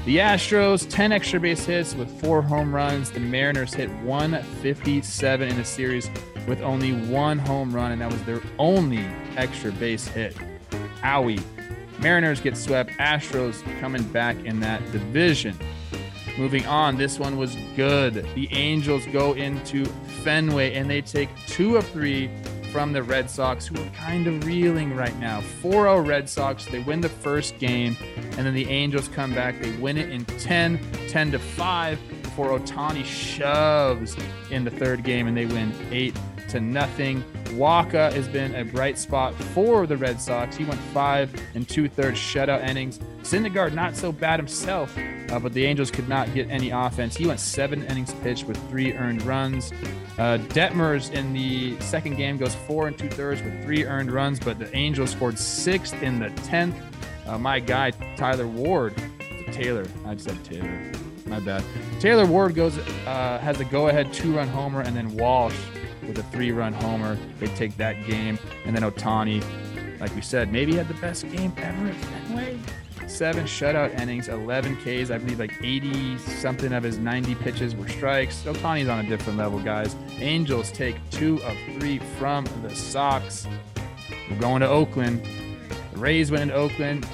The 0.09 0.17
Astros, 0.17 0.89
10 0.89 1.13
extra 1.13 1.39
base 1.39 1.67
hits 1.67 1.95
with 1.95 2.09
four 2.23 2.41
home 2.41 2.75
runs. 2.75 3.11
The 3.11 3.21
Mariners 3.21 3.75
hit 3.75 3.91
157 4.05 5.47
in 5.47 5.55
the 5.55 5.65
series 5.67 6.09
with 6.47 6.63
only 6.63 6.95
one 6.95 7.39
home 7.39 7.77
run, 7.77 7.93
and 7.93 8.01
that 8.01 8.11
was 8.11 8.23
their 8.23 8.41
only 8.59 9.05
extra 9.37 9.71
base 9.71 10.09
hit. 10.09 10.35
Owie. 11.03 11.43
Mariners 11.99 12.41
get 12.41 12.57
swept. 12.57 12.89
Astros 12.93 13.63
coming 13.81 14.03
back 14.05 14.43
in 14.47 14.61
that 14.61 14.81
division. 14.93 15.55
Moving 16.39 16.65
on, 16.65 16.97
this 16.97 17.19
one 17.19 17.37
was 17.37 17.55
good. 17.77 18.15
The 18.35 18.49
Angels 18.51 19.05
go 19.13 19.35
into 19.35 19.85
Fenway 20.25 20.73
and 20.73 20.89
they 20.89 21.03
take 21.03 21.29
two 21.49 21.77
of 21.77 21.87
three 21.87 22.31
from 22.71 22.93
the 22.93 23.03
Red 23.03 23.31
Sox, 23.31 23.67
who 23.67 23.81
are 23.81 23.91
kind 23.91 24.27
of 24.27 24.45
reeling 24.45 24.95
right 24.95 25.17
now. 25.19 25.41
4 25.41 25.73
0 25.73 26.01
Red 26.01 26.29
Sox. 26.29 26.65
They 26.67 26.81
win 26.81 27.01
the 27.01 27.09
first 27.09 27.59
game, 27.59 27.97
and 28.37 28.47
then 28.47 28.55
the 28.55 28.69
Angels 28.69 29.09
come 29.09 29.35
back. 29.35 29.61
They 29.61 29.73
win 29.77 29.97
it 29.97 30.11
in 30.11 30.25
10, 30.25 30.79
10 31.09 31.33
to 31.33 31.39
5 31.39 31.99
before 32.23 32.59
Ohtani 32.59 33.05
shoves 33.05 34.17
in 34.51 34.65
the 34.65 34.71
third 34.71 35.03
game, 35.03 35.27
and 35.27 35.37
they 35.37 35.47
win 35.47 35.73
8 35.91 36.15
to 36.49 36.61
nothing. 36.61 37.23
Wacha 37.51 38.13
has 38.13 38.29
been 38.29 38.55
a 38.55 38.65
bright 38.65 38.99
spot 38.99 39.35
for 39.35 39.87
the 39.87 39.97
Red 39.97 40.21
Sox. 40.21 40.57
He 40.57 40.65
went 40.65 40.81
five 40.93 41.31
and 41.55 41.69
two 41.69 41.89
thirds 41.89 42.19
shutout 42.19 42.67
innings. 42.69 42.99
Syndergaard 43.23 43.75
not 43.75 43.97
so 43.97 44.13
bad 44.13 44.39
himself, 44.39 44.97
uh, 45.31 45.39
but 45.39 45.53
the 45.53 45.65
Angels 45.65 45.91
could 45.91 46.09
not 46.09 46.33
get 46.35 46.49
any 46.51 46.71
offense. 46.71 47.17
He 47.17 47.27
went 47.27 47.41
seven 47.41 47.85
innings 47.85 48.15
pitched 48.23 48.45
with 48.45 48.57
three 48.69 48.95
earned 48.95 49.23
runs. 49.23 49.73
Uh, 50.19 50.39
Detmers 50.49 51.13
in 51.13 51.33
the 51.33 51.79
second 51.81 52.17
game 52.17 52.37
goes 52.37 52.55
four 52.55 52.89
and 52.89 52.99
two 52.99 53.09
thirds 53.09 53.43
with 53.43 53.63
three 53.65 53.85
earned 53.85 54.11
runs, 54.11 54.41
but 54.41 54.59
the 54.59 54.75
Angels 54.75 55.11
scored 55.11 55.39
sixth 55.39 56.03
in 56.03 56.19
the 56.19 56.31
tenth. 56.43 56.77
Uh, 57.27 57.39
my 57.39 57.61
guy 57.61 57.91
Tyler 58.17 58.47
Ward, 58.47 58.95
Taylor, 59.53 59.87
I 60.07 60.17
said 60.17 60.43
Taylor, 60.45 60.93
my 61.27 61.41
bad. 61.41 61.63
Taylor 62.01 62.27
Ward 62.27 62.55
goes 62.55 62.79
uh, 62.79 63.39
has 63.43 63.61
a 63.61 63.65
go-ahead 63.65 64.13
two-run 64.13 64.49
homer, 64.49 64.81
and 64.81 64.97
then 64.97 65.15
Walsh 65.17 65.57
with 66.09 66.19
a 66.19 66.23
three-run 66.25 66.73
homer. 66.73 67.17
They 67.39 67.47
take 67.49 67.77
that 67.77 68.05
game, 68.07 68.39
and 68.65 68.75
then 68.75 68.83
Ohtani, 68.83 69.45
like 70.01 70.15
we 70.15 70.23
said, 70.23 70.53
maybe 70.53 70.75
had 70.75 70.89
the 70.89 70.95
best 70.95 71.29
game 71.31 71.53
ever 71.59 71.87
at 71.89 71.95
Fenway. 71.95 72.59
seven 73.07 73.45
shutout 73.45 73.99
innings, 74.01 74.29
11 74.29 74.77
Ks. 74.77 75.11
I 75.11 75.19
believe 75.19 75.39
like 75.39 75.55
80 75.63 76.19
something 76.19 76.73
of 76.73 76.83
his 76.83 76.99
90 76.99 77.35
pitches 77.37 77.77
were 77.77 77.89
strikes. 77.89 78.43
Ohtani's 78.43 78.89
on 78.89 79.05
a 79.05 79.09
different 79.09 79.39
level, 79.39 79.61
guys. 79.61 79.95
Angels 80.19 80.73
take 80.73 80.97
two 81.11 81.43
of 81.45 81.57
three 81.79 81.99
from 82.19 82.45
the 82.63 82.75
Sox. 82.75 83.47
We're 84.31 84.39
going 84.39 84.61
to 84.61 84.69
Oakland. 84.69 85.27
The 85.93 85.99
Rays 85.99 86.31
went 86.31 86.43
into 86.43 86.55
Oakland. 86.55 87.05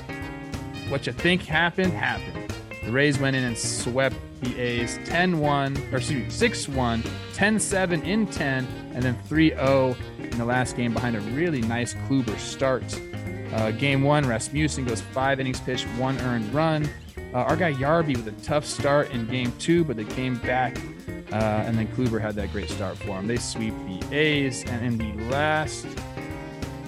What 0.88 1.06
you 1.06 1.12
think 1.12 1.42
happened, 1.42 1.92
happened. 1.92 2.52
The 2.84 2.92
Rays 2.92 3.18
went 3.18 3.34
in 3.34 3.44
and 3.44 3.56
swept 3.56 4.16
the 4.42 4.60
A's 4.60 4.98
10 5.06 5.38
1, 5.38 5.76
or 5.90 5.96
excuse 5.96 6.24
me, 6.24 6.30
6 6.30 6.68
1, 6.68 7.04
10 7.32 7.58
7 7.58 8.02
in 8.02 8.26
10, 8.26 8.66
and 8.94 9.02
then 9.02 9.18
3 9.24 9.50
0 9.50 9.96
in 10.18 10.38
the 10.38 10.44
last 10.44 10.76
game 10.76 10.94
behind 10.94 11.16
a 11.16 11.20
really 11.20 11.60
nice 11.60 11.94
Kluber 12.08 12.38
start. 12.38 12.82
Uh, 13.52 13.70
game 13.72 14.02
one, 14.02 14.26
Rasmussen 14.26 14.84
goes 14.84 15.00
five 15.00 15.38
innings 15.38 15.60
pitched, 15.60 15.86
one 15.98 16.18
earned 16.22 16.52
run. 16.54 16.88
Uh, 17.32 17.38
our 17.38 17.56
guy 17.56 17.72
Yarby 17.72 18.16
with 18.16 18.28
a 18.28 18.44
tough 18.44 18.64
start 18.64 19.10
in 19.10 19.26
game 19.26 19.52
two, 19.58 19.84
but 19.84 19.96
they 19.96 20.04
came 20.04 20.36
back, 20.38 20.76
uh, 21.32 21.64
and 21.66 21.76
then 21.76 21.88
Kluber 21.88 22.20
had 22.20 22.34
that 22.36 22.52
great 22.52 22.70
start 22.70 22.96
for 22.96 23.18
him. 23.18 23.26
They 23.26 23.36
sweep 23.36 23.74
the 23.86 24.16
A's, 24.16 24.64
and 24.64 24.84
in 24.84 24.98
the 24.98 25.24
last 25.24 25.86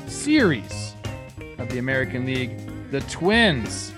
series 0.07 0.95
of 1.59 1.69
the 1.69 1.79
American 1.79 2.25
League, 2.27 2.91
the 2.91 3.01
Twins 3.03 3.93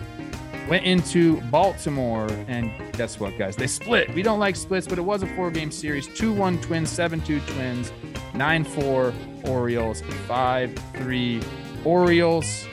went 0.69 0.85
into 0.85 1.41
Baltimore, 1.43 2.29
and 2.47 2.71
guess 2.93 3.19
what, 3.19 3.39
guys? 3.39 3.57
They 3.57 3.67
split. 3.67 4.13
We 4.15 4.23
don't 4.23 4.39
like 4.39 4.57
splits, 4.57 4.87
but 4.87 4.99
it 4.99 5.03
was 5.03 5.23
a 5.23 5.27
four 5.29 5.51
game 5.51 5.71
series 5.71 6.07
2 6.07 6.33
1 6.33 6.61
Twins, 6.61 6.91
7 6.91 7.21
2 7.21 7.41
Twins, 7.41 7.93
9 8.35 8.65
4 8.65 9.13
Orioles, 9.45 10.03
5 10.27 10.75
3 10.95 11.43
Orioles. 11.85 12.67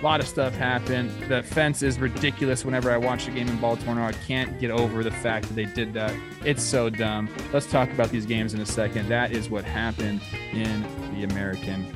A 0.00 0.02
lot 0.02 0.18
of 0.18 0.26
stuff 0.26 0.52
happened. 0.54 1.10
The 1.28 1.44
fence 1.44 1.82
is 1.82 2.00
ridiculous 2.00 2.64
whenever 2.64 2.90
I 2.90 2.96
watch 2.96 3.28
a 3.28 3.30
game 3.30 3.46
in 3.46 3.56
Baltimore. 3.58 4.00
I 4.00 4.12
can't 4.12 4.58
get 4.58 4.72
over 4.72 5.04
the 5.04 5.12
fact 5.12 5.46
that 5.46 5.54
they 5.54 5.66
did 5.66 5.94
that. 5.94 6.12
It's 6.44 6.62
so 6.62 6.90
dumb. 6.90 7.28
Let's 7.52 7.70
talk 7.70 7.88
about 7.92 8.10
these 8.10 8.26
games 8.26 8.52
in 8.52 8.60
a 8.60 8.66
second. 8.66 9.08
That 9.10 9.30
is 9.30 9.48
what 9.48 9.64
happened 9.64 10.20
in 10.52 10.82
the 11.14 11.22
American 11.22 11.86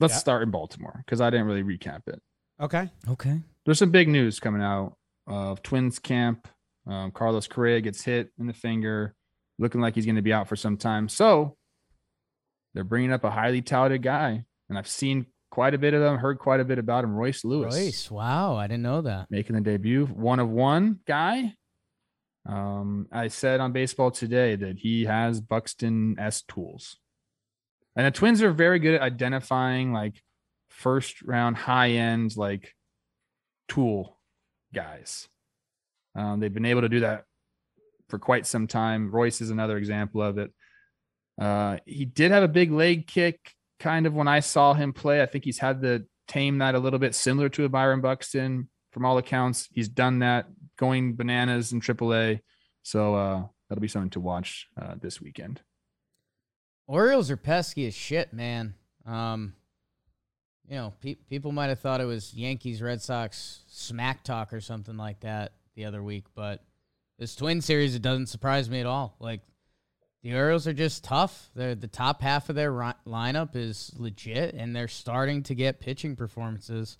Let's 0.00 0.14
Yeah. 0.14 0.18
start 0.18 0.42
in 0.42 0.50
Baltimore 0.50 1.02
because 1.04 1.20
I 1.20 1.30
didn't 1.30 1.46
really 1.46 1.62
recap 1.62 2.08
it. 2.08 2.20
Okay. 2.60 2.90
Okay. 3.08 3.40
There's 3.64 3.78
some 3.78 3.90
big 3.90 4.08
news 4.08 4.40
coming 4.40 4.62
out 4.62 4.96
of 5.26 5.62
Twins 5.62 5.98
camp. 5.98 6.48
Um, 6.86 7.10
Carlos 7.12 7.46
Correa 7.46 7.80
gets 7.80 8.02
hit 8.04 8.30
in 8.38 8.46
the 8.46 8.52
finger, 8.52 9.14
looking 9.58 9.80
like 9.80 9.94
he's 9.94 10.04
going 10.04 10.16
to 10.16 10.22
be 10.22 10.32
out 10.32 10.48
for 10.48 10.56
some 10.56 10.76
time. 10.76 11.08
So 11.08 11.56
they're 12.74 12.84
bringing 12.84 13.12
up 13.12 13.24
a 13.24 13.30
highly 13.30 13.62
touted 13.62 14.02
guy, 14.02 14.44
and 14.68 14.76
I've 14.78 14.88
seen 14.88 15.26
quite 15.50 15.72
a 15.74 15.78
bit 15.78 15.94
of 15.94 16.00
them, 16.00 16.18
heard 16.18 16.38
quite 16.38 16.60
a 16.60 16.64
bit 16.64 16.78
about 16.78 17.04
him. 17.04 17.14
Royce 17.14 17.44
Lewis 17.44 17.74
Royce. 17.74 18.10
Wow. 18.10 18.56
I 18.56 18.66
didn't 18.66 18.82
know 18.82 19.00
that. 19.02 19.30
making 19.30 19.54
the 19.54 19.62
debut, 19.62 20.06
one 20.06 20.40
of 20.40 20.50
one 20.50 20.98
guy. 21.06 21.54
Um, 22.46 23.06
I 23.10 23.28
said 23.28 23.60
on 23.60 23.72
baseball 23.72 24.10
today 24.10 24.56
that 24.56 24.78
he 24.78 25.04
has 25.06 25.40
Buxton 25.40 26.16
S 26.18 26.42
tools. 26.42 26.98
And 27.96 28.06
the 28.06 28.10
Twins 28.10 28.42
are 28.42 28.52
very 28.52 28.78
good 28.78 28.94
at 28.94 29.02
identifying 29.02 29.92
like 29.92 30.20
first 30.68 31.22
round 31.22 31.56
high 31.56 31.90
end 31.90 32.36
like 32.36 32.74
tool 33.68 34.18
guys. 34.74 35.28
Um, 36.16 36.40
they've 36.40 36.52
been 36.52 36.66
able 36.66 36.82
to 36.82 36.88
do 36.88 37.00
that 37.00 37.24
for 38.08 38.18
quite 38.18 38.46
some 38.46 38.66
time. 38.66 39.10
Royce 39.10 39.40
is 39.40 39.50
another 39.50 39.76
example 39.76 40.22
of 40.22 40.38
it. 40.38 40.52
Uh, 41.40 41.78
he 41.84 42.04
did 42.04 42.30
have 42.30 42.42
a 42.42 42.48
big 42.48 42.70
leg 42.70 43.06
kick 43.06 43.52
kind 43.80 44.06
of 44.06 44.14
when 44.14 44.28
I 44.28 44.40
saw 44.40 44.74
him 44.74 44.92
play. 44.92 45.22
I 45.22 45.26
think 45.26 45.44
he's 45.44 45.58
had 45.58 45.82
to 45.82 46.04
tame 46.28 46.58
that 46.58 46.74
a 46.74 46.78
little 46.78 46.98
bit 46.98 47.14
similar 47.14 47.48
to 47.50 47.64
a 47.64 47.68
Byron 47.68 48.00
Buxton 48.00 48.68
from 48.92 49.04
all 49.04 49.18
accounts. 49.18 49.68
He's 49.72 49.88
done 49.88 50.20
that 50.20 50.46
going 50.78 51.16
bananas 51.16 51.72
in 51.72 51.80
AAA. 51.80 52.40
So 52.82 53.14
uh, 53.14 53.42
that'll 53.68 53.82
be 53.82 53.88
something 53.88 54.10
to 54.10 54.20
watch 54.20 54.68
uh, 54.80 54.94
this 55.00 55.20
weekend. 55.20 55.60
Orioles 56.86 57.30
are 57.30 57.36
pesky 57.36 57.86
as 57.86 57.94
shit, 57.94 58.32
man. 58.32 58.74
Um, 59.06 59.54
you 60.68 60.76
know, 60.76 60.92
pe- 61.00 61.14
people 61.14 61.52
might 61.52 61.68
have 61.68 61.80
thought 61.80 62.00
it 62.00 62.06
was 62.06 62.34
Yankees 62.34 62.82
Red 62.82 63.02
Sox 63.02 63.62
smack 63.66 64.24
talk 64.24 64.52
or 64.52 64.60
something 64.60 64.96
like 64.96 65.20
that 65.20 65.52
the 65.74 65.84
other 65.84 66.02
week, 66.02 66.24
but 66.34 66.62
this 67.18 67.34
Twin 67.36 67.60
series 67.60 67.94
it 67.94 68.02
doesn't 68.02 68.26
surprise 68.26 68.68
me 68.70 68.80
at 68.80 68.86
all. 68.86 69.16
Like 69.20 69.40
the 70.22 70.34
Orioles 70.34 70.66
are 70.66 70.72
just 70.72 71.04
tough. 71.04 71.50
They're 71.54 71.74
the 71.74 71.86
top 71.86 72.22
half 72.22 72.48
of 72.48 72.56
their 72.56 72.72
ri- 72.72 72.92
lineup 73.06 73.54
is 73.54 73.92
legit, 73.96 74.54
and 74.54 74.74
they're 74.74 74.88
starting 74.88 75.42
to 75.44 75.54
get 75.54 75.80
pitching 75.80 76.16
performances 76.16 76.96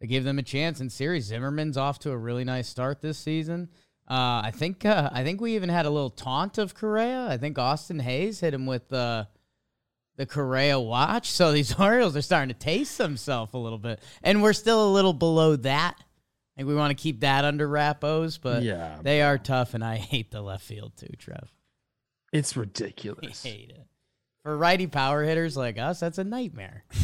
that 0.00 0.08
give 0.08 0.24
them 0.24 0.38
a 0.38 0.42
chance 0.42 0.80
in 0.80 0.90
series. 0.90 1.26
Zimmermann's 1.26 1.76
off 1.76 1.98
to 2.00 2.10
a 2.10 2.16
really 2.16 2.44
nice 2.44 2.68
start 2.68 3.00
this 3.00 3.18
season. 3.18 3.68
Uh, 4.08 4.40
I 4.44 4.52
think 4.54 4.84
uh, 4.84 5.10
I 5.12 5.24
think 5.24 5.40
we 5.40 5.54
even 5.56 5.68
had 5.68 5.84
a 5.86 5.90
little 5.90 6.10
taunt 6.10 6.58
of 6.58 6.74
Correa. 6.74 7.26
I 7.28 7.38
think 7.38 7.58
Austin 7.58 7.98
Hays 7.98 8.40
hit 8.40 8.54
him 8.54 8.64
with 8.66 8.88
the 8.88 9.26
the 10.16 10.26
Correa 10.26 10.78
watch. 10.78 11.30
So 11.30 11.50
these 11.52 11.74
Orioles 11.78 12.16
are 12.16 12.22
starting 12.22 12.48
to 12.48 12.54
taste 12.58 12.98
themselves 12.98 13.52
a 13.52 13.58
little 13.58 13.78
bit, 13.78 14.00
and 14.22 14.42
we're 14.42 14.52
still 14.52 14.88
a 14.88 14.92
little 14.92 15.12
below 15.12 15.56
that. 15.56 15.94
I 15.98 16.60
think 16.60 16.68
we 16.68 16.74
want 16.74 16.96
to 16.96 17.02
keep 17.02 17.20
that 17.20 17.44
under 17.44 17.68
wrappos, 17.68 18.38
but 18.40 18.62
yeah, 18.62 18.98
they 19.02 19.22
are 19.22 19.38
tough, 19.38 19.74
and 19.74 19.84
I 19.84 19.96
hate 19.96 20.30
the 20.30 20.40
left 20.40 20.64
field 20.64 20.92
too, 20.96 21.12
Trev. 21.18 21.52
it's 22.32 22.56
I 22.56 22.60
ridiculous. 22.60 23.42
hate 23.42 23.70
it. 23.70 23.86
For 24.42 24.56
righty 24.56 24.86
power 24.86 25.24
hitters 25.24 25.56
like 25.56 25.78
us, 25.78 25.98
that's 26.00 26.18
a 26.18 26.24
nightmare. 26.24 26.84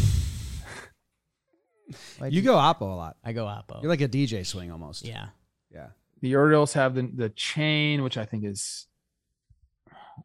Why'd 2.18 2.32
You 2.32 2.42
go 2.42 2.54
Oppo 2.54 2.82
a 2.82 2.94
lot. 2.94 3.16
I 3.24 3.32
go 3.32 3.44
Oppo. 3.44 3.82
You're 3.82 3.90
like 3.90 4.00
a 4.00 4.08
DJ 4.08 4.46
swing 4.46 4.70
almost. 4.70 5.04
yeah. 5.04 5.26
Yeah. 5.70 5.88
The 6.22 6.36
Orioles 6.36 6.72
have 6.74 6.94
the 6.94 7.10
the 7.14 7.28
chain, 7.30 8.02
which 8.02 8.16
I 8.16 8.24
think 8.24 8.44
is. 8.44 8.86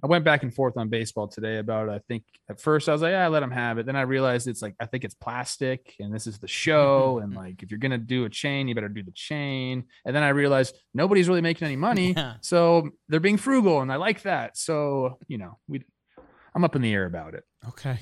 I 0.03 0.07
went 0.07 0.25
back 0.25 0.43
and 0.43 0.53
forth 0.53 0.75
on 0.77 0.89
baseball 0.89 1.27
today 1.29 1.57
about 1.57 1.87
it. 1.87 1.91
I 1.93 1.99
think 2.09 2.23
at 2.49 2.59
first 2.59 2.89
I 2.89 2.91
was 2.91 3.01
like, 3.01 3.11
yeah, 3.11 3.25
let 3.29 3.39
them 3.39 3.51
have 3.51 3.77
it. 3.77 3.85
Then 3.85 3.95
I 3.95 4.01
realized 4.01 4.47
it's 4.47 4.61
like 4.61 4.75
I 4.79 4.85
think 4.85 5.03
it's 5.05 5.15
plastic, 5.15 5.95
and 5.99 6.13
this 6.13 6.27
is 6.27 6.37
the 6.39 6.47
show, 6.47 7.19
and 7.23 7.33
like 7.33 7.63
if 7.63 7.71
you're 7.71 7.79
gonna 7.79 7.97
do 7.97 8.25
a 8.25 8.29
chain, 8.29 8.67
you 8.67 8.75
better 8.75 8.89
do 8.89 9.01
the 9.01 9.11
chain. 9.13 9.85
And 10.05 10.15
then 10.15 10.23
I 10.23 10.29
realized 10.29 10.75
nobody's 10.93 11.27
really 11.29 11.41
making 11.41 11.65
any 11.65 11.77
money, 11.77 12.13
Yeah. 12.13 12.35
so 12.41 12.89
they're 13.09 13.19
being 13.19 13.37
frugal, 13.37 13.81
and 13.81 13.91
I 13.91 13.95
like 13.95 14.21
that. 14.23 14.57
So 14.57 15.17
you 15.27 15.37
know, 15.37 15.57
we, 15.67 15.83
I'm 16.53 16.63
up 16.63 16.75
in 16.75 16.81
the 16.81 16.93
air 16.93 17.05
about 17.05 17.33
it. 17.33 17.43
Okay. 17.69 17.97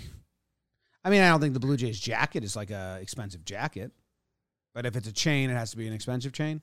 I 1.04 1.10
mean, 1.12 1.22
I 1.22 1.30
don't 1.30 1.40
think 1.40 1.54
the 1.54 1.60
Blue 1.60 1.78
Jays 1.78 2.00
jacket 2.00 2.44
is 2.44 2.56
like 2.56 2.72
a 2.72 2.98
expensive 3.00 3.46
jacket, 3.46 3.92
but 4.74 4.88
if 4.88 4.96
it's 4.96 5.08
a 5.08 5.14
chain, 5.14 5.50
it 5.52 5.54
has 5.54 5.70
to 5.72 5.78
be 5.78 5.88
an 5.88 5.94
expensive 5.94 6.34
chain. 6.34 6.62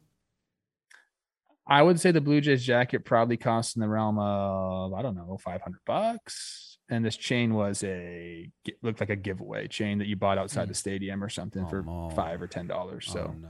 I 1.67 1.83
would 1.83 2.01
say 2.01 2.11
the 2.11 2.21
Blue 2.21 2.41
Jays 2.41 2.65
jacket 2.65 3.05
probably 3.05 3.37
cost 3.37 3.77
in 3.77 3.81
the 3.81 3.89
realm 3.89 4.19
of 4.19 4.93
I 4.95 5.03
don't 5.03 5.15
know, 5.15 5.39
five 5.43 5.63
hundred 5.63 5.81
bucks. 5.87 6.79
And 6.91 7.05
this 7.05 7.17
chain 7.17 7.55
was 7.55 7.83
a 7.85 8.51
looked 8.83 9.01
like 9.01 9.11
a 9.11 9.17
giveaway 9.17 9.69
chain 9.69 9.99
that 9.99 10.09
you 10.09 10.17
bought 10.17 10.37
outside 10.39 10.69
the 10.69 10.75
mm. 10.75 10.77
stadium 10.77 11.23
or 11.25 11.29
something 11.29 11.65
Oh, 11.65 11.69
for 11.69 11.83
no. 11.83 12.11
five 12.15 12.43
or 12.43 12.47
ten 12.47 12.67
dollars. 12.67 13.07
So 13.11 13.33
oh, 13.33 13.39
no. 13.41 13.49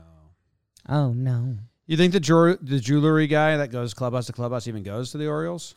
Oh 0.87 1.13
no. 1.13 1.57
You 1.85 1.97
think 1.97 2.13
the 2.13 2.19
jewel- 2.19 2.57
the 2.61 2.79
jewelry 2.79 3.27
guy 3.27 3.57
that 3.57 3.71
goes 3.71 3.93
clubhouse 3.93 4.27
to 4.27 4.33
clubhouse 4.33 4.67
even 4.67 4.83
goes 4.83 5.11
to 5.11 5.17
the 5.17 5.27
Orioles? 5.27 5.75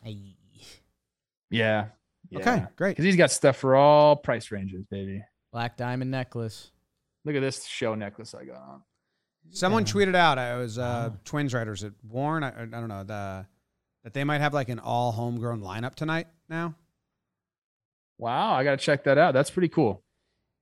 yeah, 1.51 1.87
Okay, 2.35 2.65
great. 2.77 2.91
because 2.91 3.05
he's 3.05 3.17
got 3.17 3.31
stuff 3.31 3.57
for 3.57 3.77
all 3.77 4.15
price 4.17 4.51
ranges, 4.51 4.85
baby. 4.91 5.25
Black 5.53 5.77
diamond 5.77 6.11
necklace. 6.11 6.71
Look 7.25 7.35
at 7.35 7.41
this 7.41 7.65
show 7.65 7.95
necklace 7.95 8.35
I 8.35 8.45
got 8.45 8.57
on. 8.57 8.83
Someone 9.51 9.85
Yeah. 9.87 9.93
tweeted 9.93 10.15
out, 10.15 10.39
I 10.39 10.57
was 10.57 10.79
uh, 10.79 11.11
Wow. 11.13 11.17
Twins 11.25 11.55
writers 11.55 11.83
at 11.85 11.93
Warne. 12.09 12.45
I, 12.45 12.49
I 12.63 12.67
don't 12.67 12.89
know 12.89 13.05
the 13.05 13.47
that 14.05 14.13
they 14.15 14.25
might 14.25 14.41
have 14.41 14.55
like 14.55 14.69
an 14.69 14.79
all 14.79 15.13
homegrown 15.13 15.61
lineup 15.63 15.95
tonight 15.95 16.27
now. 16.49 16.75
Wow, 18.19 18.53
I 18.55 18.65
gotta 18.65 18.77
check 18.77 19.05
that 19.05 19.19
out. 19.19 19.35
That's 19.35 19.51
pretty 19.51 19.69
cool. 19.69 20.03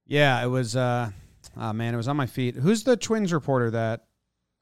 Yeah, 0.07 0.43
it 0.43 0.49
was. 0.49 0.77
uh 0.77 1.11
Oh 1.57 1.73
man, 1.73 1.95
it 1.95 1.97
was 1.97 2.09
on 2.09 2.17
my 2.17 2.27
feet. 2.27 2.57
Who's 2.57 2.85
the 2.85 2.97
Twins 2.97 3.33
reporter 3.33 3.71
that 3.73 4.05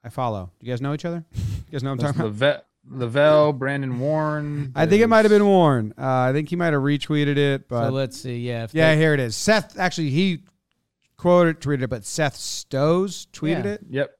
I 0.04 0.08
follow? 0.08 0.50
Do 0.60 0.66
you 0.66 0.72
guys 0.72 0.80
know 0.80 0.94
each 0.94 1.04
other? 1.04 1.24
You 1.72 1.76
guys 1.76 1.82
know 1.84 1.92
what 1.94 2.04
I'm 2.04 2.12
talking 2.12 2.26
about? 2.28 2.64
La 2.86 3.06
Velle, 3.06 3.54
Brandon 3.54 3.98
Warne. 3.98 4.72
I 4.76 4.84
think 4.84 5.00
it 5.02 5.06
might 5.06 5.24
have 5.24 5.30
been 5.30 5.46
Warne. 5.46 5.94
Uh, 5.96 6.02
I 6.06 6.32
think 6.34 6.50
he 6.50 6.56
might 6.56 6.74
have 6.74 6.82
retweeted 6.82 7.38
it, 7.38 7.66
but 7.66 7.86
so 7.86 7.92
let's 7.94 8.20
see. 8.20 8.40
Yeah. 8.40 8.64
If 8.64 8.74
yeah, 8.74 8.90
they- 8.94 9.00
here 9.00 9.14
it 9.14 9.20
is. 9.20 9.34
Seth 9.36 9.78
actually 9.78 10.10
he 10.10 10.40
quoted 11.22 11.60
tweeted 11.60 11.82
it, 11.82 11.90
but 11.90 12.04
Seth 12.04 12.36
Stohs 12.36 13.26
tweeted 13.32 13.64
Yeah. 13.64 13.70
it. 13.70 13.80
Yep, 13.88 14.10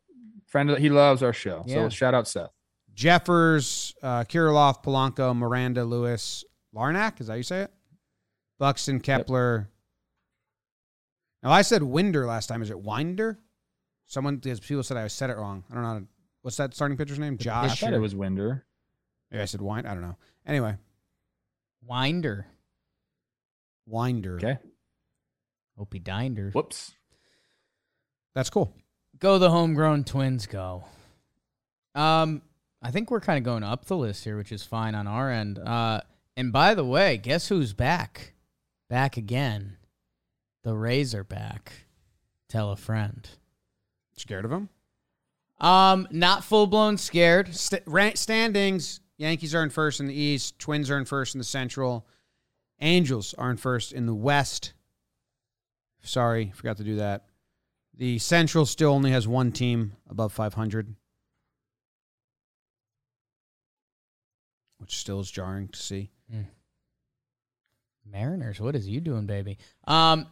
friend. 0.46 0.70
Of, 0.70 0.78
he 0.78 0.88
loves 0.88 1.22
our 1.22 1.32
show. 1.32 1.64
Yeah. 1.66 1.74
So 1.74 1.88
shout 1.88 2.14
out 2.14 2.28
Seth. 2.28 2.50
Jeffers, 2.94 3.94
uh, 4.02 4.24
Kirilloff, 4.24 4.84
Polanco, 4.84 5.34
Miranda, 5.36 5.84
Lewis, 5.84 6.44
Larnach. 6.74 7.20
Is 7.20 7.26
that 7.26 7.32
how 7.32 7.36
you 7.36 7.42
say 7.42 7.62
it? 7.62 7.72
Buxton, 8.58 9.00
Kepler. 9.00 9.68
Now 11.42 11.50
I 11.50 11.62
said 11.62 11.82
Winder 11.82 12.26
last 12.26 12.46
time. 12.46 12.62
Is 12.62 12.70
it 12.70 12.78
Winder? 12.78 13.38
Someone 14.06 14.36
because 14.36 14.60
people 14.60 14.82
said 14.82 14.96
I 14.96 15.08
said 15.08 15.30
it 15.30 15.36
wrong. 15.36 15.64
I 15.70 15.74
don't 15.74 15.82
know. 15.82 15.88
How 15.88 15.98
to, 15.98 16.06
what's 16.42 16.56
that 16.58 16.74
starting 16.74 16.96
pitcher's 16.96 17.18
name? 17.18 17.34
I 17.34 17.42
Josh. 17.42 17.80
thought 17.80 17.92
it 17.94 17.98
was 17.98 18.14
Winder. 18.14 18.64
Maybe 19.30 19.42
I 19.42 19.46
said 19.46 19.60
Wind. 19.62 19.86
I 19.88 19.94
don't 19.94 20.02
know. 20.02 20.16
Anyway, 20.46 20.76
Winder. 21.84 22.46
Winder. 23.86 24.36
Okay. 24.36 24.58
Hope 25.76 25.92
he 25.92 25.98
dined 25.98 26.38
her. 26.38 26.50
Whoops. 26.50 26.92
That's 28.34 28.50
cool. 28.50 28.72
Go 29.18 29.38
the 29.38 29.50
homegrown 29.50 30.04
twins 30.04 30.46
go. 30.46 30.84
Um, 31.94 32.42
I 32.80 32.90
think 32.90 33.10
we're 33.10 33.20
kind 33.20 33.38
of 33.38 33.44
going 33.44 33.62
up 33.62 33.84
the 33.84 33.96
list 33.96 34.24
here, 34.24 34.36
which 34.36 34.52
is 34.52 34.62
fine 34.62 34.94
on 34.94 35.06
our 35.06 35.30
end. 35.30 35.58
Uh, 35.58 36.00
and 36.36 36.52
by 36.52 36.74
the 36.74 36.84
way, 36.84 37.16
guess 37.16 37.48
who's 37.48 37.72
back? 37.72 38.34
Back 38.88 39.16
again. 39.16 39.76
The 40.64 40.74
Rays 40.74 41.14
are 41.14 41.24
back. 41.24 41.72
Tell 42.48 42.70
a 42.70 42.76
friend. 42.76 43.28
Scared 44.16 44.44
of 44.44 44.52
him? 44.52 44.68
Um, 45.60 46.08
not 46.10 46.44
full 46.44 46.66
blown 46.66 46.96
scared. 46.96 47.54
St- 47.54 47.82
rank 47.86 48.16
standings 48.16 49.00
Yankees 49.22 49.54
are 49.54 49.62
in 49.62 49.70
first 49.70 50.00
in 50.00 50.06
the 50.06 50.14
East, 50.14 50.58
Twins 50.58 50.90
are 50.90 50.98
in 50.98 51.04
first 51.04 51.36
in 51.36 51.38
the 51.38 51.44
Central, 51.44 52.06
Angels 52.80 53.34
are 53.34 53.52
in 53.52 53.56
first 53.56 53.92
in 53.92 54.06
the 54.06 54.14
West. 54.14 54.72
Sorry, 56.02 56.52
forgot 56.54 56.76
to 56.78 56.84
do 56.84 56.96
that. 56.96 57.26
The 57.94 58.18
Central 58.18 58.66
still 58.66 58.90
only 58.90 59.10
has 59.10 59.28
one 59.28 59.52
team 59.52 59.92
above 60.08 60.32
500, 60.32 60.94
which 64.78 64.98
still 64.98 65.20
is 65.20 65.30
jarring 65.30 65.68
to 65.68 65.78
see. 65.78 66.10
Mariners, 68.10 68.60
what 68.60 68.74
is 68.74 68.88
you 68.88 69.00
doing, 69.00 69.26
baby? 69.26 69.58
Um, 69.86 70.26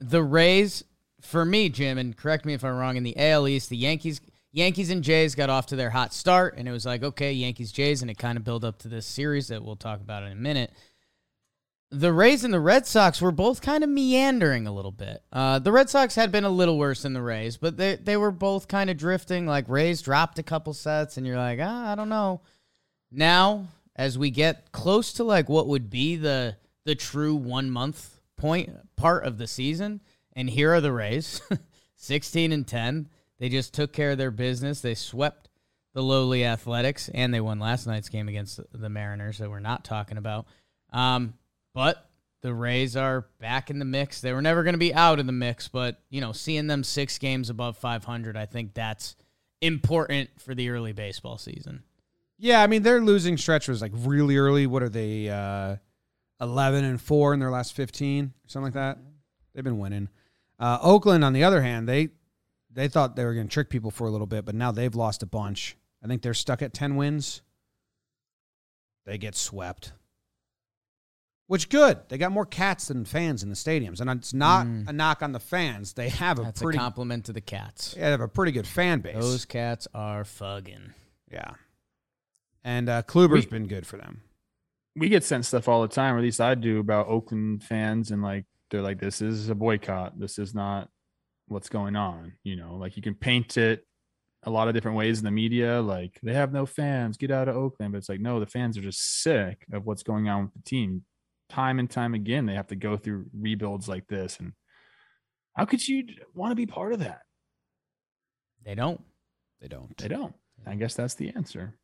the 0.00 0.22
Rays, 0.22 0.84
for 1.20 1.44
me, 1.44 1.68
Jim, 1.68 1.98
and 1.98 2.16
correct 2.16 2.44
me 2.44 2.54
if 2.54 2.64
I'm 2.64 2.76
wrong. 2.76 2.96
In 2.96 3.02
the 3.02 3.16
AL 3.18 3.48
East, 3.48 3.70
the 3.70 3.76
Yankees, 3.76 4.20
Yankees 4.52 4.90
and 4.90 5.02
Jays 5.02 5.34
got 5.34 5.50
off 5.50 5.66
to 5.66 5.76
their 5.76 5.90
hot 5.90 6.14
start, 6.14 6.54
and 6.56 6.68
it 6.68 6.72
was 6.72 6.86
like, 6.86 7.02
okay, 7.02 7.32
Yankees, 7.32 7.72
Jays, 7.72 8.02
and 8.02 8.10
it 8.10 8.18
kind 8.18 8.38
of 8.38 8.44
built 8.44 8.64
up 8.64 8.78
to 8.80 8.88
this 8.88 9.06
series 9.06 9.48
that 9.48 9.64
we'll 9.64 9.76
talk 9.76 10.00
about 10.00 10.22
in 10.22 10.32
a 10.32 10.36
minute. 10.36 10.72
The 11.90 12.12
Rays 12.12 12.44
and 12.44 12.52
the 12.52 12.60
Red 12.60 12.86
Sox 12.86 13.22
were 13.22 13.32
both 13.32 13.62
kind 13.62 13.82
of 13.82 13.88
meandering 13.88 14.66
a 14.66 14.72
little 14.72 14.92
bit. 14.92 15.22
Uh, 15.32 15.58
the 15.58 15.72
Red 15.72 15.88
Sox 15.88 16.14
had 16.14 16.30
been 16.30 16.44
a 16.44 16.50
little 16.50 16.76
worse 16.76 17.02
than 17.02 17.14
the 17.14 17.22
Rays, 17.22 17.56
but 17.56 17.78
they 17.78 17.96
they 17.96 18.16
were 18.16 18.30
both 18.30 18.68
kind 18.68 18.90
of 18.90 18.98
drifting. 18.98 19.46
Like 19.46 19.68
Rays 19.68 20.02
dropped 20.02 20.38
a 20.38 20.42
couple 20.42 20.74
sets, 20.74 21.16
and 21.16 21.26
you're 21.26 21.38
like, 21.38 21.58
ah, 21.62 21.92
I 21.92 21.94
don't 21.94 22.10
know. 22.10 22.42
Now, 23.10 23.68
as 23.96 24.18
we 24.18 24.30
get 24.30 24.70
close 24.70 25.14
to 25.14 25.24
like 25.24 25.48
what 25.48 25.66
would 25.66 25.88
be 25.88 26.16
the 26.16 26.56
the 26.84 26.94
true 26.94 27.34
one 27.34 27.70
month 27.70 28.18
point 28.36 28.70
part 28.96 29.24
of 29.24 29.38
the 29.38 29.46
season, 29.46 30.02
and 30.34 30.50
here 30.50 30.74
are 30.74 30.82
the 30.82 30.92
Rays, 30.92 31.40
sixteen 31.94 32.52
and 32.52 32.66
ten. 32.66 33.08
They 33.38 33.48
just 33.48 33.72
took 33.72 33.94
care 33.94 34.10
of 34.10 34.18
their 34.18 34.30
business. 34.30 34.82
They 34.82 34.94
swept 34.94 35.48
the 35.94 36.02
lowly 36.02 36.44
Athletics, 36.44 37.08
and 37.14 37.32
they 37.32 37.40
won 37.40 37.58
last 37.58 37.86
night's 37.86 38.10
game 38.10 38.28
against 38.28 38.60
the 38.72 38.88
Mariners 38.90 39.38
that 39.38 39.48
we're 39.48 39.58
not 39.58 39.84
talking 39.84 40.18
about. 40.18 40.46
Um, 40.92 41.34
but 41.74 42.08
the 42.42 42.54
Rays 42.54 42.96
are 42.96 43.26
back 43.40 43.70
in 43.70 43.78
the 43.78 43.84
mix. 43.84 44.20
They 44.20 44.32
were 44.32 44.42
never 44.42 44.62
going 44.62 44.74
to 44.74 44.78
be 44.78 44.94
out 44.94 45.18
of 45.18 45.26
the 45.26 45.32
mix, 45.32 45.68
but 45.68 46.00
you 46.10 46.20
know, 46.20 46.32
seeing 46.32 46.66
them 46.66 46.84
six 46.84 47.18
games 47.18 47.50
above 47.50 47.76
500, 47.76 48.36
I 48.36 48.46
think 48.46 48.74
that's 48.74 49.16
important 49.60 50.30
for 50.38 50.54
the 50.54 50.70
early 50.70 50.92
baseball 50.92 51.38
season. 51.38 51.82
Yeah, 52.38 52.62
I 52.62 52.68
mean 52.68 52.82
their 52.82 53.00
losing 53.00 53.36
stretch 53.36 53.66
was 53.66 53.82
like 53.82 53.92
really 53.94 54.36
early. 54.36 54.66
What 54.66 54.82
are 54.82 54.88
they? 54.88 55.28
Uh, 55.28 55.76
Eleven 56.40 56.84
and 56.84 57.00
four 57.00 57.34
in 57.34 57.40
their 57.40 57.50
last 57.50 57.74
fifteen, 57.74 58.32
something 58.46 58.66
like 58.66 58.74
that. 58.74 58.98
They've 59.52 59.64
been 59.64 59.80
winning. 59.80 60.08
Uh, 60.60 60.78
Oakland, 60.80 61.24
on 61.24 61.32
the 61.32 61.42
other 61.42 61.62
hand, 61.62 61.88
they 61.88 62.10
they 62.70 62.86
thought 62.86 63.16
they 63.16 63.24
were 63.24 63.34
going 63.34 63.48
to 63.48 63.52
trick 63.52 63.70
people 63.70 63.90
for 63.90 64.06
a 64.06 64.10
little 64.10 64.26
bit, 64.26 64.44
but 64.44 64.54
now 64.54 64.70
they've 64.70 64.94
lost 64.94 65.24
a 65.24 65.26
bunch. 65.26 65.76
I 66.02 66.06
think 66.06 66.22
they're 66.22 66.34
stuck 66.34 66.62
at 66.62 66.72
ten 66.72 66.94
wins. 66.94 67.42
They 69.04 69.18
get 69.18 69.34
swept, 69.34 69.92
which 71.48 71.68
good. 71.68 71.98
They 72.08 72.16
got 72.18 72.30
more 72.30 72.46
cats 72.46 72.86
than 72.88 73.04
fans 73.04 73.42
in 73.42 73.48
the 73.48 73.56
stadiums, 73.56 74.00
and 74.00 74.08
it's 74.10 74.32
not 74.32 74.66
Mm. 74.66 74.88
a 74.88 74.92
knock 74.92 75.22
on 75.22 75.32
the 75.32 75.40
fans. 75.40 75.94
They 75.94 76.08
have 76.10 76.38
a 76.38 76.42
That's 76.44 76.62
pretty 76.62 76.78
a 76.78 76.80
compliment 76.80 77.24
to 77.24 77.32
the 77.32 77.40
Cats. 77.40 77.94
yeah, 77.96 78.04
they 78.04 78.10
have 78.12 78.20
a 78.20 78.28
pretty 78.28 78.52
good 78.52 78.66
fan 78.66 79.00
base. 79.00 79.16
Those 79.16 79.44
cats 79.44 79.88
are 79.92 80.24
fugging. 80.24 80.94
yeah, 81.30 81.54
and 82.64 82.88
uh, 82.88 83.02
Kluber's 83.02 83.46
We- 83.46 83.50
been 83.50 83.66
good 83.66 83.86
for 83.86 83.96
them. 83.96 84.22
we 84.96 85.08
get 85.08 85.22
sent 85.24 85.44
stuff 85.46 85.68
all 85.68 85.82
the 85.82 85.88
time, 85.88 86.14
or 86.14 86.18
at 86.18 86.22
least 86.24 86.40
I 86.40 86.54
do, 86.54 86.80
about 86.80 87.06
Oakland 87.08 87.62
fans, 87.62 88.10
and 88.10 88.22
like 88.22 88.44
they're 88.70 88.82
like, 88.82 88.98
"This 89.00 89.20
is 89.22 89.48
a 89.48 89.54
boycott. 89.54 90.18
This 90.18 90.38
is 90.38 90.54
not 90.54 90.90
what's 91.46 91.68
going 91.68 91.96
on." 91.96 92.32
You 92.42 92.56
know, 92.56 92.74
like 92.76 92.96
you 92.96 93.02
can 93.02 93.14
paint 93.14 93.56
it 93.56 93.86
a 94.44 94.50
lot 94.50 94.68
of 94.68 94.74
different 94.74 94.96
ways 94.96 95.18
in 95.18 95.24
the 95.24 95.30
media. 95.30 95.80
Like 95.80 96.18
they 96.22 96.34
have 96.34 96.52
no 96.52 96.66
fans, 96.66 97.16
get 97.16 97.30
out 97.30 97.48
of 97.48 97.56
Oakland. 97.56 97.92
But 97.92 97.98
it's 97.98 98.08
like, 98.08 98.20
no, 98.20 98.38
the 98.40 98.46
fans 98.46 98.76
are 98.76 98.82
just 98.82 99.22
sick 99.22 99.64
of 99.72 99.86
what's 99.86 100.02
going 100.02 100.28
on 100.28 100.44
with 100.44 100.52
the 100.54 100.62
team. 100.62 101.04
Time 101.48 101.78
and 101.78 101.90
time 101.90 102.14
again, 102.14 102.46
they 102.46 102.54
have 102.54 102.66
to 102.68 102.76
go 102.76 102.96
through 102.96 103.26
rebuilds 103.32 103.88
like 103.88 104.06
this, 104.08 104.38
and 104.38 104.52
how 105.56 105.64
could 105.64 105.86
you 105.86 106.04
want 106.34 106.50
to 106.52 106.54
be 106.56 106.66
part 106.66 106.92
of 106.92 107.00
that? 107.00 107.20
They 108.64 108.74
don't. 108.74 109.00
They 109.60 109.68
don't. 109.68 109.96
They 109.96 110.08
don't. 110.08 110.34
I 110.66 110.74
guess 110.74 110.94
that's 110.94 111.14
the 111.14 111.30
answer. 111.34 111.74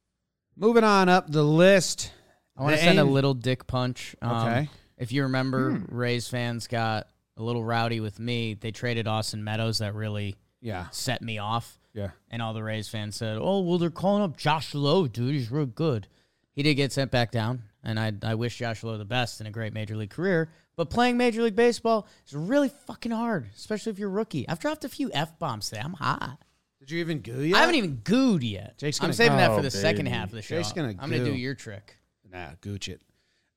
Moving 0.57 0.85
on 0.85 1.09
up 1.09 1.31
the 1.31 1.43
list. 1.43 2.13
I 2.57 2.63
want 2.63 2.77
to 2.77 2.83
send 2.83 2.99
a 3.01 3.05
little 3.05 3.35
dick 3.35 3.67
punch. 3.67 4.15
Um, 4.23 4.37
Okay. 4.49 4.69
If 4.97 5.11
you 5.11 5.23
remember, 5.25 5.73
Hmm. 5.73 5.95
Rays 5.97 6.29
fans 6.29 6.69
got 6.69 7.09
a 7.37 7.43
little 7.43 7.65
rowdy 7.65 7.99
with 8.01 8.21
me. 8.21 8.55
They 8.55 8.71
traded 8.71 9.09
Austin 9.09 9.43
Meadows. 9.43 9.79
That 9.79 9.95
really 9.95 10.37
Yeah. 10.61 10.89
set 10.91 11.21
me 11.21 11.39
off. 11.39 11.81
Yeah. 11.95 12.11
And 12.31 12.41
all 12.43 12.55
the 12.55 12.63
Rays 12.63 12.89
fans 12.89 13.17
said, 13.17 13.39
"Oh, 13.41 13.61
well, 13.61 13.79
they're 13.79 13.91
calling 13.91 14.23
up 14.23 14.37
Josh 14.37 14.73
Lowe, 14.75 15.09
dude. 15.09 15.35
He's 15.35 15.51
real 15.51 15.67
good." 15.67 16.07
He 16.53 16.63
did 16.63 16.75
get 16.77 16.93
sent 16.93 17.11
back 17.11 17.33
down, 17.33 17.65
and 17.85 17.99
I 18.01 18.13
I 18.23 18.35
wish 18.35 18.59
Josh 18.59 18.83
Lowe 18.83 18.99
the 18.99 19.05
best 19.05 19.41
in 19.41 19.47
a 19.47 19.51
great 19.51 19.73
major 19.73 19.97
league 19.97 20.11
career. 20.11 20.51
But 20.77 20.91
playing 20.91 21.17
major 21.17 21.43
league 21.43 21.55
baseball 21.55 22.09
is 22.27 22.35
really 22.35 22.69
fucking 22.87 23.13
hard, 23.13 23.49
especially 23.57 23.93
if 23.93 23.99
you're 23.99 24.09
a 24.09 24.13
rookie. 24.13 24.49
I've 24.49 24.59
dropped 24.59 24.85
a 24.85 24.89
few 24.89 25.11
f 25.13 25.39
bombs 25.39 25.69
today. 25.69 25.83
I'm 25.85 25.93
hot. 25.93 26.39
Did 26.81 26.91
you 26.91 26.99
even 27.01 27.21
goo 27.21 27.41
yet? 27.43 27.57
I 27.57 27.61
haven't 27.61 27.77
even 27.77 27.99
gooed 27.99 28.43
yet. 28.43 28.77
Jake's 28.79 28.99
gonna, 28.99 29.13
I'm 29.13 29.17
gonna- 29.17 29.17
saving 29.17 29.39
that 29.39 29.49
for 29.53 29.61
Oh, 29.61 29.63
the 29.63 29.71
second 29.71 30.07
baby. 30.07 30.17
half 30.17 30.29
of 30.31 30.35
the 30.35 30.43
show. 30.43 30.57
Jake's 30.57 30.73
gonna 30.73 30.95
I'm 30.99 31.11
gonna 31.11 31.25
do 31.25 31.33
your 31.33 31.55
trick. 31.55 31.97
Nah, 32.31 32.49
gooch 32.61 32.89
it. 32.89 33.01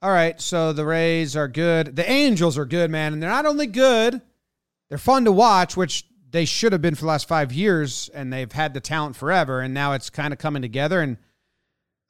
All 0.01 0.11
right, 0.11 0.39
so 0.39 0.73
the 0.73 0.85
Rays 0.85 1.35
are 1.35 1.47
good. 1.47 1.95
The 1.95 2.07
Angels 2.09 2.55
are 2.59 2.65
good, 2.65 2.91
man, 2.91 3.13
and 3.13 3.21
they're 3.23 3.31
not 3.31 3.47
only 3.47 3.65
good, 3.65 4.21
they're 4.89 4.99
fun 4.99 5.25
to 5.25 5.31
watch, 5.31 5.75
which 5.75 6.05
they 6.29 6.45
should 6.45 6.71
have 6.71 6.81
been 6.83 6.93
for 6.93 7.01
the 7.01 7.07
last 7.07 7.27
five 7.27 7.51
years, 7.51 8.07
and 8.13 8.31
they've 8.31 8.51
had 8.51 8.75
the 8.75 8.79
talent 8.79 9.15
forever, 9.15 9.59
and 9.61 9.73
now 9.73 9.93
it's 9.93 10.11
kind 10.11 10.31
of 10.33 10.37
coming 10.39 10.61
together. 10.61 11.01
And 11.01 11.17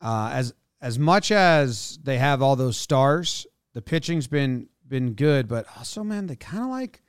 uh, 0.02 0.32
as 0.34 0.54
as 0.82 1.00
much 1.00 1.32
as 1.32 1.98
they 2.04 2.18
have 2.18 2.42
all 2.42 2.56
those 2.56 2.78
stars, 2.78 3.48
the 3.74 3.82
pitching's 3.82 4.28
been 4.28 4.70
been 4.88 5.14
good, 5.14 5.48
but 5.48 5.66
also, 5.78 6.04
man, 6.04 6.28
they 6.28 6.36
kind 6.36 6.64
of 6.64 6.70
like 6.70 7.02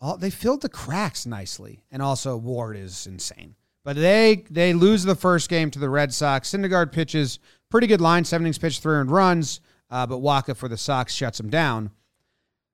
all 0.00 0.16
they 0.16 0.30
filled 0.30 0.62
the 0.62 0.68
cracks 0.68 1.26
nicely, 1.26 1.84
and 1.90 2.02
also 2.02 2.36
Ward 2.36 2.76
is 2.76 3.06
insane. 3.06 3.54
But 3.84 3.96
they 3.96 4.44
they 4.50 4.72
lose 4.74 5.04
the 5.04 5.14
first 5.14 5.48
game 5.48 5.70
to 5.72 5.78
the 5.78 5.90
Red 5.90 6.12
Sox. 6.12 6.50
Syndergaard 6.50 6.92
pitches 6.92 7.38
pretty 7.70 7.86
good 7.86 8.00
line, 8.00 8.24
seven 8.24 8.44
innings 8.44 8.58
pitched, 8.58 8.82
three 8.82 8.94
earned 8.94 9.10
runs, 9.10 9.60
uh, 9.90 10.06
but 10.06 10.20
Wacha 10.20 10.56
for 10.56 10.68
the 10.68 10.76
Sox 10.76 11.12
shuts 11.14 11.40
him 11.40 11.50
down. 11.50 11.90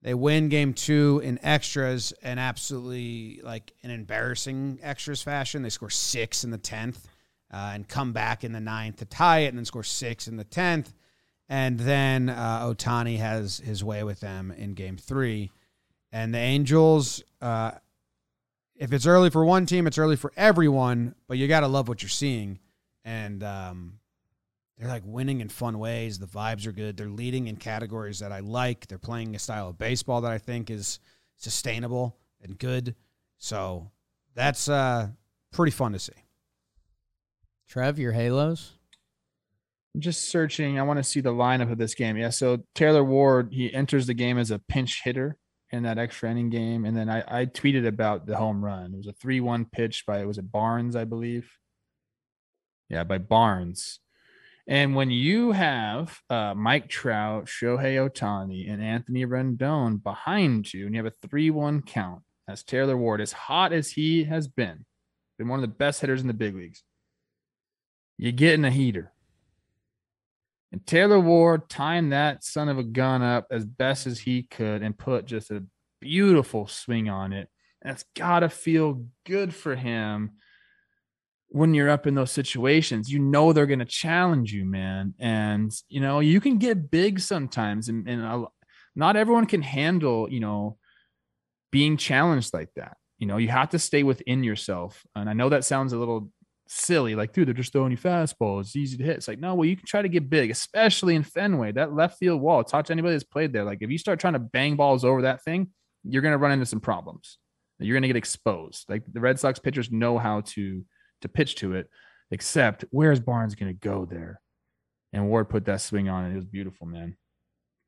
They 0.02 0.14
win 0.14 0.48
game 0.48 0.72
two 0.72 1.20
in 1.22 1.38
extras 1.42 2.12
and 2.22 2.40
absolutely 2.40 3.40
like 3.42 3.72
an 3.82 3.90
embarrassing 3.90 4.78
extras 4.82 5.22
fashion. 5.22 5.62
They 5.62 5.68
score 5.68 5.90
six 5.90 6.42
in 6.42 6.50
the 6.50 6.58
tenth 6.58 7.06
uh, 7.52 7.72
and 7.74 7.88
come 7.88 8.12
back 8.12 8.44
in 8.44 8.52
the 8.52 8.60
ninth 8.60 8.96
to 8.96 9.04
tie 9.04 9.40
it, 9.40 9.48
and 9.48 9.58
then 9.58 9.64
score 9.64 9.82
six 9.82 10.28
in 10.28 10.36
the 10.36 10.44
tenth. 10.44 10.92
And 11.48 11.80
then 11.80 12.28
uh, 12.28 12.62
Ohtani 12.62 13.18
has 13.18 13.58
his 13.58 13.82
way 13.82 14.04
with 14.04 14.20
them 14.20 14.52
in 14.52 14.74
game 14.74 14.96
three. 14.96 15.50
And 16.12 16.32
the 16.32 16.38
Angels, 16.38 17.24
uh, 17.40 17.72
if 18.76 18.92
it's 18.92 19.06
early 19.06 19.30
for 19.30 19.44
one 19.44 19.66
team, 19.66 19.86
it's 19.86 19.98
early 19.98 20.16
for 20.16 20.32
everyone, 20.36 21.14
but 21.26 21.38
you 21.38 21.48
got 21.48 21.60
to 21.60 21.68
love 21.68 21.88
what 21.88 22.02
you're 22.02 22.08
seeing. 22.08 22.60
And 23.04 23.42
um, 23.42 23.98
they're 24.78 24.88
like 24.88 25.02
winning 25.04 25.40
in 25.40 25.48
fun 25.48 25.78
ways. 25.78 26.18
The 26.18 26.26
vibes 26.26 26.66
are 26.66 26.72
good. 26.72 26.96
They're 26.96 27.08
leading 27.08 27.48
in 27.48 27.56
categories 27.56 28.20
that 28.20 28.32
I 28.32 28.40
like. 28.40 28.86
They're 28.86 28.98
playing 28.98 29.34
a 29.34 29.38
style 29.38 29.68
of 29.68 29.76
baseball 29.76 30.20
that 30.20 30.32
I 30.32 30.38
think 30.38 30.70
is 30.70 31.00
sustainable 31.36 32.16
and 32.42 32.58
good. 32.58 32.94
So 33.38 33.90
that's 34.34 34.68
uh, 34.68 35.08
pretty 35.52 35.72
fun 35.72 35.92
to 35.92 35.98
see. 35.98 36.12
Trev, 37.70 38.00
your 38.00 38.10
Halos. 38.10 38.72
I'm 39.94 40.00
just 40.00 40.28
searching. 40.28 40.76
I 40.76 40.82
want 40.82 40.98
to 40.98 41.04
see 41.04 41.20
the 41.20 41.32
lineup 41.32 41.70
of 41.70 41.78
this 41.78 41.94
game. 41.94 42.16
Yeah. 42.16 42.30
So 42.30 42.64
Taylor 42.74 43.04
Ward, 43.04 43.50
he 43.52 43.72
enters 43.72 44.08
the 44.08 44.14
game 44.14 44.38
as 44.38 44.50
a 44.50 44.58
pinch 44.58 45.02
hitter 45.04 45.36
in 45.70 45.84
that 45.84 45.96
extra 45.96 46.32
inning 46.32 46.50
game. 46.50 46.84
And 46.84 46.96
then 46.96 47.08
I, 47.08 47.22
I 47.28 47.46
tweeted 47.46 47.86
about 47.86 48.26
the 48.26 48.36
home 48.36 48.64
run. 48.64 48.92
It 48.92 48.96
was 48.96 49.06
a 49.06 49.12
3 49.12 49.38
1 49.38 49.66
pitch 49.66 50.04
by, 50.04 50.24
was 50.24 50.36
it 50.36 50.50
Barnes, 50.50 50.96
I 50.96 51.04
believe? 51.04 51.48
Yeah, 52.88 53.04
by 53.04 53.18
Barnes. 53.18 54.00
And 54.66 54.96
when 54.96 55.12
you 55.12 55.52
have 55.52 56.18
uh, 56.28 56.54
Mike 56.54 56.88
Trout, 56.88 57.46
Shohei 57.46 58.04
Ohtani, 58.04 58.68
and 58.68 58.82
Anthony 58.82 59.24
Rendon 59.26 60.02
behind 60.02 60.74
you, 60.74 60.86
and 60.86 60.94
you 60.96 61.04
have 61.04 61.12
a 61.12 61.28
3 61.28 61.50
1 61.50 61.82
count, 61.82 62.22
as 62.48 62.64
Taylor 62.64 62.96
Ward, 62.96 63.20
as 63.20 63.30
hot 63.30 63.72
as 63.72 63.92
he 63.92 64.24
has 64.24 64.48
been, 64.48 64.86
been 65.38 65.46
one 65.46 65.60
of 65.60 65.62
the 65.62 65.68
best 65.68 66.00
hitters 66.00 66.20
in 66.20 66.26
the 66.26 66.34
big 66.34 66.56
leagues, 66.56 66.82
you 68.20 68.32
get 68.32 68.52
in 68.52 68.66
a 68.66 68.70
heater. 68.70 69.12
And 70.72 70.86
Taylor 70.86 71.18
Ward 71.18 71.70
timed 71.70 72.12
that 72.12 72.44
son 72.44 72.68
of 72.68 72.78
a 72.78 72.84
gun 72.84 73.22
up 73.22 73.46
as 73.50 73.64
best 73.64 74.06
as 74.06 74.20
he 74.20 74.42
could 74.42 74.82
and 74.82 74.96
put 74.96 75.24
just 75.24 75.50
a 75.50 75.64
beautiful 76.00 76.66
swing 76.66 77.08
on 77.08 77.32
it. 77.32 77.48
That's 77.82 78.04
got 78.14 78.40
to 78.40 78.50
feel 78.50 79.06
good 79.24 79.54
for 79.54 79.74
him 79.74 80.32
when 81.48 81.72
you're 81.72 81.88
up 81.88 82.06
in 82.06 82.14
those 82.14 82.30
situations. 82.30 83.10
You 83.10 83.20
know 83.20 83.54
they're 83.54 83.64
going 83.64 83.78
to 83.78 83.86
challenge 83.86 84.52
you, 84.52 84.66
man. 84.66 85.14
And, 85.18 85.72
you 85.88 86.00
know, 86.00 86.20
you 86.20 86.42
can 86.42 86.58
get 86.58 86.90
big 86.90 87.20
sometimes. 87.20 87.88
And, 87.88 88.06
and 88.06 88.46
not 88.94 89.16
everyone 89.16 89.46
can 89.46 89.62
handle, 89.62 90.30
you 90.30 90.40
know, 90.40 90.76
being 91.72 91.96
challenged 91.96 92.52
like 92.52 92.68
that. 92.76 92.98
You 93.16 93.26
know, 93.26 93.38
you 93.38 93.48
have 93.48 93.70
to 93.70 93.78
stay 93.78 94.02
within 94.02 94.44
yourself. 94.44 95.06
And 95.16 95.28
I 95.28 95.32
know 95.32 95.48
that 95.48 95.64
sounds 95.64 95.94
a 95.94 95.98
little 95.98 96.30
silly, 96.72 97.14
like, 97.14 97.32
dude, 97.32 97.48
they're 97.48 97.54
just 97.54 97.72
throwing 97.72 97.90
you 97.90 97.98
fastballs. 97.98 98.60
It's 98.60 98.76
easy 98.76 98.96
to 98.96 99.04
hit. 99.04 99.16
It's 99.16 99.28
like, 99.28 99.40
no, 99.40 99.54
well, 99.54 99.68
you 99.68 99.76
can 99.76 99.86
try 99.86 100.02
to 100.02 100.08
get 100.08 100.30
big, 100.30 100.50
especially 100.50 101.16
in 101.16 101.24
Fenway. 101.24 101.72
That 101.72 101.92
left 101.92 102.18
field 102.18 102.40
wall, 102.40 102.62
talk 102.62 102.86
to 102.86 102.92
anybody 102.92 103.14
that's 103.14 103.24
played 103.24 103.52
there. 103.52 103.64
Like, 103.64 103.78
if 103.80 103.90
you 103.90 103.98
start 103.98 104.20
trying 104.20 104.34
to 104.34 104.38
bang 104.38 104.76
balls 104.76 105.04
over 105.04 105.22
that 105.22 105.42
thing, 105.42 105.70
you're 106.04 106.22
going 106.22 106.32
to 106.32 106.38
run 106.38 106.52
into 106.52 106.66
some 106.66 106.80
problems. 106.80 107.38
You're 107.78 107.94
going 107.94 108.02
to 108.02 108.08
get 108.08 108.16
exposed. 108.16 108.84
Like 108.88 109.02
the 109.10 109.20
Red 109.20 109.38
Sox 109.38 109.58
pitchers 109.58 109.90
know 109.90 110.18
how 110.18 110.42
to 110.42 110.84
to 111.22 111.28
pitch 111.28 111.56
to 111.56 111.74
it, 111.74 111.88
except 112.30 112.84
where's 112.90 113.20
Barnes 113.20 113.54
going 113.54 113.72
to 113.72 113.78
go 113.78 114.04
there? 114.04 114.40
And 115.12 115.28
Ward 115.28 115.48
put 115.48 115.64
that 115.64 115.80
swing 115.80 116.08
on 116.08 116.26
it. 116.26 116.32
It 116.32 116.36
was 116.36 116.44
beautiful, 116.44 116.86
man. 116.86 117.16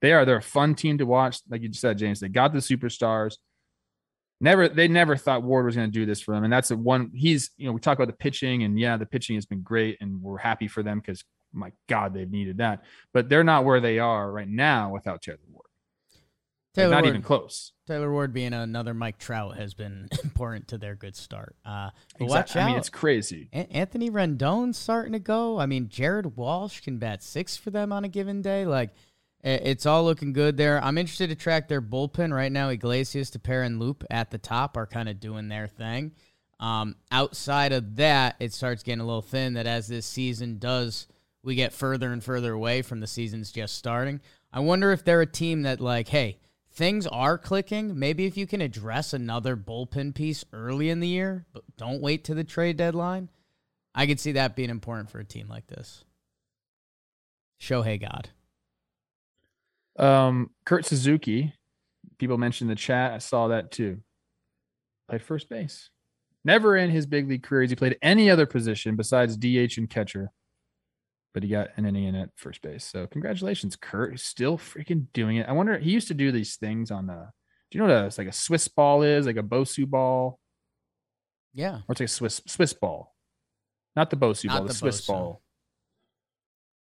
They 0.01 0.13
are 0.13 0.25
they're 0.25 0.37
a 0.37 0.43
fun 0.43 0.75
team 0.75 0.99
to 0.99 1.07
watch. 1.07 1.41
Like 1.49 1.63
you 1.63 1.73
said, 1.73 1.99
James, 1.99 2.21
they 2.21 2.29
got 2.29 2.53
the 2.53 2.59
superstars. 2.59 3.37
Never, 4.43 4.69
they 4.69 4.89
never 4.89 5.17
thought 5.17 5.45
Ward 5.45 5.67
was 5.67 5.77
going 5.77 5.87
to 5.87 5.93
do 5.93 6.05
this 6.05 6.21
for 6.21 6.35
them, 6.35 6.43
and 6.43 6.53
that's 6.53 6.69
the 6.69 6.77
one. 6.77 7.13
He's, 7.15 7.53
you 7.57 7.67
know, 7.67 7.73
we 7.73 7.81
talk 7.81 7.97
about 7.97 8.09
the 8.09 8.13
pitching, 8.13 8.65
and 8.65 8.77
yeah, 8.79 8.97
the 8.97 9.07
pitching 9.07 9.37
has 9.37 9.47
been 9.47 9.63
great, 9.63 9.99
and 10.01 10.21
we're 10.21 10.39
happy 10.39 10.67
for 10.67 10.83
them 10.83 10.99
because 10.99 11.23
my 11.53 11.71
God, 11.89 12.13
they've 12.13 12.31
needed 12.31 12.59
that. 12.59 12.83
But 13.15 13.29
they're 13.29 13.45
not 13.45 13.65
where 13.65 13.81
they 13.81 14.01
are 14.01 14.33
right 14.33 14.49
now 14.49 14.91
without 14.91 15.23
Taylor 15.23 15.39
Ward. 15.49 15.67
Taylor 16.75 16.91
not 16.91 17.03
Ward, 17.03 17.15
even 17.15 17.23
close. 17.23 17.73
Taylor 17.87 18.11
Ward 18.11 18.33
being 18.33 18.53
another 18.53 18.95
Mike 18.95 19.19
Trout 19.19 19.57
has 19.57 19.75
been 19.75 20.09
important 20.25 20.67
to 20.69 20.79
their 20.79 20.97
good 20.97 21.15
start. 21.15 21.55
Uh, 21.65 21.91
but 22.19 22.25
Exact- 22.25 22.49
watch 22.49 22.57
out. 22.57 22.63
I 22.65 22.67
mean, 22.67 22.79
it's 22.79 22.89
crazy. 22.89 23.49
An- 23.53 23.67
Anthony 23.71 24.11
Rendon's 24.11 24.77
starting 24.77 25.13
to 25.13 25.19
go. 25.21 25.61
I 25.61 25.67
mean, 25.67 25.89
Jared 25.89 26.37
Walsh 26.37 26.81
can 26.81 26.99
bat 26.99 27.23
six 27.23 27.57
for 27.57 27.71
them 27.71 27.93
on 27.93 28.05
a 28.05 28.09
given 28.09 28.43
day. 28.43 28.65
Like, 28.67 28.91
it's 29.43 29.87
all 29.87 30.05
looking 30.05 30.33
good 30.33 30.57
there. 30.57 30.83
I'm 30.83 30.99
interested 30.99 31.31
to 31.31 31.35
track 31.35 31.69
their 31.69 31.83
bullpen 31.83 32.33
right 32.33 32.53
now. 32.53 32.69
Iglesias, 32.69 33.31
Tepera, 33.31 33.67
and 33.67 33.81
Loup 33.81 34.05
at 34.11 34.31
the 34.31 34.39
top 34.39 34.77
are 34.77 34.87
kind 34.87 35.09
of 35.09 35.19
doing 35.19 35.49
their 35.49 35.67
thing. 35.67 36.13
Um, 36.61 36.95
outside 37.11 37.73
of 37.73 37.97
that, 37.97 38.37
it 38.39 38.53
starts 38.53 38.85
getting 38.85 39.01
a 39.01 39.07
little 39.07 39.23
thin. 39.23 39.55
That 39.55 39.67
as 39.67 39.89
this 39.89 40.07
season 40.07 40.59
does, 40.59 41.09
we 41.43 41.57
get 41.57 41.73
further 41.73 42.13
and 42.13 42.23
further 42.23 42.53
away 42.53 42.83
from 42.83 43.01
the 43.01 43.07
season's 43.09 43.51
just 43.51 43.75
starting. 43.75 44.21
I 44.53 44.61
wonder 44.61 44.93
if 44.93 45.05
they're 45.05 45.23
a 45.23 45.27
team 45.27 45.63
that 45.63 45.81
like, 45.81 46.09
hey, 46.09 46.39
things 46.71 47.07
are 47.09 47.37
clicking. 47.37 47.99
Maybe 47.99 48.27
if 48.27 48.37
you 48.37 48.47
can 48.47 48.61
address 48.61 49.13
another 49.13 49.57
bullpen 49.57 50.15
piece 50.15 50.45
early 50.53 50.89
in 50.89 51.01
the 51.01 51.09
year, 51.09 51.47
but 51.53 51.65
don't 51.77 52.01
wait 52.01 52.25
to 52.25 52.35
the 52.35 52.45
trade 52.45 52.77
deadline. 52.77 53.29
I 53.95 54.07
could 54.07 54.21
see 54.21 54.33
that 54.33 54.55
being 54.55 54.71
important 54.71 55.11
for 55.11 55.19
a 55.19 55.25
team 55.25 55.49
like 55.49 55.67
this. 55.67 56.05
Shohei 57.61 58.01
God. 58.01 58.31
Um, 59.99 60.51
Kurt 60.65 60.87
Suzuki, 60.87 61.55
people 62.19 62.39
mentioned 62.39 62.71
in 62.71 62.75
the 62.75 62.81
chat. 62.81 63.13
I 63.13 63.19
saw 63.19 63.49
that 63.49 63.71
too. 63.71 64.01
Played 65.09 65.23
first 65.23 65.49
base. 65.49 65.91
Never 66.45 66.77
in 66.77 66.91
his 66.91 67.07
big 67.07 67.29
league 67.29 67.43
career 67.43 67.63
has 67.63 67.71
he 67.71 67.77
played 67.77 67.99
any 68.03 68.31
other 68.31 68.47
position 68.47 68.97
besides 68.97 69.37
DH 69.37 69.79
and 69.79 69.89
catcher. 69.89 70.31
But 71.35 71.43
he 71.43 71.49
got 71.49 71.69
an 71.77 71.87
inning 71.87 72.05
in 72.05 72.15
at 72.15 72.31
first 72.37 72.61
base. 72.63 72.85
So 72.85 73.07
congratulations, 73.07 73.77
Kurt. 73.77 74.19
Still 74.21 74.59
freaking 74.59 75.07
doing 75.13 75.37
it. 75.37 75.49
I 75.49 75.53
wonder 75.53 75.79
he 75.79 75.91
used 75.91 76.09
to 76.09 76.15
do 76.15 76.33
these 76.33 76.57
things 76.57 76.91
on 76.91 77.07
the 77.07 77.29
do 77.73 77.79
you 77.79 77.87
know 77.87 77.95
what 77.95 78.03
a, 78.03 78.07
it's 78.07 78.19
like 78.19 78.29
a 78.29 78.33
Swiss 78.33 78.69
ball 78.69 79.03
is? 79.03 79.25
Like 79.25 79.39
a 79.39 79.43
Bosu 79.43 79.89
ball? 79.89 80.39
Yeah. 81.55 81.77
Or 81.77 81.93
it's 81.93 82.01
like 82.01 82.07
a 82.07 82.09
Swiss 82.09 82.43
Swiss 82.47 82.75
ball. 82.75 83.15
Not 83.97 84.11
the 84.11 84.17
Bosu 84.17 84.45
Not 84.45 84.59
ball, 84.59 84.63
the, 84.65 84.69
the 84.69 84.75
Swiss 84.75 85.01
Bosu. 85.01 85.07
ball. 85.07 85.43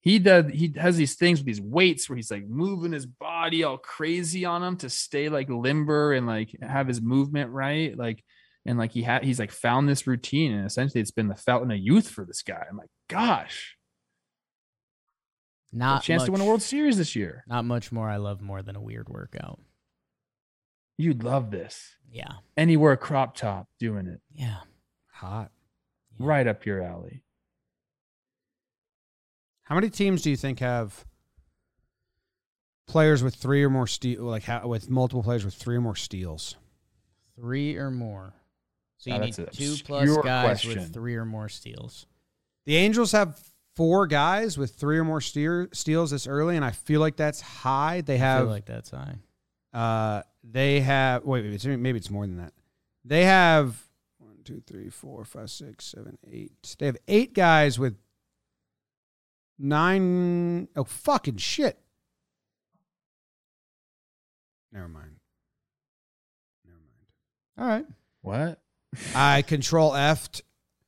He 0.01 0.17
does 0.17 0.45
he 0.51 0.73
has 0.77 0.97
these 0.97 1.15
things 1.15 1.39
with 1.39 1.45
these 1.45 1.61
weights 1.61 2.09
where 2.09 2.15
he's 2.15 2.31
like 2.31 2.47
moving 2.47 2.91
his 2.91 3.05
body 3.05 3.63
all 3.63 3.77
crazy 3.77 4.45
on 4.45 4.63
him 4.63 4.77
to 4.77 4.89
stay 4.89 5.29
like 5.29 5.47
limber 5.49 6.13
and 6.13 6.25
like 6.25 6.55
have 6.61 6.87
his 6.87 7.01
movement 7.01 7.51
right. 7.51 7.95
Like 7.95 8.23
and 8.65 8.79
like 8.79 8.91
he 8.91 9.03
had 9.03 9.23
he's 9.23 9.39
like 9.39 9.51
found 9.51 9.87
this 9.87 10.07
routine 10.07 10.53
and 10.53 10.65
essentially 10.65 11.01
it's 11.01 11.11
been 11.11 11.27
the 11.27 11.35
fountain 11.35 11.71
of 11.71 11.77
youth 11.77 12.09
for 12.09 12.25
this 12.25 12.41
guy. 12.41 12.65
I'm 12.67 12.77
like, 12.77 12.89
gosh, 13.07 13.77
a 15.71 15.77
Not 15.77 16.03
chance 16.03 16.23
to 16.23 16.31
win 16.31 16.41
a 16.41 16.45
World 16.45 16.61
Series 16.61 16.97
this 16.97 17.15
year. 17.15 17.43
Not 17.47 17.65
much 17.65 17.91
more 17.91 18.09
I 18.09 18.17
love 18.17 18.41
more 18.41 18.61
than 18.61 18.75
a 18.75 18.81
weird 18.81 19.07
workout. 19.07 19.59
You'd 20.97 21.23
love 21.23 21.51
this. 21.51 21.95
Yeah. 22.11 22.33
And 22.57 22.69
he 22.69 22.77
wore 22.77 22.91
a 22.91 22.97
crop 22.97 23.35
top 23.35 23.67
doing 23.79 24.07
it. 24.07 24.19
Yeah. 24.33 24.57
Hot. 25.13 25.51
Yeah. 26.19 26.25
Right 26.27 26.47
up 26.47 26.65
your 26.65 26.81
alley. 26.83 27.23
How 29.71 29.75
many 29.75 29.89
teams 29.89 30.21
do 30.21 30.29
you 30.29 30.35
think 30.35 30.59
have 30.59 31.05
players 32.89 33.23
with 33.23 33.35
three 33.35 33.63
or 33.63 33.69
more 33.69 33.87
steal, 33.87 34.23
like 34.23 34.43
ha- 34.43 34.67
with 34.67 34.89
multiple 34.89 35.23
players 35.23 35.45
with 35.45 35.53
three 35.53 35.77
or 35.77 35.81
more 35.81 35.95
steals? 35.95 36.57
Three 37.37 37.77
or 37.77 37.89
more. 37.89 38.33
So 38.97 39.11
you 39.11 39.17
Now, 39.17 39.23
need 39.23 39.35
that's 39.35 39.37
an 39.37 39.45
two 39.53 39.81
plus 39.85 40.03
obscure 40.03 40.23
guys 40.23 40.43
question. 40.61 40.75
with 40.81 40.93
three 40.93 41.15
or 41.15 41.23
more 41.23 41.47
steals. 41.47 42.05
The 42.65 42.75
Angels 42.75 43.13
have 43.13 43.39
four 43.77 44.07
guys 44.07 44.57
with 44.57 44.75
three 44.75 44.97
or 44.97 45.05
more 45.05 45.21
steer, 45.21 45.69
steals 45.71 46.11
this 46.11 46.27
early, 46.27 46.57
and 46.57 46.65
I 46.65 46.71
feel 46.71 46.99
like 46.99 47.15
that's 47.15 47.39
high. 47.39 48.01
They 48.01 48.15
I 48.15 48.17
have 48.17 48.41
feel 48.41 48.49
like 48.51 48.65
that's 48.65 48.91
high. 48.91 49.15
Uh, 49.71 50.23
they 50.43 50.81
have 50.81 51.23
wait, 51.23 51.45
wait, 51.45 51.53
it's, 51.53 51.65
maybe 51.65 51.97
it's 51.97 52.09
more 52.09 52.27
than 52.27 52.39
that. 52.39 52.51
They 53.05 53.23
have 53.23 53.81
one, 54.17 54.39
two, 54.43 54.61
three, 54.67 54.89
four, 54.89 55.23
five, 55.23 55.49
six, 55.49 55.85
seven, 55.85 56.17
eight. 56.29 56.51
They 56.77 56.87
have 56.87 56.97
eight 57.07 57.33
guys 57.33 57.79
with 57.79 57.95
nine 59.61 60.67
oh 60.75 60.83
fucking 60.83 61.37
shit. 61.37 61.77
Never 64.71 64.87
mind. 64.87 65.17
Never 66.65 66.77
mind. 66.77 67.57
All 67.57 67.67
right. 67.67 67.85
What? 68.21 68.61
I 69.15 69.41
control 69.41 69.93
F 69.95 70.29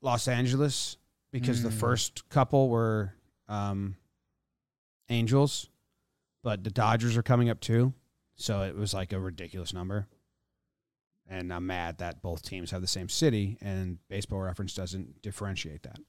Los 0.01 0.27
Angeles 0.27 0.97
because 1.31 1.63
the 1.63 1.69
Mm. 1.69 1.79
first 1.79 2.29
couple 2.29 2.69
were 2.69 3.13
um, 3.47 3.95
Angels, 5.09 5.69
but 6.43 6.63
the 6.63 6.69
Dodgers 6.71 7.17
are 7.17 7.23
coming 7.23 7.49
up 7.49 7.59
too. 7.59 7.93
So 8.35 8.61
it 8.63 8.75
was 8.75 8.93
like 8.93 9.13
a 9.13 9.19
ridiculous 9.19 9.73
number. 9.73 10.07
And 11.29 11.53
I'm 11.53 11.65
mad 11.65 11.99
that 11.99 12.21
both 12.21 12.41
teams 12.43 12.71
have 12.71 12.81
the 12.81 12.87
same 12.87 13.07
city 13.09 13.57
and 13.61 13.97
baseball 14.09 14.39
reference 14.39 14.73
doesn't 14.73 15.21
differentiate 15.21 15.83
that. 15.83 15.99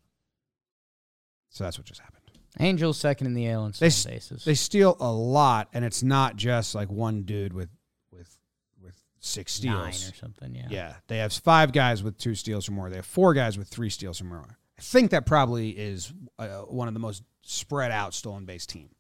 So 1.51 1.63
that's 1.65 1.79
what 1.79 1.87
just 1.87 2.01
happened. 2.01 2.24
Angels 2.61 2.99
second 2.99 3.27
in 3.27 3.35
the 3.35 3.49
AL 3.49 3.67
in 3.67 3.73
They 3.79 3.89
stolen 3.91 4.17
s- 4.17 4.29
bases. 4.29 4.45
They 4.45 4.55
steal 4.55 4.97
a 5.01 5.11
lot, 5.13 5.69
and 5.73 5.85
it's 5.85 6.03
not 6.03 6.37
just 6.37 6.75
like 6.75 6.91
one 6.91 7.23
dude 7.23 7.53
with 7.53 7.69
with 8.13 8.37
with 8.81 8.95
six 9.21 9.53
steals 9.53 9.75
Nine 9.75 9.89
or 10.11 10.15
something. 10.15 10.55
Yeah. 10.55 10.67
Yeah, 10.71 10.95
they 11.09 11.19
have 11.19 11.33
five 11.33 11.73
guys 11.73 12.03
with 12.03 12.17
two 12.19 12.35
steals 12.35 12.69
or 12.69 12.73
more. 12.73 12.91
They 12.91 12.97
have 12.97 13.07
four 13.07 13.35
guys 13.35 13.59
with 13.59 13.69
three 13.69 13.91
steals 13.91 14.21
or 14.21 14.25
more. 14.25 14.59
I 14.79 14.83
think 14.83 15.11
that 15.13 15.25
probably 15.27 15.71
is 15.71 16.13
uh, 16.39 16.49
one 16.63 16.89
of 16.89 16.95
the 16.95 17.01
most 17.01 17.23
spread 17.43 17.91
out 17.91 18.15
stolen 18.15 18.45
base 18.45 18.67
team. 18.67 18.91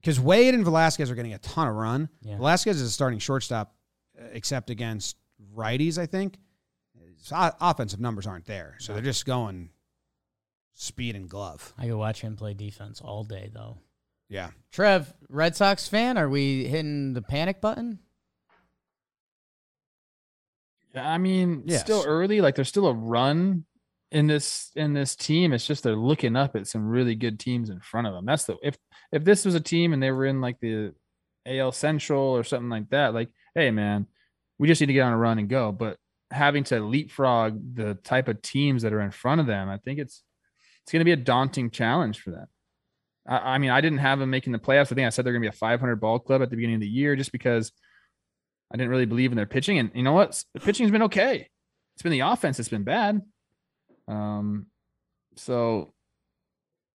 Because 0.00 0.18
Wade 0.18 0.54
and 0.54 0.64
Velazquez 0.64 1.10
are 1.10 1.14
getting 1.14 1.34
a 1.34 1.38
ton 1.38 1.68
of 1.68 1.74
run. 1.74 2.08
Yeah. 2.22 2.36
Velazquez 2.38 2.76
is 2.80 2.88
a 2.88 2.90
starting 2.90 3.18
shortstop, 3.18 3.74
uh, 4.18 4.24
except 4.32 4.70
against 4.70 5.16
righties. 5.54 5.98
I 5.98 6.06
think 6.06 6.38
His 7.18 7.30
offensive 7.32 8.00
numbers 8.00 8.26
aren't 8.26 8.46
there, 8.46 8.76
so 8.78 8.94
they're 8.94 9.02
just 9.02 9.26
going 9.26 9.70
speed 10.74 11.16
and 11.16 11.28
glove. 11.28 11.72
I 11.78 11.86
could 11.86 11.96
watch 11.96 12.20
him 12.20 12.36
play 12.36 12.54
defense 12.54 13.00
all 13.00 13.24
day 13.24 13.50
though. 13.52 13.78
Yeah, 14.28 14.50
Trev, 14.70 15.12
Red 15.28 15.56
Sox 15.56 15.88
fan, 15.88 16.16
are 16.16 16.28
we 16.28 16.64
hitting 16.66 17.14
the 17.14 17.22
panic 17.22 17.60
button? 17.60 17.98
Yeah, 20.94 21.08
I 21.08 21.18
mean, 21.18 21.62
Yes. 21.66 21.80
still 21.80 22.04
early. 22.06 22.40
Like 22.40 22.54
there's 22.56 22.68
still 22.68 22.86
a 22.86 22.94
run 22.94 23.64
in 24.10 24.26
this 24.26 24.70
in 24.74 24.92
this 24.92 25.14
team. 25.14 25.52
It's 25.52 25.66
just 25.66 25.82
they're 25.84 25.96
looking 25.96 26.36
up 26.36 26.56
at 26.56 26.66
some 26.66 26.88
really 26.88 27.14
good 27.14 27.38
teams 27.38 27.70
in 27.70 27.80
front 27.80 28.06
of 28.06 28.12
them. 28.14 28.24
That's 28.26 28.44
the 28.44 28.56
if 28.62 28.76
if 29.12 29.24
this 29.24 29.44
was 29.44 29.54
a 29.54 29.60
team 29.60 29.92
and 29.92 30.02
they 30.02 30.10
were 30.10 30.26
in 30.26 30.40
like 30.40 30.58
the 30.60 30.94
AL 31.46 31.72
Central 31.72 32.20
or 32.22 32.44
something 32.44 32.68
like 32.70 32.90
that, 32.90 33.14
like, 33.14 33.30
hey 33.54 33.70
man, 33.70 34.06
we 34.58 34.68
just 34.68 34.80
need 34.80 34.88
to 34.88 34.92
get 34.92 35.02
on 35.02 35.12
a 35.12 35.16
run 35.18 35.38
and 35.38 35.48
go. 35.48 35.72
But 35.72 35.96
having 36.32 36.64
to 36.64 36.80
leapfrog 36.80 37.74
the 37.76 37.94
type 37.94 38.28
of 38.28 38.42
teams 38.42 38.82
that 38.82 38.92
are 38.92 39.00
in 39.00 39.10
front 39.10 39.40
of 39.40 39.46
them, 39.46 39.68
I 39.68 39.78
think 39.78 39.98
it's 40.00 40.22
it's 40.90 40.92
going 40.92 41.02
to 41.02 41.04
be 41.04 41.12
a 41.12 41.16
daunting 41.16 41.70
challenge 41.70 42.18
for 42.18 42.32
them. 42.32 42.46
I, 43.24 43.36
I 43.36 43.58
mean, 43.58 43.70
I 43.70 43.80
didn't 43.80 43.98
have 43.98 44.18
them 44.18 44.28
making 44.28 44.52
the 44.52 44.58
playoffs. 44.58 44.90
I 44.90 44.96
think 44.96 45.06
I 45.06 45.10
said 45.10 45.24
they're 45.24 45.32
going 45.32 45.44
to 45.44 45.48
be 45.48 45.54
a 45.54 45.56
500 45.56 45.94
ball 46.00 46.18
club 46.18 46.42
at 46.42 46.50
the 46.50 46.56
beginning 46.56 46.74
of 46.74 46.80
the 46.80 46.88
year, 46.88 47.14
just 47.14 47.30
because 47.30 47.70
I 48.72 48.76
didn't 48.76 48.90
really 48.90 49.06
believe 49.06 49.30
in 49.30 49.36
their 49.36 49.46
pitching. 49.46 49.78
And 49.78 49.92
you 49.94 50.02
know 50.02 50.14
what? 50.14 50.42
The 50.52 50.58
pitching's 50.58 50.90
been 50.90 51.04
okay. 51.04 51.48
It's 51.94 52.02
been 52.02 52.10
the 52.10 52.20
offense 52.20 52.56
that's 52.56 52.68
been 52.68 52.82
bad. 52.82 53.22
Um, 54.08 54.66
so 55.36 55.94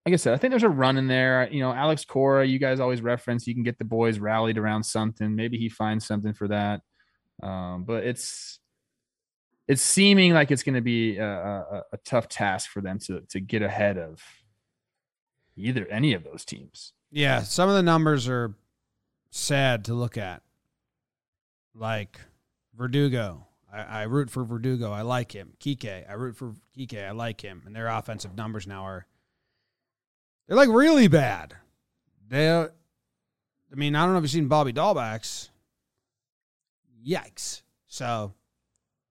like 0.06 0.12
I 0.12 0.18
said, 0.18 0.34
I 0.34 0.38
think 0.38 0.52
there's 0.52 0.64
a 0.64 0.68
run 0.70 0.98
in 0.98 1.08
there. 1.08 1.48
You 1.50 1.62
know, 1.62 1.72
Alex 1.72 2.04
Cora, 2.04 2.46
you 2.46 2.60
guys 2.60 2.82
always 2.82 3.02
reference. 3.02 3.48
You 3.48 3.54
can 3.54 3.64
get 3.64 3.78
the 3.78 3.86
boys 3.86 4.20
rallied 4.20 4.58
around 4.58 4.84
something. 4.84 5.38
Maybe 5.38 5.58
he 5.58 5.70
finds 5.70 6.06
something 6.06 6.34
for 6.34 6.50
that. 6.50 6.82
Um, 7.42 7.86
but 7.86 8.04
it's 8.04 8.60
it's 9.68 9.82
seeming 9.82 10.34
like 10.34 10.52
it's 10.52 10.64
going 10.64 10.76
to 10.76 10.82
be 10.82 11.18
a, 11.18 11.26
a, 11.26 11.84
a 11.94 11.98
tough 12.06 12.28
task 12.28 12.70
for 12.70 12.82
them 12.82 13.00
to 13.00 13.22
to 13.30 13.40
get 13.40 13.62
ahead 13.62 13.98
of 13.98 14.22
either 15.56 15.88
any 15.88 16.14
of 16.14 16.24
those 16.24 16.46
teams. 16.46 16.94
Yeah, 17.12 17.42
some 17.42 17.70
of 17.70 17.76
the 17.76 17.84
numbers 17.84 18.28
are 18.28 18.56
sad 19.32 19.86
to 19.86 19.94
look 19.94 20.18
at. 20.18 20.42
Like 21.74 22.20
Verdugo. 22.76 23.48
I, 23.72 23.82
I 23.82 24.04
root 24.04 24.30
for 24.30 24.44
Verdugo. 24.44 24.92
I 24.92 25.02
like 25.02 25.32
him. 25.34 25.54
Kike. 25.60 26.10
I 26.10 26.14
root 26.14 26.38
for 26.38 26.54
Kike. 26.78 27.06
I 27.06 27.12
like 27.12 27.42
him. 27.42 27.64
And 27.66 27.76
their 27.76 27.88
offensive 27.88 28.36
numbers 28.36 28.68
now 28.68 28.84
are 28.84 29.06
they're 30.48 30.58
like 30.58 30.70
really 30.70 31.08
bad. 31.08 31.56
They 32.28 32.50
uh, 32.50 32.68
I 33.72 33.76
mean, 33.76 33.96
I 33.96 34.04
don't 34.04 34.14
know 34.14 34.20
if 34.20 34.24
you've 34.24 34.32
seen 34.32 34.48
Bobby 34.48 34.74
Dalbec's. 34.74 35.50
Yikes. 37.06 37.62
So 37.88 38.34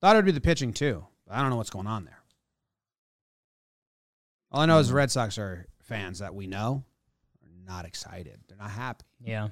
thought 0.05 0.17
it 0.17 0.19
would 0.19 0.25
be 0.27 0.33
the 0.33 0.41
pitching 0.43 0.75
too. 0.75 1.03
But 1.27 1.35
I 1.37 1.41
don't 1.41 1.49
know 1.49 1.57
what's 1.57 1.71
going 1.71 1.87
on 1.87 2.05
there. 2.05 2.19
All 4.53 4.61
I 4.61 4.67
know 4.67 4.79
is 4.79 4.89
the 4.89 4.95
Red 4.95 5.11
Sox 5.11 5.39
are 5.39 5.67
fans 5.81 6.19
that 6.19 6.35
we 6.35 6.47
know 6.47 6.85
are 7.43 7.49
not 7.67 7.87
excited. 7.87 8.39
They're 8.47 8.59
not 8.59 8.71
happy. 8.71 9.07
Yeah. 9.25 9.49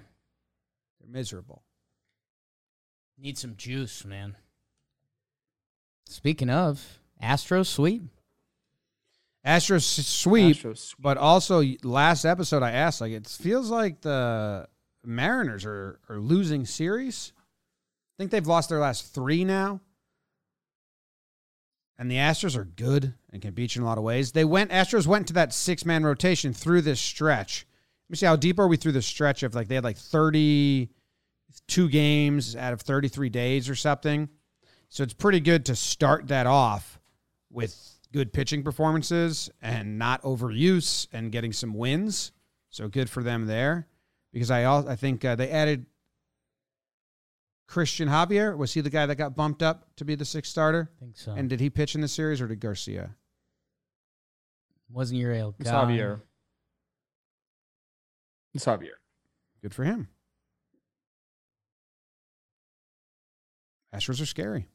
They're 1.01 1.11
miserable. 1.11 1.63
Need 3.19 3.39
some 3.39 3.57
juice, 3.57 4.05
man. 4.05 4.37
Speaking 6.07 6.51
of, 6.51 6.99
Astros 7.23 7.67
sweep. 7.69 8.03
Astros 9.47 9.99
s- 9.99 10.07
sweep, 10.07 10.59
but 10.99 11.17
also 11.17 11.63
last 11.83 12.27
episode 12.27 12.63
I 12.63 12.73
asked, 12.73 13.01
like 13.01 13.13
it 13.13 13.27
feels 13.27 13.71
like 13.71 14.03
the 14.03 14.69
Mariners 15.03 15.65
are 15.65 15.99
are 16.11 16.19
losing 16.19 16.67
series. 16.67 17.33
I 17.39 18.15
think 18.19 18.31
they've 18.31 18.47
lost 18.47 18.69
their 18.69 18.81
last 18.81 19.15
three 19.15 19.45
now. 19.45 19.81
And 21.99 22.11
the 22.11 22.17
Astros 22.17 22.57
are 22.57 22.65
good 22.65 23.15
and 23.31 23.41
can 23.41 23.55
beat 23.55 23.77
you 23.77 23.81
in 23.81 23.85
a 23.85 23.89
lot 23.89 23.99
of 23.99 24.05
ways. 24.05 24.33
They 24.33 24.45
went 24.45 24.71
Astros 24.71 25.07
went 25.07 25.27
to 25.29 25.33
that 25.35 25.53
six 25.53 25.85
man 25.85 26.05
rotation 26.05 26.53
through 26.53 26.83
this 26.83 27.01
stretch. 27.01 27.67
Let 28.09 28.11
me 28.11 28.17
see 28.17 28.27
how 28.27 28.37
deep 28.37 28.59
are 28.59 28.67
we 28.67 28.77
through 28.77 28.93
the 28.93 29.03
stretch 29.03 29.43
of 29.43 29.55
like 29.55 29.69
they 29.69 29.77
had 29.77 29.85
like 29.85 29.99
thirty 29.99 30.91
two 31.69 31.89
games 31.89 32.57
out 32.57 32.73
of 32.73 32.81
thirty 32.81 33.09
three 33.09 33.29
days 33.29 33.69
or 33.69 33.75
something. 33.75 34.29
So 34.89 35.03
it's 35.03 35.15
pretty 35.15 35.41
good 35.41 35.67
to 35.67 35.77
start 35.77 36.29
that 36.29 36.47
off 36.47 36.99
with 37.51 37.99
good 38.13 38.33
pitching 38.33 38.63
performances 38.63 39.49
and 39.61 39.99
not 39.99 40.23
overuse 40.23 41.07
and 41.13 41.33
getting 41.33 41.53
some 41.53 41.75
wins. 41.75 42.33
So 42.69 42.89
good 42.89 43.09
for 43.09 43.23
them 43.23 43.47
there. 43.47 43.87
Because 44.33 44.51
I 44.51 44.63
al- 44.63 44.89
I 44.89 44.97
think 44.97 45.25
uh, 45.25 45.37
they 45.37 45.51
added 45.51 45.87
Cristian 47.73 48.09
Javier. 48.09 48.55
Was 48.57 48.75
he 48.75 48.83
the 48.83 48.91
guy 48.91 49.07
that 49.07 49.15
got 49.17 49.35
bumped 49.35 49.63
up 49.63 49.87
to 49.97 50.05
be 50.05 50.15
the 50.15 50.27
sixth 50.27 50.51
starter? 50.51 50.91
I 50.99 51.01
think 51.01 51.17
so. 51.17 51.33
And 51.33 51.49
did 51.49 51.59
he 51.59 51.71
pitch 51.71 51.95
in 51.95 52.03
the 52.03 52.09
series 52.09 52.41
or 52.41 52.47
did 52.47 52.61
Garcia? 52.61 53.17
Wasn't 54.91 55.19
your 55.19 55.33
ale 55.33 55.55
It's. 55.59 55.71
Javier. 55.71 56.21
It's 58.53 58.67
Javier. 58.67 58.99
Good 59.63 59.73
for 59.73 59.85
him. 59.85 60.09
Astros 63.95 64.21
are 64.21 64.27
scary. 64.27 64.69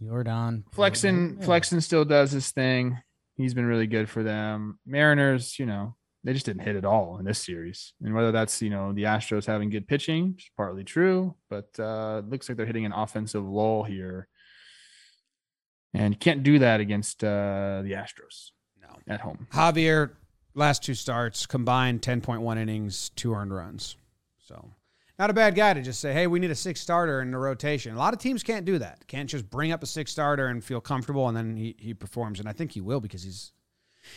Jordan. 0.00 0.64
Flexen 0.72 1.38
Yeah. 1.40 1.44
Flexen 1.44 1.80
still 1.80 2.04
does 2.04 2.30
his 2.30 2.52
thing. 2.52 2.98
He's 3.34 3.54
been 3.54 3.66
really 3.66 3.88
good 3.88 4.08
for 4.08 4.22
them. 4.22 4.78
Mariners, 4.86 5.58
you 5.58 5.66
know, 5.66 5.96
they 6.24 6.32
just 6.32 6.46
didn't 6.46 6.62
hit 6.62 6.76
at 6.76 6.84
all 6.84 7.18
in 7.18 7.24
this 7.24 7.38
series. 7.44 7.92
And 8.02 8.14
whether 8.14 8.32
that's, 8.32 8.60
you 8.60 8.70
know, 8.70 8.92
the 8.92 9.04
Astros 9.04 9.46
having 9.46 9.70
good 9.70 9.86
pitching, 9.86 10.32
which 10.32 10.44
is 10.44 10.50
partly 10.56 10.84
true, 10.84 11.34
but 11.48 11.68
uh 11.78 12.22
it 12.24 12.30
looks 12.30 12.48
like 12.48 12.56
they're 12.56 12.66
hitting 12.66 12.84
an 12.86 12.92
offensive 12.92 13.44
lull 13.46 13.84
here. 13.84 14.28
And 15.94 16.12
you 16.14 16.18
can't 16.18 16.42
do 16.42 16.58
that 16.58 16.80
against 16.80 17.22
uh 17.24 17.82
the 17.82 17.92
Astros 17.92 18.50
No. 18.80 18.88
at 19.06 19.20
home. 19.20 19.46
Javier, 19.52 20.10
last 20.54 20.82
two 20.82 20.94
starts 20.94 21.46
combined 21.46 22.02
10.1 22.02 22.58
innings, 22.58 23.10
two 23.10 23.32
earned 23.34 23.54
runs. 23.54 23.96
So, 24.38 24.72
not 25.18 25.30
a 25.30 25.34
bad 25.34 25.54
guy 25.54 25.74
to 25.74 25.82
just 25.82 26.00
say, 26.00 26.12
hey, 26.12 26.26
we 26.26 26.38
need 26.38 26.50
a 26.50 26.54
six 26.54 26.80
starter 26.80 27.20
in 27.20 27.30
the 27.30 27.38
rotation. 27.38 27.94
A 27.94 27.98
lot 27.98 28.14
of 28.14 28.20
teams 28.20 28.42
can't 28.42 28.64
do 28.64 28.78
that. 28.78 29.06
Can't 29.08 29.28
just 29.28 29.50
bring 29.50 29.72
up 29.72 29.82
a 29.82 29.86
six 29.86 30.10
starter 30.10 30.46
and 30.46 30.62
feel 30.62 30.80
comfortable 30.80 31.26
and 31.28 31.36
then 31.36 31.56
he, 31.56 31.74
he 31.78 31.92
performs. 31.94 32.38
And 32.40 32.48
I 32.48 32.52
think 32.52 32.72
he 32.72 32.80
will 32.80 33.00
because 33.00 33.22
he's 33.22 33.52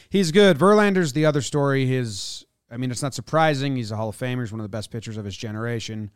he's 0.10 0.32
good. 0.32 0.58
Verlander's 0.58 1.14
the 1.14 1.26
other 1.26 1.42
story. 1.42 1.86
His, 1.86 2.46
I 2.70 2.78
mean, 2.78 2.92
it's 2.92 3.02
not 3.02 3.14
surprising. 3.14 3.76
He's 3.76 3.92
a 3.92 3.96
Hall 3.98 4.10
of 4.10 4.18
Famer. 4.18 4.42
He's 4.42 4.52
one 4.52 4.60
of 4.62 4.66
the 4.66 4.70
best 4.70 4.92
pitchers 4.92 5.18
of 5.18 5.26
his 5.26 5.36
generation. 5.38 6.12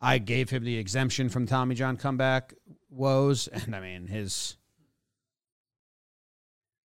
I 0.00 0.18
gave 0.18 0.50
him 0.50 0.64
the 0.64 0.76
exemption 0.78 1.28
from 1.28 1.46
Tommy 1.46 1.74
John 1.74 1.96
comeback 1.96 2.54
woes. 2.90 3.48
And 3.52 3.74
I 3.76 3.80
mean, 3.80 4.06
his. 4.06 4.56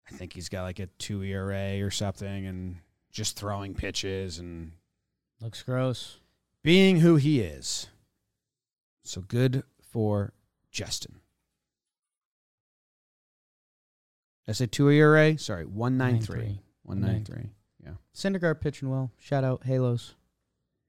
I 0.07 0.15
think 0.15 0.33
he's 0.33 0.49
got 0.49 0.63
like 0.63 0.79
a 0.79 0.85
two 0.99 1.23
ERA 1.23 1.83
or 1.83 1.89
something 1.89 2.45
and 2.45 2.77
just 3.11 3.37
throwing 3.37 3.73
pitches 3.73 4.37
and 4.39 4.73
Looks 5.41 5.63
gross. 5.63 6.19
being 6.63 6.99
who 6.99 7.15
he 7.15 7.39
is. 7.41 7.87
So 9.03 9.21
good 9.21 9.63
for 9.81 10.33
Justin. 10.71 11.21
I 14.47 14.51
say 14.51 14.67
two 14.67 14.89
ERA? 14.89 15.37
Sorry, 15.37 15.65
193. 15.65 16.61
193. 16.83 17.49
Yeah, 17.83 17.93
Syndergaard 18.15 18.61
pitching 18.61 18.89
well. 18.89 19.11
Shout 19.17 19.43
out 19.43 19.63
Halos. 19.65 20.15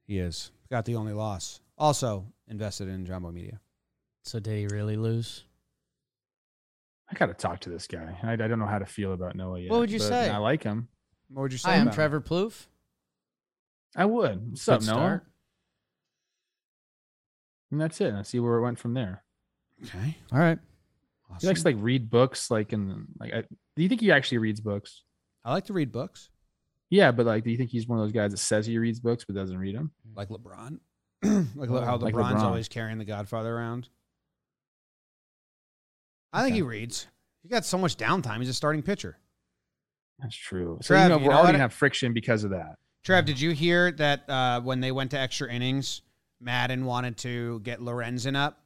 he 0.07 0.19
is. 0.19 0.51
Got 0.71 0.85
the 0.85 0.97
only 0.97 1.13
loss. 1.13 1.61
Also 1.79 2.27
invested 2.49 2.89
in 2.89 3.07
Jumbo 3.07 3.31
Media. 3.31 3.61
So 4.23 4.41
did 4.41 4.59
he 4.59 4.67
really 4.75 4.97
lose? 4.97 5.45
I 7.11 7.15
gotta 7.15 7.35
talk 7.35 7.61
to 7.61 7.71
this 7.71 7.87
guy. 7.87 8.19
I, 8.23 8.33
I 8.33 8.37
don't 8.37 8.59
know 8.59 8.67
how 8.67 8.79
to 8.81 8.87
feel 8.87 9.13
about 9.13 9.37
Noah 9.37 9.61
yet. 9.61 9.71
What 9.71 9.81
would 9.81 9.91
you 9.91 9.99
but 10.01 10.09
say? 10.09 10.29
I 10.29 10.39
like 10.39 10.63
him. 10.65 10.89
What 11.31 11.43
would 11.43 11.53
you 11.53 11.59
say? 11.59 11.71
I'm 11.71 11.83
about 11.83 11.91
him? 11.91 11.95
Trevor 11.95 12.21
Plouffe. 12.21 12.67
I 13.95 14.05
would. 14.05 14.51
What's 14.51 14.69
up, 14.69 14.81
Good 14.81 14.87
Noah? 14.89 14.95
start. 14.97 15.27
And 17.71 17.81
that's 17.81 18.01
it. 18.01 18.15
I 18.15 18.23
see 18.23 18.41
where 18.41 18.57
it 18.57 18.63
went 18.63 18.79
from 18.79 18.95
there. 18.95 19.23
Okay. 19.85 20.17
All 20.33 20.39
right. 20.39 20.59
He 21.41 21.47
likes 21.47 21.63
to 21.63 21.69
like 21.69 21.77
read 21.79 22.09
books, 22.11 22.51
like 22.51 22.73
and 22.73 23.07
like. 23.19 23.33
I, 23.35 23.43
do 23.43 23.83
you 23.83 23.89
think 23.89 24.01
he 24.01 24.11
actually 24.13 24.39
reads 24.39 24.61
books? 24.61 25.03
I 25.45 25.53
like 25.53 25.67
to 25.67 25.73
read 25.73 25.93
books, 25.93 26.31
Yeah, 26.91 27.13
but 27.13 27.27
like, 27.27 27.45
do 27.45 27.51
you 27.51 27.57
think 27.57 27.71
he's 27.71 27.87
one 27.87 27.99
of 27.99 28.05
those 28.05 28.13
guys 28.13 28.31
that 28.33 28.39
says 28.39 28.67
he 28.67 28.79
reads 28.79 28.99
books 29.01 29.25
but 29.25 29.35
doesn't 29.37 29.59
read 29.59 29.77
them? 29.77 29.91
like 30.15 30.29
LeBron. 30.29 30.79
like 31.57 31.71
Oh, 31.71 31.81
how 31.81 31.97
like 31.97 32.15
LeBron's 32.15 32.41
LeBron. 32.41 32.43
always 32.43 32.69
carrying 32.69 32.99
the 32.99 33.05
Godfather 33.05 33.55
around. 33.57 33.89
I 36.33 36.43
think 36.43 36.53
Okay. 36.53 36.57
he 36.57 36.63
reads. 36.63 37.07
He 37.43 37.49
got 37.49 37.65
so 37.65 37.79
much 37.79 37.97
downtime. 37.97 38.39
He's 38.41 38.49
a 38.49 38.55
starting 38.55 38.83
pitcher. 38.83 39.19
That's 40.19 40.35
true. 40.35 40.79
So 40.83 40.95
Trev, 40.95 41.03
you 41.05 41.09
know, 41.11 41.17
we're 41.19 41.25
know 41.25 41.31
already 41.33 41.39
what? 41.43 41.53
gonna 41.53 41.59
have 41.59 41.73
friction 41.73 42.13
because 42.13 42.45
of 42.45 42.51
that. 42.51 42.77
Trev, 43.05 43.25
did 43.25 43.41
you 43.41 43.51
hear 43.53 43.93
that 43.93 44.29
uh, 44.29 44.61
when 44.63 44.81
they 44.81 44.91
went 44.91 45.13
to 45.13 45.19
extra 45.19 45.49
innings, 45.53 46.03
Maddon 46.41 46.85
wanted 46.85 47.17
to 47.19 47.61
get 47.61 47.79
Lorenzen 47.81 48.35
up, 48.37 48.61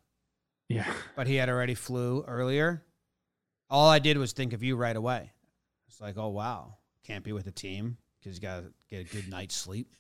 Yeah. 0.70 0.90
but 1.16 1.26
he 1.26 1.36
had 1.36 1.48
already 1.48 1.74
flew 1.74 2.24
earlier? 2.26 2.84
All 3.68 3.88
I 3.88 3.98
did 3.98 4.16
was 4.16 4.32
think 4.32 4.52
of 4.52 4.62
you 4.62 4.76
right 4.76 4.96
away. 4.96 5.32
It's 5.88 6.00
like, 6.00 6.16
oh 6.16 6.28
wow, 6.28 6.76
can't 7.04 7.24
be 7.24 7.32
with 7.32 7.44
the 7.44 7.52
team 7.52 7.98
because 8.18 8.36
you 8.36 8.42
got 8.42 8.62
to 8.62 8.72
get 8.88 9.00
a 9.00 9.14
good 9.14 9.28
night's 9.28 9.56
sleep. 9.56 9.94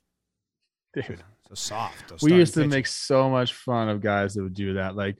Dude. 0.94 1.22
So 1.48 1.54
soft. 1.54 2.22
We 2.22 2.34
used 2.34 2.54
to 2.54 2.60
pitchers. 2.60 2.70
make 2.70 2.86
so 2.86 3.28
much 3.28 3.54
fun 3.54 3.88
of 3.88 4.00
guys 4.00 4.34
that 4.34 4.42
would 4.42 4.54
do 4.54 4.74
that. 4.74 4.96
Like, 4.96 5.16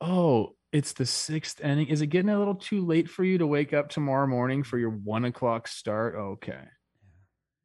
oh, 0.00 0.54
it's 0.72 0.92
the 0.94 1.06
sixth 1.06 1.60
inning. 1.60 1.88
Is 1.88 2.00
it 2.00 2.06
getting 2.06 2.30
a 2.30 2.38
little 2.38 2.54
too 2.54 2.84
late 2.84 3.08
for 3.10 3.24
you 3.24 3.38
to 3.38 3.46
wake 3.46 3.72
up 3.74 3.90
tomorrow 3.90 4.26
morning 4.26 4.62
for 4.62 4.78
your 4.78 4.90
one 4.90 5.26
o'clock 5.26 5.68
start? 5.68 6.14
Okay. 6.14 6.64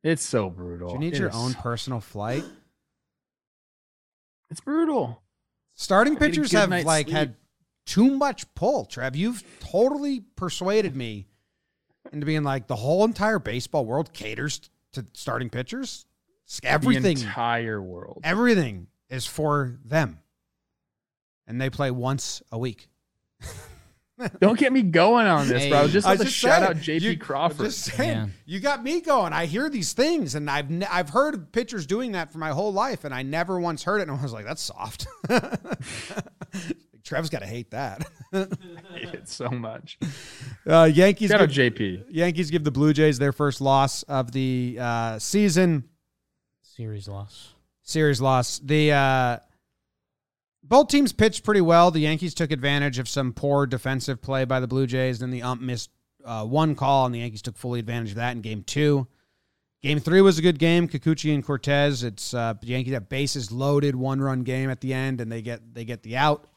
It's 0.04 0.24
so 0.24 0.50
brutal. 0.50 0.90
Do 0.90 0.94
you 0.96 1.00
need 1.00 1.14
It 1.14 1.20
your 1.20 1.30
is 1.30 1.36
own 1.36 1.54
personal 1.54 2.00
flight? 2.02 2.44
It's 4.50 4.60
brutal. 4.62 5.22
Starting 5.80 6.16
pitchers 6.18 6.52
have 6.52 6.70
like 6.72 7.06
sleep. 7.08 7.10
had 7.16 7.36
too 7.86 8.10
much 8.18 8.52
pull. 8.56 8.86
Trev, 8.86 9.16
you've 9.16 9.44
totally 9.60 10.22
persuaded 10.36 10.96
me 10.96 11.28
into 12.12 12.26
being 12.26 12.44
like 12.44 12.68
the 12.68 12.76
whole 12.76 13.06
entire 13.06 13.38
baseball 13.40 13.86
world 13.86 14.12
caters 14.12 14.60
to 14.94 15.06
starting 15.14 15.50
pitchers. 15.50 16.06
Everything, 16.64 17.16
The 17.18 17.22
entire 17.26 17.82
world. 17.82 18.22
everything 18.24 18.88
is 19.10 19.26
for 19.26 19.78
them, 19.86 20.20
and 21.46 21.62
they 21.62 21.70
play 21.70 21.92
once 21.92 22.42
a 22.52 22.58
week. 22.58 22.88
Don't 24.40 24.58
get 24.58 24.74
me 24.74 24.82
going 24.82 25.28
on 25.28 25.48
this, 25.48 25.68
bro. 25.70 25.86
Hey. 25.86 25.92
Just 25.92 26.08
I 26.08 26.12
was 26.12 26.20
to 26.20 26.26
just 26.26 26.36
shout 26.38 26.62
saying, 26.64 26.64
out 26.64 26.76
JP 26.78 27.02
you- 27.02 27.18
Crawford. 27.18 27.66
Just 27.68 27.84
saying, 27.84 28.10
Yeah. 28.18 28.28
you 28.46 28.60
got 28.60 28.84
me 28.84 29.00
going. 29.02 29.32
I 29.34 29.46
hear 29.46 29.70
these 29.70 29.94
things, 29.94 30.34
and 30.36 30.50
I've 30.50 30.70
ne- 30.72 30.88
I've 30.88 31.10
heard 31.10 31.52
pitchers 31.52 31.86
doing 31.86 32.14
that 32.14 32.32
for 32.32 32.40
my 32.40 32.50
whole 32.50 32.74
life, 32.74 33.04
and 33.04 33.14
I 33.14 33.22
never 33.22 33.60
once 33.60 33.84
heard 33.84 34.00
it, 34.00 34.08
and 34.10 34.18
I 34.18 34.22
was 34.24 34.34
like, 34.34 34.46
"That's 34.46 34.62
soft." 34.64 35.06
Trev's 37.04 37.30
got 37.30 37.40
to 37.40 37.46
hate 37.46 37.72
that. 37.72 38.06
I 38.34 38.48
hate 38.92 39.14
it 39.14 39.30
so 39.30 39.50
much. 39.50 39.98
uh, 40.68 40.90
Yankees 40.94 41.30
Got 41.32 41.42
a 41.42 41.48
give, 41.48 41.74
JP. 41.76 42.06
Yankees 42.10 42.52
give 42.52 42.64
the 42.66 42.72
Blue 42.72 42.92
Jays 42.94 43.18
their 43.18 43.32
first 43.32 43.62
loss 43.62 44.04
of 44.04 44.32
the 44.34 44.78
uh, 44.80 45.20
season. 45.20 45.86
Series 46.64 47.08
loss. 47.08 47.54
Series 47.84 48.20
loss. 48.20 48.60
The 48.60 48.92
uh, 48.92 49.38
both 50.68 50.90
teams 50.90 51.14
pitched 51.14 51.44
pretty 51.44 51.62
well. 51.62 51.92
The 51.92 52.00
Yankees 52.00 52.34
took 52.34 52.52
advantage 52.52 53.00
of 53.00 53.08
some 53.08 53.34
poor 53.34 53.66
defensive 53.66 54.22
play 54.22 54.46
by 54.46 54.60
the 54.60 54.68
Blue 54.68 54.88
Jays. 54.88 55.20
Then 55.20 55.32
the 55.32 55.42
ump 55.42 55.62
missed 55.62 55.90
uh, 56.26 56.46
one 56.46 56.76
call, 56.76 57.06
and 57.06 57.16
the 57.16 57.20
Yankees 57.20 57.42
took 57.42 57.58
fully 57.58 57.80
advantage 57.80 58.12
of 58.12 58.16
that 58.18 58.36
in 58.36 58.42
Game 58.42 58.64
Two. 58.64 59.08
Game 59.84 60.00
three 60.00 60.22
was 60.22 60.40
a 60.40 60.42
good 60.42 60.58
game. 60.58 60.88
Kikuchi 60.88 61.34
and 61.34 61.46
Cortes. 61.46 62.04
It's 62.04 62.34
uh, 62.34 62.56
the 62.60 62.68
Yankees 62.68 62.94
have 62.94 63.10
bases 63.10 63.52
loaded, 63.52 63.96
one 63.96 64.20
run 64.20 64.42
game 64.42 64.70
at 64.70 64.82
the 64.82 64.94
end, 64.94 65.22
and 65.22 65.32
they 65.32 65.42
get 65.42 65.74
they 65.74 65.86
get 65.86 66.04
the 66.04 66.18
out. 66.18 66.48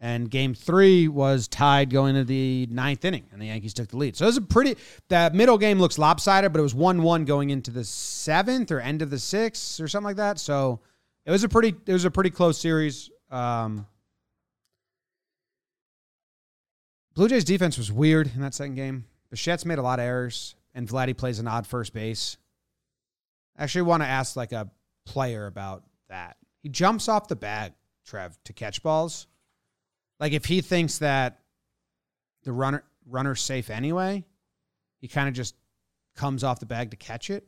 And 0.00 0.30
game 0.30 0.54
three 0.54 1.08
was 1.08 1.48
tied 1.48 1.90
going 1.90 2.14
into 2.14 2.26
the 2.26 2.68
ninth 2.70 3.04
inning, 3.04 3.24
and 3.32 3.40
the 3.40 3.46
Yankees 3.46 3.74
took 3.74 3.88
the 3.88 3.96
lead. 3.96 4.16
So 4.16 4.26
it 4.26 4.28
was 4.28 4.36
a 4.36 4.42
pretty. 4.42 4.76
That 5.08 5.34
middle 5.34 5.58
game 5.58 5.78
looks 5.78 5.98
lopsided, 5.98 6.52
but 6.52 6.58
it 6.58 6.62
was 6.62 6.74
one-one 6.74 7.24
going 7.24 7.50
into 7.50 7.70
the 7.70 7.84
seventh 7.84 8.70
or 8.70 8.80
end 8.80 9.02
of 9.02 9.10
the 9.10 9.18
sixth 9.18 9.80
or 9.80 9.88
something 9.88 10.06
like 10.06 10.16
that. 10.16 10.38
So 10.38 10.80
it 11.26 11.30
was 11.30 11.42
a 11.42 11.48
pretty. 11.48 11.74
It 11.86 11.92
was 11.92 12.04
a 12.04 12.10
pretty 12.10 12.30
close 12.30 12.58
series. 12.58 13.10
Um, 13.34 13.86
Blue 17.14 17.28
Jays 17.28 17.44
defense 17.44 17.76
was 17.76 17.90
weird 17.90 18.30
in 18.32 18.40
that 18.42 18.54
second 18.54 18.76
game. 18.76 19.06
Bichette's 19.32 19.66
made 19.66 19.78
a 19.78 19.82
lot 19.82 19.98
of 19.98 20.04
errors, 20.04 20.54
and 20.72 20.88
Vladdy 20.88 21.16
plays 21.16 21.40
an 21.40 21.48
odd 21.48 21.66
first 21.66 21.92
base. 21.92 22.36
I 23.58 23.64
actually 23.64 23.82
want 23.82 24.02
to 24.04 24.08
ask 24.08 24.36
like 24.36 24.52
a 24.52 24.70
player 25.04 25.46
about 25.46 25.82
that. 26.08 26.36
He 26.62 26.68
jumps 26.68 27.08
off 27.08 27.26
the 27.26 27.36
bag, 27.36 27.72
Trev, 28.04 28.38
to 28.44 28.52
catch 28.52 28.82
balls. 28.82 29.26
Like 30.20 30.32
if 30.32 30.44
he 30.44 30.60
thinks 30.60 30.98
that 30.98 31.40
the 32.44 32.52
runner 32.52 32.84
runner's 33.06 33.40
safe 33.40 33.68
anyway, 33.68 34.24
he 35.00 35.08
kind 35.08 35.28
of 35.28 35.34
just 35.34 35.56
comes 36.16 36.44
off 36.44 36.60
the 36.60 36.66
bag 36.66 36.92
to 36.92 36.96
catch 36.96 37.30
it. 37.30 37.46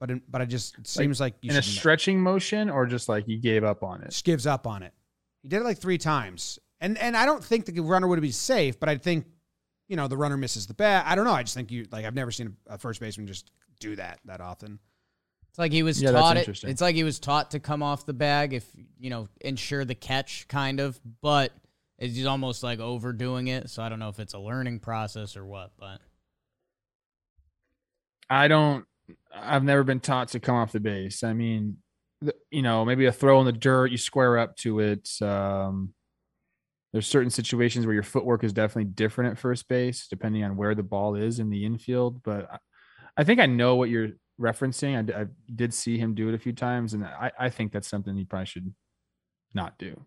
But 0.00 0.10
in, 0.12 0.22
but 0.28 0.40
I 0.40 0.44
just 0.44 0.78
it 0.78 0.86
seems 0.86 1.20
like, 1.20 1.34
you 1.42 1.50
In 1.50 1.56
a 1.56 1.62
should 1.62 1.74
stretching 1.78 2.20
motion 2.20 2.70
or 2.70 2.86
just 2.86 3.08
like 3.08 3.26
you 3.26 3.38
gave 3.38 3.64
up 3.64 3.82
on 3.82 4.02
it? 4.02 4.10
just 4.10 4.24
gives 4.24 4.46
up 4.46 4.66
on 4.66 4.82
it. 4.82 4.92
He 5.42 5.48
did 5.48 5.60
it 5.60 5.64
like 5.64 5.78
three 5.78 5.98
times, 5.98 6.58
and 6.80 6.96
and 6.98 7.16
I 7.16 7.26
don't 7.26 7.42
think 7.42 7.66
the 7.66 7.80
runner 7.80 8.06
would 8.06 8.20
be 8.20 8.30
safe, 8.30 8.78
but 8.78 8.88
I 8.88 8.96
think 8.96 9.26
you 9.88 9.96
know 9.96 10.06
the 10.06 10.16
runner 10.16 10.36
misses 10.36 10.66
the 10.66 10.74
bat. 10.74 11.04
I 11.06 11.14
don't 11.14 11.24
know. 11.24 11.32
I 11.32 11.42
just 11.42 11.54
think 11.54 11.72
you 11.72 11.86
like 11.90 12.04
I've 12.04 12.14
never 12.14 12.30
seen 12.30 12.56
a, 12.68 12.74
a 12.74 12.78
first 12.78 13.00
baseman 13.00 13.26
just 13.26 13.50
do 13.80 13.96
that 13.96 14.20
that 14.26 14.40
often. 14.40 14.78
It's 15.48 15.58
like 15.58 15.72
he 15.72 15.82
was 15.82 16.00
Yeah, 16.00 16.12
that's 16.12 16.22
taught 16.22 16.36
it. 16.36 16.64
It's 16.64 16.80
like 16.80 16.94
he 16.94 17.02
was 17.04 17.18
taught 17.18 17.50
to 17.52 17.58
come 17.60 17.82
off 17.82 18.06
the 18.06 18.12
bag 18.12 18.52
if 18.52 18.64
you 19.00 19.10
know 19.10 19.26
ensure 19.40 19.84
the 19.84 19.96
catch, 19.96 20.46
kind 20.46 20.78
of. 20.78 21.00
But 21.22 21.52
he's 21.98 22.26
almost 22.26 22.62
like 22.62 22.78
overdoing 22.78 23.48
it. 23.48 23.68
So 23.70 23.82
I 23.82 23.88
don't 23.88 23.98
know 23.98 24.10
if 24.10 24.20
it's 24.20 24.34
a 24.34 24.38
learning 24.38 24.78
process 24.78 25.36
or 25.36 25.44
what. 25.44 25.72
But 25.76 26.00
I 28.30 28.46
don't. 28.48 28.84
I've 29.34 29.64
never 29.64 29.84
been 29.84 30.00
taught 30.00 30.28
to 30.28 30.40
come 30.40 30.56
off 30.56 30.72
the 30.72 30.80
base. 30.80 31.22
I 31.24 31.32
mean, 31.32 31.78
the, 32.20 32.34
you 32.50 32.62
know, 32.62 32.84
maybe 32.84 33.06
a 33.06 33.12
throw 33.12 33.38
in 33.40 33.46
the 33.46 33.52
dirt, 33.52 33.90
you 33.90 33.98
square 33.98 34.38
up 34.38 34.56
to 34.58 34.80
it. 34.80 35.08
Um, 35.22 35.94
there's 36.92 37.06
certain 37.06 37.30
situations 37.30 37.84
where 37.86 37.94
your 37.94 38.02
footwork 38.02 38.42
is 38.44 38.52
definitely 38.52 38.90
different 38.90 39.32
at 39.32 39.38
first 39.38 39.68
base, 39.68 40.08
depending 40.08 40.42
on 40.44 40.56
where 40.56 40.74
the 40.74 40.82
ball 40.82 41.14
is 41.14 41.38
in 41.38 41.50
the 41.50 41.64
infield. 41.64 42.22
But 42.22 42.50
I, 42.50 42.58
I 43.18 43.24
think 43.24 43.40
I 43.40 43.46
know 43.46 43.76
what 43.76 43.90
you're 43.90 44.10
referencing. 44.40 45.14
I 45.14 45.26
did 45.54 45.74
see 45.74 45.98
him 45.98 46.14
do 46.14 46.28
it 46.28 46.34
a 46.34 46.38
few 46.38 46.52
times, 46.52 46.94
and 46.94 47.04
I, 47.04 47.30
I 47.38 47.50
think 47.50 47.72
that's 47.72 47.88
something 47.88 48.16
he 48.16 48.24
probably 48.24 48.46
should 48.46 48.74
not 49.54 49.78
do. 49.78 50.04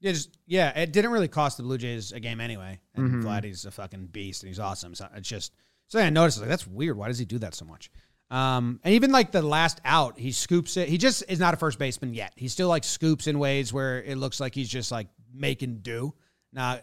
Yeah, 0.00 0.12
just 0.12 0.38
yeah. 0.46 0.70
It 0.78 0.92
didn't 0.92 1.12
really 1.12 1.28
cost 1.28 1.56
the 1.56 1.62
Blue 1.62 1.78
Jays 1.78 2.12
a 2.12 2.20
game 2.20 2.40
anyway. 2.40 2.80
And 2.94 3.10
Mhm. 3.10 3.22
Vladdy's 3.22 3.64
a 3.64 3.70
fucking 3.70 4.06
beast, 4.08 4.42
and 4.42 4.48
he's 4.48 4.58
awesome. 4.60 4.94
So 4.94 5.08
it's 5.14 5.28
just 5.28 5.52
something 5.88 6.06
I 6.06 6.10
noticed. 6.10 6.40
Like 6.40 6.48
that's 6.48 6.66
weird. 6.66 6.96
Why 6.96 7.08
does 7.08 7.18
he 7.18 7.24
do 7.24 7.38
that 7.38 7.54
so 7.54 7.64
much? 7.64 7.90
Um, 8.34 8.80
and 8.82 8.94
even 8.94 9.12
like 9.12 9.30
the 9.30 9.42
last 9.42 9.80
out, 9.84 10.18
he 10.18 10.32
scoops 10.32 10.76
it. 10.76 10.88
He 10.88 10.98
just 10.98 11.22
is 11.28 11.38
not 11.38 11.54
a 11.54 11.56
first 11.56 11.78
baseman 11.78 12.14
yet. 12.14 12.32
He 12.36 12.48
still 12.48 12.68
like 12.68 12.82
scoops 12.82 13.26
in 13.28 13.38
ways 13.38 13.72
where 13.72 14.02
it 14.02 14.16
looks 14.18 14.40
like 14.40 14.54
he's 14.54 14.68
just 14.68 14.90
like 14.90 15.06
making 15.32 15.78
do, 15.82 16.14
not 16.52 16.82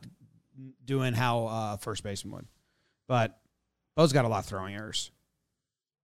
doing 0.85 1.13
how 1.13 1.47
uh, 1.47 1.73
a 1.73 1.77
first 1.81 2.03
baseman 2.03 2.33
would. 2.35 2.47
But 3.07 3.37
Bo's 3.97 4.13
got 4.13 4.23
a 4.23 4.29
lot 4.29 4.39
of 4.39 4.45
throwing 4.45 4.75
errors, 4.75 5.11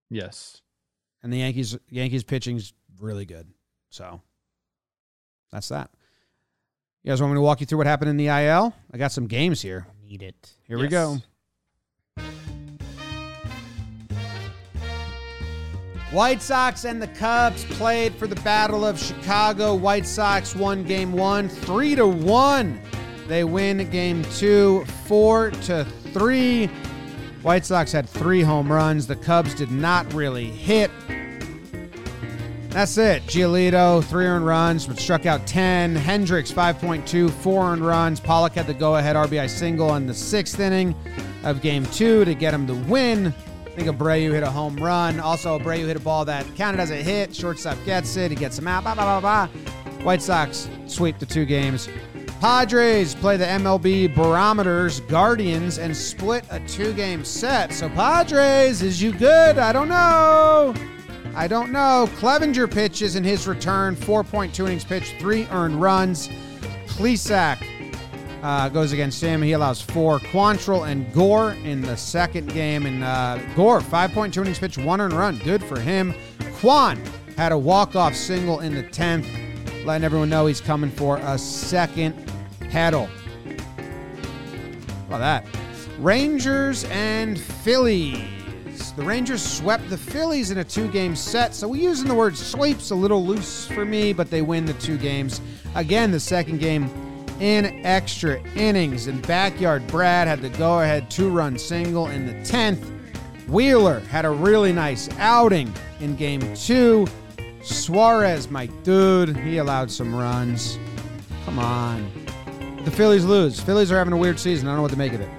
Yes. 0.10 0.62
and 1.24 1.32
the 1.32 1.38
Yankees 1.38 1.78
Yankees 1.90 2.24
pitching's 2.26 2.74
really 3.00 3.26
good. 3.26 3.48
So 3.90 4.22
that's 5.52 5.70
that. 5.70 5.92
You 7.04 7.12
guys 7.12 7.22
want 7.22 7.32
me 7.34 7.38
to 7.38 7.42
walk 7.42 7.62
you 7.62 7.66
through 7.66 7.78
what 7.78 7.88
happened 7.88 8.10
in 8.10 8.18
the 8.18 8.28
IL? 8.28 8.74
I 8.92 8.98
got 8.98 9.14
some 9.14 9.28
games 9.28 9.62
here. 9.62 9.88
need 10.04 10.24
it. 10.24 10.52
Here 10.68 10.78
we 10.78 10.88
go. 10.90 11.20
White 16.12 16.42
Sox 16.42 16.86
and 16.86 17.02
the 17.02 17.08
Cubs 17.08 17.66
played 17.66 18.16
for 18.16 18.28
the 18.28 18.36
Battle 18.38 18.86
of 18.86 18.98
Chicago. 18.98 19.76
White 19.76 20.06
Sox 20.06 20.56
won 20.56 20.84
game 20.84 21.12
one, 21.12 21.50
three 21.50 21.96
to 21.96 22.08
one. 22.08 22.80
They 23.28 23.44
win 23.44 23.90
game 23.90 24.24
two, 24.36 24.86
four 25.06 25.52
to 25.52 25.84
three. 26.14 26.68
White 27.42 27.66
Sox 27.66 27.92
had 27.92 28.08
three 28.08 28.42
home 28.42 28.72
runs. 28.72 29.06
The 29.06 29.18
Cubs 29.18 29.54
did 29.54 29.70
not 29.70 30.12
really 30.14 30.46
hit. 30.46 30.92
That's 32.70 32.98
it. 32.98 33.24
Giolito, 33.24 34.02
three 34.04 34.28
earned 34.28 34.46
runs, 34.46 34.88
but 34.88 35.00
struck 35.00 35.26
out 35.26 35.46
10. 35.46 35.96
Hendricks, 35.96 36.52
5.2, 36.52 37.30
four 37.30 37.66
earned 37.66 37.86
runs. 37.86 38.22
Pollock 38.22 38.54
had 38.54 38.68
the 38.68 38.74
go 38.74 38.96
ahead 38.96 39.18
RBI 39.18 39.50
single 39.50 39.96
in 39.96 40.06
the 40.06 40.14
sixth 40.14 40.60
inning 40.60 40.96
of 41.44 41.62
game 41.62 41.86
two 41.88 42.24
to 42.24 42.34
get 42.34 42.54
him 42.54 42.66
the 42.66 42.76
win. 42.90 43.34
Think 43.78 43.96
Abreu 43.96 44.32
hit 44.32 44.42
a 44.42 44.50
home 44.50 44.76
run. 44.78 45.20
Also, 45.20 45.60
Abreu 45.60 45.86
hit 45.86 45.96
a 45.96 46.00
ball 46.00 46.26
that 46.26 46.48
counted 46.56 46.80
as 46.80 46.90
a 46.90 46.96
hit. 46.96 47.36
Shortstop 47.36 47.78
gets 47.86 48.16
it. 48.18 48.32
He 48.32 48.36
gets 48.36 48.58
him 48.58 48.68
out. 48.68 48.84
Bah, 48.84 48.96
bah, 48.96 49.22
bah, 49.22 49.48
bah. 49.48 50.04
White 50.04 50.24
Sox 50.24 50.68
sweep 50.88 51.20
the 51.20 51.28
two 51.28 51.46
games. 51.46 51.88
Padres 52.42 53.14
play 53.14 53.38
the 53.38 53.46
MLB 53.46 54.16
Barometers 54.16 55.02
Guardians 55.02 55.78
and 55.78 55.96
split 55.96 56.44
a 56.50 56.60
two 56.62 56.92
game 56.94 57.24
set. 57.24 57.72
So, 57.72 57.88
Padres, 57.90 58.82
is 58.82 59.00
you 59.00 59.12
good? 59.12 59.60
I 59.60 59.72
don't 59.74 59.90
know. 59.90 60.74
I 61.36 61.48
don't 61.48 61.72
know. 61.72 62.10
Clevinger 62.16 62.74
pitches 62.74 63.16
in 63.16 63.24
his 63.24 63.48
return, 63.48 63.96
4.2 63.96 64.66
innings 64.66 64.86
pitched, 64.86 65.20
three 65.20 65.46
earned 65.52 65.80
runs. 65.80 66.30
Plesac 66.88 67.64
uh, 68.48 68.70
goes 68.70 68.94
against 68.94 69.22
him. 69.22 69.42
He 69.42 69.52
allows 69.52 69.82
four. 69.82 70.20
Quantrill 70.20 70.88
and 70.88 71.14
Gore 71.14 71.52
in 71.66 71.82
the 71.82 71.98
second 71.98 72.54
game. 72.54 72.86
And 72.86 73.04
uh, 73.04 73.40
Gore, 73.58 73.82
5.2 73.82 74.38
innings 74.38 74.58
pitched, 74.58 74.78
one 74.78 75.02
earned 75.02 75.12
run. 75.12 75.38
Good 75.40 75.62
for 75.62 75.78
him. 75.78 76.14
Kwan 76.54 76.98
had 77.36 77.52
a 77.52 77.58
walk-off 77.58 78.16
single 78.16 78.62
in 78.62 78.74
the 78.74 78.84
10th, 78.84 79.28
letting 79.86 80.06
everyone 80.06 80.30
know 80.30 80.46
he's 80.46 80.62
coming 80.62 80.90
for 80.90 81.18
a 81.18 81.38
second 81.38 82.16
pedal. 82.70 83.08
How 83.08 85.06
about 85.08 85.20
that? 85.20 85.46
Rangers 86.00 86.86
and 86.86 87.38
Phillies. 87.38 88.94
The 88.94 89.04
Rangers 89.04 89.44
swept 89.44 89.90
the 89.90 89.98
Phillies 89.98 90.52
in 90.52 90.60
a 90.60 90.64
two 90.64 90.88
game 90.88 91.18
set, 91.18 91.54
so 91.54 91.68
we're 91.68 91.82
using 91.82 92.08
the 92.08 92.16
word 92.16 92.38
sweeps 92.38 92.92
a 92.92 92.96
little 92.96 93.26
loose 93.26 93.68
for 93.68 93.84
me, 93.84 94.14
but 94.14 94.30
they 94.30 94.42
win 94.42 94.66
the 94.66 94.74
two 94.76 94.98
games. 94.98 95.42
Again, 95.76 96.12
the 96.12 96.20
second 96.20 96.60
game 96.60 96.90
in 97.40 97.86
extra 97.86 98.42
innings. 98.56 99.08
And 99.08 99.26
Backyard 99.26 99.86
Brad 99.88 100.28
had 100.28 100.42
the 100.42 100.50
go 100.50 100.82
ahead 100.82 101.10
two 101.10 101.30
run 101.30 101.58
single 101.58 102.08
in 102.08 102.26
the 102.26 102.34
10th. 102.34 102.94
Wheeler 103.48 104.02
had 104.02 104.26
a 104.26 104.30
really 104.30 104.74
nice 104.74 105.10
outing 105.18 105.74
in 106.00 106.16
game 106.16 106.54
two. 106.56 107.08
Suarez, 107.62 108.50
my 108.50 108.66
dude, 108.84 109.36
he 109.38 109.58
allowed 109.58 109.92
some 109.92 110.14
runs. 110.16 110.80
Come 111.46 111.60
on. 111.60 112.10
The 112.84 112.92
Phillies 112.92 113.26
lose. 113.26 113.60
Phillies 113.60 113.92
are 113.92 113.98
having 113.98 114.14
a 114.14 114.18
weird 114.18 114.40
season. 114.40 114.68
I 114.68 114.72
don't 114.72 114.78
know 114.78 114.84
what 114.84 114.92
to 114.92 114.98
make 114.98 115.14
of 115.14 115.22
it. 115.22 115.30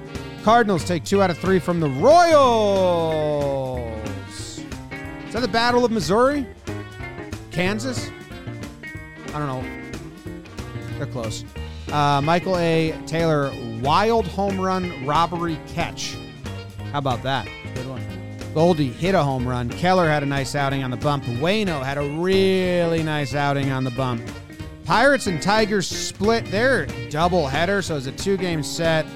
Cardinals 0.43 0.85
take 0.85 1.05
two 1.05 1.23
out 1.23 1.31
of 1.31 1.39
three 1.39 1.59
from 1.59 1.81
the 1.81 1.89
Royals. 1.89 3.79
Is 5.27 5.33
that 5.33 5.41
the 5.41 5.49
Battle 5.49 5.85
of 5.85 5.91
Missouri? 5.91 6.47
Kansas? 7.51 8.11
I 9.35 9.39
don't 9.39 9.47
know. 9.47 9.65
They're 10.97 11.07
close. 11.07 11.45
Uh, 11.93 12.21
Michael 12.23 12.59
A. 12.59 12.95
Taylor, 13.07 13.53
wild 13.81 14.27
home 14.27 14.61
run 14.61 15.07
robbery 15.07 15.59
catch. 15.69 16.17
How 16.93 16.99
about 16.99 17.23
that? 17.23 17.49
Good 17.75 17.89
one. 17.89 18.03
Goldie 18.55 18.89
hit 18.89 19.15
a 19.15 19.23
home 19.23 19.47
run. 19.47 19.69
Keller 19.69 20.09
had 20.09 20.23
a 20.23 20.27
nice 20.27 20.55
outing 20.55 20.83
on 20.83 20.91
the 20.91 20.97
bump. 20.97 21.25
Waino 21.25 21.83
had 21.83 21.99
a 21.99 22.03
really 22.03 23.03
nice 23.03 23.35
outing 23.35 23.71
on 23.71 23.85
the 23.85 23.91
bump. 23.91 24.23
Pirates 24.85 25.27
and 25.27 25.41
Tigers 25.41 25.87
split 25.87 26.45
their 26.51 26.87
double 27.11 27.47
header, 27.47 27.83
so 27.83 27.95
it 27.95 27.99
was 27.99 28.07
a 28.07 28.13
two 28.13 28.37
game 28.37 28.63
set. 28.63 29.07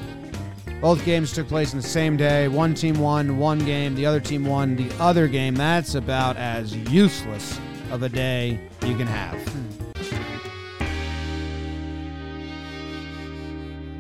Both 0.80 1.04
games 1.04 1.32
took 1.32 1.48
place 1.48 1.72
in 1.72 1.80
the 1.80 1.86
same 1.86 2.16
day. 2.16 2.48
One 2.48 2.74
team 2.74 2.98
won 2.98 3.38
one 3.38 3.58
game, 3.60 3.94
the 3.94 4.04
other 4.04 4.20
team 4.20 4.44
won 4.44 4.76
the 4.76 4.90
other 5.00 5.28
game. 5.28 5.54
That's 5.54 5.94
about 5.94 6.36
as 6.36 6.76
useless 6.76 7.58
of 7.90 8.02
a 8.02 8.08
day 8.08 8.60
you 8.84 8.96
can 8.96 9.06
have. 9.06 9.71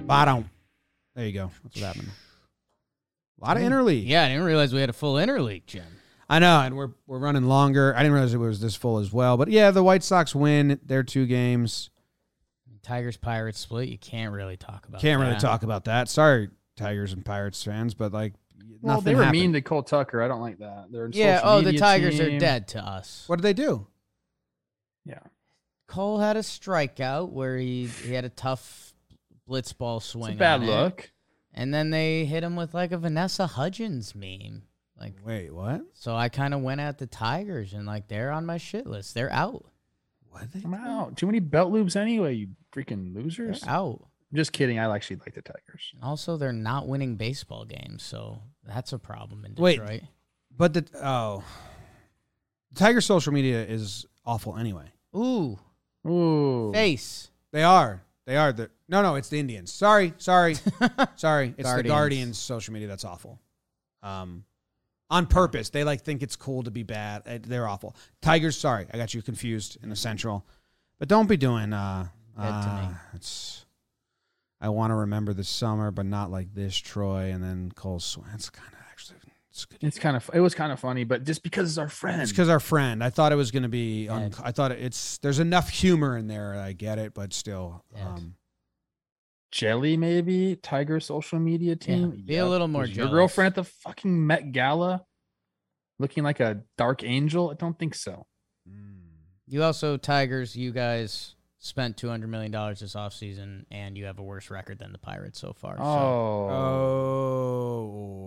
Bottom. 0.06 0.50
There 1.14 1.26
you 1.26 1.32
go. 1.32 1.50
That's 1.62 1.76
what 1.76 1.84
happened. 1.84 2.08
A 3.40 3.44
lot 3.46 3.56
of 3.56 3.62
interleague. 3.62 4.06
Yeah, 4.06 4.24
I 4.24 4.28
didn't 4.28 4.44
realize 4.44 4.72
we 4.72 4.80
had 4.80 4.90
a 4.90 4.94
full 4.94 5.14
interleague, 5.14 5.66
Jim. 5.66 5.84
I 6.28 6.38
know, 6.38 6.60
and 6.60 6.76
we're 6.76 6.90
we're 7.06 7.18
running 7.18 7.44
longer. 7.44 7.94
I 7.94 7.98
didn't 7.98 8.12
realize 8.12 8.32
it 8.34 8.38
was 8.38 8.60
this 8.60 8.74
full 8.76 8.98
as 8.98 9.12
well. 9.12 9.36
But 9.36 9.48
yeah, 9.48 9.70
the 9.70 9.82
White 9.82 10.02
Sox 10.02 10.34
win 10.34 10.78
their 10.84 11.02
two 11.02 11.26
games. 11.26 11.90
Tigers 12.82 13.16
Pirates 13.16 13.58
split. 13.60 13.88
You 13.88 13.98
can't 13.98 14.32
really 14.32 14.56
talk 14.56 14.86
about. 14.88 15.00
Can't 15.00 15.20
really 15.20 15.32
that. 15.34 15.40
talk 15.40 15.62
about 15.62 15.84
that. 15.84 16.08
Sorry, 16.08 16.48
Tigers 16.76 17.12
and 17.12 17.24
Pirates 17.24 17.62
fans, 17.62 17.94
but 17.94 18.12
like, 18.12 18.32
Well, 18.80 19.00
they 19.00 19.14
were 19.14 19.22
happened. 19.24 19.40
mean 19.40 19.52
to 19.52 19.60
Cole 19.60 19.82
Tucker. 19.84 20.20
I 20.22 20.28
don't 20.28 20.40
like 20.40 20.58
that. 20.58 20.86
They're 20.90 21.06
in 21.06 21.12
Yeah. 21.12 21.36
social 21.38 21.50
Oh, 21.50 21.56
the 21.60 21.66
media 21.66 21.80
Tigers 21.80 22.20
are 22.20 22.38
dead 22.38 22.68
to 22.68 22.80
us. 22.84 23.24
What 23.28 23.36
did 23.36 23.42
they 23.42 23.52
do? 23.52 23.86
Yeah. 25.04 25.20
Cole 25.86 26.18
had 26.18 26.36
a 26.36 26.40
strikeout 26.40 27.30
where 27.30 27.56
he 27.58 27.86
he 27.86 28.14
had 28.14 28.24
a 28.24 28.30
tough 28.30 28.91
blitz 29.46 29.72
ball 29.72 30.00
swing. 30.00 30.32
It's 30.32 30.36
a 30.36 30.38
bad 30.38 30.60
on 30.60 30.62
it. 30.62 30.70
look. 30.70 31.10
And 31.54 31.72
then 31.72 31.90
they 31.90 32.24
hit 32.24 32.42
him 32.42 32.56
with 32.56 32.74
like 32.74 32.92
a 32.92 32.98
Vanessa 32.98 33.46
Hudgens 33.46 34.14
meme. 34.14 34.62
Like, 34.98 35.14
Wait, 35.24 35.52
what? 35.52 35.82
so 35.94 36.14
I 36.14 36.28
kind 36.28 36.54
of 36.54 36.60
went 36.60 36.80
at 36.80 36.98
the 36.98 37.06
Tigers 37.06 37.72
and 37.72 37.86
like 37.86 38.08
they're 38.08 38.30
on 38.30 38.46
my 38.46 38.56
shit 38.56 38.86
list. 38.86 39.14
They're 39.14 39.32
out. 39.32 39.64
What? 40.28 40.52
They 40.52 40.62
I'm 40.64 40.74
out. 40.74 41.16
Too 41.16 41.26
many 41.26 41.40
belt 41.40 41.72
loops 41.72 41.96
anyway, 41.96 42.34
you 42.34 42.48
freaking 42.74 43.14
losers. 43.14 43.62
They're 43.62 43.70
out. 43.70 44.06
I'm 44.30 44.36
just 44.36 44.52
kidding. 44.52 44.78
I 44.78 44.94
actually 44.94 45.16
like 45.16 45.34
the 45.34 45.42
Tigers. 45.42 45.92
Also, 46.02 46.36
they're 46.38 46.52
not 46.52 46.88
winning 46.88 47.16
baseball 47.16 47.66
games, 47.66 48.02
so 48.02 48.38
that's 48.64 48.92
a 48.94 48.98
problem 48.98 49.44
in 49.44 49.54
Wait. 49.56 49.78
Detroit. 49.78 50.02
But 50.56 50.72
the 50.72 50.86
oh, 51.02 51.44
Tiger 52.74 53.00
social 53.02 53.32
media 53.32 53.62
is 53.64 54.06
awful 54.24 54.56
anyway. 54.56 54.86
Ooh, 55.14 55.58
Ooh. 56.08 56.72
face. 56.72 57.30
They 57.50 57.62
are. 57.62 58.02
They 58.26 58.36
are. 58.36 58.52
The, 58.52 58.70
no, 58.88 59.02
no, 59.02 59.16
it's 59.16 59.28
the 59.28 59.38
Indians. 59.40 59.72
Sorry, 59.72 60.14
sorry, 60.18 60.56
sorry. 61.16 61.48
It's 61.48 61.56
the 61.56 61.62
Guardians. 61.62 61.88
Guardians 61.88 62.38
social 62.38 62.72
media 62.72 62.88
that's 62.88 63.04
awful. 63.04 63.40
Um, 64.02 64.44
on 65.10 65.26
purpose, 65.26 65.70
they 65.70 65.84
like 65.84 66.02
think 66.02 66.22
it's 66.22 66.36
cool 66.36 66.62
to 66.62 66.70
be 66.70 66.82
bad. 66.84 67.22
Uh, 67.26 67.38
They're 67.42 67.68
awful. 67.68 67.96
Tigers. 68.20 68.56
Sorry, 68.56 68.86
I 68.92 68.96
got 68.96 69.12
you 69.14 69.22
confused 69.22 69.76
in 69.82 69.88
the 69.90 69.96
Central, 69.96 70.46
but 70.98 71.08
don't 71.08 71.28
be 71.28 71.36
doing. 71.36 71.72
Uh, 71.72 72.06
Dead 72.36 72.48
to 72.62 72.68
me. 72.68 72.88
uh, 72.88 72.94
It's. 73.14 73.66
I 74.60 74.68
want 74.68 74.92
to 74.92 74.94
remember 74.94 75.34
the 75.34 75.42
summer, 75.44 75.90
but 75.90 76.06
not 76.06 76.30
like 76.30 76.54
this, 76.54 76.76
Troy. 76.76 77.30
And 77.32 77.42
then 77.42 77.72
Cole 77.74 77.98
Swan. 78.00 78.28
It's 78.34 78.48
kind 78.48 78.72
of. 78.72 78.78
It's 79.52 79.66
good. 79.66 79.78
It's 79.82 79.98
kind 79.98 80.16
of 80.16 80.30
it 80.32 80.40
was 80.40 80.54
kind 80.54 80.72
of 80.72 80.80
funny, 80.80 81.04
but 81.04 81.24
just 81.24 81.42
because 81.42 81.68
it's 81.68 81.76
our 81.78 81.90
friend. 81.90 82.22
It's 82.22 82.32
because 82.32 82.48
our 82.48 82.60
friend. 82.60 83.04
I 83.04 83.10
thought 83.10 83.32
it 83.32 83.36
was 83.36 83.50
going 83.50 83.64
to 83.64 83.68
be. 83.68 84.08
Un- 84.08 84.32
I 84.42 84.50
thought 84.50 84.72
it's. 84.72 85.18
There's 85.18 85.38
enough 85.38 85.68
humor 85.68 86.16
in 86.16 86.26
there. 86.26 86.54
I 86.54 86.72
get 86.72 86.98
it, 86.98 87.12
but 87.12 87.34
still. 87.34 87.84
Um, 87.94 88.36
Jelly, 89.50 89.98
maybe 89.98 90.56
Tiger 90.56 91.00
social 91.00 91.38
media 91.38 91.76
team. 91.76 92.22
be 92.24 92.38
a 92.38 92.46
little 92.46 92.66
more 92.68 92.86
Your 92.86 93.08
girlfriend 93.08 93.48
at 93.48 93.54
the 93.56 93.64
fucking 93.64 94.26
Met 94.26 94.52
Gala, 94.52 95.04
looking 95.98 96.24
like 96.24 96.40
a 96.40 96.62
dark 96.78 97.04
angel. 97.04 97.50
I 97.50 97.54
don't 97.54 97.78
think 97.78 97.94
so. 97.94 98.26
You 99.46 99.62
also 99.62 99.98
Tigers. 99.98 100.56
You 100.56 100.72
guys 100.72 101.34
spent 101.64 101.96
two 101.96 102.08
hundred 102.08 102.28
million 102.28 102.50
dollars 102.52 102.80
this 102.80 102.94
offseason, 102.94 103.64
and 103.70 103.96
you 103.96 104.06
have 104.06 104.18
a 104.18 104.22
worse 104.22 104.50
record 104.50 104.78
than 104.78 104.92
the 104.92 104.98
Pirates 104.98 105.38
so 105.38 105.52
far. 105.52 105.76
so- 105.76 105.82
Oh, 105.82 106.48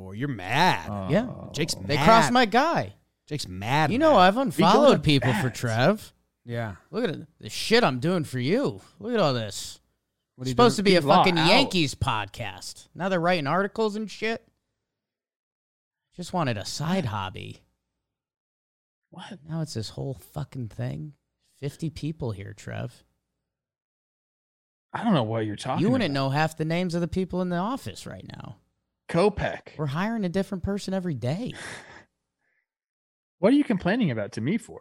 Oh, 0.08 0.12
you're 0.14 0.28
mad. 0.30 0.90
Oh. 0.90 1.10
Yeah. 1.10 1.28
Jake's 1.54 1.76
they 1.76 1.98
crossed 1.98 2.32
my 2.32 2.46
guy. 2.46 2.94
Jake's 3.28 3.48
mad. 3.48 3.92
You 3.92 4.00
know 4.00 4.12
mad. 4.14 4.20
I've 4.20 4.38
unfollowed 4.38 5.04
people 5.04 5.34
for. 5.34 5.50
Trev. 5.50 6.14
Yeah. 6.46 6.76
Look 6.92 7.10
at 7.10 7.16
the 7.40 7.50
shit 7.50 7.84
I'm 7.84 8.00
doing 8.00 8.24
for 8.24 8.40
you. 8.40 8.82
Look 9.00 9.14
at 9.14 9.20
all 9.20 9.34
this. 9.34 9.80
What 10.36 10.44
It's 10.44 10.48
are 10.48 10.50
you 10.50 10.54
supposed 10.54 10.76
to 10.78 10.84
doing? 10.84 10.94
be 10.94 10.96
a 10.98 11.02
People 11.02 11.12
are 11.14 11.18
fucking 11.18 11.38
out. 11.40 11.48
Yankees 11.48 11.96
podcast. 11.96 12.88
Now 12.94 13.10
they're 13.10 13.20
writing 13.20 13.48
articles 13.48 13.96
and 13.96 14.10
shit. 14.10 14.46
Just 16.16 16.34
wanted 16.34 16.58
a 16.58 16.66
side 16.66 17.06
hobby. 17.06 17.62
What? 19.10 19.40
Now 19.50 19.62
it's 19.62 19.74
this 19.74 19.90
whole 19.90 20.14
fucking 20.34 20.70
thing. 20.70 21.14
Fifty 21.60 21.90
people 21.90 22.32
here, 22.32 22.54
Trev. 22.54 23.04
I 24.96 25.04
don't 25.04 25.14
know 25.14 25.24
what 25.24 25.46
you're 25.46 25.56
talking. 25.58 25.86
You 25.86 25.92
wouldn't 25.92 26.12
about. 26.12 26.24
know 26.26 26.30
half 26.30 26.56
the 26.58 26.64
names 26.66 26.96
of 26.96 27.02
the 27.02 27.08
people 27.08 27.42
in 27.42 27.50
the 27.50 27.58
office 27.58 28.06
right 28.08 28.26
now. 28.28 28.56
Kopech. 29.10 29.78
We're 29.78 29.86
hiring 29.88 30.24
a 30.26 30.30
different 30.30 30.64
person 30.64 30.94
every 30.94 31.14
day. 31.16 31.54
What 33.40 33.52
are 33.54 33.58
you 33.58 33.66
complaining 33.66 34.12
about 34.12 34.32
to 34.34 34.42
me 34.42 34.58
for? 34.58 34.80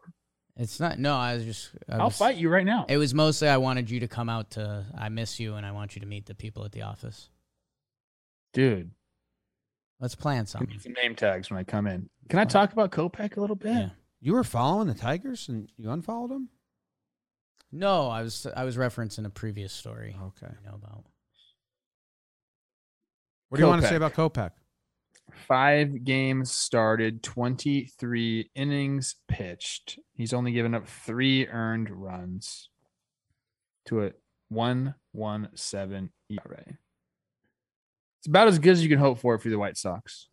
It's 0.57 0.79
not. 0.79 0.99
No, 0.99 1.17
I 1.17 1.35
was 1.35 1.45
just. 1.45 1.71
I 1.89 1.97
I'll 1.97 2.05
was- 2.07 2.17
fight 2.17 2.37
you 2.37 2.49
right 2.49 2.65
now. 2.65 2.87
It 2.89 2.97
was 2.97 3.13
mostly 3.13 3.49
I 3.49 3.57
wanted 3.57 3.91
you 3.91 4.01
to 4.01 4.09
come 4.09 4.29
out 4.29 4.53
to. 4.53 4.87
I 4.97 5.09
miss 5.09 5.41
you, 5.41 5.57
and 5.57 5.67
I 5.67 5.73
want 5.73 5.97
you 5.97 6.01
to 6.01 6.07
meet 6.07 6.27
the 6.27 6.35
people 6.37 6.65
at 6.65 6.71
the 6.73 6.83
office. 6.83 7.29
Dude, 8.53 8.93
Let's 10.01 10.15
plan 10.15 10.43
give 10.45 10.49
something. 10.49 10.71
me 10.71 10.79
some 10.79 10.93
name 10.93 11.17
tags 11.17 11.51
when 11.51 11.59
I 11.59 11.65
come 11.65 11.87
in. 11.89 12.09
Can 12.29 12.39
I 12.39 12.45
talk 12.45 12.73
about 12.73 12.93
Kopech 12.93 13.37
a 13.37 13.41
little 13.41 13.57
bit? 13.57 13.73
Yeah. 13.75 13.89
You 14.21 14.33
were 14.35 14.45
following 14.45 14.87
the 14.87 14.95
Tigers 14.95 15.49
and 15.49 15.69
you 15.77 15.91
unfollowed 15.91 16.31
them? 16.31 16.49
No, 17.75 18.09
I 18.09 18.23
was. 18.23 18.47
I 18.57 18.65
was 18.65 18.77
referencing 18.77 19.27
a 19.27 19.31
previous 19.31 19.73
story. 19.73 20.17
Okay. 20.23 20.53
You 20.63 20.71
know 20.71 20.77
about. 20.77 21.05
What 23.49 23.59
do 23.59 23.65
you 23.65 23.69
want 23.69 23.83
to 23.83 23.89
say 23.89 23.97
about 23.97 24.15
Kopech? 24.15 24.53
Five 25.49 26.05
games 26.05 26.53
started, 26.53 27.23
23 27.23 28.51
innings 28.55 29.17
pitched. 29.27 29.99
He's 30.13 30.33
only 30.33 30.53
given 30.53 30.75
up 30.75 30.87
three 30.87 31.49
earned 31.49 31.91
runs 31.91 32.69
to 33.87 34.05
a 34.05 34.13
117 34.51 36.11
ERA. 36.31 36.65
It's 38.21 38.29
about 38.29 38.49
as 38.49 38.59
good 38.59 38.73
as 38.73 38.83
you 38.83 38.89
can 38.89 38.99
hope 38.99 39.19
for 39.19 39.37
for 39.39 39.49
the 39.49 39.59
White 39.59 39.77
Sox. 39.77 40.29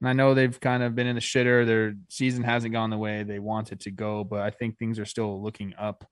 And 0.00 0.08
I 0.08 0.12
know 0.14 0.34
they've 0.34 0.58
kind 0.58 0.82
of 0.82 0.96
been 0.96 1.06
in 1.06 1.14
the 1.14 1.20
shitter. 1.20 1.64
Their 1.64 1.94
season 2.08 2.42
hasn't 2.42 2.72
gone 2.72 2.90
the 2.90 2.98
way 2.98 3.22
they 3.22 3.38
wanted 3.38 3.80
to 3.80 3.92
go, 3.92 4.24
but 4.24 4.40
I 4.40 4.50
think 4.50 4.76
things 4.76 4.98
are 4.98 5.04
still 5.04 5.40
looking 5.40 5.74
up. 5.78 6.04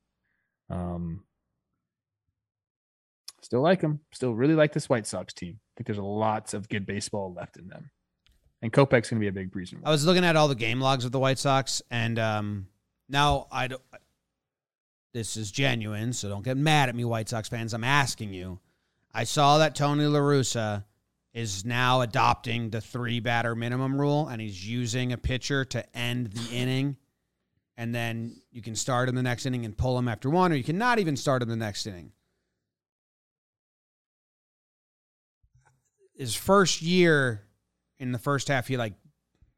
Um, 0.71 1.25
still 3.43 3.61
like 3.61 3.81
them. 3.81 4.01
Still 4.13 4.35
really 4.35 4.55
like 4.55 4.73
this 4.73 4.89
White 4.89 5.07
Sox 5.07 5.35
team. 5.35 5.59
I 5.59 5.71
think 5.77 5.87
there's 5.87 5.99
lots 5.99 6.55
of 6.55 6.69
good 6.69 6.87
baseball 6.87 7.33
left 7.33 7.57
in 7.57 7.69
them. 7.69 7.91
And 8.63 8.73
Kopech's 8.73 9.11
going 9.11 9.21
to 9.21 9.21
be 9.21 9.29
a 9.29 9.33
big 9.33 9.57
reason. 9.57 9.81
I 9.85 9.91
was 9.91 10.05
looking 10.05 10.25
at 10.25 10.37
all 10.37 10.49
the 10.49 10.55
game 10.55 10.81
logs 10.81 11.05
of 11.05 11.13
the 11.13 11.19
White 11.19 11.39
Sox, 11.39 11.83
and 11.91 12.19
um, 12.19 12.67
now 13.09 13.47
I 13.51 13.69
don't. 13.69 13.83
This 15.13 15.37
is 15.37 15.51
genuine, 15.51 16.13
so 16.13 16.29
don't 16.29 16.45
get 16.45 16.57
mad 16.57 16.89
at 16.89 16.95
me, 16.95 17.05
White 17.05 17.29
Sox 17.29 17.49
fans. 17.49 17.75
I'm 17.75 17.85
asking 17.85 18.33
you. 18.33 18.61
I 19.13 19.25
saw 19.25 19.59
that 19.59 19.75
Tony 19.75 20.05
La 20.05 20.21
Russa 20.21 20.85
is 21.33 21.65
now 21.65 22.01
adopting 22.01 22.71
the 22.71 22.81
three 22.81 23.19
batter 23.19 23.55
minimum 23.57 24.01
rule, 24.01 24.29
and 24.29 24.41
he's 24.41 24.69
using 24.69 25.13
a 25.13 25.19
pitcher 25.19 25.65
to 25.65 25.97
end 25.97 26.29
the 26.29 26.55
inning, 26.55 26.97
and 27.81 27.95
then 27.95 28.37
you 28.53 28.61
can 28.61 28.77
start 28.77 29.09
in 29.09 29.15
the 29.15 29.23
next 29.23 29.47
inning 29.47 29.65
and 29.65 29.75
pull 29.75 29.99
him 29.99 30.07
after 30.07 30.29
one, 30.29 30.53
or 30.53 30.55
you 30.55 30.63
cannot 30.63 30.99
even 30.99 31.17
start 31.17 31.41
in 31.41 31.49
the 31.49 31.57
next 31.57 31.87
inning. 31.87 32.13
His 36.15 36.35
first 36.35 36.83
year 36.83 37.47
in 37.99 38.13
the 38.13 38.19
first 38.19 38.49
half, 38.49 38.69
he 38.69 38.77
like 38.77 38.93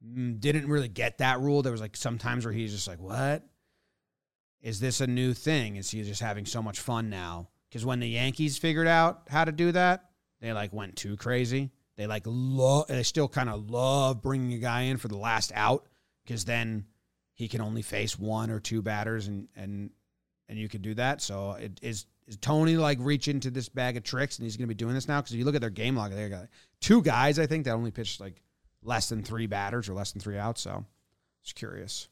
mm, 0.07 0.39
didn't 0.39 0.69
really 0.69 0.87
get 0.87 1.19
that 1.19 1.41
rule. 1.41 1.63
There 1.63 1.73
was 1.73 1.81
like 1.81 1.97
some 1.97 2.17
times 2.17 2.45
where 2.45 2.55
he's 2.55 2.73
just 2.73 2.87
like, 2.87 3.01
"What 3.01 3.43
is 4.61 4.79
this 4.79 5.01
a 5.01 5.09
new 5.09 5.35
thing? 5.35 5.75
Is 5.75 5.91
he 5.91 6.05
just 6.05 6.23
having 6.23 6.47
so 6.47 6.63
much 6.63 6.79
fun 6.79 7.11
now?" 7.11 7.49
Because 7.69 7.85
when 7.85 7.99
the 7.99 8.09
Yankees 8.09 8.57
figured 8.57 8.87
out 8.87 9.23
how 9.31 9.45
to 9.45 9.51
do 9.51 9.73
that, 9.73 10.11
they 10.41 10.53
like 10.53 10.73
went 10.73 10.95
too 10.95 11.17
crazy. 11.17 11.73
They 11.97 12.07
like 12.07 12.23
love. 12.27 12.87
They 12.87 13.03
still 13.03 13.27
kind 13.27 13.51
of 13.51 13.69
love 13.69 14.23
bringing 14.23 14.53
a 14.53 14.59
guy 14.59 14.83
in 14.83 14.99
for 14.99 15.09
the 15.09 15.19
last 15.19 15.51
out 15.57 15.89
because 16.25 16.45
then 16.45 16.87
he 17.35 17.49
can 17.49 17.61
only 17.61 17.83
face 17.83 18.19
one 18.19 18.51
or 18.51 18.61
two 18.61 18.83
batters, 18.83 19.29
and 19.29 19.49
and 19.57 19.91
and 20.49 20.59
you 20.59 20.69
can 20.69 20.83
do 20.83 20.95
that. 20.95 21.21
So 21.21 21.53
it 21.53 21.79
is. 21.83 22.07
Is 22.29 22.37
Tony 22.37 22.77
like 22.77 22.99
reach 23.01 23.27
into 23.27 23.51
this 23.51 23.69
bag 23.69 23.97
of 23.97 24.05
tricks 24.05 24.39
and 24.39 24.45
he's 24.45 24.57
going 24.57 24.69
to 24.69 24.73
be 24.73 24.79
doing 24.79 24.95
this 24.95 25.09
now? 25.09 25.21
Because 25.21 25.33
if 25.33 25.39
you 25.41 25.45
look 25.45 25.57
at 25.57 25.61
their 25.61 25.71
game 25.71 25.97
log, 25.97 26.13
they 26.13 26.29
got 26.29 26.47
two 26.81 27.03
guys 27.03 27.37
I 27.41 27.47
think 27.47 27.65
that 27.65 27.73
only 27.73 27.91
pitched 27.91 28.21
like 28.21 28.41
less 28.81 29.09
than 29.09 29.25
three 29.25 29.49
batters 29.49 29.89
or 29.89 29.95
less 29.95 30.13
than 30.13 30.21
three 30.21 30.39
outs. 30.39 30.61
So 30.61 30.85
it's 31.43 31.53
curious. 31.53 32.09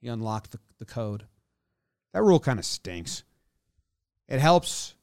He 0.00 0.08
unlocked 0.08 0.50
the, 0.50 0.58
the 0.78 0.84
code. 0.84 1.26
That 2.12 2.22
rule 2.22 2.40
kind 2.40 2.58
of 2.58 2.64
stinks. 2.64 3.22
It 4.28 4.40
helps. 4.40 4.94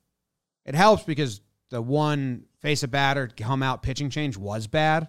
It 0.65 0.75
helps 0.75 1.03
because 1.03 1.39
the 1.69 1.81
one 1.81 2.45
face 2.59 2.83
a 2.83 2.87
batter, 2.87 3.29
come 3.35 3.63
out 3.63 3.81
pitching 3.81 4.09
change 4.09 4.37
was 4.37 4.67
bad. 4.67 5.07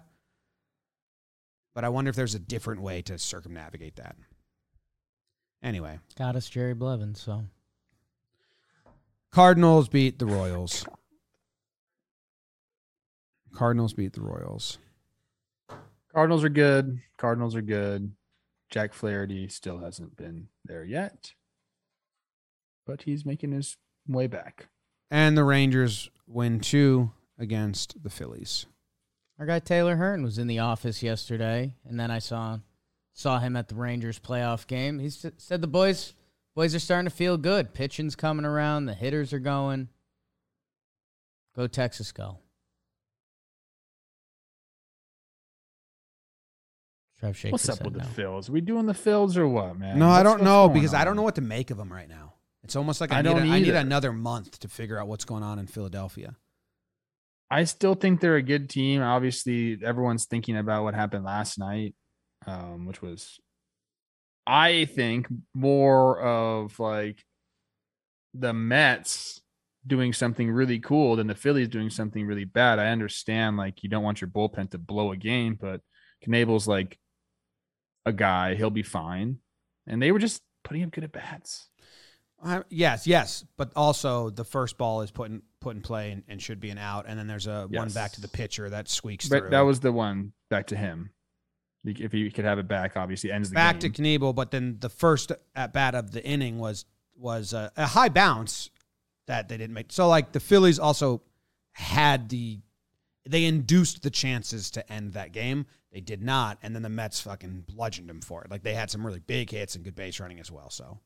But 1.73 1.83
I 1.83 1.89
wonder 1.89 2.09
if 2.09 2.15
there's 2.15 2.35
a 2.35 2.39
different 2.39 2.81
way 2.81 3.01
to 3.03 3.17
circumnavigate 3.17 3.95
that. 3.97 4.15
Anyway, 5.61 5.99
Got 6.17 6.35
us 6.35 6.49
Jerry 6.49 6.73
Blevins. 6.73 7.21
So 7.21 7.43
Cardinals 9.31 9.87
beat 9.89 10.19
the 10.19 10.25
Royals. 10.25 10.85
Cardinals 13.53 13.93
beat 13.93 14.13
the 14.13 14.21
Royals. 14.21 14.77
Cardinals 16.13 16.43
are 16.43 16.49
good. 16.49 16.99
Cardinals 17.17 17.55
are 17.55 17.61
good. 17.61 18.13
Jack 18.69 18.93
Flaherty 18.93 19.47
still 19.47 19.79
hasn't 19.79 20.15
been 20.15 20.47
there 20.63 20.83
yet, 20.83 21.33
but 22.85 23.01
he's 23.03 23.25
making 23.25 23.51
his 23.51 23.77
way 24.07 24.27
back. 24.27 24.67
And 25.09 25.35
the 25.35 25.43
Rangers 25.43 26.09
win 26.27 26.59
two 26.59 27.11
against 27.39 28.03
the 28.03 28.11
Phillies. 28.11 28.67
Our 29.39 29.45
guy 29.45 29.59
Taylor 29.59 29.95
Hearn 29.95 30.21
was 30.21 30.37
in 30.37 30.47
the 30.47 30.59
office 30.59 31.01
yesterday, 31.01 31.75
and 31.87 31.97
then 31.97 32.11
I 32.11 32.19
saw 32.19 32.59
saw 33.13 33.39
him 33.39 33.55
at 33.55 33.69
the 33.69 33.75
Rangers 33.75 34.19
playoff 34.19 34.67
game. 34.67 34.99
He 34.99 35.09
said 35.09 35.61
the 35.61 35.67
boys 35.67 36.13
boys 36.55 36.75
are 36.75 36.79
starting 36.79 37.09
to 37.09 37.15
feel 37.15 37.37
good. 37.37 37.73
Pitching's 37.73 38.17
coming 38.17 38.45
around. 38.45 38.85
The 38.85 38.93
hitters 38.93 39.31
are 39.31 39.39
going. 39.39 39.87
Go 41.55 41.67
Texas, 41.67 42.11
go. 42.11 42.39
What's 47.21 47.67
up 47.67 47.79
head 47.79 47.85
with 47.85 47.93
the 47.95 47.99
no. 47.99 48.05
Phils? 48.05 48.49
Are 48.49 48.53
we 48.53 48.61
doing 48.61 48.85
the 48.85 48.93
Phils 48.93 49.35
or 49.35 49.45
what, 49.47 49.77
man? 49.77 49.99
No, 49.99 50.09
I 50.09 50.23
don't 50.23 50.41
know 50.41 50.67
going 50.67 50.79
because 50.79 50.93
I 50.93 51.03
don't 51.03 51.17
know 51.17 51.21
what 51.21 51.35
to 51.35 51.41
make 51.41 51.69
of 51.69 51.77
them 51.77 51.91
right 51.91 52.07
now. 52.07 52.35
It's 52.63 52.77
almost 52.77 53.01
like 53.01 53.11
I, 53.11 53.19
I 53.19 53.21
need 53.21 53.29
don't 53.29 53.49
a, 53.49 53.51
I 53.51 53.59
need 53.59 53.73
another 53.73 54.13
month 54.13 54.59
to 54.59 54.69
figure 54.69 54.97
out 54.97 55.07
what's 55.07 55.25
going 55.25 55.43
on 55.43 55.59
in 55.59 55.67
Philadelphia. 55.67 56.35
I 57.51 57.63
still 57.63 57.95
think 57.95 58.19
they're 58.19 58.35
a 58.35 58.43
good 58.43 58.69
team. 58.69 59.01
Obviously, 59.01 59.79
everyone's 59.83 60.25
thinking 60.25 60.57
about 60.57 60.83
what 60.83 60.93
happened 60.93 61.25
last 61.25 61.57
night, 61.57 61.95
um, 62.45 62.85
which 62.85 63.01
was, 63.01 63.39
I 64.45 64.85
think, 64.85 65.27
more 65.53 66.21
of 66.21 66.79
like 66.79 67.23
the 68.33 68.53
Mets 68.53 69.41
doing 69.87 70.13
something 70.13 70.51
really 70.51 70.79
cool 70.79 71.15
than 71.15 71.27
the 71.27 71.33
Phillies 71.33 71.69
doing 71.69 71.89
something 71.89 72.25
really 72.25 72.45
bad. 72.45 72.77
I 72.77 72.89
understand, 72.89 73.57
like, 73.57 73.81
you 73.81 73.89
don't 73.89 74.03
want 74.03 74.21
your 74.21 74.29
bullpen 74.29 74.69
to 74.71 74.77
blow 74.77 75.11
a 75.11 75.17
game, 75.17 75.57
but 75.59 75.81
Knebel's 76.27 76.67
like 76.67 76.99
a 78.05 78.13
guy, 78.13 78.55
he'll 78.55 78.69
be 78.69 78.83
fine. 78.83 79.37
And 79.87 80.01
they 80.01 80.11
were 80.11 80.19
just 80.19 80.43
putting 80.63 80.83
up 80.83 80.91
good 80.91 81.05
at 81.05 81.11
bats. 81.11 81.68
Uh, 82.41 82.63
yes, 82.69 83.05
yes, 83.05 83.43
but 83.57 83.71
also 83.75 84.29
the 84.29 84.45
first 84.45 84.77
ball 84.77 85.01
is 85.01 85.11
put 85.11 85.29
in 85.29 85.41
put 85.59 85.75
in 85.75 85.81
play 85.81 86.11
and, 86.11 86.23
and 86.29 86.41
should 86.41 86.59
be 86.59 86.69
an 86.69 86.77
out, 86.77 87.05
and 87.07 87.19
then 87.19 87.27
there's 87.27 87.47
a 87.47 87.67
one 87.69 87.89
back 87.89 88.13
to 88.13 88.21
the 88.21 88.27
pitcher 88.29 88.69
that 88.69 88.87
squeaks 88.87 89.27
But 89.27 89.39
through. 89.41 89.49
that 89.49 89.61
was 89.61 89.81
the 89.81 89.91
one 89.91 90.31
back 90.49 90.67
to 90.67 90.77
him. 90.77 91.11
If 91.85 92.11
he 92.11 92.29
could 92.31 92.45
have 92.45 92.59
it 92.59 92.67
back, 92.67 92.97
obviously 92.97 93.31
ends 93.31 93.49
the 93.49 93.55
back 93.55 93.79
game. 93.79 93.91
to 93.93 94.01
Knebel, 94.01 94.35
but 94.35 94.51
then 94.51 94.77
the 94.79 94.89
first 94.89 95.31
at 95.55 95.73
bat 95.73 95.95
of 95.95 96.11
the 96.11 96.23
inning 96.25 96.59
was 96.59 96.85
was 97.15 97.51
a, 97.53 97.71
a 97.75 97.87
high 97.87 98.09
bounce 98.09 98.69
that 99.27 99.49
they 99.49 99.57
didn't 99.57 99.73
make. 99.73 99.91
So 99.91 100.07
like 100.07 100.31
the 100.31 100.39
Phillies 100.39 100.79
also 100.79 101.21
had 101.73 102.29
the 102.29 102.59
they 103.27 103.45
induced 103.45 104.01
the 104.01 104.09
chances 104.09 104.71
to 104.71 104.91
end 104.91 105.13
that 105.13 105.31
game. 105.33 105.65
They 105.91 106.01
did 106.01 106.21
not, 106.21 106.57
and 106.61 106.75
then 106.75 106.83
the 106.83 106.89
Mets 106.89 107.19
fucking 107.21 107.65
bludgeoned 107.67 108.09
them 108.09 108.21
for 108.21 108.43
it. 108.43 108.51
Like 108.51 108.63
they 108.63 108.73
had 108.73 108.89
some 108.89 109.05
really 109.05 109.19
big 109.19 109.49
hits 109.49 109.75
and 109.75 109.83
good 109.83 109.95
base 109.95 110.19
running 110.19 110.39
as 110.39 110.51
well. 110.51 110.69
So 110.69 110.99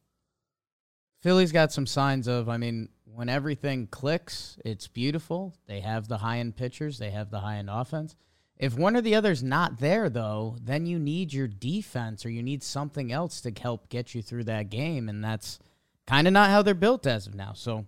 Philly's 1.24 1.54
got 1.54 1.72
some 1.72 1.88
signs 1.88 2.28
of, 2.28 2.50
I 2.50 2.58
mean, 2.58 2.90
when 3.06 3.30
everything 3.30 3.88
clicks, 3.88 4.58
it's 4.66 4.90
beautiful. 4.90 5.56
They 5.68 5.80
have 5.80 6.10
the 6.10 6.18
high 6.18 6.40
end 6.40 6.58
pitchers, 6.58 6.98
they 6.98 7.12
have 7.12 7.32
the 7.32 7.40
high 7.40 7.56
end 7.56 7.70
offense. 7.70 8.18
If 8.58 8.78
one 8.78 8.98
or 8.98 9.02
the 9.02 9.16
other's 9.16 9.42
not 9.42 9.80
there, 9.80 10.10
though, 10.10 10.58
then 10.62 10.86
you 10.86 11.00
need 11.00 11.32
your 11.32 11.48
defense 11.48 12.26
or 12.26 12.30
you 12.30 12.44
need 12.44 12.62
something 12.62 13.10
else 13.10 13.40
to 13.42 13.54
help 13.58 13.88
get 13.88 14.14
you 14.14 14.22
through 14.22 14.44
that 14.46 14.70
game. 14.70 15.08
And 15.08 15.24
that's 15.24 15.60
kind 16.06 16.28
of 16.28 16.34
not 16.34 16.50
how 16.50 16.62
they're 16.62 16.74
built 16.74 17.08
as 17.08 17.26
of 17.26 17.36
now. 17.36 17.54
So 17.54 17.86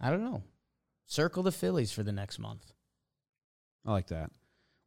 I 0.00 0.08
don't 0.08 0.24
know. 0.24 0.42
Circle 1.04 1.42
the 1.42 1.52
Phillies 1.52 1.92
for 1.92 2.02
the 2.02 2.10
next 2.10 2.38
month. 2.38 2.72
I 3.84 3.92
like 3.92 4.06
that. 4.06 4.30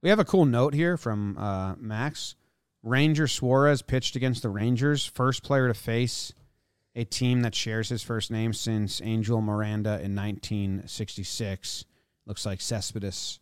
We 0.02 0.10
have 0.10 0.20
a 0.20 0.26
cool 0.26 0.45
note 0.45 0.74
here 0.74 0.98
from 0.98 1.38
uh, 1.38 1.76
Max. 1.76 2.34
Ranger 2.82 3.28
Suarez 3.28 3.84
pitched 3.84 4.16
against 4.16 4.41
the 4.41 4.49
Rangers, 4.49 5.06
first 5.06 5.44
player 5.44 5.68
to 5.68 5.76
face 5.76 6.34
a 6.96 7.04
team 7.04 7.42
that 7.42 7.54
shares 7.56 7.90
his 7.90 8.02
first 8.04 8.32
name 8.32 8.54
since 8.54 9.02
Angel 9.02 9.42
Miranda 9.42 10.00
in 10.02 10.16
1966. 10.16 11.86
Looks 12.26 12.46
like 12.46 12.62
Cespedes 12.62 13.40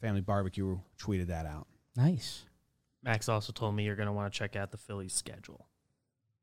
Family 0.00 0.20
Barbecue 0.20 0.78
tweeted 0.98 1.28
that 1.28 1.46
out. 1.46 1.66
Nice. 1.96 2.44
Max 3.02 3.28
also 3.28 3.52
told 3.52 3.74
me 3.74 3.84
you're 3.84 3.96
going 3.96 4.06
to 4.06 4.12
want 4.12 4.32
to 4.32 4.38
check 4.38 4.56
out 4.56 4.70
the 4.70 4.76
Phillies 4.76 5.12
schedule. 5.14 5.66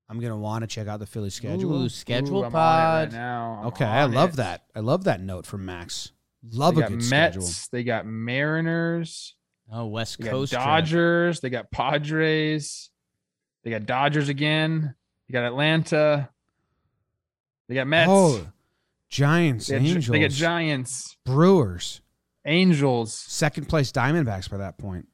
I'm 0.09 0.21
gonna 0.21 0.37
want 0.37 0.61
to 0.61 0.67
check 0.67 0.87
out 0.87 1.01
the 1.01 1.05
Philly 1.05 1.29
schedule. 1.29 1.83
Ooh, 1.83 1.89
schedule 1.89 2.37
Ooh, 2.37 2.45
I'm 2.45 2.45
on 2.45 2.49
it 2.49 2.53
pod. 2.53 3.07
right 3.07 3.11
now. 3.19 3.57
I'm 3.59 3.67
okay, 3.67 3.83
I 3.83 4.05
love 4.05 4.35
it. 4.35 4.35
that. 4.37 4.63
I 4.73 4.79
love 4.79 5.03
that 5.03 5.19
note 5.19 5.45
from 5.45 5.65
Max. 5.65 6.13
Love 6.49 6.75
They 6.75 6.79
a 6.79 6.83
got 6.83 6.89
good 6.91 7.09
Mets. 7.09 7.09
schedule. 7.35 7.49
They 7.73 7.83
got 7.83 8.05
Mariners. 8.05 9.35
Oh, 9.69 9.87
West 9.87 10.17
They 10.19 10.23
got 10.23 10.31
Coast. 10.31 10.53
trip. 10.53 10.63
Dodgers. 10.63 11.39
They 11.41 11.49
got 11.49 11.71
Padres. 11.71 12.89
They 13.65 13.69
got 13.71 13.85
Dodgers 13.85 14.29
again. 14.29 14.95
They 15.27 15.33
got 15.33 15.45
Atlanta. 15.45 16.29
They 17.67 17.75
got 17.75 17.87
Mets. 17.87 18.09
Oh, 18.09 18.47
Giants, 19.09 19.67
they, 19.67 19.75
got, 19.79 19.85
Angels, 19.85 20.07
they 20.07 20.19
got 20.19 20.31
Giants, 20.31 21.17
Brewers, 21.25 22.01
Angels. 22.45 23.13
second 23.13 23.69
place 23.69 23.91
Diamondbacks 23.91 24.49
by 24.49 24.57
that 24.57 24.77
point. 24.77 25.07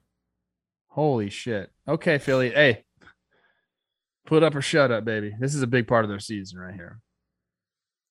Holy 0.88 1.30
shit. 1.30 1.72
Okay, 1.88 2.18
Philly. 2.18 2.50
Hey, 2.52 2.84
put 4.26 4.44
up 4.44 4.56
or 4.56 4.62
shut 4.62 4.92
up, 4.92 5.06
baby. 5.06 5.34
This 5.40 5.54
is 5.54 5.62
a 5.62 5.68
big 5.68 5.88
part 5.88 6.06
of 6.06 6.10
their 6.10 6.20
season 6.20 6.60
right 6.60 6.74
here. 6.74 7.00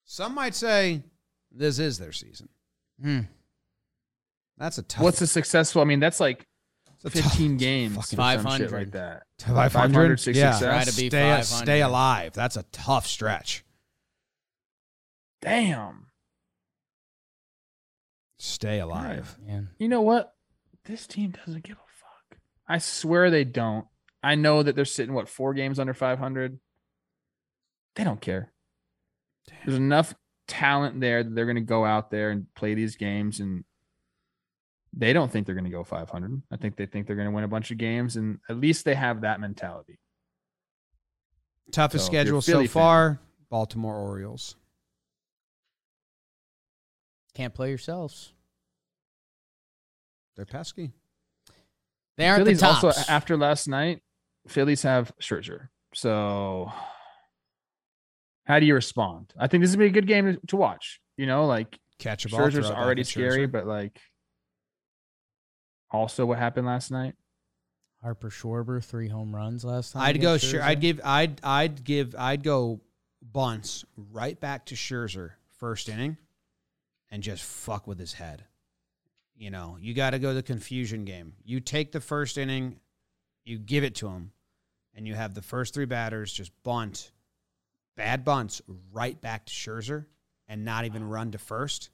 Some 0.05 0.35
might 0.35 0.55
say 0.55 1.03
this 1.51 1.79
is 1.79 1.99
their 1.99 2.13
season. 2.13 2.49
Hmm. 3.01 3.21
That's 4.59 4.79
a 4.79 4.83
tough. 4.83 5.03
What's 5.03 5.21
a 5.21 5.27
successful? 5.27 5.83
I 5.83 5.85
mean, 5.85 6.01
that's 6.01 6.21
like 6.21 6.47
it's 7.05 7.21
15 7.21 7.57
games, 7.57 7.97
fucking 7.97 8.17
500. 8.17 8.59
shit 8.59 8.73
like 8.73 8.91
that. 8.93 9.25
500? 9.41 9.71
500 9.71 10.27
Yeah. 10.37 10.59
Try 10.59 10.85
to 10.85 10.97
be 10.97 11.09
stay, 11.09 11.31
500. 11.31 11.45
stay 11.45 11.83
alive. 11.83 12.33
That's 12.33 12.57
a 12.57 12.63
tough 12.73 13.07
stretch. 13.07 13.65
Damn. 15.41 16.07
Stay 18.39 18.81
alive. 18.81 19.37
Man. 19.45 19.71
You 19.79 19.89
know 19.89 20.01
what? 20.01 20.35
This 20.85 21.07
team 21.07 21.31
doesn't 21.45 21.65
give 21.65 21.77
a 21.77 21.81
fuck. 21.81 22.39
I 22.69 22.79
swear 22.79 23.31
they 23.31 23.45
don't. 23.45 23.87
I 24.23 24.37
know 24.37 24.63
that 24.63 24.77
they're 24.77 24.85
sitting 24.85 25.15
what 25.15 25.29
four 25.29 25.55
games 25.55 25.79
under 25.79 25.95
500. 25.95 26.59
They 27.97 28.05
don't 28.05 28.21
care. 28.21 28.53
There's 29.65 29.77
enough 29.77 30.15
talent 30.49 31.01
there 31.01 31.23
that 31.25 31.35
they're 31.35 31.47
going 31.47 31.57
to 31.57 31.61
go 31.61 31.85
out 31.85 32.11
there 32.11 32.31
and 32.31 32.47
play 32.55 32.75
these 32.75 32.97
games, 32.97 33.41
and 33.41 33.65
they 34.93 35.13
don't 35.13 35.31
think 35.33 35.47
they're 35.47 35.55
going 35.55 35.65
to 35.65 35.71
go 35.71 35.85
500. 35.85 36.43
I 36.51 36.57
think 36.57 36.77
they 36.77 36.87
think 36.87 37.07
they're 37.07 37.17
going 37.17 37.29
to 37.29 37.35
win 37.35 37.45
a 37.45 37.49
bunch 37.49 37.71
of 37.71 37.79
games, 37.79 38.17
and 38.17 38.39
at 38.49 38.59
least 38.59 38.85
they 38.85 38.95
have 38.95 39.23
that 39.23 39.41
mentality. 39.41 39.99
Toughest 41.73 42.07
So, 42.07 42.09
if 42.09 42.13
you're 42.13 42.21
a 42.21 42.25
schedule 42.25 42.43
so 42.43 42.53
Philly 42.53 42.67
fan- 42.67 42.83
far: 42.83 43.21
Baltimore 43.51 43.97
Orioles. 43.97 44.57
Can't 47.35 47.55
play 47.55 47.71
yourselves. 47.71 48.33
They're 50.37 50.45
pesky. 50.45 50.93
They 52.19 52.29
aren't 52.29 52.45
Phillies 52.45 52.61
the 52.61 52.67
tops. 52.67 52.85
also 52.85 53.13
after 53.13 53.37
last 53.37 53.69
night. 53.69 54.03
Phillies 54.49 54.83
have 54.83 55.13
Scherzer, 55.21 55.69
so 55.95 56.71
how 58.45 58.59
do 58.59 58.67
you 58.67 58.75
respond? 58.75 59.33
I 59.39 59.47
think 59.47 59.63
this 59.63 59.71
would 59.71 59.79
be 59.79 59.87
a 59.87 59.91
good 59.91 60.07
game 60.07 60.35
to- 60.35 60.47
to 60.49 60.57
watch. 60.57 61.01
You 61.17 61.27
know, 61.27 61.47
like 61.47 61.79
Catch 61.99 62.27
a 62.27 62.29
ball. 62.29 62.41
Scherzer's 62.41 62.53
throw 62.55 62.67
it 62.67 62.69
back 62.71 62.79
already 62.79 63.05
scary, 63.05 63.47
Scherzer. 63.47 63.53
but 63.53 63.67
like 63.67 63.99
also 65.93 66.27
what 66.27 66.39
happened 66.39 66.67
last 66.67 66.91
night. 66.91 67.15
Harper 68.03 68.31
Schwarber, 68.31 68.83
three 68.83 69.09
home 69.09 69.35
runs 69.35 69.65
last 69.65 69.93
time. 69.93 70.03
I'd 70.03 70.21
go. 70.21 70.35
against 70.35 70.47
Scher- 70.53 70.59
Scherzer. 70.59 70.63
I'd 70.63 70.81
give. 70.81 71.01
I'd. 71.05 71.41
I'd 71.45 71.85
give. 71.85 72.15
I'd 72.19 72.43
go 72.43 72.81
bunts 73.23 73.85
right 73.97 74.39
back 74.39 74.67
to 74.67 74.75
Scherzer 74.75 75.33
first 75.59 75.89
inning, 75.89 76.17
and 77.11 77.23
just 77.23 77.45
fuck 77.45 77.87
with 77.87 77.99
his 77.99 78.15
head. 78.15 78.45
You 79.37 79.51
know, 79.51 79.77
you 79.81 79.95
got 79.95 80.11
to 80.11 80.19
go 80.19 80.35
the 80.35 80.43
confusion 80.43 81.05
game. 81.05 81.35
You 81.45 81.61
take 81.61 81.93
the 81.93 82.01
first 82.01 82.37
inning, 82.39 82.81
you 83.45 83.59
give 83.59 83.85
it 83.85 83.95
to 83.97 84.09
him, 84.09 84.33
and 84.95 85.07
you 85.07 85.15
have 85.15 85.35
the 85.35 85.43
first 85.43 85.75
three 85.75 85.85
batters 85.85 86.33
just 86.33 86.51
bunt, 86.65 87.13
bad 87.97 88.25
bunts 88.25 88.61
right 88.93 89.21
back 89.21 89.47
to 89.47 89.53
Scherzer, 89.53 90.07
and 90.49 90.65
not 90.65 90.85
even 90.85 91.09
run 91.09 91.31
to 91.33 91.39
first, 91.39 91.91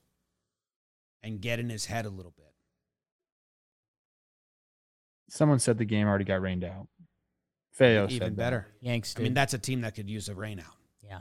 and 1.23 1.41
get 1.41 1.59
in 1.59 1.69
his 1.69 1.85
head 1.87 2.07
a 2.07 2.11
little 2.11 2.33
bit. 2.37 2.48
Someone 5.29 5.59
said 5.59 5.79
the 5.79 5.85
game 5.85 6.07
already 6.07 6.25
got 6.25 6.41
rained 6.41 6.65
out. 6.65 6.89
Feo 7.73 8.05
even 8.05 8.19
said 8.19 8.21
that. 8.33 8.37
better. 8.37 8.67
Yanks. 8.81 9.15
I 9.19 9.23
mean, 9.23 9.35
that's 9.35 9.55
a 9.55 9.59
team 9.59 9.83
that 9.83 9.95
could 9.95 10.09
use 10.11 10.29
a 10.29 10.35
rain 10.35 10.59
out. 10.59 10.75
yeah. 11.03 11.21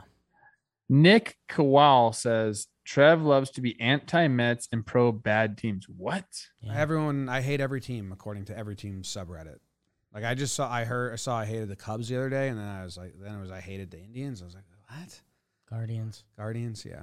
Nick 0.88 1.36
Kowal 1.48 2.14
says 2.14 2.66
Trev 2.84 3.22
loves 3.22 3.50
to 3.50 3.60
be 3.60 3.78
anti-Mets 3.80 4.68
and 4.72 4.84
pro 4.84 5.12
bad 5.12 5.58
teams. 5.58 5.86
What? 5.88 6.24
yeah. 6.62 6.74
Everyone, 6.74 7.28
I 7.28 7.42
hate 7.42 7.60
every 7.60 7.80
team 7.80 8.10
according 8.12 8.46
to 8.46 8.56
every 8.56 8.74
team 8.74 9.02
subreddit. 9.02 9.58
Like 10.12 10.24
I 10.24 10.34
just 10.34 10.54
saw, 10.54 10.72
I 10.72 10.84
heard, 10.84 11.12
I 11.12 11.16
saw, 11.16 11.38
I 11.38 11.44
hated 11.44 11.68
the 11.68 11.76
Cubs 11.76 12.08
the 12.08 12.16
other 12.16 12.30
day, 12.30 12.48
and 12.48 12.58
then 12.58 12.66
I 12.66 12.82
was 12.82 12.96
like, 12.96 13.12
then 13.20 13.34
it 13.34 13.40
was 13.40 13.50
I 13.50 13.60
hated 13.60 13.90
the 13.90 14.00
Indians. 14.00 14.40
I 14.40 14.46
was 14.46 14.54
like, 14.54 14.64
what? 14.88 15.20
Guardians. 15.68 16.24
Guardians? 16.38 16.84
Yeah. 16.84 17.02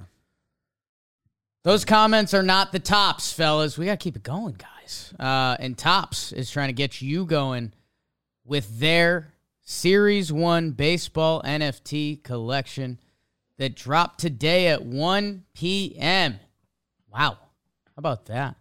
Those 1.62 1.84
comments 1.84 2.34
are 2.34 2.42
not 2.42 2.72
the 2.72 2.80
tops, 2.80 3.32
fellas. 3.32 3.78
We 3.78 3.86
got 3.86 3.92
to 4.00 4.04
keep 4.04 4.16
it 4.16 4.24
going, 4.24 4.54
guys. 4.54 4.75
Uh, 5.18 5.56
and 5.58 5.76
Topps 5.76 6.32
is 6.32 6.50
trying 6.50 6.68
to 6.68 6.74
get 6.74 7.02
you 7.02 7.24
going 7.24 7.72
with 8.44 8.78
their 8.78 9.32
Series 9.62 10.32
1 10.32 10.72
baseball 10.72 11.42
NFT 11.42 12.22
collection 12.22 13.00
that 13.58 13.74
dropped 13.74 14.20
today 14.20 14.68
at 14.68 14.84
1 14.84 15.44
p.m. 15.54 16.38
Wow. 17.12 17.38
How 17.40 17.96
about 17.96 18.26
that? 18.26 18.54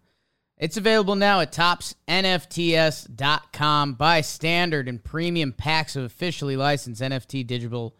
It's 0.57 0.77
available 0.77 1.15
now 1.15 1.41
at 1.41 1.51
toppsnfts.com. 1.51 3.93
Buy 3.93 4.21
standard 4.21 4.87
and 4.87 5.03
premium 5.03 5.51
packs 5.51 5.97
of 5.97 6.05
officially 6.05 6.55
licensed 6.55 7.01
NFT 7.01 7.45
digital 7.45 7.93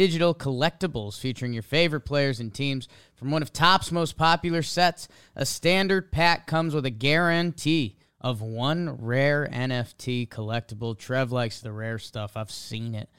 digital 0.00 0.34
collectibles 0.34 1.20
featuring 1.20 1.52
your 1.52 1.62
favorite 1.62 2.06
players 2.06 2.40
and 2.40 2.54
teams 2.54 2.88
from 3.14 3.30
one 3.30 3.42
of 3.42 3.52
Topps' 3.52 3.92
most 3.92 4.16
popular 4.16 4.62
sets. 4.62 5.08
A 5.36 5.44
standard 5.44 6.10
pack 6.10 6.46
comes 6.46 6.74
with 6.74 6.86
a 6.86 6.90
guarantee 6.90 7.98
of 8.18 8.40
one 8.40 8.96
rare 8.96 9.46
NFT 9.52 10.26
collectible. 10.30 10.98
Trev 10.98 11.32
likes 11.32 11.60
the 11.60 11.70
rare 11.70 11.98
stuff. 11.98 12.34
I've 12.34 12.50
seen 12.50 12.94
it. 12.94 13.10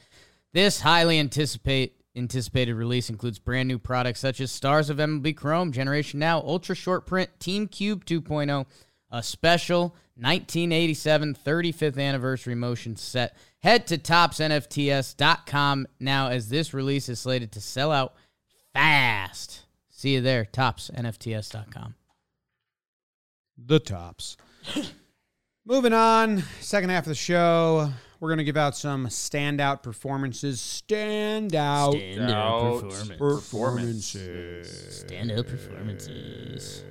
This 0.53 0.82
highly 0.82 1.20
anticipate 1.20 2.02
anticipated 2.16 2.74
release 2.74 3.12
includes 3.12 3.38
brand 3.38 3.68
new 3.68 3.78
products 3.78 4.20
such 4.20 4.41
as 4.41 4.52
Stars 4.52 4.90
of 4.90 4.98
MLB 4.98 5.38
Chrome, 5.38 5.72
Generation 5.72 6.20
Now, 6.20 6.40
Ultra 6.40 6.74
Short 6.74 7.06
Print, 7.06 7.30
Team 7.40 7.68
Cube 7.68 8.06
2.0, 8.06 8.66
a 9.12 9.22
special 9.22 9.95
1987 10.16 11.36
35th 11.45 11.99
anniversary 11.99 12.56
motion 12.56 12.95
set. 12.95 13.38
Head 13.64 13.86
to 13.88 13.98
toppsnfts.com 13.98 15.88
now 16.00 16.28
as 16.30 16.50
this 16.50 16.74
release 16.74 17.10
is 17.10 17.20
slated 17.20 17.52
to 17.52 17.62
sell 17.62 17.92
out 17.92 18.16
fast. 18.74 19.62
See 19.90 20.16
you 20.16 20.22
there, 20.22 20.46
toppsnfts.com. 20.46 21.96
The 23.64 23.80
tops. 23.80 24.38
Moving 25.66 25.94
on, 25.94 26.44
second 26.60 26.90
half 26.90 27.04
of 27.04 27.10
the 27.10 27.16
show, 27.16 27.92
we're 28.20 28.30
going 28.30 28.40
to 28.40 28.44
give 28.44 28.58
out 28.58 28.76
some 28.76 29.06
standout 29.08 29.84
performances. 29.84 30.60
Standout 30.60 32.30
Out 32.32 32.82
performance. 32.82 33.18
performances. 33.20 34.98
Stand 35.02 35.32
up 35.32 35.46
performances. 35.48 36.84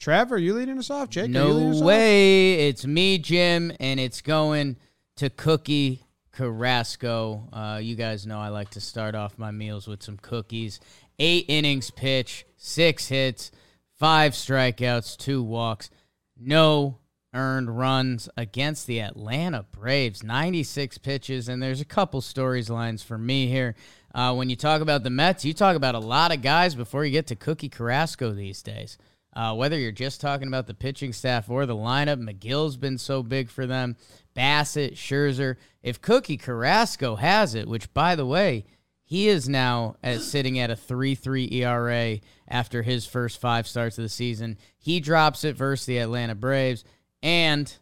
Trev, 0.00 0.32
are 0.32 0.38
you 0.38 0.54
leading 0.54 0.78
us 0.78 0.90
off? 0.90 1.10
Jake, 1.10 1.24
are 1.24 1.28
you 1.28 1.44
leading 1.44 1.64
No 1.64 1.70
us 1.72 1.80
off? 1.80 1.84
way. 1.84 2.68
It's 2.68 2.86
me, 2.86 3.18
Jim, 3.18 3.70
and 3.78 4.00
it's 4.00 4.22
going 4.22 4.76
to 5.16 5.28
Cookie 5.28 6.02
Carrasco. 6.32 7.46
Uh, 7.52 7.80
you 7.82 7.96
guys 7.96 8.26
know 8.26 8.40
I 8.40 8.48
like 8.48 8.70
to 8.70 8.80
start 8.80 9.14
off 9.14 9.38
my 9.38 9.50
meals 9.50 9.86
with 9.86 10.02
some 10.02 10.16
cookies. 10.16 10.80
Eight 11.18 11.44
innings 11.48 11.90
pitch, 11.90 12.46
six 12.56 13.08
hits, 13.08 13.50
five 13.98 14.32
strikeouts, 14.32 15.18
two 15.18 15.42
walks, 15.42 15.90
no 16.34 16.96
earned 17.34 17.78
runs 17.78 18.26
against 18.38 18.86
the 18.86 19.02
Atlanta 19.02 19.66
Braves. 19.70 20.22
96 20.24 20.96
pitches, 20.96 21.46
and 21.46 21.62
there's 21.62 21.82
a 21.82 21.84
couple 21.84 22.22
stories 22.22 22.70
lines 22.70 23.02
for 23.02 23.18
me 23.18 23.48
here. 23.48 23.74
Uh, 24.14 24.34
when 24.34 24.48
you 24.48 24.56
talk 24.56 24.80
about 24.80 25.04
the 25.04 25.10
Mets, 25.10 25.44
you 25.44 25.52
talk 25.52 25.76
about 25.76 25.94
a 25.94 26.00
lot 26.00 26.34
of 26.34 26.40
guys 26.40 26.74
before 26.74 27.04
you 27.04 27.12
get 27.12 27.26
to 27.26 27.36
Cookie 27.36 27.68
Carrasco 27.68 28.32
these 28.32 28.62
days. 28.62 28.96
Uh, 29.32 29.54
whether 29.54 29.78
you're 29.78 29.92
just 29.92 30.20
talking 30.20 30.48
about 30.48 30.66
the 30.66 30.74
pitching 30.74 31.12
staff 31.12 31.48
or 31.48 31.64
the 31.64 31.76
lineup, 31.76 32.20
Megill's 32.20 32.76
been 32.76 32.98
so 32.98 33.22
big 33.22 33.48
for 33.48 33.66
them. 33.66 33.96
Bassitt, 34.36 34.94
Scherzer. 34.94 35.56
If 35.82 36.00
Cookie 36.00 36.36
Carrasco 36.36 37.16
has 37.16 37.54
it, 37.54 37.68
which 37.68 37.92
by 37.94 38.16
the 38.16 38.26
way, 38.26 38.64
he 39.04 39.28
is 39.28 39.48
now 39.48 39.96
at, 40.02 40.20
sitting 40.20 40.58
at 40.58 40.70
a 40.70 40.74
3-3 40.74 41.52
ERA 41.52 42.18
after 42.48 42.82
his 42.82 43.06
first 43.06 43.40
five 43.40 43.68
starts 43.68 43.98
of 43.98 44.02
the 44.02 44.08
season. 44.08 44.58
He 44.76 44.98
drops 45.00 45.44
it 45.44 45.56
versus 45.56 45.86
the 45.86 45.98
Atlanta 45.98 46.34
Braves. 46.34 46.84
And 47.22 47.72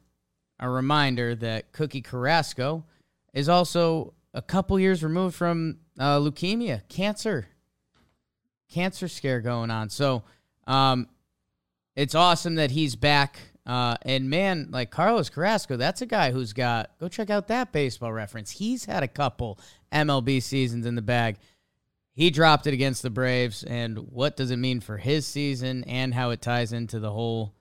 a 0.60 0.68
reminder 0.68 1.34
that 1.36 1.72
Cookie 1.72 2.02
Carrasco 2.02 2.84
is 3.32 3.48
also 3.48 4.14
a 4.34 4.42
couple 4.42 4.78
years 4.78 5.02
removed 5.02 5.34
from 5.34 5.78
uh, 5.98 6.18
leukemia, 6.18 6.86
cancer, 6.88 7.48
cancer 8.68 9.08
scare 9.08 9.40
going 9.40 9.70
on. 9.70 9.88
So, 9.88 10.24
um, 10.66 11.08
it's 11.98 12.14
awesome 12.14 12.54
that 12.54 12.70
he's 12.70 12.94
back. 12.94 13.40
Uh, 13.66 13.96
and 14.02 14.30
man, 14.30 14.68
like 14.70 14.90
Carlos 14.90 15.28
Carrasco, 15.28 15.76
that's 15.76 16.00
a 16.00 16.06
guy 16.06 16.30
who's 16.30 16.52
got 16.52 16.96
go 17.00 17.08
check 17.08 17.28
out 17.28 17.48
that 17.48 17.72
baseball 17.72 18.12
reference. 18.12 18.52
He's 18.52 18.84
had 18.84 19.02
a 19.02 19.08
couple 19.08 19.58
MLB 19.92 20.40
seasons 20.40 20.86
in 20.86 20.94
the 20.94 21.02
bag. 21.02 21.38
He 22.12 22.30
dropped 22.30 22.66
it 22.66 22.72
against 22.72 23.02
the 23.02 23.10
Braves, 23.10 23.64
and 23.64 23.98
what 23.98 24.36
does 24.36 24.50
it 24.50 24.56
mean 24.56 24.80
for 24.80 24.96
his 24.96 25.26
season 25.26 25.84
and 25.84 26.14
how 26.14 26.30
it 26.30 26.40
ties 26.40 26.72
into 26.72 26.98
the 26.98 27.10
whole 27.10 27.54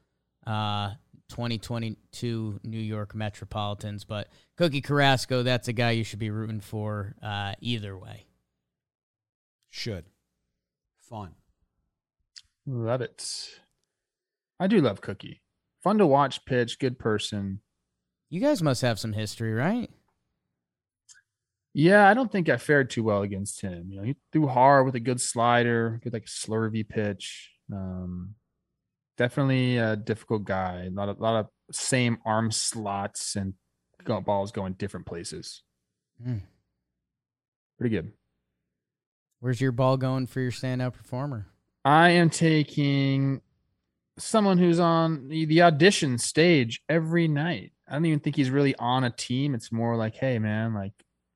uh, 0.45 0.91
2022 1.29 2.59
New 2.63 2.79
York 2.79 3.13
Metropolitans? 3.15 4.05
But 4.05 4.29
Cookie 4.55 4.81
Carrasco, 4.81 5.43
that's 5.43 5.67
a 5.67 5.73
guy 5.73 5.91
you 5.91 6.03
should 6.03 6.19
be 6.19 6.29
rooting 6.29 6.61
for 6.61 7.15
uh, 7.21 7.53
either 7.59 7.97
way. 7.97 8.27
Should. 9.69 10.05
Fun. 11.09 11.35
Love 12.65 13.01
it. 13.01 13.59
I 14.59 14.67
do 14.67 14.81
love 14.81 15.01
Cookie. 15.01 15.41
Fun 15.83 15.97
to 15.99 16.07
watch 16.07 16.45
pitch, 16.45 16.79
good 16.79 16.97
person. 16.97 17.61
You 18.29 18.41
guys 18.41 18.61
must 18.61 18.81
have 18.81 18.99
some 18.99 19.13
history, 19.13 19.53
right? 19.53 19.89
Yeah, 21.73 22.09
I 22.09 22.13
don't 22.15 22.31
think 22.31 22.49
I 22.49 22.57
fared 22.57 22.89
too 22.89 23.03
well 23.03 23.21
against 23.21 23.61
him. 23.61 23.91
You 23.91 23.97
know, 23.97 24.03
he 24.03 24.15
threw 24.33 24.47
hard 24.47 24.85
with 24.85 24.95
a 24.95 24.99
good 24.99 25.21
slider, 25.21 25.99
good 26.03 26.11
like 26.13 26.25
a 26.25 26.27
slurvy 26.27 26.87
pitch. 26.87 27.51
Um, 27.71 28.33
definitely 29.17 29.77
a 29.77 29.95
difficult 29.95 30.43
guy. 30.43 30.85
A 30.87 30.89
lot 30.89 31.09
of 31.09 31.19
lot 31.19 31.39
of 31.39 31.47
same 31.71 32.17
arm 32.25 32.51
slots 32.51 33.35
and 33.35 33.53
balls 34.25 34.51
going 34.51 34.73
different 34.73 35.05
places. 35.05 35.63
Hmm. 36.23 36.37
Pretty 37.77 37.95
good. 37.95 38.11
Where's 39.39 39.61
your 39.61 39.71
ball 39.71 39.97
going 39.97 40.25
for 40.25 40.41
your 40.41 40.51
standout 40.51 40.93
performer? 40.93 41.47
I 41.85 42.09
am 42.09 42.29
taking 42.29 43.41
someone 44.17 44.57
who's 44.57 44.79
on 44.79 45.27
the, 45.27 45.45
the 45.45 45.61
audition 45.61 46.17
stage 46.17 46.81
every 46.89 47.27
night. 47.27 47.73
I 47.87 47.93
don't 47.93 48.05
even 48.05 48.19
think 48.19 48.35
he's 48.35 48.49
really 48.49 48.75
on 48.75 49.03
a 49.03 49.09
team. 49.09 49.55
It's 49.55 49.71
more 49.71 49.95
like, 49.95 50.15
hey 50.15 50.39
man, 50.39 50.73
like, 50.73 50.93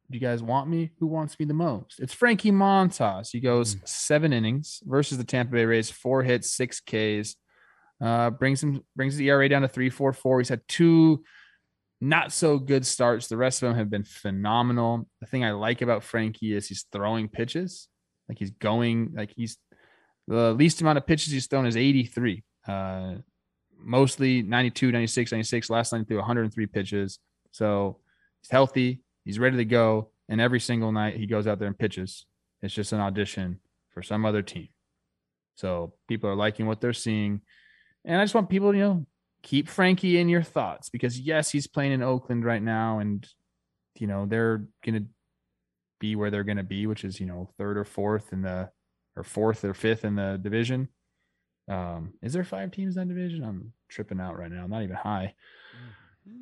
do 0.10 0.18
you 0.18 0.22
guys 0.22 0.44
want 0.44 0.70
me? 0.70 0.92
Who 1.00 1.08
wants 1.08 1.40
me 1.40 1.46
the 1.46 1.54
most? 1.54 2.00
It's 2.00 2.14
Frankie 2.14 2.52
Montas. 2.52 3.30
He 3.32 3.40
goes 3.40 3.78
seven 3.86 4.34
innings 4.34 4.84
versus 4.86 5.18
the 5.18 5.24
Tampa 5.24 5.54
Bay 5.54 5.66
Rays, 5.66 5.90
four 5.90 6.24
hits, 6.24 6.52
six 6.52 6.82
Ks. 6.82 7.36
Uh, 8.02 8.32
brings 8.32 8.62
him 8.64 8.82
brings 8.96 9.16
the 9.16 9.30
ERA 9.30 9.48
down 9.48 9.62
to 9.62 9.68
three 9.68 9.90
four 9.90 10.12
four. 10.12 10.40
He's 10.40 10.50
had 10.50 10.62
two 10.68 11.24
not 12.02 12.34
so 12.34 12.58
good 12.58 12.86
starts. 12.86 13.28
The 13.28 13.38
rest 13.38 13.62
of 13.62 13.70
them 13.70 13.78
have 13.78 13.92
been 13.92 14.04
phenomenal. 14.04 15.08
The 15.22 15.28
thing 15.28 15.46
I 15.46 15.52
like 15.52 15.84
about 15.84 16.04
Frankie 16.04 16.54
is 16.54 16.68
he's 16.68 16.88
throwing 16.92 17.30
pitches. 17.30 17.88
Like 18.28 18.40
he's 18.40 18.52
going, 18.52 19.14
like 19.16 19.32
he's 19.36 19.58
the 20.28 20.54
least 20.54 20.82
amount 20.82 20.98
of 20.98 21.06
pitches 21.06 21.32
he's 21.32 21.46
thrown 21.46 21.68
is 21.68 21.78
83. 21.78 22.44
Uh, 22.68 23.16
mostly 23.78 24.42
92, 24.42 24.92
96, 24.92 25.32
96. 25.32 25.70
Last 25.70 25.94
night 25.94 26.08
through 26.08 26.18
103 26.18 26.66
pitches. 26.68 27.20
So 27.52 27.98
he's 28.42 28.52
healthy. 28.52 29.02
He's 29.26 29.40
ready 29.40 29.58
to 29.58 29.66
go. 29.66 30.10
And 30.30 30.40
every 30.40 30.60
single 30.60 30.92
night 30.92 31.18
he 31.18 31.26
goes 31.26 31.48
out 31.48 31.60
there 31.60 31.68
and 31.68 31.78
pitches. 31.78 32.26
It's 32.62 32.74
just 32.74 32.94
an 32.94 33.00
audition 33.00 33.60
for 33.90 34.02
some 34.02 34.26
other 34.26 34.42
team. 34.42 34.70
So 35.56 35.94
people 36.08 36.30
are 36.30 36.36
liking 36.36 36.68
what 36.68 36.80
they're 36.80 36.94
seeing. 36.94 37.42
And 38.06 38.20
I 38.20 38.24
just 38.24 38.34
want 38.34 38.50
people, 38.50 38.74
you 38.74 38.82
know, 38.82 39.06
keep 39.44 39.68
Frankie 39.68 40.20
in 40.20 40.30
your 40.30 40.44
thoughts 40.44 40.90
because 40.90 41.20
yes, 41.20 41.52
he's 41.52 41.68
playing 41.68 41.92
in 41.92 42.04
Oakland 42.04 42.46
right 42.46 42.62
now, 42.62 43.00
and 43.00 43.28
you 43.96 44.08
know 44.08 44.26
they're 44.26 44.66
gonna 44.86 45.06
be 46.00 46.16
where 46.16 46.32
they're 46.32 46.44
gonna 46.44 46.64
be, 46.64 46.88
which 46.88 47.04
is 47.04 47.20
you 47.20 47.26
know 47.26 47.50
third 47.58 47.78
or 47.78 47.86
fourth 47.86 48.34
in 48.34 48.42
the 48.42 48.70
or 49.16 49.24
fourth 49.24 49.64
or 49.66 49.74
fifth 49.74 50.06
in 50.06 50.16
the 50.16 50.40
division. 50.42 50.88
Um, 51.68 52.14
is 52.22 52.34
there 52.34 52.44
five 52.44 52.72
teams 52.72 52.98
in 52.98 53.08
that 53.08 53.14
division? 53.14 53.44
I'm 53.44 53.74
tripping 53.88 54.20
out 54.20 54.38
right 54.38 54.52
now. 54.52 54.64
I'm 54.64 54.70
not 54.70 54.84
even 54.84 54.96
high. 54.96 55.36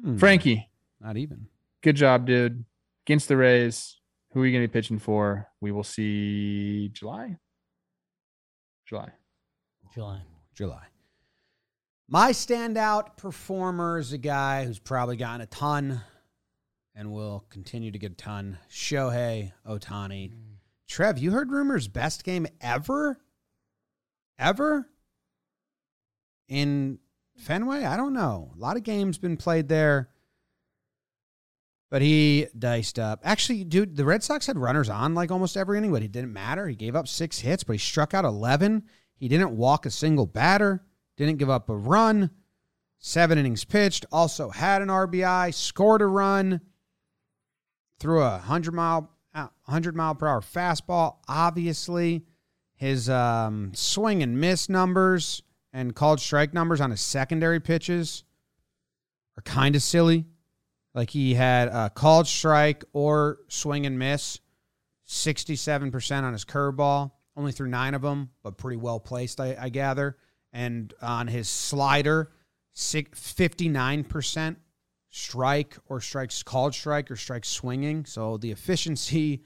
Hmm, 0.03 0.17
Frankie, 0.17 0.69
Not 0.99 1.17
even. 1.17 1.47
good 1.81 1.95
job, 1.95 2.25
dude. 2.25 2.65
Against 3.05 3.27
the 3.27 3.37
Rays. 3.37 3.97
Who 4.31 4.41
are 4.41 4.45
you 4.45 4.53
gonna 4.53 4.67
be 4.67 4.71
pitching 4.71 4.99
for? 4.99 5.47
We 5.61 5.71
will 5.71 5.83
see 5.83 6.89
July. 6.89 7.37
July. 8.85 9.11
July. 9.93 10.21
July. 10.55 10.83
My 12.07 12.31
standout 12.31 13.17
performer 13.17 13.97
is 13.99 14.13
a 14.13 14.17
guy 14.17 14.65
who's 14.65 14.79
probably 14.79 15.15
gotten 15.15 15.41
a 15.41 15.45
ton 15.45 16.01
and 16.95 17.11
will 17.11 17.45
continue 17.49 17.91
to 17.91 17.99
get 17.99 18.11
a 18.11 18.15
ton. 18.15 18.57
Shohei 18.69 19.51
Ohtani. 19.67 20.31
Trev, 20.87 21.17
you 21.19 21.31
heard 21.31 21.51
rumors 21.51 21.87
best 21.87 22.23
game 22.23 22.47
ever? 22.61 23.19
Ever? 24.39 24.89
In 26.49 26.97
Fenway? 27.37 27.85
I 27.85 27.95
don't 27.95 28.13
know. 28.13 28.51
A 28.55 28.59
lot 28.59 28.75
of 28.75 28.83
games 28.83 29.17
been 29.17 29.37
played 29.37 29.69
there. 29.69 30.09
But 31.91 32.01
he 32.01 32.47
diced 32.57 32.99
up. 32.99 33.21
Actually, 33.23 33.63
dude, 33.63 33.95
the 33.95 34.05
Red 34.05 34.23
Sox 34.23 34.45
had 34.45 34.57
runners 34.57 34.89
on 34.89 35.15
like 35.15 35.31
almost 35.31 35.55
every 35.57 35.77
inning, 35.77 35.91
but 35.91 36.03
it 36.03 36.11
didn't 36.11 36.33
matter. 36.33 36.67
He 36.67 36.75
gave 36.75 36.95
up 36.95 37.07
six 37.07 37.39
hits, 37.39 37.63
but 37.63 37.73
he 37.73 37.79
struck 37.79 38.13
out 38.13 38.25
11. 38.25 38.83
He 39.15 39.27
didn't 39.27 39.51
walk 39.51 39.85
a 39.85 39.91
single 39.91 40.25
batter, 40.27 40.83
didn't 41.17 41.37
give 41.37 41.49
up 41.49 41.69
a 41.69 41.75
run. 41.75 42.31
Seven 42.99 43.37
innings 43.37 43.63
pitched, 43.63 44.05
also 44.11 44.49
had 44.49 44.81
an 44.81 44.89
RBI, 44.89 45.53
scored 45.53 46.01
a 46.01 46.05
run, 46.05 46.61
threw 47.97 48.21
a 48.21 48.31
100 48.31 48.73
mile, 48.73 49.09
uh, 49.33 49.47
100 49.65 49.95
mile 49.95 50.15
per 50.15 50.27
hour 50.27 50.41
fastball, 50.41 51.17
obviously. 51.27 52.25
his 52.75 53.09
um, 53.09 53.71
swing 53.73 54.21
and 54.21 54.39
miss 54.39 54.69
numbers 54.69 55.43
and 55.73 55.95
called 55.95 56.19
strike 56.19 56.53
numbers 56.53 56.81
on 56.81 56.91
his 56.91 57.01
secondary 57.01 57.59
pitches 57.59 58.23
are 59.37 59.41
kind 59.43 59.75
of 59.75 59.81
silly. 59.81 60.25
Like 60.93 61.11
he 61.11 61.35
had 61.35 61.67
a 61.67 61.89
called 61.89 62.27
strike 62.27 62.83
or 62.93 63.37
swing 63.47 63.85
and 63.85 63.99
miss, 63.99 64.39
67% 65.07 66.23
on 66.23 66.33
his 66.33 66.45
curveball, 66.45 67.11
only 67.35 67.51
threw 67.51 67.67
nine 67.67 67.93
of 67.93 68.01
them, 68.01 68.29
but 68.43 68.57
pretty 68.57 68.77
well 68.77 68.99
placed, 68.99 69.39
I, 69.39 69.55
I 69.59 69.69
gather. 69.69 70.17
And 70.51 70.93
on 71.01 71.27
his 71.27 71.47
slider, 71.47 72.31
six, 72.73 73.19
59% 73.19 74.55
strike 75.09 75.77
or 75.87 76.01
strikes 76.01 76.43
called 76.43 76.73
strike 76.73 77.09
or 77.09 77.15
strike 77.15 77.45
swinging. 77.45 78.05
So 78.05 78.37
the 78.37 78.51
efficiency 78.51 79.43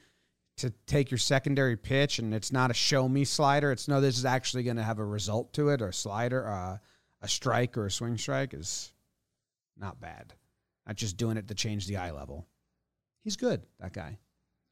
to 0.63 0.71
take 0.87 1.11
your 1.11 1.17
secondary 1.17 1.75
pitch 1.75 2.19
and 2.19 2.33
it's 2.33 2.51
not 2.51 2.71
a 2.71 2.73
show 2.73 3.09
me 3.09 3.25
slider. 3.25 3.71
It's 3.73 3.89
no, 3.89 3.99
this 3.99 4.17
is 4.17 4.23
actually 4.23 4.63
going 4.63 4.77
to 4.77 4.83
have 4.83 4.99
a 4.99 5.05
result 5.05 5.51
to 5.53 5.69
it 5.69 5.81
or 5.81 5.89
a 5.89 5.93
slider, 5.93 6.47
uh, 6.47 6.77
a 7.21 7.27
strike 7.27 7.77
or 7.77 7.85
a 7.85 7.91
swing 7.91 8.17
strike 8.17 8.53
is 8.53 8.93
not 9.77 9.99
bad. 9.99 10.33
Not 10.87 10.95
just 10.95 11.17
doing 11.17 11.35
it 11.35 11.49
to 11.49 11.53
change 11.53 11.85
the 11.85 11.97
eye 11.97 12.11
level. 12.11 12.47
He's 13.23 13.35
good, 13.35 13.61
that 13.81 13.91
guy. 13.91 14.19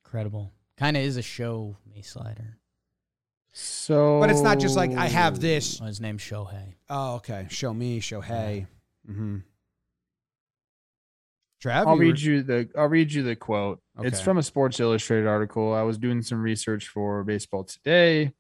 Incredible. 0.06 0.54
Kind 0.78 0.96
of 0.96 1.04
is 1.04 1.18
a 1.18 1.22
show 1.22 1.76
me 1.94 2.02
slider. 2.02 2.58
So, 3.52 4.20
But 4.22 4.30
it's 4.30 4.42
not 4.42 4.60
just 4.60 4.78
like 4.78 4.92
I 4.92 5.08
have 5.08 5.42
this. 5.42 5.82
Oh, 5.82 5.86
his 5.86 6.00
name's 6.00 6.22
Shohei. 6.22 6.76
Oh, 6.90 7.16
okay. 7.16 7.48
Show 7.50 7.74
me, 7.74 8.00
show 8.00 8.22
hey. 8.22 8.66
Mm-hmm. 9.10 9.40
Trav, 11.64 11.86
I'll 11.86 11.98
read 11.98 12.16
were- 12.16 12.20
you 12.20 12.44
the 12.44 12.70
I'll 12.78 12.88
read 12.88 13.12
you 13.12 13.24
the 13.24 13.36
quote. 13.36 13.82
It's 14.02 14.20
from 14.22 14.38
a 14.38 14.44
Sports 14.44 14.80
Illustrated 14.80 15.28
article. 15.28 15.74
I 15.74 15.84
was 15.84 15.98
doing 15.98 16.22
some 16.22 16.42
research 16.42 16.88
for 16.88 17.24
Baseball 17.24 17.64
Today. 17.64 18.34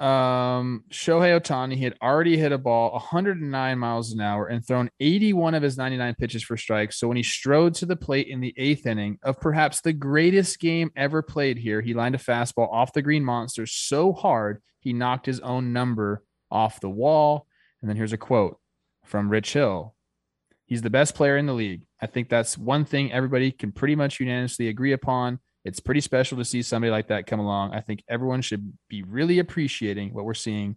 Um, 0.00 0.84
Shohei 0.90 1.38
Ohtani 1.38 1.78
had 1.78 1.94
already 2.00 2.38
hit 2.38 2.52
a 2.52 2.58
ball 2.58 2.92
109 2.92 3.78
miles 3.78 4.12
an 4.12 4.20
hour 4.22 4.46
and 4.46 4.66
thrown 4.66 4.88
81 4.98 5.54
of 5.54 5.62
his 5.62 5.76
99 5.76 6.14
pitches 6.14 6.42
for 6.42 6.56
strikes. 6.56 6.98
So 6.98 7.06
when 7.06 7.18
he 7.18 7.22
strode 7.22 7.74
to 7.74 7.86
the 7.86 7.96
plate 7.96 8.26
in 8.26 8.40
the 8.40 8.54
eighth 8.56 8.86
inning 8.86 9.18
of 9.22 9.38
perhaps 9.38 9.82
the 9.82 9.92
greatest 9.92 10.58
game 10.58 10.90
ever 10.96 11.20
played 11.20 11.58
here, 11.58 11.82
he 11.82 11.92
lined 11.92 12.14
a 12.14 12.18
fastball 12.18 12.72
off 12.72 12.94
the 12.94 13.02
green 13.02 13.22
monster 13.22 13.66
so 13.66 14.14
hard 14.14 14.62
he 14.78 14.94
knocked 14.94 15.26
his 15.26 15.40
own 15.40 15.74
number 15.74 16.24
off 16.50 16.80
the 16.80 16.88
wall. 16.88 17.46
And 17.82 17.88
then 17.90 17.98
here's 17.98 18.14
a 18.14 18.18
quote 18.18 18.58
from 19.04 19.28
Rich 19.28 19.52
Hill. 19.52 19.94
He's 20.70 20.82
the 20.82 20.88
best 20.88 21.16
player 21.16 21.36
in 21.36 21.46
the 21.46 21.52
league. 21.52 21.82
I 22.00 22.06
think 22.06 22.28
that's 22.28 22.56
one 22.56 22.84
thing 22.84 23.10
everybody 23.12 23.50
can 23.50 23.72
pretty 23.72 23.96
much 23.96 24.20
unanimously 24.20 24.68
agree 24.68 24.92
upon. 24.92 25.40
It's 25.64 25.80
pretty 25.80 26.00
special 26.00 26.38
to 26.38 26.44
see 26.44 26.62
somebody 26.62 26.92
like 26.92 27.08
that 27.08 27.26
come 27.26 27.40
along. 27.40 27.74
I 27.74 27.80
think 27.80 28.04
everyone 28.08 28.40
should 28.40 28.72
be 28.88 29.02
really 29.02 29.40
appreciating 29.40 30.14
what 30.14 30.24
we're 30.24 30.32
seeing 30.32 30.76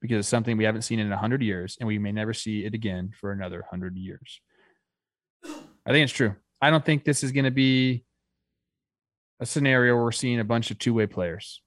because 0.00 0.20
it's 0.20 0.28
something 0.28 0.56
we 0.56 0.64
haven't 0.64 0.82
seen 0.82 1.00
in 1.00 1.10
100 1.10 1.42
years 1.42 1.76
and 1.78 1.86
we 1.86 1.98
may 1.98 2.12
never 2.12 2.32
see 2.32 2.64
it 2.64 2.72
again 2.72 3.10
for 3.20 3.30
another 3.30 3.58
100 3.58 3.98
years. 3.98 4.40
I 5.44 5.90
think 5.90 6.04
it's 6.04 6.14
true. 6.14 6.34
I 6.62 6.70
don't 6.70 6.84
think 6.84 7.04
this 7.04 7.22
is 7.22 7.30
going 7.30 7.44
to 7.44 7.50
be 7.50 8.06
a 9.38 9.44
scenario 9.44 9.96
where 9.96 10.04
we're 10.04 10.12
seeing 10.12 10.40
a 10.40 10.44
bunch 10.44 10.70
of 10.70 10.78
two 10.78 10.94
way 10.94 11.06
players. 11.06 11.60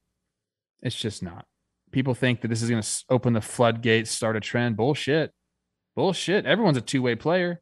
It's 0.81 0.95
just 0.95 1.21
not. 1.21 1.45
People 1.91 2.15
think 2.15 2.41
that 2.41 2.47
this 2.47 2.63
is 2.63 2.69
going 2.71 2.81
to 2.81 3.03
open 3.11 3.33
the 3.33 3.41
floodgates, 3.41 4.09
start 4.09 4.35
a 4.35 4.39
trend. 4.39 4.75
Bullshit. 4.75 5.31
Bullshit. 5.99 6.45
Everyone's 6.45 6.77
a 6.77 6.81
two 6.81 7.01
way 7.01 7.15
player. 7.15 7.61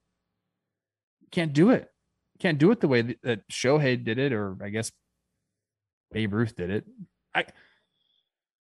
Can't 1.31 1.53
do 1.53 1.71
it. 1.71 1.89
Can't 2.37 2.59
do 2.59 2.69
it 2.69 2.81
the 2.81 2.87
way 2.87 3.17
that, 3.23 3.49
Shohei 3.49 4.03
did 4.03 4.19
it, 4.19 4.31
or 4.31 4.55
I 4.61 4.69
guess 4.69 4.91
Babe 6.11 6.33
Ruth 6.33 6.55
did 6.55 6.69
it. 6.69 6.85
I 7.33 7.45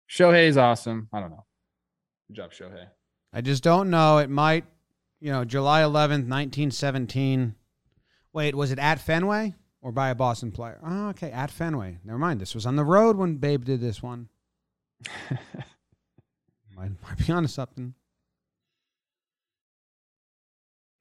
Shohei 0.08 0.46
is 0.46 0.56
awesome. 0.56 1.08
I 1.12 1.18
don't 1.18 1.30
know. 1.30 1.46
Good 2.28 2.36
job, 2.36 2.52
Shohei. 2.52 2.86
I 3.32 3.40
just 3.40 3.64
don't 3.64 3.90
know. 3.90 4.18
It 4.18 4.30
might, 4.30 4.66
you 5.20 5.32
know, 5.32 5.44
July 5.44 5.80
11th, 5.80 6.28
1917. 6.28 7.56
Wait, 8.32 8.54
was 8.54 8.70
it 8.70 8.78
at 8.78 9.00
Fenway 9.00 9.56
or 9.82 9.90
by 9.90 10.10
a 10.10 10.14
Boston 10.14 10.52
player? 10.52 10.78
Oh, 10.86 11.08
okay, 11.08 11.32
at 11.32 11.50
Fenway. 11.50 11.98
Never 12.04 12.20
mind. 12.20 12.40
This 12.40 12.54
was 12.54 12.66
on 12.66 12.76
the 12.76 12.84
road 12.84 13.16
when 13.16 13.38
Babe 13.38 13.64
did 13.64 13.80
this 13.80 14.00
one. 14.00 14.28
might, 16.76 16.92
might 17.02 17.26
be 17.26 17.32
onto 17.32 17.48
something. 17.48 17.94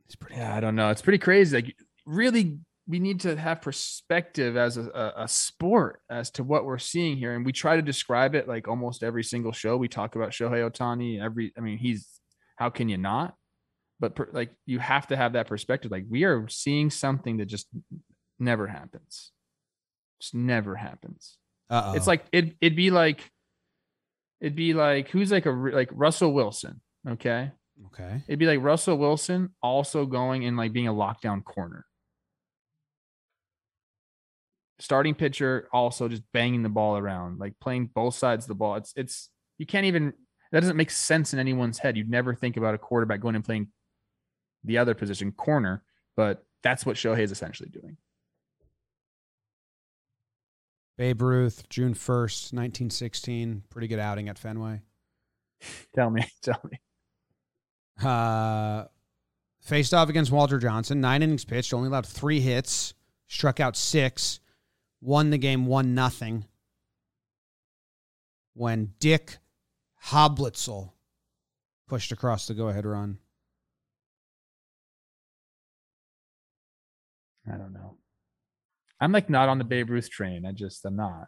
He's 0.06 0.15
pretty 0.15 0.36
Yeah, 0.36 0.56
I 0.56 0.60
don't 0.60 0.76
know. 0.76 0.90
It's 0.90 1.02
pretty 1.02 1.18
crazy. 1.18 1.56
Like, 1.56 1.76
really, 2.06 2.60
we 2.88 2.99
need 2.99 3.22
to 3.22 3.36
have 3.36 3.61
perspective 3.61 4.56
as 4.56 4.77
a, 4.77 4.84
a, 4.90 5.23
a 5.23 5.27
sport 5.27 6.02
as 6.10 6.30
to 6.32 6.44
what 6.44 6.65
we're 6.65 6.77
seeing 6.77 7.18
here, 7.18 7.34
and 7.34 7.45
we 7.45 7.52
try 7.52 7.76
to 7.76 7.82
describe 7.82 8.36
it 8.36 8.48
like 8.48 8.68
almost 8.68 9.03
every 9.03 9.23
single 9.23 9.52
show. 9.52 9.77
We 9.77 9.88
talk 9.88 10.15
about 10.15 10.32
Shohei 10.32 10.69
Ohtani. 10.69 11.22
Every, 11.22 11.53
I 11.57 11.61
mean, 11.61 11.77
he's 11.77 12.07
how 12.57 12.69
can 12.69 12.90
you 12.90 12.98
not? 12.98 13.36
But 13.99 14.15
per, 14.15 14.30
like, 14.32 14.52
you 14.65 14.80
have 14.80 15.07
to 15.07 15.15
have 15.15 15.34
that 15.34 15.48
perspective. 15.48 15.91
Like, 15.91 16.06
we 16.10 16.26
are 16.26 16.48
seeing 16.49 16.90
something 16.90 17.38
that 17.38 17.45
just 17.45 17.68
never 18.40 18.68
happens. 18.68 19.32
Just 20.22 20.36
never 20.36 20.76
happens. 20.76 21.38
Uh-oh. 21.69 21.94
It's 21.94 22.07
like 22.07 22.26
it. 22.32 22.56
It'd 22.61 22.76
be 22.76 22.91
like, 22.91 23.32
it'd 24.40 24.56
be 24.56 24.73
like 24.73 25.10
who's 25.10 25.32
like 25.32 25.45
a 25.45 25.52
like 25.52 25.90
Russell 25.91 26.34
Wilson. 26.34 26.82
Okay, 27.07 27.52
okay. 27.88 28.22
It'd 28.27 28.39
be 28.39 28.45
like 28.45 28.61
Russell 28.61 28.97
Wilson 28.97 29.49
also 29.61 30.06
going 30.06 30.45
and 30.45 30.57
like 30.57 30.73
being 30.73 30.88
a 30.88 30.93
lockdown 30.93 31.43
corner. 31.43 31.85
Starting 34.80 35.15
pitcher 35.15 35.68
also 35.72 36.07
just 36.07 36.23
banging 36.34 36.64
the 36.64 36.69
ball 36.69 36.97
around, 36.97 37.39
like 37.39 37.53
playing 37.61 37.89
both 37.93 38.15
sides 38.15 38.45
of 38.45 38.49
the 38.49 38.56
ball. 38.56 38.76
It's 38.76 38.93
it's 38.95 39.30
you 39.57 39.65
can't 39.65 39.85
even 39.85 40.14
that 40.52 40.60
doesn't 40.60 40.77
make 40.77 40.91
sense 40.91 41.34
in 41.34 41.39
anyone's 41.39 41.80
head. 41.80 41.97
You'd 41.97 42.10
never 42.10 42.35
think 42.35 42.57
about 42.57 42.76
a 42.76 42.77
quarterback 42.77 43.22
going 43.22 43.35
and 43.35 43.43
playing 43.43 43.69
the 44.64 44.77
other 44.77 44.93
position, 44.93 45.31
corner, 45.31 45.84
but 46.18 46.45
that's 46.64 46.85
what 46.85 46.97
Shohei 46.97 47.19
is 47.19 47.31
essentially 47.31 47.69
doing. 47.69 47.97
Babe 50.97 51.22
Ruth, 51.22 51.68
June 51.69 51.93
1st, 51.93 52.53
1916. 52.53 53.64
Pretty 53.69 53.88
good 53.88 53.99
outing 53.99 54.30
at 54.30 54.39
Fenway. 54.39 54.81
Tell 55.95 56.10
me, 56.10 56.26
tell 56.43 56.60
me. 56.69 56.80
Uh, 58.03 58.85
faced 59.61 59.93
off 59.93 60.09
against 60.09 60.31
Walter 60.31 60.57
Johnson. 60.59 61.01
Nine 61.01 61.23
innings 61.23 61.45
pitched, 61.45 61.73
only 61.73 61.88
allowed 61.88 62.05
three 62.05 62.39
hits, 62.41 62.93
struck 63.27 63.59
out 63.59 63.76
six, 63.77 64.39
won 65.01 65.30
the 65.30 65.38
game 65.38 65.65
one 65.65 65.95
nothing. 65.95 66.45
When 68.53 68.93
Dick 68.99 69.38
Hoblitzell 70.07 70.91
pushed 71.88 72.11
across 72.11 72.47
the 72.47 72.53
go-ahead 72.53 72.85
run. 72.85 73.17
I 77.51 77.57
don't 77.57 77.73
know. 77.73 77.97
I'm 78.99 79.11
like 79.11 79.30
not 79.30 79.49
on 79.49 79.57
the 79.57 79.63
Babe 79.63 79.89
Ruth 79.89 80.09
train. 80.09 80.45
I 80.45 80.51
just 80.51 80.84
I'm 80.85 80.95
not. 80.95 81.27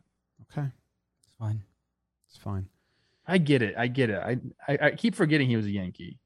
Okay, 0.52 0.68
It's 1.22 1.34
fine. 1.38 1.62
it's 2.30 2.38
fine. 2.38 2.68
I 3.28 3.38
get 3.38 3.62
it. 3.62 3.76
I 3.78 3.88
get 3.88 4.10
it. 4.10 4.20
I 4.20 4.38
I, 4.68 4.78
I 4.88 4.92
keep 4.92 5.14
forgetting 5.16 5.48
he 5.50 5.58
was 5.58 5.66
a 5.66 5.72
Yankee. 5.72 6.18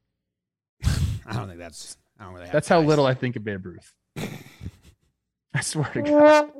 I 1.26 1.34
don't 1.34 1.48
think 1.48 1.58
that's. 1.58 1.96
I 2.18 2.24
don't 2.24 2.34
really. 2.34 2.46
Have 2.46 2.52
That's 2.52 2.68
how 2.68 2.80
little 2.80 3.06
I 3.06 3.14
think 3.14 3.36
of 3.36 3.44
Babe 3.44 3.64
Ruth. 3.64 3.94
I 5.54 5.60
swear 5.60 5.90
to 5.94 6.02
God. 6.02 6.50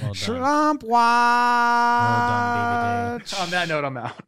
Well 0.00 0.02
done. 0.02 0.14
Slump 0.14 0.82
Well 0.82 0.92
done, 0.92 3.12
watch. 3.12 3.40
On 3.40 3.50
that 3.50 3.68
note, 3.68 3.84
I'm 3.84 3.96
out. 3.96 4.16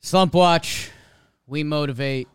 Slump 0.00 0.34
Watch. 0.34 0.90
We 1.46 1.64
motivate 1.64 2.28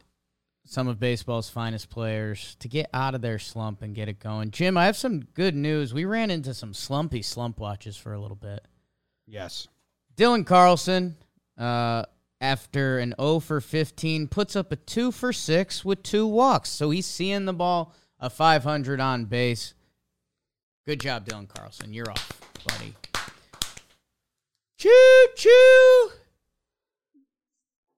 some 0.65 0.87
of 0.87 0.99
baseball's 0.99 1.49
finest 1.49 1.89
players 1.89 2.55
to 2.59 2.67
get 2.67 2.89
out 2.93 3.15
of 3.15 3.21
their 3.21 3.39
slump 3.39 3.81
and 3.81 3.95
get 3.95 4.09
it 4.09 4.19
going. 4.19 4.51
Jim, 4.51 4.75
I 4.75 4.85
have 4.85 4.97
some 4.97 5.21
good 5.21 5.55
news. 5.55 5.93
We 5.93 6.05
ran 6.05 6.31
into 6.31 6.53
some 6.53 6.73
slumpy 6.73 7.21
slump 7.21 7.59
watches 7.59 7.95
for 7.95 8.13
a 8.13 8.19
little 8.19 8.35
bit. 8.35 8.65
Yes. 9.27 9.67
Dylan 10.17 10.45
Carlson, 10.45 11.15
uh, 11.57 12.03
after 12.43 12.99
an 12.99 13.15
0 13.19 13.39
for 13.39 13.61
15, 13.61 14.27
puts 14.27 14.55
up 14.55 14.71
a 14.73 14.75
2 14.75 15.13
for 15.13 15.31
6 15.31 15.85
with 15.85 16.03
two 16.03 16.27
walks. 16.27 16.69
So 16.69 16.89
he's 16.89 17.07
seeing 17.07 17.45
the 17.45 17.53
ball 17.53 17.95
a 18.19 18.29
500 18.29 18.99
on 18.99 19.25
base. 19.25 19.73
Good 20.85 20.99
job, 20.99 21.25
Dylan 21.25 21.47
Carlson. 21.47 21.93
You're 21.93 22.11
off, 22.11 22.41
buddy. 22.67 22.95
Choo 24.77 25.27
choo. 25.37 26.09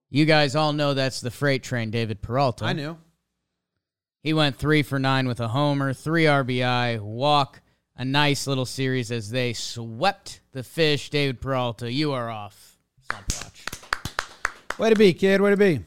You 0.08 0.24
guys 0.24 0.54
all 0.54 0.72
know 0.72 0.94
that's 0.94 1.20
the 1.20 1.32
freight 1.32 1.64
train, 1.64 1.90
David 1.90 2.22
Peralta. 2.22 2.66
I 2.66 2.72
knew. 2.72 2.96
He 4.22 4.32
went 4.32 4.56
three 4.56 4.84
for 4.84 5.00
nine 5.00 5.26
with 5.26 5.40
a 5.40 5.48
homer, 5.48 5.92
three 5.92 6.24
RBI, 6.24 7.00
walk, 7.00 7.60
a 7.96 8.04
nice 8.04 8.46
little 8.46 8.66
series 8.66 9.10
as 9.10 9.30
they 9.30 9.52
swept 9.52 10.40
the 10.52 10.62
fish. 10.62 11.10
David 11.10 11.40
Peralta, 11.40 11.92
you 11.92 12.12
are 12.12 12.30
off. 12.30 12.78
Slump 13.10 13.32
watch. 13.42 13.75
Way 14.78 14.90
to 14.90 14.96
be, 14.96 15.14
kid. 15.14 15.40
Way 15.40 15.50
to 15.50 15.56
be. 15.56 15.80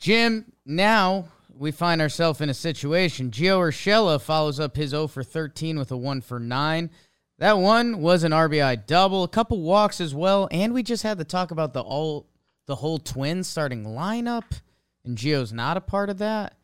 Jim, 0.00 0.50
now 0.64 1.28
we 1.56 1.70
find 1.70 2.00
ourselves 2.00 2.40
in 2.40 2.50
a 2.50 2.54
situation. 2.54 3.30
Gio 3.30 3.58
Urshela 3.60 4.20
follows 4.20 4.58
up 4.58 4.76
his 4.76 4.90
0 4.90 5.06
for 5.06 5.22
13 5.22 5.78
with 5.78 5.92
a 5.92 5.96
1 5.96 6.20
for 6.22 6.40
9. 6.40 6.90
That 7.38 7.58
one 7.58 8.00
was 8.00 8.24
an 8.24 8.32
RBI 8.32 8.86
double, 8.86 9.22
a 9.22 9.28
couple 9.28 9.60
walks 9.60 10.00
as 10.00 10.14
well, 10.14 10.48
and 10.50 10.74
we 10.74 10.82
just 10.82 11.02
had 11.02 11.18
to 11.18 11.24
talk 11.24 11.50
about 11.50 11.72
the 11.72 11.82
all 11.82 12.26
the 12.66 12.74
whole 12.74 12.98
Twins 12.98 13.46
starting 13.46 13.84
lineup, 13.84 14.60
and 15.04 15.16
Gio's 15.16 15.52
not 15.52 15.76
a 15.76 15.80
part 15.80 16.10
of 16.10 16.18
that. 16.18 16.56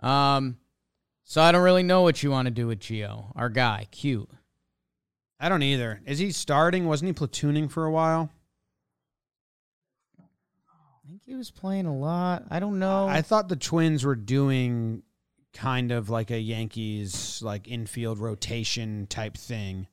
Um, 0.00 0.56
so 1.22 1.40
I 1.40 1.52
don't 1.52 1.62
really 1.62 1.82
know 1.82 2.02
what 2.02 2.22
you 2.22 2.30
want 2.30 2.46
to 2.46 2.50
do 2.50 2.66
with 2.66 2.80
Gio, 2.80 3.30
our 3.36 3.48
guy, 3.48 3.86
cute. 3.90 4.28
I 5.38 5.48
don't 5.48 5.62
either. 5.62 6.00
Is 6.04 6.18
he 6.18 6.32
starting? 6.32 6.86
Wasn't 6.86 7.06
he 7.06 7.12
platooning 7.12 7.70
for 7.70 7.84
a 7.84 7.90
while? 7.90 8.30
I 11.26 11.28
think 11.28 11.34
he 11.34 11.38
was 11.38 11.50
playing 11.50 11.86
a 11.86 11.96
lot. 11.96 12.44
I 12.50 12.60
don't 12.60 12.78
know. 12.78 13.08
I 13.08 13.20
thought 13.20 13.48
the 13.48 13.56
Twins 13.56 14.04
were 14.04 14.14
doing 14.14 15.02
kind 15.52 15.90
of 15.90 16.08
like 16.08 16.30
a 16.30 16.38
Yankees 16.38 17.42
like 17.42 17.66
infield 17.66 18.20
rotation 18.20 19.08
type 19.08 19.36
thing. 19.36 19.88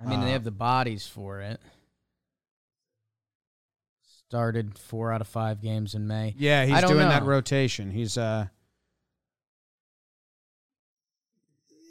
I 0.00 0.04
mean, 0.06 0.20
they 0.20 0.26
Uh, 0.28 0.30
have 0.30 0.44
the 0.44 0.52
bodies 0.52 1.08
for 1.08 1.40
it. 1.40 1.60
Started 4.28 4.78
four 4.78 5.10
out 5.12 5.20
of 5.22 5.26
five 5.26 5.60
games 5.60 5.92
in 5.96 6.06
May. 6.06 6.36
Yeah, 6.38 6.64
he's 6.64 6.80
don't 6.80 6.90
doing 6.92 7.08
that 7.08 7.24
rotation. 7.24 7.90
He's 7.90 8.16
uh 8.16 8.46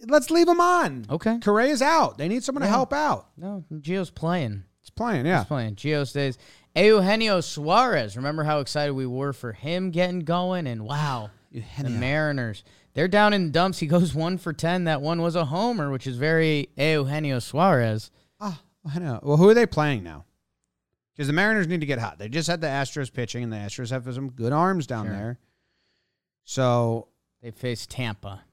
Let's 0.08 0.30
leave 0.32 0.48
him 0.48 0.62
on. 0.62 1.06
Okay. 1.10 1.40
Correa's 1.40 1.82
out. 1.82 2.18
They 2.18 2.30
need 2.30 2.44
someone 2.46 2.62
to 2.62 2.68
help 2.68 2.94
out. 2.94 3.28
No, 3.36 3.66
Gio's 3.74 4.12
playing. 4.12 4.64
He's 4.80 4.90
playing, 4.92 5.26
yeah. 5.26 5.40
He's 5.40 5.48
playing. 5.48 5.76
Gio 5.76 6.08
stays. 6.08 6.38
Eugenio 6.78 7.42
Suarez. 7.42 8.16
Remember 8.16 8.44
how 8.44 8.60
excited 8.60 8.94
we 8.94 9.06
were 9.06 9.34
for 9.34 9.52
him 9.54 9.92
getting 9.92 10.20
going? 10.22 10.68
And 10.68 10.84
wow, 10.86 11.32
the 11.52 11.90
Mariners. 11.90 12.64
They're 12.94 13.08
down 13.08 13.34
in 13.34 13.52
dumps. 13.52 13.80
He 13.80 13.88
goes 13.88 14.14
one 14.16 14.38
for 14.38 14.54
10. 14.54 14.86
That 14.86 15.02
one 15.02 15.22
was 15.22 15.36
a 15.36 15.46
homer, 15.46 15.92
which 15.92 16.08
is 16.08 16.18
very 16.18 16.70
Eugenio 16.78 17.40
Suarez. 17.40 18.10
Ah, 18.40 18.62
I 18.92 19.00
know. 19.00 19.20
Well, 19.24 19.38
who 19.38 19.50
are 19.50 19.54
they 19.54 19.66
playing 19.66 20.04
now? 20.04 20.26
Because 21.14 21.28
the 21.28 21.34
Mariners 21.34 21.68
need 21.68 21.80
to 21.82 21.86
get 21.88 22.00
hot. 22.00 22.20
They 22.20 22.30
just 22.30 22.48
had 22.48 22.62
the 22.62 22.68
Astros 22.68 23.12
pitching, 23.12 23.44
and 23.44 23.52
the 23.52 23.58
Astros 23.58 23.90
have 23.90 24.12
some 24.14 24.30
good 24.30 24.54
arms 24.54 24.86
down 24.88 25.06
Sure. 25.08 25.16
there. 25.16 25.40
So 26.44 27.08
They 27.42 27.52
face 27.52 27.86
Tampa. 27.86 28.44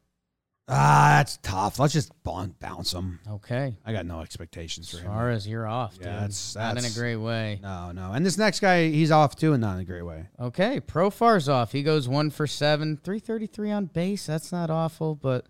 Ah, 0.69 1.15
that's 1.19 1.37
tough. 1.43 1.79
Let's 1.79 1.93
just 1.93 2.11
bon- 2.23 2.55
bounce 2.61 2.93
them. 2.93 3.21
Okay. 3.29 3.77
I 3.85 3.93
got 3.93 4.07
no 4.07 4.21
expectations 4.21 4.91
for 4.91 4.99
him. 4.99 5.05
Suarez, 5.05 5.47
you're 5.47 5.67
off, 5.67 5.95
dude. 5.97 6.07
Yeah, 6.07 6.13
that's- 6.21 6.55
Not 6.55 6.79
in 6.79 6.85
a 6.85 6.91
great 6.91 7.17
way. 7.17 7.61
No, 7.63 7.93
no. 7.93 8.13
And 8.13 8.25
this 8.25 8.39
next 8.39 8.61
guy, 8.61 8.89
he's 8.89 9.11
off 9.11 9.37
too, 9.37 9.53
and 9.53 9.61
not 9.61 9.75
in 9.75 9.81
a 9.81 9.85
great 9.85 10.03
way. 10.03 10.29
Okay, 10.41 10.81
Profar's 10.81 11.49
off. 11.49 11.73
He 11.73 11.83
goes 11.83 12.09
one 12.09 12.31
for 12.31 12.47
seven, 12.47 12.97
three 12.97 13.19
thirty 13.21 13.47
three 13.47 13.71
on 13.71 13.87
base. 13.87 14.27
That's 14.27 14.53
not 14.53 14.71
awful, 14.71 15.15
but 15.15 15.47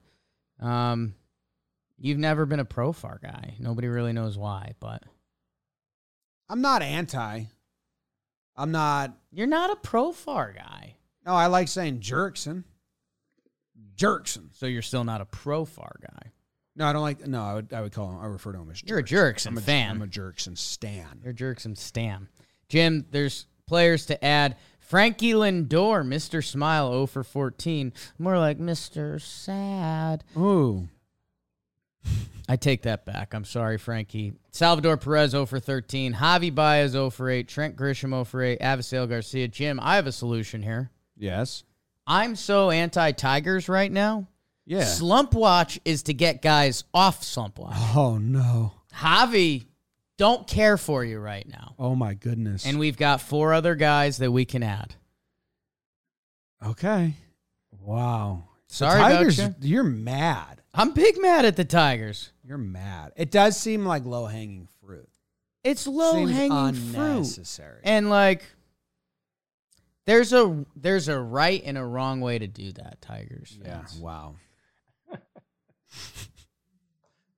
um, 0.60 1.14
you've 1.98 2.18
never 2.18 2.46
been 2.46 2.60
a 2.60 2.64
Profar 2.64 3.20
guy. 3.22 3.54
Nobody 3.58 3.88
really 3.88 4.12
knows 4.12 4.36
why, 4.38 4.74
but 4.80 5.02
I'm 6.48 6.60
not 6.60 6.82
anti. 6.82 7.44
I'm 8.56 8.70
not. 8.70 9.16
you're 9.32 9.46
not 9.48 9.70
a 9.70 9.76
Profar 9.76 10.54
guy, 10.54 10.96
No, 11.26 11.32
I 11.34 11.46
like 11.46 11.66
saying 11.68 12.00
Jerkson. 12.00 12.64
Jerkson. 13.96 14.50
so 14.52 14.66
you're 14.66 14.82
still 14.82 15.04
not 15.04 15.20
a 15.20 15.24
Profar 15.24 16.00
guy. 16.00 16.30
No, 16.76 16.86
I 16.86 16.92
don't 16.92 17.02
like. 17.02 17.26
No, 17.26 17.42
I 17.42 17.54
would. 17.54 17.72
I 17.72 17.80
would 17.82 17.92
call 17.92 18.10
him. 18.10 18.18
I 18.20 18.26
refer 18.26 18.52
to 18.52 18.58
him 18.58 18.70
as. 18.70 18.82
You're 18.84 18.98
a 18.98 19.04
Jerkson. 19.04 19.52
I'm 19.52 19.58
a, 19.58 19.60
fan. 19.60 19.90
I'm 19.92 20.02
a 20.02 20.06
Jerkson 20.06 20.56
stan. 20.56 21.20
You're 21.22 21.32
Jerkson 21.32 21.76
Stam. 21.76 22.28
Jim, 22.68 23.06
there's 23.10 23.46
players 23.66 24.06
to 24.06 24.24
add. 24.24 24.56
Frankie 24.80 25.32
Lindor, 25.32 26.04
Mr. 26.04 26.44
Smile, 26.44 26.90
0 26.90 27.06
for 27.06 27.24
14. 27.24 27.92
More 28.18 28.38
like 28.38 28.58
Mr. 28.58 29.20
Sad. 29.20 30.24
Ooh. 30.36 30.88
I 32.48 32.56
take 32.56 32.82
that 32.82 33.06
back. 33.06 33.34
I'm 33.34 33.44
sorry, 33.44 33.78
Frankie. 33.78 34.34
Salvador 34.50 34.96
Perez 34.96 35.30
0 35.30 35.46
for 35.46 35.60
13. 35.60 36.14
Javi 36.14 36.54
Baez 36.54 36.90
0 36.90 37.10
for 37.10 37.30
8. 37.30 37.48
Trent 37.48 37.76
Grisham 37.76 38.10
0 38.10 38.24
for 38.24 38.42
8. 38.42 38.60
Avisail 38.60 39.08
Garcia. 39.08 39.48
Jim, 39.48 39.80
I 39.80 39.96
have 39.96 40.06
a 40.06 40.12
solution 40.12 40.62
here. 40.62 40.90
Yes. 41.16 41.64
I'm 42.06 42.36
so 42.36 42.70
anti 42.70 43.12
Tigers 43.12 43.68
right 43.68 43.90
now. 43.90 44.28
Yeah. 44.66 44.84
Slump 44.84 45.34
watch 45.34 45.78
is 45.84 46.04
to 46.04 46.14
get 46.14 46.40
guys 46.42 46.84
off 46.94 47.22
slump 47.22 47.58
watch. 47.58 47.74
Oh 47.94 48.18
no. 48.18 48.72
Javi, 48.94 49.66
don't 50.16 50.46
care 50.46 50.76
for 50.78 51.04
you 51.04 51.18
right 51.18 51.46
now. 51.46 51.74
Oh 51.78 51.94
my 51.94 52.14
goodness. 52.14 52.64
And 52.66 52.78
we've 52.78 52.96
got 52.96 53.20
four 53.20 53.52
other 53.52 53.74
guys 53.74 54.18
that 54.18 54.30
we 54.30 54.44
can 54.44 54.62
add. 54.62 54.94
okay. 56.64 57.14
Wow. 57.80 58.44
The 58.68 58.74
Sorry 58.74 58.98
about 59.00 59.08
Tigers, 59.18 59.38
you. 59.38 59.54
You're 59.60 59.84
mad. 59.84 60.62
I'm 60.72 60.92
big 60.92 61.20
mad 61.20 61.44
at 61.44 61.56
the 61.56 61.64
Tigers. 61.64 62.32
You're 62.42 62.58
mad. 62.58 63.12
It 63.16 63.30
does 63.30 63.56
seem 63.56 63.84
like 63.84 64.04
low 64.04 64.26
hanging 64.26 64.68
fruit. 64.80 65.08
It's 65.62 65.86
low 65.86 66.14
Seems 66.14 66.30
hanging 66.32 66.74
fruit. 66.74 66.96
unnecessary. 67.00 67.80
And 67.84 68.08
like 68.10 68.44
there's 70.06 70.32
a 70.32 70.64
there's 70.76 71.08
a 71.08 71.18
right 71.18 71.62
and 71.64 71.78
a 71.78 71.84
wrong 71.84 72.20
way 72.20 72.38
to 72.38 72.46
do 72.46 72.72
that, 72.72 73.00
Tigers. 73.00 73.58
yeah. 73.64 73.82
Wow. 74.00 74.36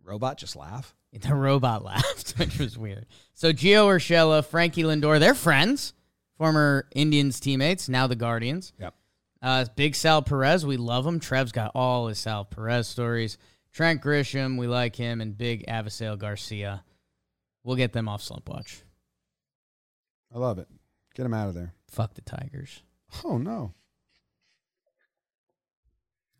Robot 0.04 0.38
just 0.38 0.56
laugh. 0.56 0.94
The 1.18 1.34
robot 1.34 1.82
laughed, 1.82 2.32
which 2.38 2.58
was 2.58 2.76
weird. 2.76 3.06
So 3.32 3.50
Gio 3.50 3.86
Urshela, 3.86 4.44
Frankie 4.44 4.82
Lindor, 4.82 5.18
they're 5.18 5.34
friends, 5.34 5.94
former 6.36 6.88
Indians 6.94 7.40
teammates, 7.40 7.88
now 7.88 8.06
the 8.06 8.16
Guardians. 8.16 8.74
Yep. 8.78 8.94
Uh, 9.40 9.64
Big 9.76 9.94
Sal 9.94 10.20
Perez, 10.20 10.66
we 10.66 10.76
love 10.76 11.06
him. 11.06 11.18
Trev's 11.18 11.52
got 11.52 11.70
all 11.74 12.08
his 12.08 12.18
Sal 12.18 12.44
Perez 12.44 12.86
stories. 12.86 13.38
Trent 13.72 14.02
Grisham, 14.02 14.58
we 14.58 14.66
like 14.66 14.94
him, 14.94 15.22
and 15.22 15.38
Big 15.38 15.64
Avisail 15.66 16.18
Garcia. 16.18 16.84
We'll 17.64 17.76
get 17.76 17.94
them 17.94 18.10
off 18.10 18.20
slump 18.20 18.50
watch. 18.50 18.82
I 20.34 20.38
love 20.38 20.58
it. 20.58 20.68
Get 21.14 21.24
him 21.24 21.32
out 21.32 21.48
of 21.48 21.54
there. 21.54 21.72
Fuck 21.88 22.14
the 22.14 22.22
Tigers. 22.22 22.82
Oh 23.24 23.38
no. 23.38 23.74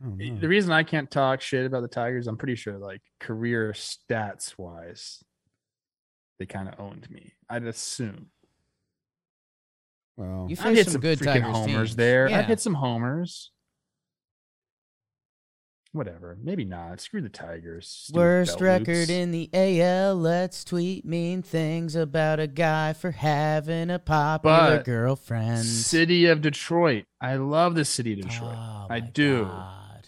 Oh 0.05 0.09
no. 0.11 0.37
The 0.39 0.49
reason 0.49 0.73
I 0.73 0.83
can't 0.83 1.11
talk 1.11 1.41
shit 1.41 1.65
about 1.65 1.83
the 1.83 1.89
Tigers, 1.89 2.27
I'm 2.27 2.37
pretty 2.37 2.57
sure, 2.57 2.77
like 2.79 3.01
career 3.21 3.73
stats 3.73 4.59
wise, 4.59 5.23
they 6.39 6.47
kind 6.47 6.69
of 6.69 6.75
owned 6.79 7.09
me. 7.11 7.33
I'd 7.49 7.65
assume. 7.65 8.27
Well, 10.17 10.47
You 10.51 10.57
I 10.61 10.75
hit 10.75 10.85
some 10.87 10.93
some 10.93 11.01
good 11.01 11.23
Tigers 11.23 11.45
homers 11.55 11.67
teams. 11.91 11.97
there. 11.97 12.29
Yeah. 12.29 12.39
I 12.39 12.43
hit 12.43 12.61
some 12.61 12.75
homers. 12.75 13.53
Whatever. 15.97 16.37
Maybe 16.43 16.65
not. 16.65 17.01
Screw 17.01 17.23
the 17.23 17.29
Tigers. 17.29 17.89
Stupid 17.89 18.19
Worst 18.19 18.51
belt 18.59 18.61
record 18.63 18.89
loops. 18.89 19.11
in 19.11 19.31
the 19.33 19.49
AL. 19.55 20.15
Let's 20.17 20.63
tweet 20.63 21.05
mean 21.07 21.41
things 21.43 21.97
about 21.97 22.39
a 22.39 22.47
guy 22.47 22.93
for 22.93 23.11
having 23.13 23.89
a 23.91 23.99
popular 23.99 24.77
But 24.77 24.85
girlfriend. 24.85 25.65
City 25.65 26.27
of 26.27 26.43
Detroit. 26.43 27.05
I 27.21 27.37
love 27.37 27.75
the 27.75 27.85
city 27.87 28.13
of 28.13 28.21
Detroit. 28.29 28.55
Oh, 28.57 28.87
I 28.91 29.01
my 29.01 29.01
do. 29.01 29.45
God. 29.45 30.07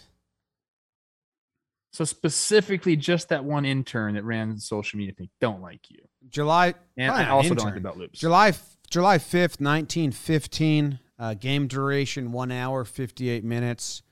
So 1.92 2.04
specifically, 2.04 2.94
just 2.96 3.30
that 3.30 3.44
one 3.44 3.64
intern 3.64 4.14
that 4.14 4.24
ran 4.24 4.58
social 4.58 4.98
media 4.98 5.14
thing 5.14 5.30
don't 5.40 5.60
like 5.62 5.90
you, 5.90 6.00
July 6.28 6.74
and 6.96 7.08
probably 7.08 7.24
I 7.24 7.28
not 7.28 7.30
also 7.30 7.48
don't 7.54 7.56
like 7.56 7.64
the 7.64 7.68
intern. 7.78 7.82
belt 7.82 7.96
loops. 7.96 8.18
July 8.20 8.52
July 8.90 9.18
fifth, 9.18 9.60
nineteen 9.60 10.12
fifteen. 10.12 11.00
Uh, 11.18 11.34
game 11.34 11.66
duration 11.66 12.30
one 12.30 12.52
hour 12.52 12.84
fifty 12.84 13.28
eight 13.30 13.42
minutes. 13.42 14.02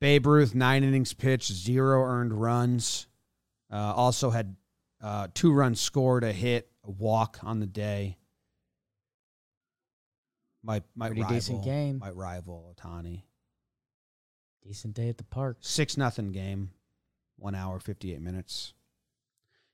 Babe 0.00 0.26
Ruth 0.26 0.54
nine 0.54 0.84
innings 0.84 1.14
pitched, 1.14 1.52
zero 1.52 2.02
earned 2.04 2.32
runs. 2.32 3.06
Uh, 3.72 3.92
also 3.94 4.30
had 4.30 4.56
uh, 5.02 5.28
two 5.34 5.52
runs 5.52 5.80
scored, 5.80 6.24
a 6.24 6.32
hit, 6.32 6.70
a 6.84 6.90
walk 6.90 7.38
on 7.42 7.60
the 7.60 7.66
day. 7.66 8.18
My 10.62 10.82
my 10.94 11.08
Pretty 11.08 11.22
rival, 11.22 11.36
decent 11.36 11.64
game. 11.64 11.98
My 11.98 12.10
rival 12.10 12.74
Ohtani. 12.76 13.22
Decent 14.62 14.94
day 14.94 15.08
at 15.08 15.16
the 15.16 15.24
park. 15.24 15.58
Six 15.60 15.96
nothing 15.96 16.32
game, 16.32 16.70
one 17.36 17.54
hour 17.54 17.78
fifty 17.78 18.12
eight 18.12 18.20
minutes. 18.20 18.74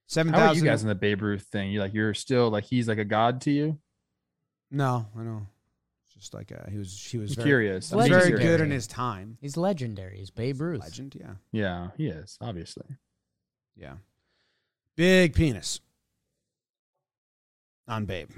Seven 0.06 0.34
How 0.34 0.48
are 0.48 0.54
you 0.54 0.62
guys 0.62 0.82
in 0.82 0.88
the 0.88 0.94
Babe 0.94 1.22
Ruth 1.22 1.42
thing? 1.44 1.70
You 1.70 1.80
like 1.80 1.94
you're 1.94 2.12
still 2.12 2.50
like 2.50 2.64
he's 2.64 2.88
like 2.88 2.98
a 2.98 3.04
god 3.04 3.40
to 3.42 3.50
you? 3.50 3.78
No, 4.70 5.06
I 5.18 5.22
know. 5.22 5.46
It's 6.22 6.28
just 6.30 6.34
like 6.34 6.52
uh, 6.52 6.70
he 6.70 6.78
was. 6.78 7.04
He 7.10 7.18
was 7.18 7.34
very, 7.34 7.48
curious. 7.48 7.90
he 7.90 7.96
was 7.96 8.06
very 8.06 8.26
curious. 8.28 8.46
good 8.48 8.60
in 8.60 8.70
his 8.70 8.86
time. 8.86 9.38
He's 9.40 9.56
legendary. 9.56 10.18
He's 10.18 10.30
Babe 10.30 10.60
Ruth. 10.60 10.80
Legend, 10.80 11.16
yeah, 11.18 11.32
Yeah, 11.50 11.88
he 11.96 12.06
is 12.06 12.38
obviously. 12.40 12.86
yeah. 13.76 13.94
Big 14.96 15.34
penis 15.34 15.80
on 17.88 18.04
Babe. 18.04 18.30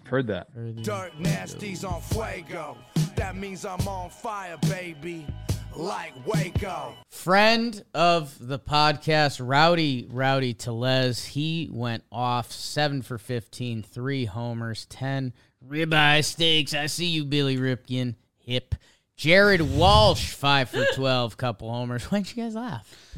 I've 0.00 0.06
heard 0.06 0.28
that. 0.28 0.52
For 0.52 0.60
the- 0.60 0.80
Dirt 0.80 1.10
nasties 1.18 1.84
on 1.84 2.00
fuego. 2.02 2.78
That 3.16 3.34
means 3.34 3.64
I'm 3.64 3.88
on 3.88 4.10
fire, 4.10 4.58
baby. 4.68 5.26
Like 5.74 6.12
Waco. 6.26 6.94
Friend 7.10 7.84
of 7.94 8.36
the 8.40 8.58
podcast, 8.58 9.40
Rowdy 9.44 10.06
Rowdy 10.10 10.52
Tellez. 10.54 11.24
He 11.26 11.68
went 11.72 12.02
off 12.10 12.50
seven 12.52 13.02
for 13.02 13.18
15, 13.18 13.82
three 13.84 14.24
homers, 14.24 14.86
10 14.86 15.32
ribeye 15.66 16.24
steaks. 16.24 16.74
I 16.74 16.86
see 16.86 17.06
you, 17.06 17.24
Billy 17.24 17.56
Ripken. 17.56 18.14
Hip. 18.38 18.74
Jared 19.16 19.60
Walsh, 19.60 20.30
five 20.32 20.70
for 20.70 20.84
12, 20.94 21.36
couple 21.36 21.70
homers. 21.70 22.04
Why'd 22.04 22.34
you 22.34 22.42
guys 22.42 22.54
laugh? 22.54 23.16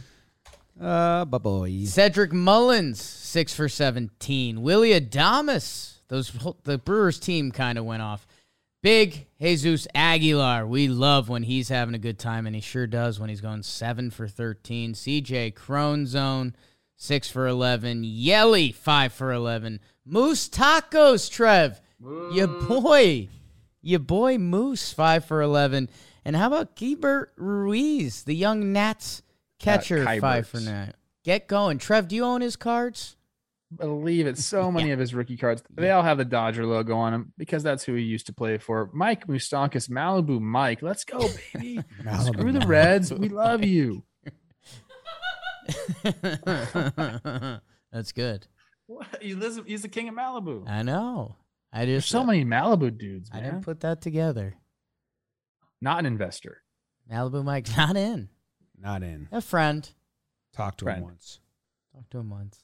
Uh, 0.80 1.24
but 1.24 1.42
boys. 1.42 1.92
Cedric 1.92 2.32
Mullins, 2.32 3.00
six 3.00 3.54
for 3.54 3.68
17. 3.68 4.62
Willy 4.62 4.98
Adames, 4.98 5.98
those 6.08 6.32
the 6.64 6.78
Brewers 6.78 7.20
team 7.20 7.52
kind 7.52 7.78
of 7.78 7.84
went 7.84 8.02
off. 8.02 8.26
Big 8.82 9.28
Jesus 9.40 9.86
Aguilar, 9.94 10.66
we 10.66 10.88
love 10.88 11.28
when 11.28 11.44
he's 11.44 11.68
having 11.68 11.94
a 11.94 11.98
good 12.00 12.18
time, 12.18 12.46
and 12.48 12.56
he 12.56 12.60
sure 12.60 12.88
does 12.88 13.20
when 13.20 13.28
he's 13.28 13.40
going 13.40 13.62
seven 13.62 14.10
for 14.10 14.26
13. 14.26 14.94
CJ 14.94 15.54
Cronzone, 15.54 16.54
six 16.96 17.30
for 17.30 17.46
11. 17.46 18.02
Yelly, 18.02 18.72
five 18.72 19.12
for 19.12 19.32
11. 19.32 19.78
Moose 20.04 20.48
Tacos, 20.48 21.30
Trev, 21.30 21.80
your 22.02 22.48
mm. 22.48 22.68
boy, 22.68 23.28
your 23.80 24.00
boy 24.00 24.38
Moose, 24.38 24.92
five 24.92 25.24
for 25.24 25.42
11. 25.42 25.88
And 26.24 26.36
how 26.36 26.46
about 26.46 26.76
Keibert 26.76 27.26
Ruiz, 27.36 28.24
the 28.24 28.34
young 28.34 28.72
Nats 28.72 29.22
catcher, 29.58 30.04
Kybert. 30.04 30.20
five 30.20 30.46
for 30.46 30.60
nine. 30.60 30.94
Get 31.24 31.46
going. 31.46 31.78
Trev, 31.78 32.08
do 32.08 32.16
you 32.16 32.24
own 32.24 32.40
his 32.40 32.56
cards? 32.56 33.16
believe 33.76 34.26
it. 34.26 34.38
So 34.38 34.70
many 34.72 34.90
of 34.90 34.98
his 34.98 35.14
rookie 35.14 35.36
cards, 35.36 35.62
they 35.70 35.90
all 35.90 36.02
have 36.02 36.18
the 36.18 36.24
Dodger 36.24 36.66
logo 36.66 36.96
on 36.96 37.12
them 37.12 37.32
because 37.38 37.62
that's 37.62 37.84
who 37.84 37.94
he 37.94 38.02
used 38.02 38.26
to 38.26 38.32
play 38.32 38.58
for. 38.58 38.90
Mike 38.92 39.26
Moustakas, 39.26 39.88
Malibu 39.88 40.40
Mike. 40.40 40.82
Let's 40.82 41.04
go, 41.04 41.18
baby. 41.54 41.80
Malibu 42.02 42.34
Screw 42.34 42.52
the 42.52 42.66
Reds. 42.66 43.12
We 43.12 43.28
love 43.30 43.64
you. 43.64 44.04
That's 47.92 48.12
good. 48.12 48.46
What? 48.86 49.06
He 49.20 49.34
lives, 49.34 49.60
he's 49.66 49.82
the 49.82 49.88
king 49.88 50.08
of 50.08 50.14
Malibu. 50.14 50.68
I 50.68 50.82
know. 50.82 51.36
I 51.72 51.86
There's 51.86 52.02
just 52.02 52.10
so 52.10 52.24
many 52.24 52.44
Malibu 52.44 52.96
dudes, 52.96 53.30
I 53.32 53.36
man. 53.40 53.44
didn't 53.44 53.64
put 53.64 53.80
that 53.80 54.00
together. 54.02 54.56
Not 55.80 56.00
an 56.00 56.06
investor. 56.06 56.62
Malibu 57.10 57.42
Mike 57.44 57.66
not 57.76 57.96
in. 57.96 58.28
Not 58.78 59.02
in. 59.02 59.28
A 59.32 59.40
friend. 59.40 59.88
Talk 60.54 60.76
to 60.78 60.86
him 60.90 61.02
once. 61.02 61.40
Talk 61.94 62.10
to 62.10 62.18
him 62.18 62.30
once. 62.30 62.58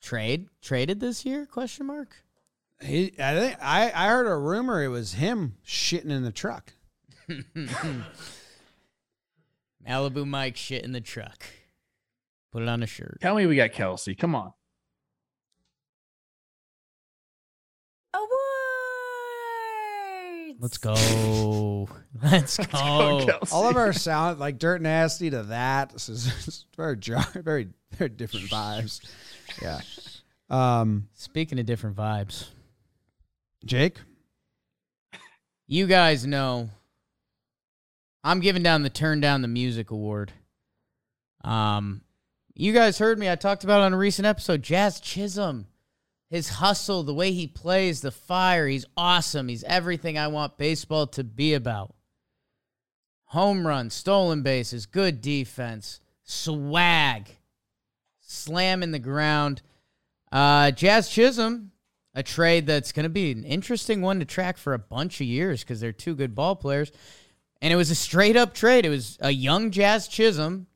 Trade 0.00 0.48
traded 0.60 1.00
this 1.00 1.24
year? 1.24 1.46
Question 1.46 1.86
mark. 1.86 2.16
He, 2.80 3.12
I 3.18 3.38
think 3.38 3.56
I, 3.62 3.92
I 3.94 4.08
heard 4.08 4.26
a 4.26 4.36
rumor 4.36 4.82
it 4.82 4.88
was 4.88 5.12
him 5.14 5.56
shitting 5.64 6.10
in 6.10 6.22
the 6.24 6.32
truck. 6.32 6.72
Malibu 9.86 10.26
Mike 10.26 10.56
shit 10.56 10.84
in 10.84 10.92
the 10.92 11.00
truck. 11.00 11.44
Put 12.52 12.62
it 12.62 12.68
on 12.68 12.82
a 12.82 12.86
shirt. 12.86 13.18
Tell 13.20 13.34
me 13.34 13.46
we 13.46 13.56
got 13.56 13.72
Kelsey. 13.72 14.14
Come 14.14 14.34
on. 14.34 14.52
Let's 20.62 20.78
go. 20.78 21.88
Let's 22.22 22.56
Go, 22.56 23.26
go. 23.26 23.38
All 23.50 23.68
of 23.68 23.76
our 23.76 23.92
sound 23.92 24.38
like 24.38 24.60
dirt 24.60 24.80
nasty 24.80 25.28
to 25.28 25.42
that. 25.44 25.90
This 25.90 26.08
is 26.08 26.26
it's 26.46 26.66
very 26.76 26.96
jar, 26.96 27.26
very 27.34 27.70
very 27.90 28.10
different 28.10 28.46
vibes. 28.48 29.00
Yeah. 29.60 29.80
Um, 30.48 31.08
Speaking 31.14 31.58
of 31.58 31.66
different 31.66 31.96
vibes, 31.96 32.46
Jake, 33.64 33.98
you 35.66 35.88
guys 35.88 36.24
know 36.28 36.70
I'm 38.22 38.38
giving 38.38 38.62
down 38.62 38.84
the 38.84 38.90
turn 38.90 39.18
down 39.20 39.42
the 39.42 39.48
music 39.48 39.90
award. 39.90 40.32
Um, 41.42 42.02
you 42.54 42.72
guys 42.72 42.98
heard 42.98 43.18
me. 43.18 43.28
I 43.28 43.34
talked 43.34 43.64
about 43.64 43.80
it 43.80 43.86
on 43.86 43.94
a 43.94 43.98
recent 43.98 44.26
episode. 44.26 44.62
Jazz 44.62 45.00
Chisholm, 45.00 45.66
his 46.32 46.48
hustle, 46.48 47.02
the 47.02 47.12
way 47.12 47.30
he 47.30 47.46
plays, 47.46 48.00
the 48.00 48.10
fire. 48.10 48.66
He's 48.66 48.86
awesome. 48.96 49.48
He's 49.48 49.64
everything 49.64 50.16
I 50.16 50.28
want 50.28 50.56
baseball 50.56 51.06
to 51.08 51.22
be 51.22 51.52
about. 51.52 51.94
Home 53.26 53.66
runs, 53.66 53.92
stolen 53.92 54.42
bases, 54.42 54.86
good 54.86 55.20
defense, 55.20 56.00
swag, 56.24 57.36
slam 58.22 58.82
in 58.82 58.92
the 58.92 58.98
ground. 58.98 59.60
Uh, 60.32 60.70
Jazz 60.70 61.10
Chisholm, 61.10 61.72
a 62.14 62.22
trade 62.22 62.66
that's 62.66 62.92
going 62.92 63.04
to 63.04 63.10
be 63.10 63.30
an 63.30 63.44
interesting 63.44 64.00
one 64.00 64.18
to 64.20 64.24
track 64.24 64.56
for 64.56 64.72
a 64.72 64.78
bunch 64.78 65.20
of 65.20 65.26
years 65.26 65.60
because 65.62 65.82
they're 65.82 65.92
two 65.92 66.14
good 66.14 66.34
ball 66.34 66.56
players. 66.56 66.92
And 67.60 67.74
it 67.74 67.76
was 67.76 67.90
a 67.90 67.94
straight 67.94 68.38
up 68.38 68.54
trade. 68.54 68.86
It 68.86 68.88
was 68.90 69.18
a 69.20 69.32
young 69.32 69.70
Jazz 69.70 70.08
Chisholm 70.08 70.66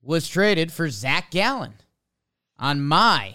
was 0.00 0.28
traded 0.28 0.70
for 0.70 0.88
Zach 0.90 1.32
Gallen 1.32 1.74
on 2.56 2.80
my 2.80 3.34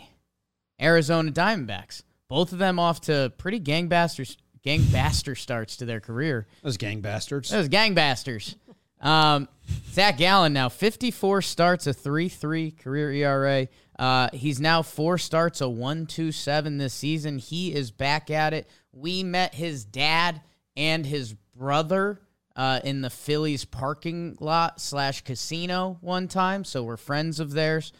Arizona 0.81 1.31
Diamondbacks. 1.31 2.03
Both 2.27 2.51
of 2.51 2.59
them 2.59 2.79
off 2.79 3.01
to 3.01 3.31
pretty 3.37 3.59
gangbusters, 3.59 4.35
gangbaster 4.65 5.37
starts 5.37 5.77
to 5.77 5.85
their 5.85 5.99
career. 5.99 6.47
those 6.63 6.77
gang 6.77 7.01
bastards. 7.01 7.49
Those 7.49 7.69
gangbusters. 7.69 8.55
Um, 8.99 9.47
Zach 9.91 10.17
Gallen 10.17 10.53
now 10.53 10.69
54 10.69 11.41
starts, 11.41 11.85
a 11.87 11.93
3-3 11.93 12.77
career 12.79 13.11
ERA. 13.11 13.67
Uh, 13.99 14.29
he's 14.33 14.59
now 14.59 14.81
four 14.81 15.17
starts, 15.17 15.61
a 15.61 15.65
1-2-7 15.65 16.79
this 16.79 16.93
season. 16.93 17.37
He 17.37 17.73
is 17.73 17.91
back 17.91 18.31
at 18.31 18.53
it. 18.53 18.67
We 18.91 19.23
met 19.23 19.53
his 19.53 19.85
dad 19.85 20.41
and 20.75 21.05
his 21.05 21.33
brother 21.55 22.21
uh, 22.55 22.79
in 22.83 23.01
the 23.01 23.09
Phillies 23.09 23.65
parking 23.65 24.37
lot 24.39 24.81
slash 24.81 25.21
casino 25.21 25.97
one 26.01 26.27
time, 26.27 26.63
so 26.63 26.83
we're 26.83 26.97
friends 26.97 27.39
of 27.39 27.51
theirs. 27.51 27.93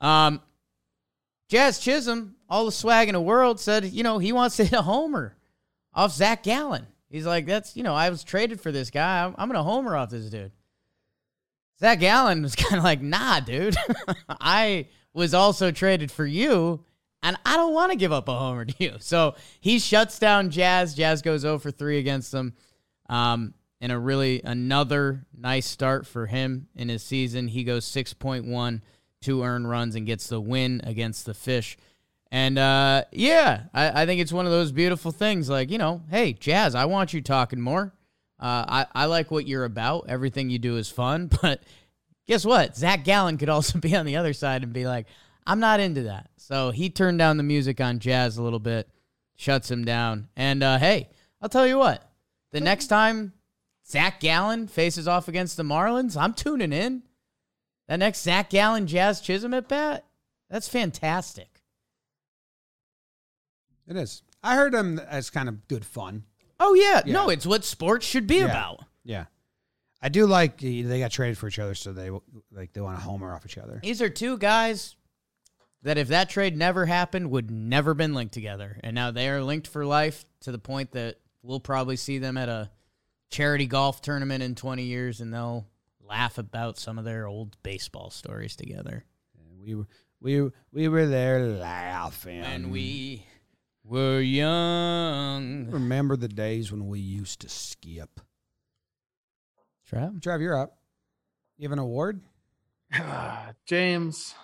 Um, 0.00 0.40
Jazz 1.52 1.78
Chisholm, 1.78 2.34
all 2.48 2.64
the 2.64 2.72
swag 2.72 3.10
in 3.10 3.12
the 3.12 3.20
world, 3.20 3.60
said, 3.60 3.84
you 3.84 4.02
know, 4.02 4.16
he 4.16 4.32
wants 4.32 4.56
to 4.56 4.64
hit 4.64 4.72
a 4.72 4.80
homer 4.80 5.36
off 5.92 6.10
Zach 6.12 6.42
Gallen. 6.44 6.86
He's 7.10 7.26
like, 7.26 7.44
that's, 7.44 7.76
you 7.76 7.82
know, 7.82 7.94
I 7.94 8.08
was 8.08 8.24
traded 8.24 8.58
for 8.58 8.72
this 8.72 8.88
guy. 8.88 9.22
I'm, 9.22 9.34
I'm 9.36 9.48
going 9.50 9.58
to 9.58 9.62
homer 9.62 9.94
off 9.94 10.08
this 10.08 10.30
dude. 10.30 10.52
Zach 11.78 12.00
Gallen 12.00 12.40
was 12.40 12.56
kind 12.56 12.78
of 12.78 12.84
like, 12.84 13.02
nah, 13.02 13.40
dude. 13.40 13.76
I 14.40 14.86
was 15.12 15.34
also 15.34 15.70
traded 15.70 16.10
for 16.10 16.24
you, 16.24 16.86
and 17.22 17.36
I 17.44 17.58
don't 17.58 17.74
want 17.74 17.92
to 17.92 17.98
give 17.98 18.12
up 18.12 18.28
a 18.28 18.38
homer 18.38 18.64
to 18.64 18.74
you. 18.78 18.94
So 19.00 19.34
he 19.60 19.78
shuts 19.78 20.18
down 20.18 20.48
Jazz. 20.48 20.94
Jazz 20.94 21.20
goes 21.20 21.42
0 21.42 21.58
for 21.58 21.70
3 21.70 21.98
against 21.98 22.32
them. 22.32 22.54
Um, 23.10 23.52
and 23.78 23.92
a 23.92 23.98
really 23.98 24.40
another 24.42 25.26
nice 25.36 25.66
start 25.66 26.06
for 26.06 26.24
him 26.24 26.68
in 26.74 26.88
his 26.88 27.02
season. 27.02 27.46
He 27.46 27.62
goes 27.62 27.84
6.1, 27.84 28.80
two 29.22 29.42
earned 29.42 29.68
runs, 29.68 29.94
and 29.94 30.06
gets 30.06 30.26
the 30.28 30.40
win 30.40 30.80
against 30.84 31.26
the 31.26 31.34
Fish. 31.34 31.76
And 32.30 32.58
uh, 32.58 33.04
yeah, 33.12 33.64
I, 33.74 34.02
I 34.02 34.06
think 34.06 34.20
it's 34.20 34.32
one 34.32 34.46
of 34.46 34.52
those 34.52 34.72
beautiful 34.72 35.12
things. 35.12 35.50
Like, 35.50 35.70
you 35.70 35.78
know, 35.78 36.02
hey, 36.10 36.32
Jazz, 36.32 36.74
I 36.74 36.86
want 36.86 37.12
you 37.12 37.20
talking 37.20 37.60
more. 37.60 37.92
Uh, 38.40 38.64
I, 38.66 38.86
I 38.94 39.04
like 39.04 39.30
what 39.30 39.46
you're 39.46 39.64
about. 39.64 40.06
Everything 40.08 40.48
you 40.50 40.58
do 40.58 40.76
is 40.76 40.90
fun. 40.90 41.30
But 41.42 41.62
guess 42.26 42.44
what? 42.44 42.76
Zach 42.76 43.04
Gallen 43.04 43.36
could 43.36 43.50
also 43.50 43.78
be 43.80 43.94
on 43.94 44.06
the 44.06 44.16
other 44.16 44.32
side 44.32 44.62
and 44.62 44.72
be 44.72 44.86
like, 44.86 45.06
I'm 45.46 45.60
not 45.60 45.80
into 45.80 46.04
that. 46.04 46.30
So 46.38 46.70
he 46.70 46.88
turned 46.88 47.18
down 47.18 47.36
the 47.36 47.42
music 47.42 47.80
on 47.80 47.98
Jazz 47.98 48.38
a 48.38 48.42
little 48.42 48.58
bit, 48.58 48.88
shuts 49.36 49.70
him 49.70 49.84
down. 49.84 50.28
And 50.34 50.62
uh, 50.62 50.78
hey, 50.78 51.10
I'll 51.40 51.48
tell 51.48 51.66
you 51.66 51.78
what, 51.78 52.10
the 52.52 52.60
next 52.60 52.86
time 52.86 53.32
Zach 53.86 54.20
Gallen 54.20 54.68
faces 54.68 55.06
off 55.06 55.28
against 55.28 55.56
the 55.56 55.64
Marlins, 55.64 56.16
I'm 56.16 56.32
tuning 56.32 56.72
in. 56.72 57.02
That 57.88 57.98
next 57.98 58.22
Zach 58.22 58.50
Gallen 58.50 58.86
Jazz 58.86 59.20
Chisholm 59.20 59.54
at 59.54 59.68
bat, 59.68 60.04
that's 60.48 60.68
fantastic. 60.68 61.60
It 63.86 63.96
is. 63.96 64.22
I 64.42 64.56
heard 64.56 64.74
him 64.74 64.98
as 64.98 65.30
kind 65.30 65.48
of 65.48 65.66
good 65.68 65.84
fun. 65.84 66.24
Oh 66.60 66.74
yeah, 66.74 67.02
Yeah. 67.04 67.12
no, 67.12 67.28
it's 67.28 67.46
what 67.46 67.64
sports 67.64 68.06
should 68.06 68.26
be 68.26 68.36
Yeah. 68.38 68.44
about. 68.46 68.84
Yeah. 69.04 69.26
I 70.00 70.08
do 70.08 70.26
like 70.26 70.62
eh, 70.62 70.82
they 70.82 70.98
got 71.00 71.10
traded 71.10 71.38
for 71.38 71.48
each 71.48 71.58
other, 71.58 71.74
so 71.74 71.92
they 71.92 72.10
like 72.50 72.72
they 72.72 72.80
want 72.80 72.98
to 72.98 73.04
homer 73.04 73.34
off 73.34 73.44
each 73.46 73.58
other. 73.58 73.80
These 73.82 74.02
are 74.02 74.08
two 74.08 74.38
guys 74.38 74.96
that 75.82 75.98
if 75.98 76.08
that 76.08 76.28
trade 76.28 76.56
never 76.56 76.86
happened 76.86 77.30
would 77.30 77.50
never 77.50 77.94
been 77.94 78.14
linked 78.14 78.34
together. 78.34 78.78
And 78.84 78.94
now 78.94 79.10
they 79.10 79.28
are 79.28 79.42
linked 79.42 79.66
for 79.66 79.84
life 79.84 80.24
to 80.40 80.52
the 80.52 80.58
point 80.58 80.92
that 80.92 81.18
we'll 81.42 81.60
probably 81.60 81.96
see 81.96 82.18
them 82.18 82.36
at 82.36 82.48
a 82.48 82.70
charity 83.30 83.66
golf 83.66 84.00
tournament 84.00 84.42
in 84.42 84.54
20 84.54 84.84
years 84.84 85.20
and 85.20 85.32
they'll 85.32 85.66
laugh 86.12 86.36
about 86.36 86.76
some 86.78 86.98
of 86.98 87.04
their 87.06 87.26
old 87.26 87.56
baseball 87.62 88.10
stories 88.10 88.54
together. 88.54 89.04
We 89.64 89.74
were 89.74 89.86
we 90.20 90.50
we 90.72 90.88
were 90.88 91.06
there 91.06 91.40
laughing, 91.40 92.40
And 92.40 92.70
we 92.70 93.24
were 93.82 94.20
young. 94.20 95.68
remember 95.70 96.16
the 96.16 96.28
days 96.28 96.70
when 96.70 96.86
we 96.86 97.00
used 97.00 97.40
to 97.40 97.48
skip. 97.48 98.20
Trav? 99.90 100.20
Trav, 100.20 100.40
you're 100.40 100.56
up. 100.58 100.76
You 101.56 101.64
have 101.64 101.72
an 101.72 101.78
award? 101.78 102.20
James, 103.66 104.34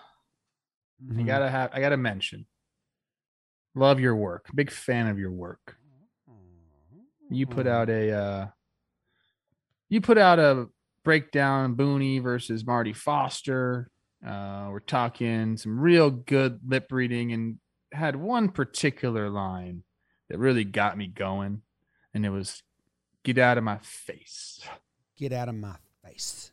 Mm-hmm. 1.04 1.20
I 1.20 1.22
gotta 1.22 1.48
have 1.48 1.70
I 1.74 1.80
gotta 1.80 1.96
mention. 1.96 2.46
Love 3.76 4.00
your 4.00 4.16
work. 4.16 4.46
Big 4.52 4.70
fan 4.70 5.06
of 5.06 5.16
your 5.18 5.30
work. 5.30 5.76
You 7.30 7.46
put 7.46 7.66
Mm-hmm. 7.66 7.74
out 7.74 7.88
a 7.90 8.10
uh 8.12 8.46
you 9.90 10.00
put 10.00 10.18
out 10.18 10.38
a 10.40 10.68
breakdown 11.04 11.74
Booney 11.74 12.22
versus 12.22 12.66
Marty 12.66 12.92
Foster. 12.92 13.90
Uh 14.26 14.68
we're 14.70 14.80
talking 14.80 15.56
some 15.56 15.78
real 15.78 16.10
good 16.10 16.60
lip 16.66 16.86
reading 16.90 17.32
and 17.32 17.58
had 17.92 18.16
one 18.16 18.48
particular 18.48 19.30
line 19.30 19.84
that 20.28 20.38
really 20.38 20.64
got 20.64 20.98
me 20.98 21.06
going 21.06 21.62
and 22.14 22.26
it 22.26 22.30
was 22.30 22.62
get 23.24 23.38
out 23.38 23.58
of 23.58 23.64
my 23.64 23.78
face. 23.78 24.60
Get 25.16 25.32
out 25.32 25.48
of 25.48 25.54
my 25.54 25.76
face. 26.04 26.52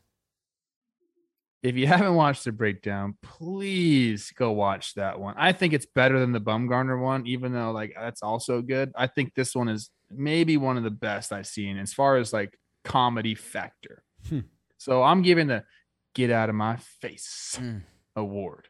If 1.64 1.76
you 1.76 1.88
haven't 1.88 2.14
watched 2.14 2.46
the 2.46 2.52
breakdown, 2.52 3.18
please 3.24 4.32
go 4.36 4.52
watch 4.52 4.94
that 4.94 5.20
one. 5.20 5.34
I 5.36 5.52
think 5.52 5.74
it's 5.74 5.88
better 5.88 6.20
than 6.20 6.32
the 6.32 6.40
Bumgarner 6.40 7.02
one, 7.02 7.26
even 7.26 7.54
though 7.54 7.72
like 7.72 7.96
that's 8.00 8.22
also 8.22 8.62
good. 8.62 8.92
I 8.96 9.08
think 9.08 9.34
this 9.34 9.56
one 9.56 9.68
is 9.68 9.90
maybe 10.12 10.58
one 10.58 10.78
of 10.78 10.84
the 10.84 10.92
best 10.92 11.34
I've 11.34 11.48
seen 11.48 11.80
as 11.80 11.92
far 11.92 12.18
as 12.18 12.32
like 12.32 12.60
comedy 12.84 13.34
factor. 13.34 14.04
Hmm. 14.30 14.40
So 14.78 15.04
I'm 15.04 15.22
giving 15.22 15.48
the 15.48 15.64
"Get 16.14 16.32
Out 16.32 16.50
of 16.50 16.56
My 16.56 16.78
Face" 16.78 17.58
Mm. 17.60 17.84
award. 18.16 18.68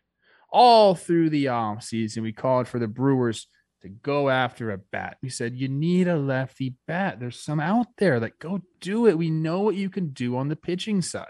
All 0.49 0.95
through 0.95 1.29
the 1.29 1.49
off 1.49 1.83
season, 1.83 2.23
we 2.23 2.31
called 2.31 2.67
for 2.67 2.79
the 2.79 2.87
Brewers 2.87 3.47
to 3.81 3.89
go 3.89 4.29
after 4.29 4.71
a 4.71 4.77
bat. 4.77 5.17
We 5.21 5.29
said 5.29 5.55
you 5.55 5.67
need 5.67 6.07
a 6.07 6.15
lefty 6.17 6.75
bat. 6.87 7.19
There's 7.19 7.39
some 7.39 7.59
out 7.59 7.87
there. 7.97 8.19
Like 8.19 8.39
go 8.39 8.61
do 8.79 9.07
it. 9.07 9.17
We 9.17 9.29
know 9.29 9.61
what 9.61 9.75
you 9.75 9.89
can 9.89 10.09
do 10.09 10.37
on 10.37 10.47
the 10.47 10.55
pitching 10.55 11.01
side. 11.01 11.27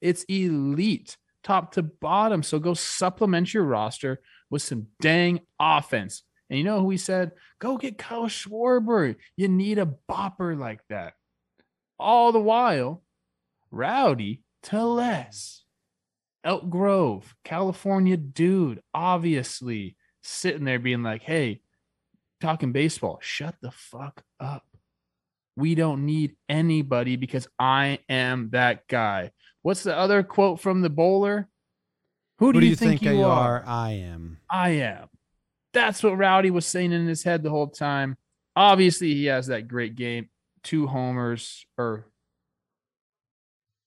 It's 0.00 0.24
elite, 0.24 1.16
top 1.42 1.72
to 1.74 1.82
bottom. 1.82 2.42
So 2.42 2.58
go 2.58 2.74
supplement 2.74 3.54
your 3.54 3.62
roster 3.64 4.20
with 4.50 4.62
some 4.62 4.88
dang 5.00 5.40
offense. 5.60 6.22
And 6.50 6.58
you 6.58 6.64
know 6.64 6.80
who 6.80 6.86
we 6.86 6.96
said? 6.98 7.32
Go 7.60 7.78
get 7.78 7.96
Kyle 7.96 8.26
Schwarber. 8.26 9.16
You 9.36 9.48
need 9.48 9.78
a 9.78 9.94
bopper 10.10 10.58
like 10.58 10.80
that. 10.90 11.14
All 11.98 12.32
the 12.32 12.40
while, 12.40 13.02
Rowdy 13.74 14.42
Tellez, 14.62 15.64
Elk 16.44 16.70
Grove, 16.70 17.34
California 17.44 18.16
dude, 18.16 18.80
obviously 18.94 19.96
sitting 20.22 20.64
there 20.64 20.78
being 20.78 21.02
like, 21.02 21.22
hey, 21.22 21.60
talking 22.40 22.72
baseball, 22.72 23.18
shut 23.20 23.56
the 23.60 23.72
fuck 23.72 24.22
up. 24.38 24.64
We 25.56 25.74
don't 25.74 26.06
need 26.06 26.36
anybody 26.48 27.16
because 27.16 27.48
I 27.58 27.98
am 28.08 28.50
that 28.52 28.86
guy. 28.86 29.32
What's 29.62 29.82
the 29.82 29.96
other 29.96 30.22
quote 30.22 30.60
from 30.60 30.80
the 30.80 30.90
bowler? 30.90 31.48
Who 32.38 32.52
do, 32.52 32.60
you, 32.60 32.76
think, 32.76 33.02
you 33.02 33.24
are? 33.24 33.62
I 33.66 33.92
am. 33.92 34.38
I 34.50 34.70
am. 34.70 35.08
That's 35.72 36.02
what 36.02 36.18
Rowdy 36.18 36.50
was 36.50 36.66
saying 36.66 36.92
in 36.92 37.06
his 37.06 37.22
head 37.22 37.42
the 37.42 37.50
whole 37.50 37.68
time. 37.68 38.16
Obviously, 38.56 39.14
he 39.14 39.26
has 39.26 39.48
that 39.48 39.68
great 39.68 39.94
game. 39.94 40.28
Two 40.62 40.86
homers, 40.86 41.66
or 41.78 42.06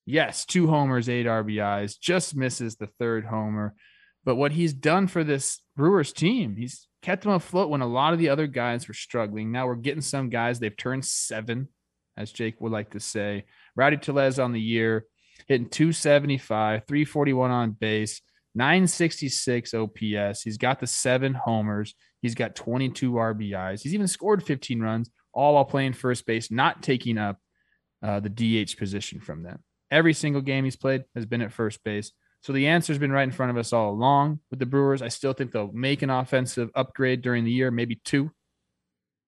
yes, 0.08 0.46
two 0.46 0.68
homers, 0.68 1.10
eight 1.10 1.28
RBIs, 1.28 2.00
just 2.00 2.36
misses 2.36 2.78
the 2.78 2.88
third 2.98 3.26
homer. 3.26 3.76
But 4.24 4.36
what 4.36 4.54
he's 4.54 4.74
done 4.74 5.08
for 5.08 5.24
this 5.24 5.62
Brewers 5.76 6.12
team, 6.14 6.56
he's 6.56 6.88
kept 7.02 7.24
them 7.24 7.34
afloat 7.34 7.70
when 7.70 7.82
a 7.82 7.88
lot 7.88 8.14
of 8.14 8.20
the 8.20 8.30
other 8.30 8.48
guys 8.48 8.88
were 8.88 8.94
struggling. 8.94 9.52
Now 9.52 9.68
we're 9.68 9.76
getting 9.76 10.02
some 10.02 10.30
guys, 10.30 10.60
they've 10.60 10.76
turned 10.76 11.06
seven, 11.06 11.68
as 12.18 12.32
Jake 12.32 12.60
would 12.60 12.72
like 12.72 12.92
to 12.92 13.00
say. 13.00 13.46
Rowdy 13.76 13.98
Tellez 13.98 14.40
on 14.40 14.54
the 14.54 14.62
year, 14.62 15.06
hitting 15.48 15.70
275, 15.70 16.88
341 16.88 17.52
on 17.52 17.72
base, 17.72 18.22
966 18.56 19.74
OPS. 19.74 20.42
He's 20.42 20.58
got 20.58 20.80
the 20.80 20.88
seven 20.88 21.34
homers. 21.34 21.94
He's 22.22 22.34
got 22.36 22.56
22 22.56 23.12
RBIs. 23.12 23.82
He's 23.82 23.94
even 23.94 24.08
scored 24.08 24.42
15 24.42 24.80
runs, 24.80 25.12
all 25.34 25.54
while 25.54 25.66
playing 25.66 25.94
first 25.94 26.26
base, 26.26 26.50
not 26.50 26.82
taking 26.82 27.18
up 27.18 27.38
uh, 28.02 28.20
the 28.20 28.30
DH 28.30 28.78
position 28.78 29.20
from 29.20 29.44
them. 29.44 29.60
Every 29.90 30.14
single 30.14 30.42
game 30.42 30.64
he's 30.64 30.76
played 30.76 31.06
has 31.16 31.26
been 31.26 31.42
at 31.42 31.54
first 31.54 31.84
base. 31.84 32.12
So 32.42 32.54
the 32.54 32.68
answer's 32.68 32.98
been 32.98 33.12
right 33.12 33.24
in 33.24 33.32
front 33.32 33.50
of 33.50 33.58
us 33.58 33.74
all 33.74 33.92
along 33.92 34.40
with 34.50 34.60
the 34.60 34.66
Brewers. 34.66 35.02
I 35.02 35.08
still 35.08 35.34
think 35.34 35.52
they'll 35.52 35.72
make 35.72 36.02
an 36.02 36.10
offensive 36.10 36.70
upgrade 36.76 37.22
during 37.22 37.44
the 37.44 37.52
year, 37.52 37.72
maybe 37.72 38.00
two. 38.04 38.32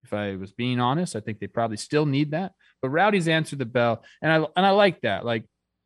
If 0.03 0.13
I 0.13 0.35
was 0.35 0.51
being 0.51 0.79
honest, 0.79 1.15
I 1.15 1.19
think 1.19 1.39
they 1.39 1.47
probably 1.47 1.77
still 1.77 2.05
need 2.05 2.31
that. 2.31 2.53
But 2.81 2.89
Rowdy's 2.89 3.27
answered 3.27 3.59
the 3.59 3.65
bell, 3.65 4.03
and 4.21 4.31
I 4.31 4.47
and 4.55 4.65
I 4.65 4.69
like 4.69 5.01
that. 5.01 5.25
Like 5.25 5.43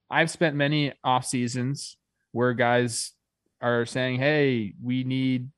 I've 0.09 0.29
spent 0.29 0.55
many 0.55 0.93
off 1.03 1.25
seasons 1.25 1.97
where 2.31 2.53
guys 2.53 3.13
are 3.61 3.85
saying, 3.87 4.19
"Hey, 4.19 4.75
we 4.81 5.03
need 5.03 5.49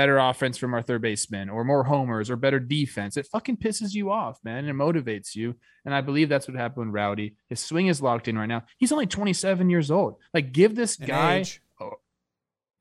better 0.00 0.16
offense 0.16 0.56
from 0.56 0.72
our 0.72 0.80
third 0.80 1.02
baseman, 1.02 1.50
or 1.50 1.62
more 1.62 1.84
homers, 1.84 2.30
or 2.30 2.36
better 2.36 2.58
defense." 2.58 3.16
It 3.16 3.28
fucking 3.30 3.58
pisses 3.58 3.92
you 3.92 4.10
off, 4.10 4.38
man, 4.42 4.64
and 4.64 4.68
it 4.70 4.74
motivates 4.74 5.34
you. 5.34 5.54
And 5.84 5.94
I 5.94 6.00
believe 6.00 6.28
that's 6.28 6.48
what 6.48 6.56
happened 6.56 6.86
with 6.86 6.94
Rowdy. 6.94 7.36
His 7.48 7.60
swing 7.60 7.88
is 7.88 8.00
locked 8.00 8.28
in 8.28 8.38
right 8.38 8.46
now. 8.46 8.62
He's 8.78 8.92
only 8.92 9.06
27 9.06 9.68
years 9.68 9.90
old. 9.90 10.16
Like, 10.32 10.52
give 10.52 10.74
this 10.74 10.96
In 10.96 11.06
guy 11.06 11.34
age. 11.36 11.60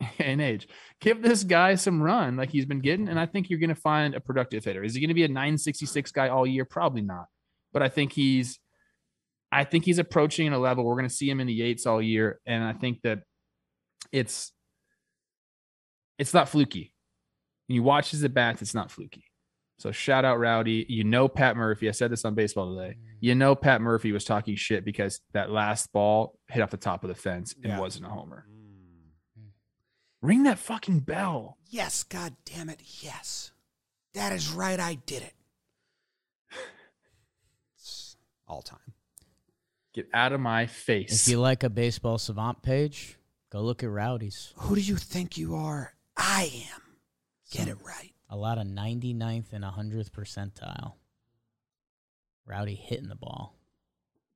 in 0.20 0.40
age. 0.40 0.68
Give 1.00 1.22
this 1.22 1.44
guy 1.44 1.76
some 1.76 2.02
run 2.02 2.36
like 2.36 2.50
he's 2.50 2.66
been 2.66 2.80
getting, 2.80 3.10
and 3.10 3.20
I 3.20 3.26
think 3.26 3.50
you're 3.50 3.60
going 3.60 3.70
to 3.70 3.76
find 3.76 4.16
a 4.16 4.20
productive 4.20 4.64
hitter. 4.64 4.84
Is 4.84 4.94
he 4.94 5.02
going 5.02 5.10
to 5.10 5.14
be 5.14 5.24
a 5.24 5.28
966 5.28 6.12
guy 6.12 6.30
all 6.30 6.48
year? 6.48 6.66
Probably 6.66 7.02
not. 7.02 7.26
But 7.72 7.84
I 7.84 7.90
think 7.90 8.14
he's, 8.14 8.60
I 9.52 9.64
think 9.64 9.86
he's 9.86 10.00
approaching 10.00 10.52
a 10.54 10.60
level. 10.60 10.86
We're 10.86 10.96
going 10.96 11.10
to 11.10 11.14
see 11.14 11.30
him 11.30 11.40
in 11.40 11.48
the 11.48 11.62
eights 11.62 11.86
all 11.86 12.02
year, 12.02 12.40
and 12.46 12.64
I 12.64 12.74
think 12.74 13.02
that 13.04 13.20
it's, 14.12 14.52
it's 16.18 16.34
not 16.34 16.50
fluky. 16.50 16.94
When 17.70 17.76
you 17.76 17.84
watch 17.84 18.10
his 18.12 18.24
at 18.24 18.34
bats, 18.34 18.64
it's 18.64 18.74
not 18.74 18.90
fluky. 18.90 19.24
So 19.78 19.92
shout 19.92 20.26
out 20.26 20.40
Rowdy. 20.40 20.88
You 20.90 21.04
know 21.04 21.28
Pat 21.28 21.56
Murphy. 21.56 21.88
I 21.88 21.92
said 21.92 22.12
this 22.12 22.26
on 22.26 22.34
baseball 22.34 22.76
today. 22.76 22.96
Mm. 23.00 23.04
You 23.22 23.36
know 23.36 23.54
Pat 23.54 23.80
Murphy 23.80 24.12
was 24.12 24.26
talking 24.26 24.56
shit 24.56 24.84
because 24.84 25.22
that 25.34 25.52
last 25.52 25.94
ball 25.94 26.38
hit 26.50 26.62
off 26.64 26.72
the 26.72 26.78
top 26.78 27.04
of 27.04 27.10
the 27.10 27.16
fence 27.16 27.54
and 27.54 27.66
Yeah. 27.74 27.80
wasn't 27.80 28.08
a 28.08 28.10
homer. 28.10 28.48
Mm. 28.50 29.50
Ring 30.24 30.44
that 30.44 30.58
fucking 30.58 31.02
bell. 31.02 31.58
Yes, 31.70 32.04
god 32.04 32.36
damn 32.44 32.70
it. 32.70 32.82
Yes. 33.02 33.52
That 34.16 34.34
is 34.34 34.52
right. 34.52 34.80
I 34.80 34.96
did 34.96 35.22
it. 35.22 35.34
It's 37.78 38.18
all 38.48 38.64
time. 38.64 38.80
Get 39.94 40.10
out 40.12 40.34
of 40.34 40.42
my 40.42 40.66
face. 40.66 41.28
If 41.28 41.32
you 41.32 41.40
like 41.40 41.64
a 41.64 41.70
baseball 41.70 42.18
savant 42.18 42.64
page, 42.64 43.18
go 43.52 43.62
look 43.62 43.84
at 43.84 43.90
Rowdy's. 43.92 44.54
Who 44.58 44.74
do 44.76 44.82
you 44.82 44.96
think 44.98 45.38
you 45.38 45.56
are? 45.56 45.94
I 46.18 46.52
am. 46.76 46.82
Get 47.52 47.68
it 47.68 47.78
right. 47.84 48.14
A 48.30 48.38
lot 48.38 48.58
of 48.58 48.66
99th 48.68 49.52
and 49.54 49.64
100th 49.64 50.12
percentile. 50.12 50.94
Rowdy 52.46 52.76
hitting 52.76 53.10
the 53.10 53.16
ball. 53.16 53.56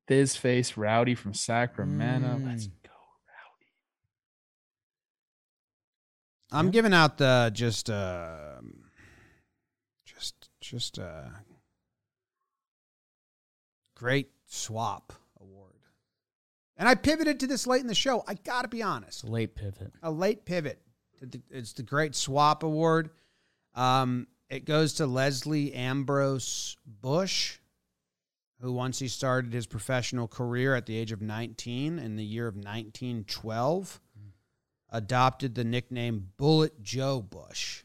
This 0.07 0.35
face 0.35 0.75
Rowdy 0.77 1.15
from 1.15 1.33
Sacramento. 1.33 2.39
Let's 2.43 2.67
Mm. 2.67 2.71
go, 2.83 2.89
Rowdy. 3.27 3.71
I'm 6.51 6.69
giving 6.71 6.93
out 6.93 7.17
the 7.17 7.49
just 7.53 7.89
uh 7.89 8.59
just 10.05 10.49
just 10.61 10.99
uh 10.99 11.29
great 13.95 14.29
swap 14.45 15.13
award. 15.39 15.73
And 16.77 16.87
I 16.89 16.95
pivoted 16.95 17.39
to 17.39 17.47
this 17.47 17.65
late 17.65 17.81
in 17.81 17.87
the 17.87 17.95
show. 17.95 18.23
I 18.27 18.33
got 18.35 18.63
to 18.63 18.67
be 18.67 18.83
honest. 18.83 19.23
A 19.23 19.27
late 19.27 19.55
pivot. 19.55 19.93
a 20.03 20.11
late 20.11 20.45
pivot. 20.45 20.81
It's 21.49 21.73
the 21.73 21.83
Great 21.83 22.15
Swap 22.15 22.63
Award. 22.63 23.09
Um, 23.75 24.27
it 24.49 24.65
goes 24.65 24.95
to 24.95 25.05
Leslie 25.05 25.73
Ambrose 25.73 26.77
Bush, 26.85 27.57
who 28.61 28.71
once 28.71 28.99
he 28.99 29.07
started 29.07 29.53
his 29.53 29.65
professional 29.65 30.27
career 30.27 30.75
at 30.75 30.85
the 30.85 30.97
age 30.97 31.11
of 31.11 31.21
19 31.21 31.99
in 31.99 32.15
the 32.15 32.23
year 32.23 32.47
of 32.47 32.55
1912, 32.55 34.01
adopted 34.91 35.55
the 35.55 35.63
nickname 35.63 36.29
Bullet 36.37 36.81
Joe 36.81 37.21
Bush. 37.21 37.83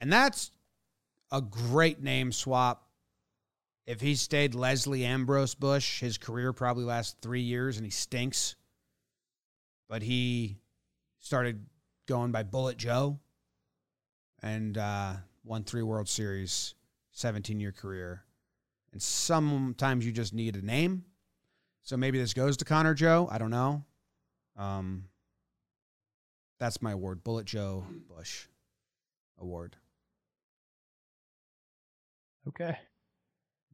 And 0.00 0.12
that's 0.12 0.50
a 1.30 1.40
great 1.40 2.02
name 2.02 2.32
swap. 2.32 2.88
If 3.86 4.00
he 4.00 4.14
stayed 4.14 4.54
Leslie 4.54 5.04
Ambrose 5.04 5.54
Bush, 5.54 6.00
his 6.00 6.18
career 6.18 6.52
probably 6.52 6.84
lasts 6.84 7.16
three 7.20 7.42
years 7.42 7.76
and 7.76 7.84
he 7.84 7.90
stinks. 7.90 8.56
But 9.88 10.02
he 10.02 10.56
started 11.20 11.66
going 12.06 12.32
by 12.32 12.42
Bullet 12.42 12.76
Joe 12.76 13.18
and 14.42 14.76
uh, 14.76 15.14
won 15.44 15.64
three 15.64 15.82
World 15.82 16.08
Series, 16.08 16.74
17 17.12 17.60
year 17.60 17.72
career. 17.72 18.24
And 18.92 19.00
sometimes 19.00 20.04
you 20.04 20.12
just 20.12 20.34
need 20.34 20.56
a 20.56 20.64
name. 20.64 21.04
So 21.82 21.96
maybe 21.96 22.18
this 22.18 22.34
goes 22.34 22.56
to 22.58 22.64
Connor 22.64 22.94
Joe. 22.94 23.28
I 23.30 23.38
don't 23.38 23.50
know. 23.50 23.84
Um, 24.56 25.04
that's 26.58 26.82
my 26.82 26.92
award 26.92 27.24
Bullet 27.24 27.46
Joe 27.46 27.84
Bush 28.08 28.46
Award. 29.38 29.76
Okay. 32.46 32.76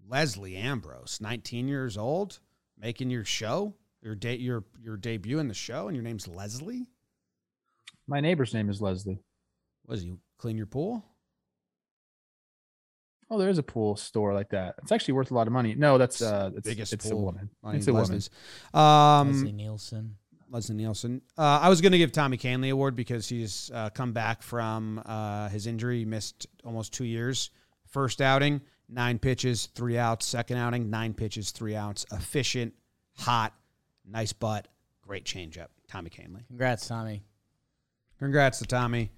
Leslie 0.08 0.56
Ambrose, 0.56 1.18
19 1.20 1.68
years 1.68 1.98
old, 1.98 2.40
making 2.78 3.10
your 3.10 3.24
show, 3.24 3.74
your 4.00 4.14
date, 4.14 4.40
your 4.40 4.64
your 4.80 4.96
debut 4.96 5.38
in 5.38 5.48
the 5.48 5.54
show, 5.54 5.88
and 5.88 5.96
your 5.96 6.04
name's 6.04 6.26
Leslie. 6.28 6.86
My 8.08 8.20
neighbor's 8.20 8.54
name 8.54 8.70
is 8.70 8.80
Leslie. 8.80 9.20
What 9.84 9.98
is 9.98 10.04
you 10.04 10.18
clean 10.38 10.56
your 10.56 10.66
pool? 10.66 11.04
Oh, 13.30 13.38
there 13.38 13.50
is 13.50 13.58
a 13.58 13.62
pool 13.62 13.96
store 13.96 14.32
like 14.32 14.48
that. 14.50 14.76
It's 14.82 14.90
actually 14.90 15.12
worth 15.14 15.30
a 15.30 15.34
lot 15.34 15.46
of 15.46 15.52
money. 15.52 15.74
No, 15.74 15.98
that's 15.98 16.22
uh, 16.22 16.50
it's, 16.56 16.66
Biggest 16.66 16.94
it's 16.94 17.06
a 17.06 17.10
pool. 17.10 17.24
woman. 17.26 17.50
I 17.62 17.74
It's 17.74 17.86
mean, 17.86 17.96
a 17.96 18.00
woman. 18.00 18.22
Um, 18.72 19.32
Leslie 19.32 19.52
Nielsen. 19.52 20.16
Leslie 20.50 20.76
Nielsen. 20.76 21.20
Uh, 21.36 21.58
I 21.60 21.68
was 21.68 21.82
going 21.82 21.92
to 21.92 21.98
give 21.98 22.10
Tommy 22.10 22.38
Kahnle 22.38 22.70
award 22.70 22.96
because 22.96 23.28
he's 23.28 23.70
uh, 23.74 23.90
come 23.90 24.12
back 24.14 24.40
from 24.42 25.02
uh, 25.04 25.50
his 25.50 25.66
injury. 25.66 25.98
He 25.98 26.04
missed 26.06 26.46
almost 26.64 26.94
two 26.94 27.04
years. 27.04 27.50
First 27.90 28.22
outing, 28.22 28.62
nine 28.88 29.18
pitches, 29.18 29.66
three 29.74 29.98
outs. 29.98 30.24
Second 30.24 30.56
outing, 30.56 30.88
nine 30.88 31.12
pitches, 31.12 31.50
three 31.50 31.74
outs. 31.76 32.06
Efficient, 32.10 32.72
hot, 33.18 33.52
nice 34.06 34.32
butt, 34.32 34.68
great 35.02 35.24
changeup. 35.26 35.68
Tommy 35.86 36.08
Kahnle. 36.08 36.46
Congrats, 36.48 36.88
Tommy. 36.88 37.22
Congrats 38.18 38.58
to 38.58 38.64
Tommy. 38.66 39.10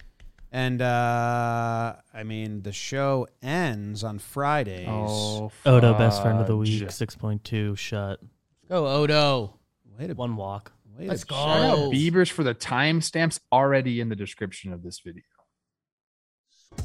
And 0.53 0.83
uh 0.83 1.95
I 2.13 2.23
mean 2.25 2.63
the 2.63 2.73
show 2.73 3.29
ends 3.41 4.03
on 4.03 4.19
Fridays. 4.19 4.89
Oh, 4.89 5.53
Odo, 5.65 5.95
best 5.95 6.23
friend 6.23 6.41
of 6.41 6.47
the 6.47 6.57
fudge. 6.57 6.81
week, 6.81 6.91
six 6.91 7.15
point 7.15 7.45
two 7.45 7.77
shut, 7.77 8.21
Go 8.69 8.87
Odo. 8.87 9.55
Wait 9.99 10.11
a 10.11 10.15
one 10.15 10.35
walk. 10.37 10.73
wait 10.99 11.09
Let's 11.09 11.25
go. 11.25 11.37
Shout 11.37 11.79
out. 11.79 11.91
Beavers 11.93 12.29
for 12.29 12.43
the 12.43 12.55
timestamps 12.55 13.39
already 13.53 14.01
in 14.01 14.09
the 14.09 14.17
description 14.17 14.73
of 14.73 14.83
this 14.83 15.01
video. 15.01 15.23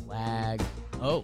Lag. 0.06 0.62
Oh. 1.02 1.24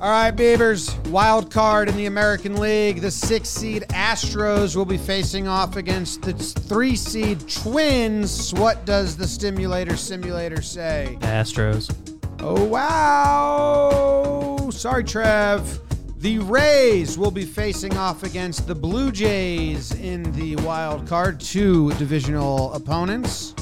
All 0.00 0.08
right, 0.08 0.30
Beavers. 0.30 0.96
Wild 1.10 1.50
card 1.50 1.90
in 1.90 1.94
the 1.94 2.06
American 2.06 2.56
League. 2.56 3.02
The 3.02 3.10
six 3.10 3.50
seed 3.50 3.84
Astros 3.90 4.74
will 4.74 4.86
be 4.86 4.96
facing 4.96 5.46
off 5.46 5.76
against 5.76 6.22
the 6.22 6.32
three 6.32 6.96
seed 6.96 7.46
Twins. 7.46 8.54
What 8.54 8.86
does 8.86 9.14
the 9.14 9.28
stimulator 9.28 9.98
simulator 9.98 10.62
say? 10.62 11.18
Astros. 11.20 11.94
Oh, 12.38 12.64
wow. 12.64 14.70
Sorry, 14.70 15.04
Trev. 15.04 15.80
The 16.16 16.38
Rays 16.38 17.18
will 17.18 17.30
be 17.30 17.44
facing 17.44 17.94
off 17.98 18.22
against 18.22 18.66
the 18.66 18.74
Blue 18.74 19.12
Jays 19.12 19.92
in 19.92 20.32
the 20.32 20.56
wild 20.56 21.06
card. 21.06 21.40
Two 21.40 21.92
divisional 21.94 22.72
opponents. 22.72 23.54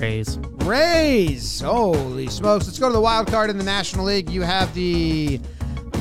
Rays. 0.00 0.38
Rays. 0.64 1.60
Holy 1.60 2.28
smokes. 2.28 2.66
Let's 2.66 2.78
go 2.78 2.88
to 2.88 2.92
the 2.92 3.00
wild 3.00 3.26
card 3.26 3.50
in 3.50 3.58
the 3.58 3.64
National 3.64 4.04
League. 4.04 4.30
You 4.30 4.42
have 4.42 4.72
the 4.72 5.40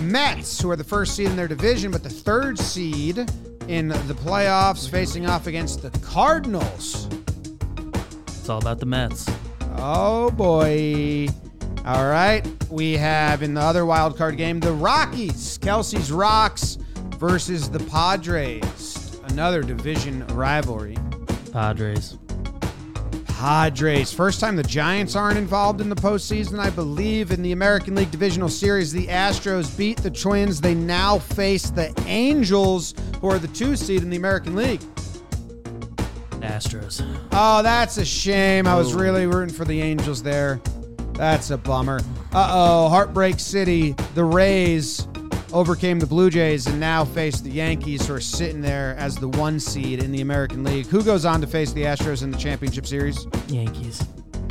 Mets, 0.01 0.61
who 0.61 0.69
are 0.69 0.75
the 0.75 0.83
first 0.83 1.15
seed 1.15 1.27
in 1.27 1.35
their 1.35 1.47
division, 1.47 1.91
but 1.91 2.03
the 2.03 2.09
third 2.09 2.59
seed 2.59 3.17
in 3.67 3.87
the 3.87 4.15
playoffs, 4.23 4.89
facing 4.89 5.27
off 5.27 5.47
against 5.47 5.81
the 5.81 5.89
Cardinals. 5.99 7.07
It's 8.27 8.47
all 8.47 8.59
about 8.59 8.79
the 8.79 8.85
Mets. 8.85 9.27
Oh 9.77 10.29
boy. 10.31 11.27
All 11.83 12.07
right. 12.07 12.45
We 12.69 12.93
have 12.93 13.41
in 13.41 13.55
the 13.55 13.61
other 13.61 13.85
wild 13.85 14.15
card 14.15 14.37
game 14.37 14.59
the 14.59 14.73
Rockies, 14.73 15.57
Kelsey's 15.59 16.11
Rocks 16.11 16.77
versus 17.17 17.69
the 17.69 17.79
Padres. 17.79 19.19
Another 19.29 19.63
division 19.63 20.25
rivalry. 20.27 20.97
Padres. 21.51 22.17
Padres. 23.37 24.11
First 24.11 24.39
time 24.39 24.55
the 24.55 24.63
Giants 24.63 25.15
aren't 25.15 25.37
involved 25.37 25.79
in 25.79 25.89
the 25.89 25.95
postseason, 25.95 26.57
I 26.57 26.71
believe. 26.71 27.29
In 27.29 27.43
the 27.43 27.51
American 27.51 27.93
League 27.93 28.09
Divisional 28.09 28.49
Series, 28.49 28.91
the 28.91 29.05
Astros 29.05 29.77
beat 29.77 29.97
the 29.97 30.09
Twins. 30.09 30.59
They 30.59 30.73
now 30.73 31.19
face 31.19 31.69
the 31.69 31.93
Angels, 32.07 32.95
who 33.21 33.29
are 33.29 33.37
the 33.37 33.47
two 33.49 33.75
seed 33.75 34.01
in 34.01 34.09
the 34.09 34.17
American 34.17 34.55
League. 34.55 34.79
Astros. 36.41 37.05
Oh, 37.31 37.61
that's 37.61 37.97
a 37.97 38.05
shame. 38.05 38.65
I 38.65 38.73
was 38.73 38.95
really 38.95 39.27
rooting 39.27 39.53
for 39.53 39.65
the 39.65 39.83
Angels 39.83 40.23
there. 40.23 40.59
That's 41.13 41.51
a 41.51 41.59
bummer. 41.59 41.99
Uh 42.33 42.49
oh, 42.51 42.89
Heartbreak 42.89 43.39
City. 43.39 43.91
The 44.15 44.23
Rays 44.23 45.07
overcame 45.53 45.99
the 45.99 46.05
Blue 46.05 46.29
Jays 46.29 46.67
and 46.67 46.79
now 46.79 47.05
face 47.05 47.39
the 47.41 47.49
Yankees, 47.49 48.07
who 48.07 48.13
are 48.15 48.19
sitting 48.19 48.61
there 48.61 48.95
as 48.97 49.15
the 49.15 49.29
one 49.29 49.59
seed 49.59 50.03
in 50.03 50.11
the 50.11 50.21
American 50.21 50.63
League. 50.63 50.87
Who 50.87 51.03
goes 51.03 51.25
on 51.25 51.41
to 51.41 51.47
face 51.47 51.71
the 51.73 51.83
Astros 51.83 52.23
in 52.23 52.31
the 52.31 52.37
championship 52.37 52.85
series? 52.85 53.25
Yankees. 53.47 54.05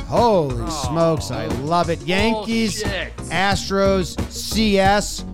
Holy 0.07 0.63
oh. 0.65 0.85
smokes, 0.87 1.31
I 1.31 1.47
love 1.47 1.89
it. 1.89 2.01
Yankees, 2.01 2.83
Astros, 2.83 4.19
CS. 4.31 5.25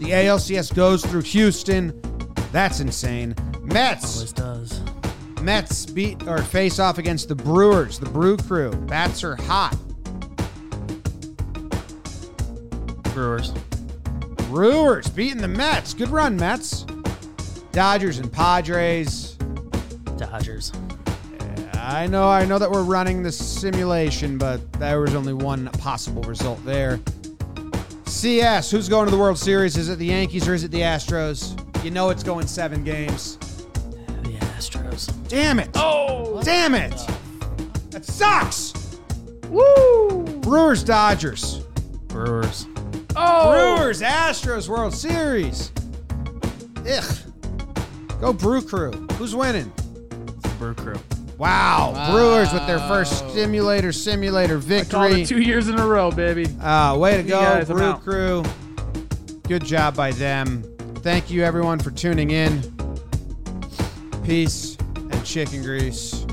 The 0.00 0.10
ALCS 0.10 0.74
goes 0.74 1.04
through 1.04 1.22
Houston. 1.22 1.98
That's 2.52 2.80
insane. 2.80 3.34
Mets. 3.62 4.16
Always 4.16 4.32
does. 4.32 4.80
Mets 5.42 5.86
beat 5.86 6.26
or 6.26 6.38
face 6.38 6.78
off 6.78 6.98
against 6.98 7.28
the 7.28 7.34
Brewers, 7.34 7.98
the 7.98 8.08
Brew 8.08 8.36
Crew. 8.36 8.72
Bats 8.72 9.22
are 9.22 9.36
hot. 9.36 9.76
Brewers. 13.14 13.52
Brewers 14.48 15.08
beating 15.08 15.40
the 15.40 15.48
Mets. 15.48 15.92
Good 15.92 16.08
run, 16.08 16.36
Mets. 16.36 16.82
Dodgers 17.72 18.18
and 18.18 18.32
Padres. 18.32 19.36
Dodgers. 20.16 20.72
I 21.74 22.06
know, 22.06 22.28
I 22.28 22.44
know 22.44 22.58
that 22.58 22.70
we're 22.70 22.82
running 22.82 23.22
the 23.22 23.30
simulation, 23.30 24.38
but 24.38 24.72
there 24.74 25.00
was 25.00 25.14
only 25.14 25.32
one 25.32 25.68
possible 25.78 26.22
result 26.22 26.64
there. 26.64 26.98
CS, 28.06 28.70
who's 28.70 28.88
going 28.88 29.04
to 29.04 29.10
the 29.10 29.18
World 29.18 29.38
Series? 29.38 29.76
Is 29.76 29.88
it 29.88 29.98
the 29.98 30.06
Yankees 30.06 30.48
or 30.48 30.54
is 30.54 30.64
it 30.64 30.70
the 30.70 30.80
Astros? 30.80 31.54
You 31.84 31.90
know 31.90 32.10
it's 32.10 32.22
going 32.22 32.46
seven 32.46 32.82
games. 32.82 33.36
The 34.22 34.36
Astros. 34.56 35.12
Damn 35.28 35.60
it! 35.60 35.70
Oh, 35.74 36.42
damn 36.42 36.74
it! 36.74 36.96
That 37.90 38.04
sucks. 38.04 38.72
Woo! 39.48 40.24
Brewers, 40.40 40.82
Dodgers. 40.82 41.58
Brewers. 42.08 42.66
Brewers, 43.16 44.02
Astros 44.02 44.68
World 44.68 44.92
Series. 44.94 45.72
Ugh. 46.86 47.16
Go 48.20 48.32
Brew 48.34 48.60
Crew. 48.60 48.92
Who's 49.12 49.34
winning? 49.34 49.72
It's 49.78 50.42
the 50.42 50.54
Brew 50.58 50.74
Crew. 50.74 50.98
Wow. 51.38 52.10
Brewers 52.12 52.52
with 52.52 52.66
their 52.66 52.78
first 52.80 53.28
stimulator 53.30 53.90
simulator 53.92 54.54
Called 54.54 54.64
victory. 54.64 55.22
it 55.22 55.26
two 55.28 55.40
years 55.40 55.68
in 55.68 55.78
a 55.78 55.86
row, 55.86 56.10
baby. 56.10 56.46
Uh, 56.60 56.96
way 56.98 57.16
to 57.16 57.22
go, 57.22 57.40
guys, 57.40 57.68
Brew. 57.68 57.94
Crew. 57.94 58.44
Good 59.48 59.64
job 59.64 59.96
by 59.96 60.10
them. 60.12 60.62
Thank 60.96 61.30
you, 61.30 61.42
everyone, 61.42 61.78
for 61.78 61.90
tuning 61.90 62.30
in. 62.32 62.60
Peace 64.24 64.76
and 64.96 65.24
chicken 65.24 65.62
grease. 65.62 66.25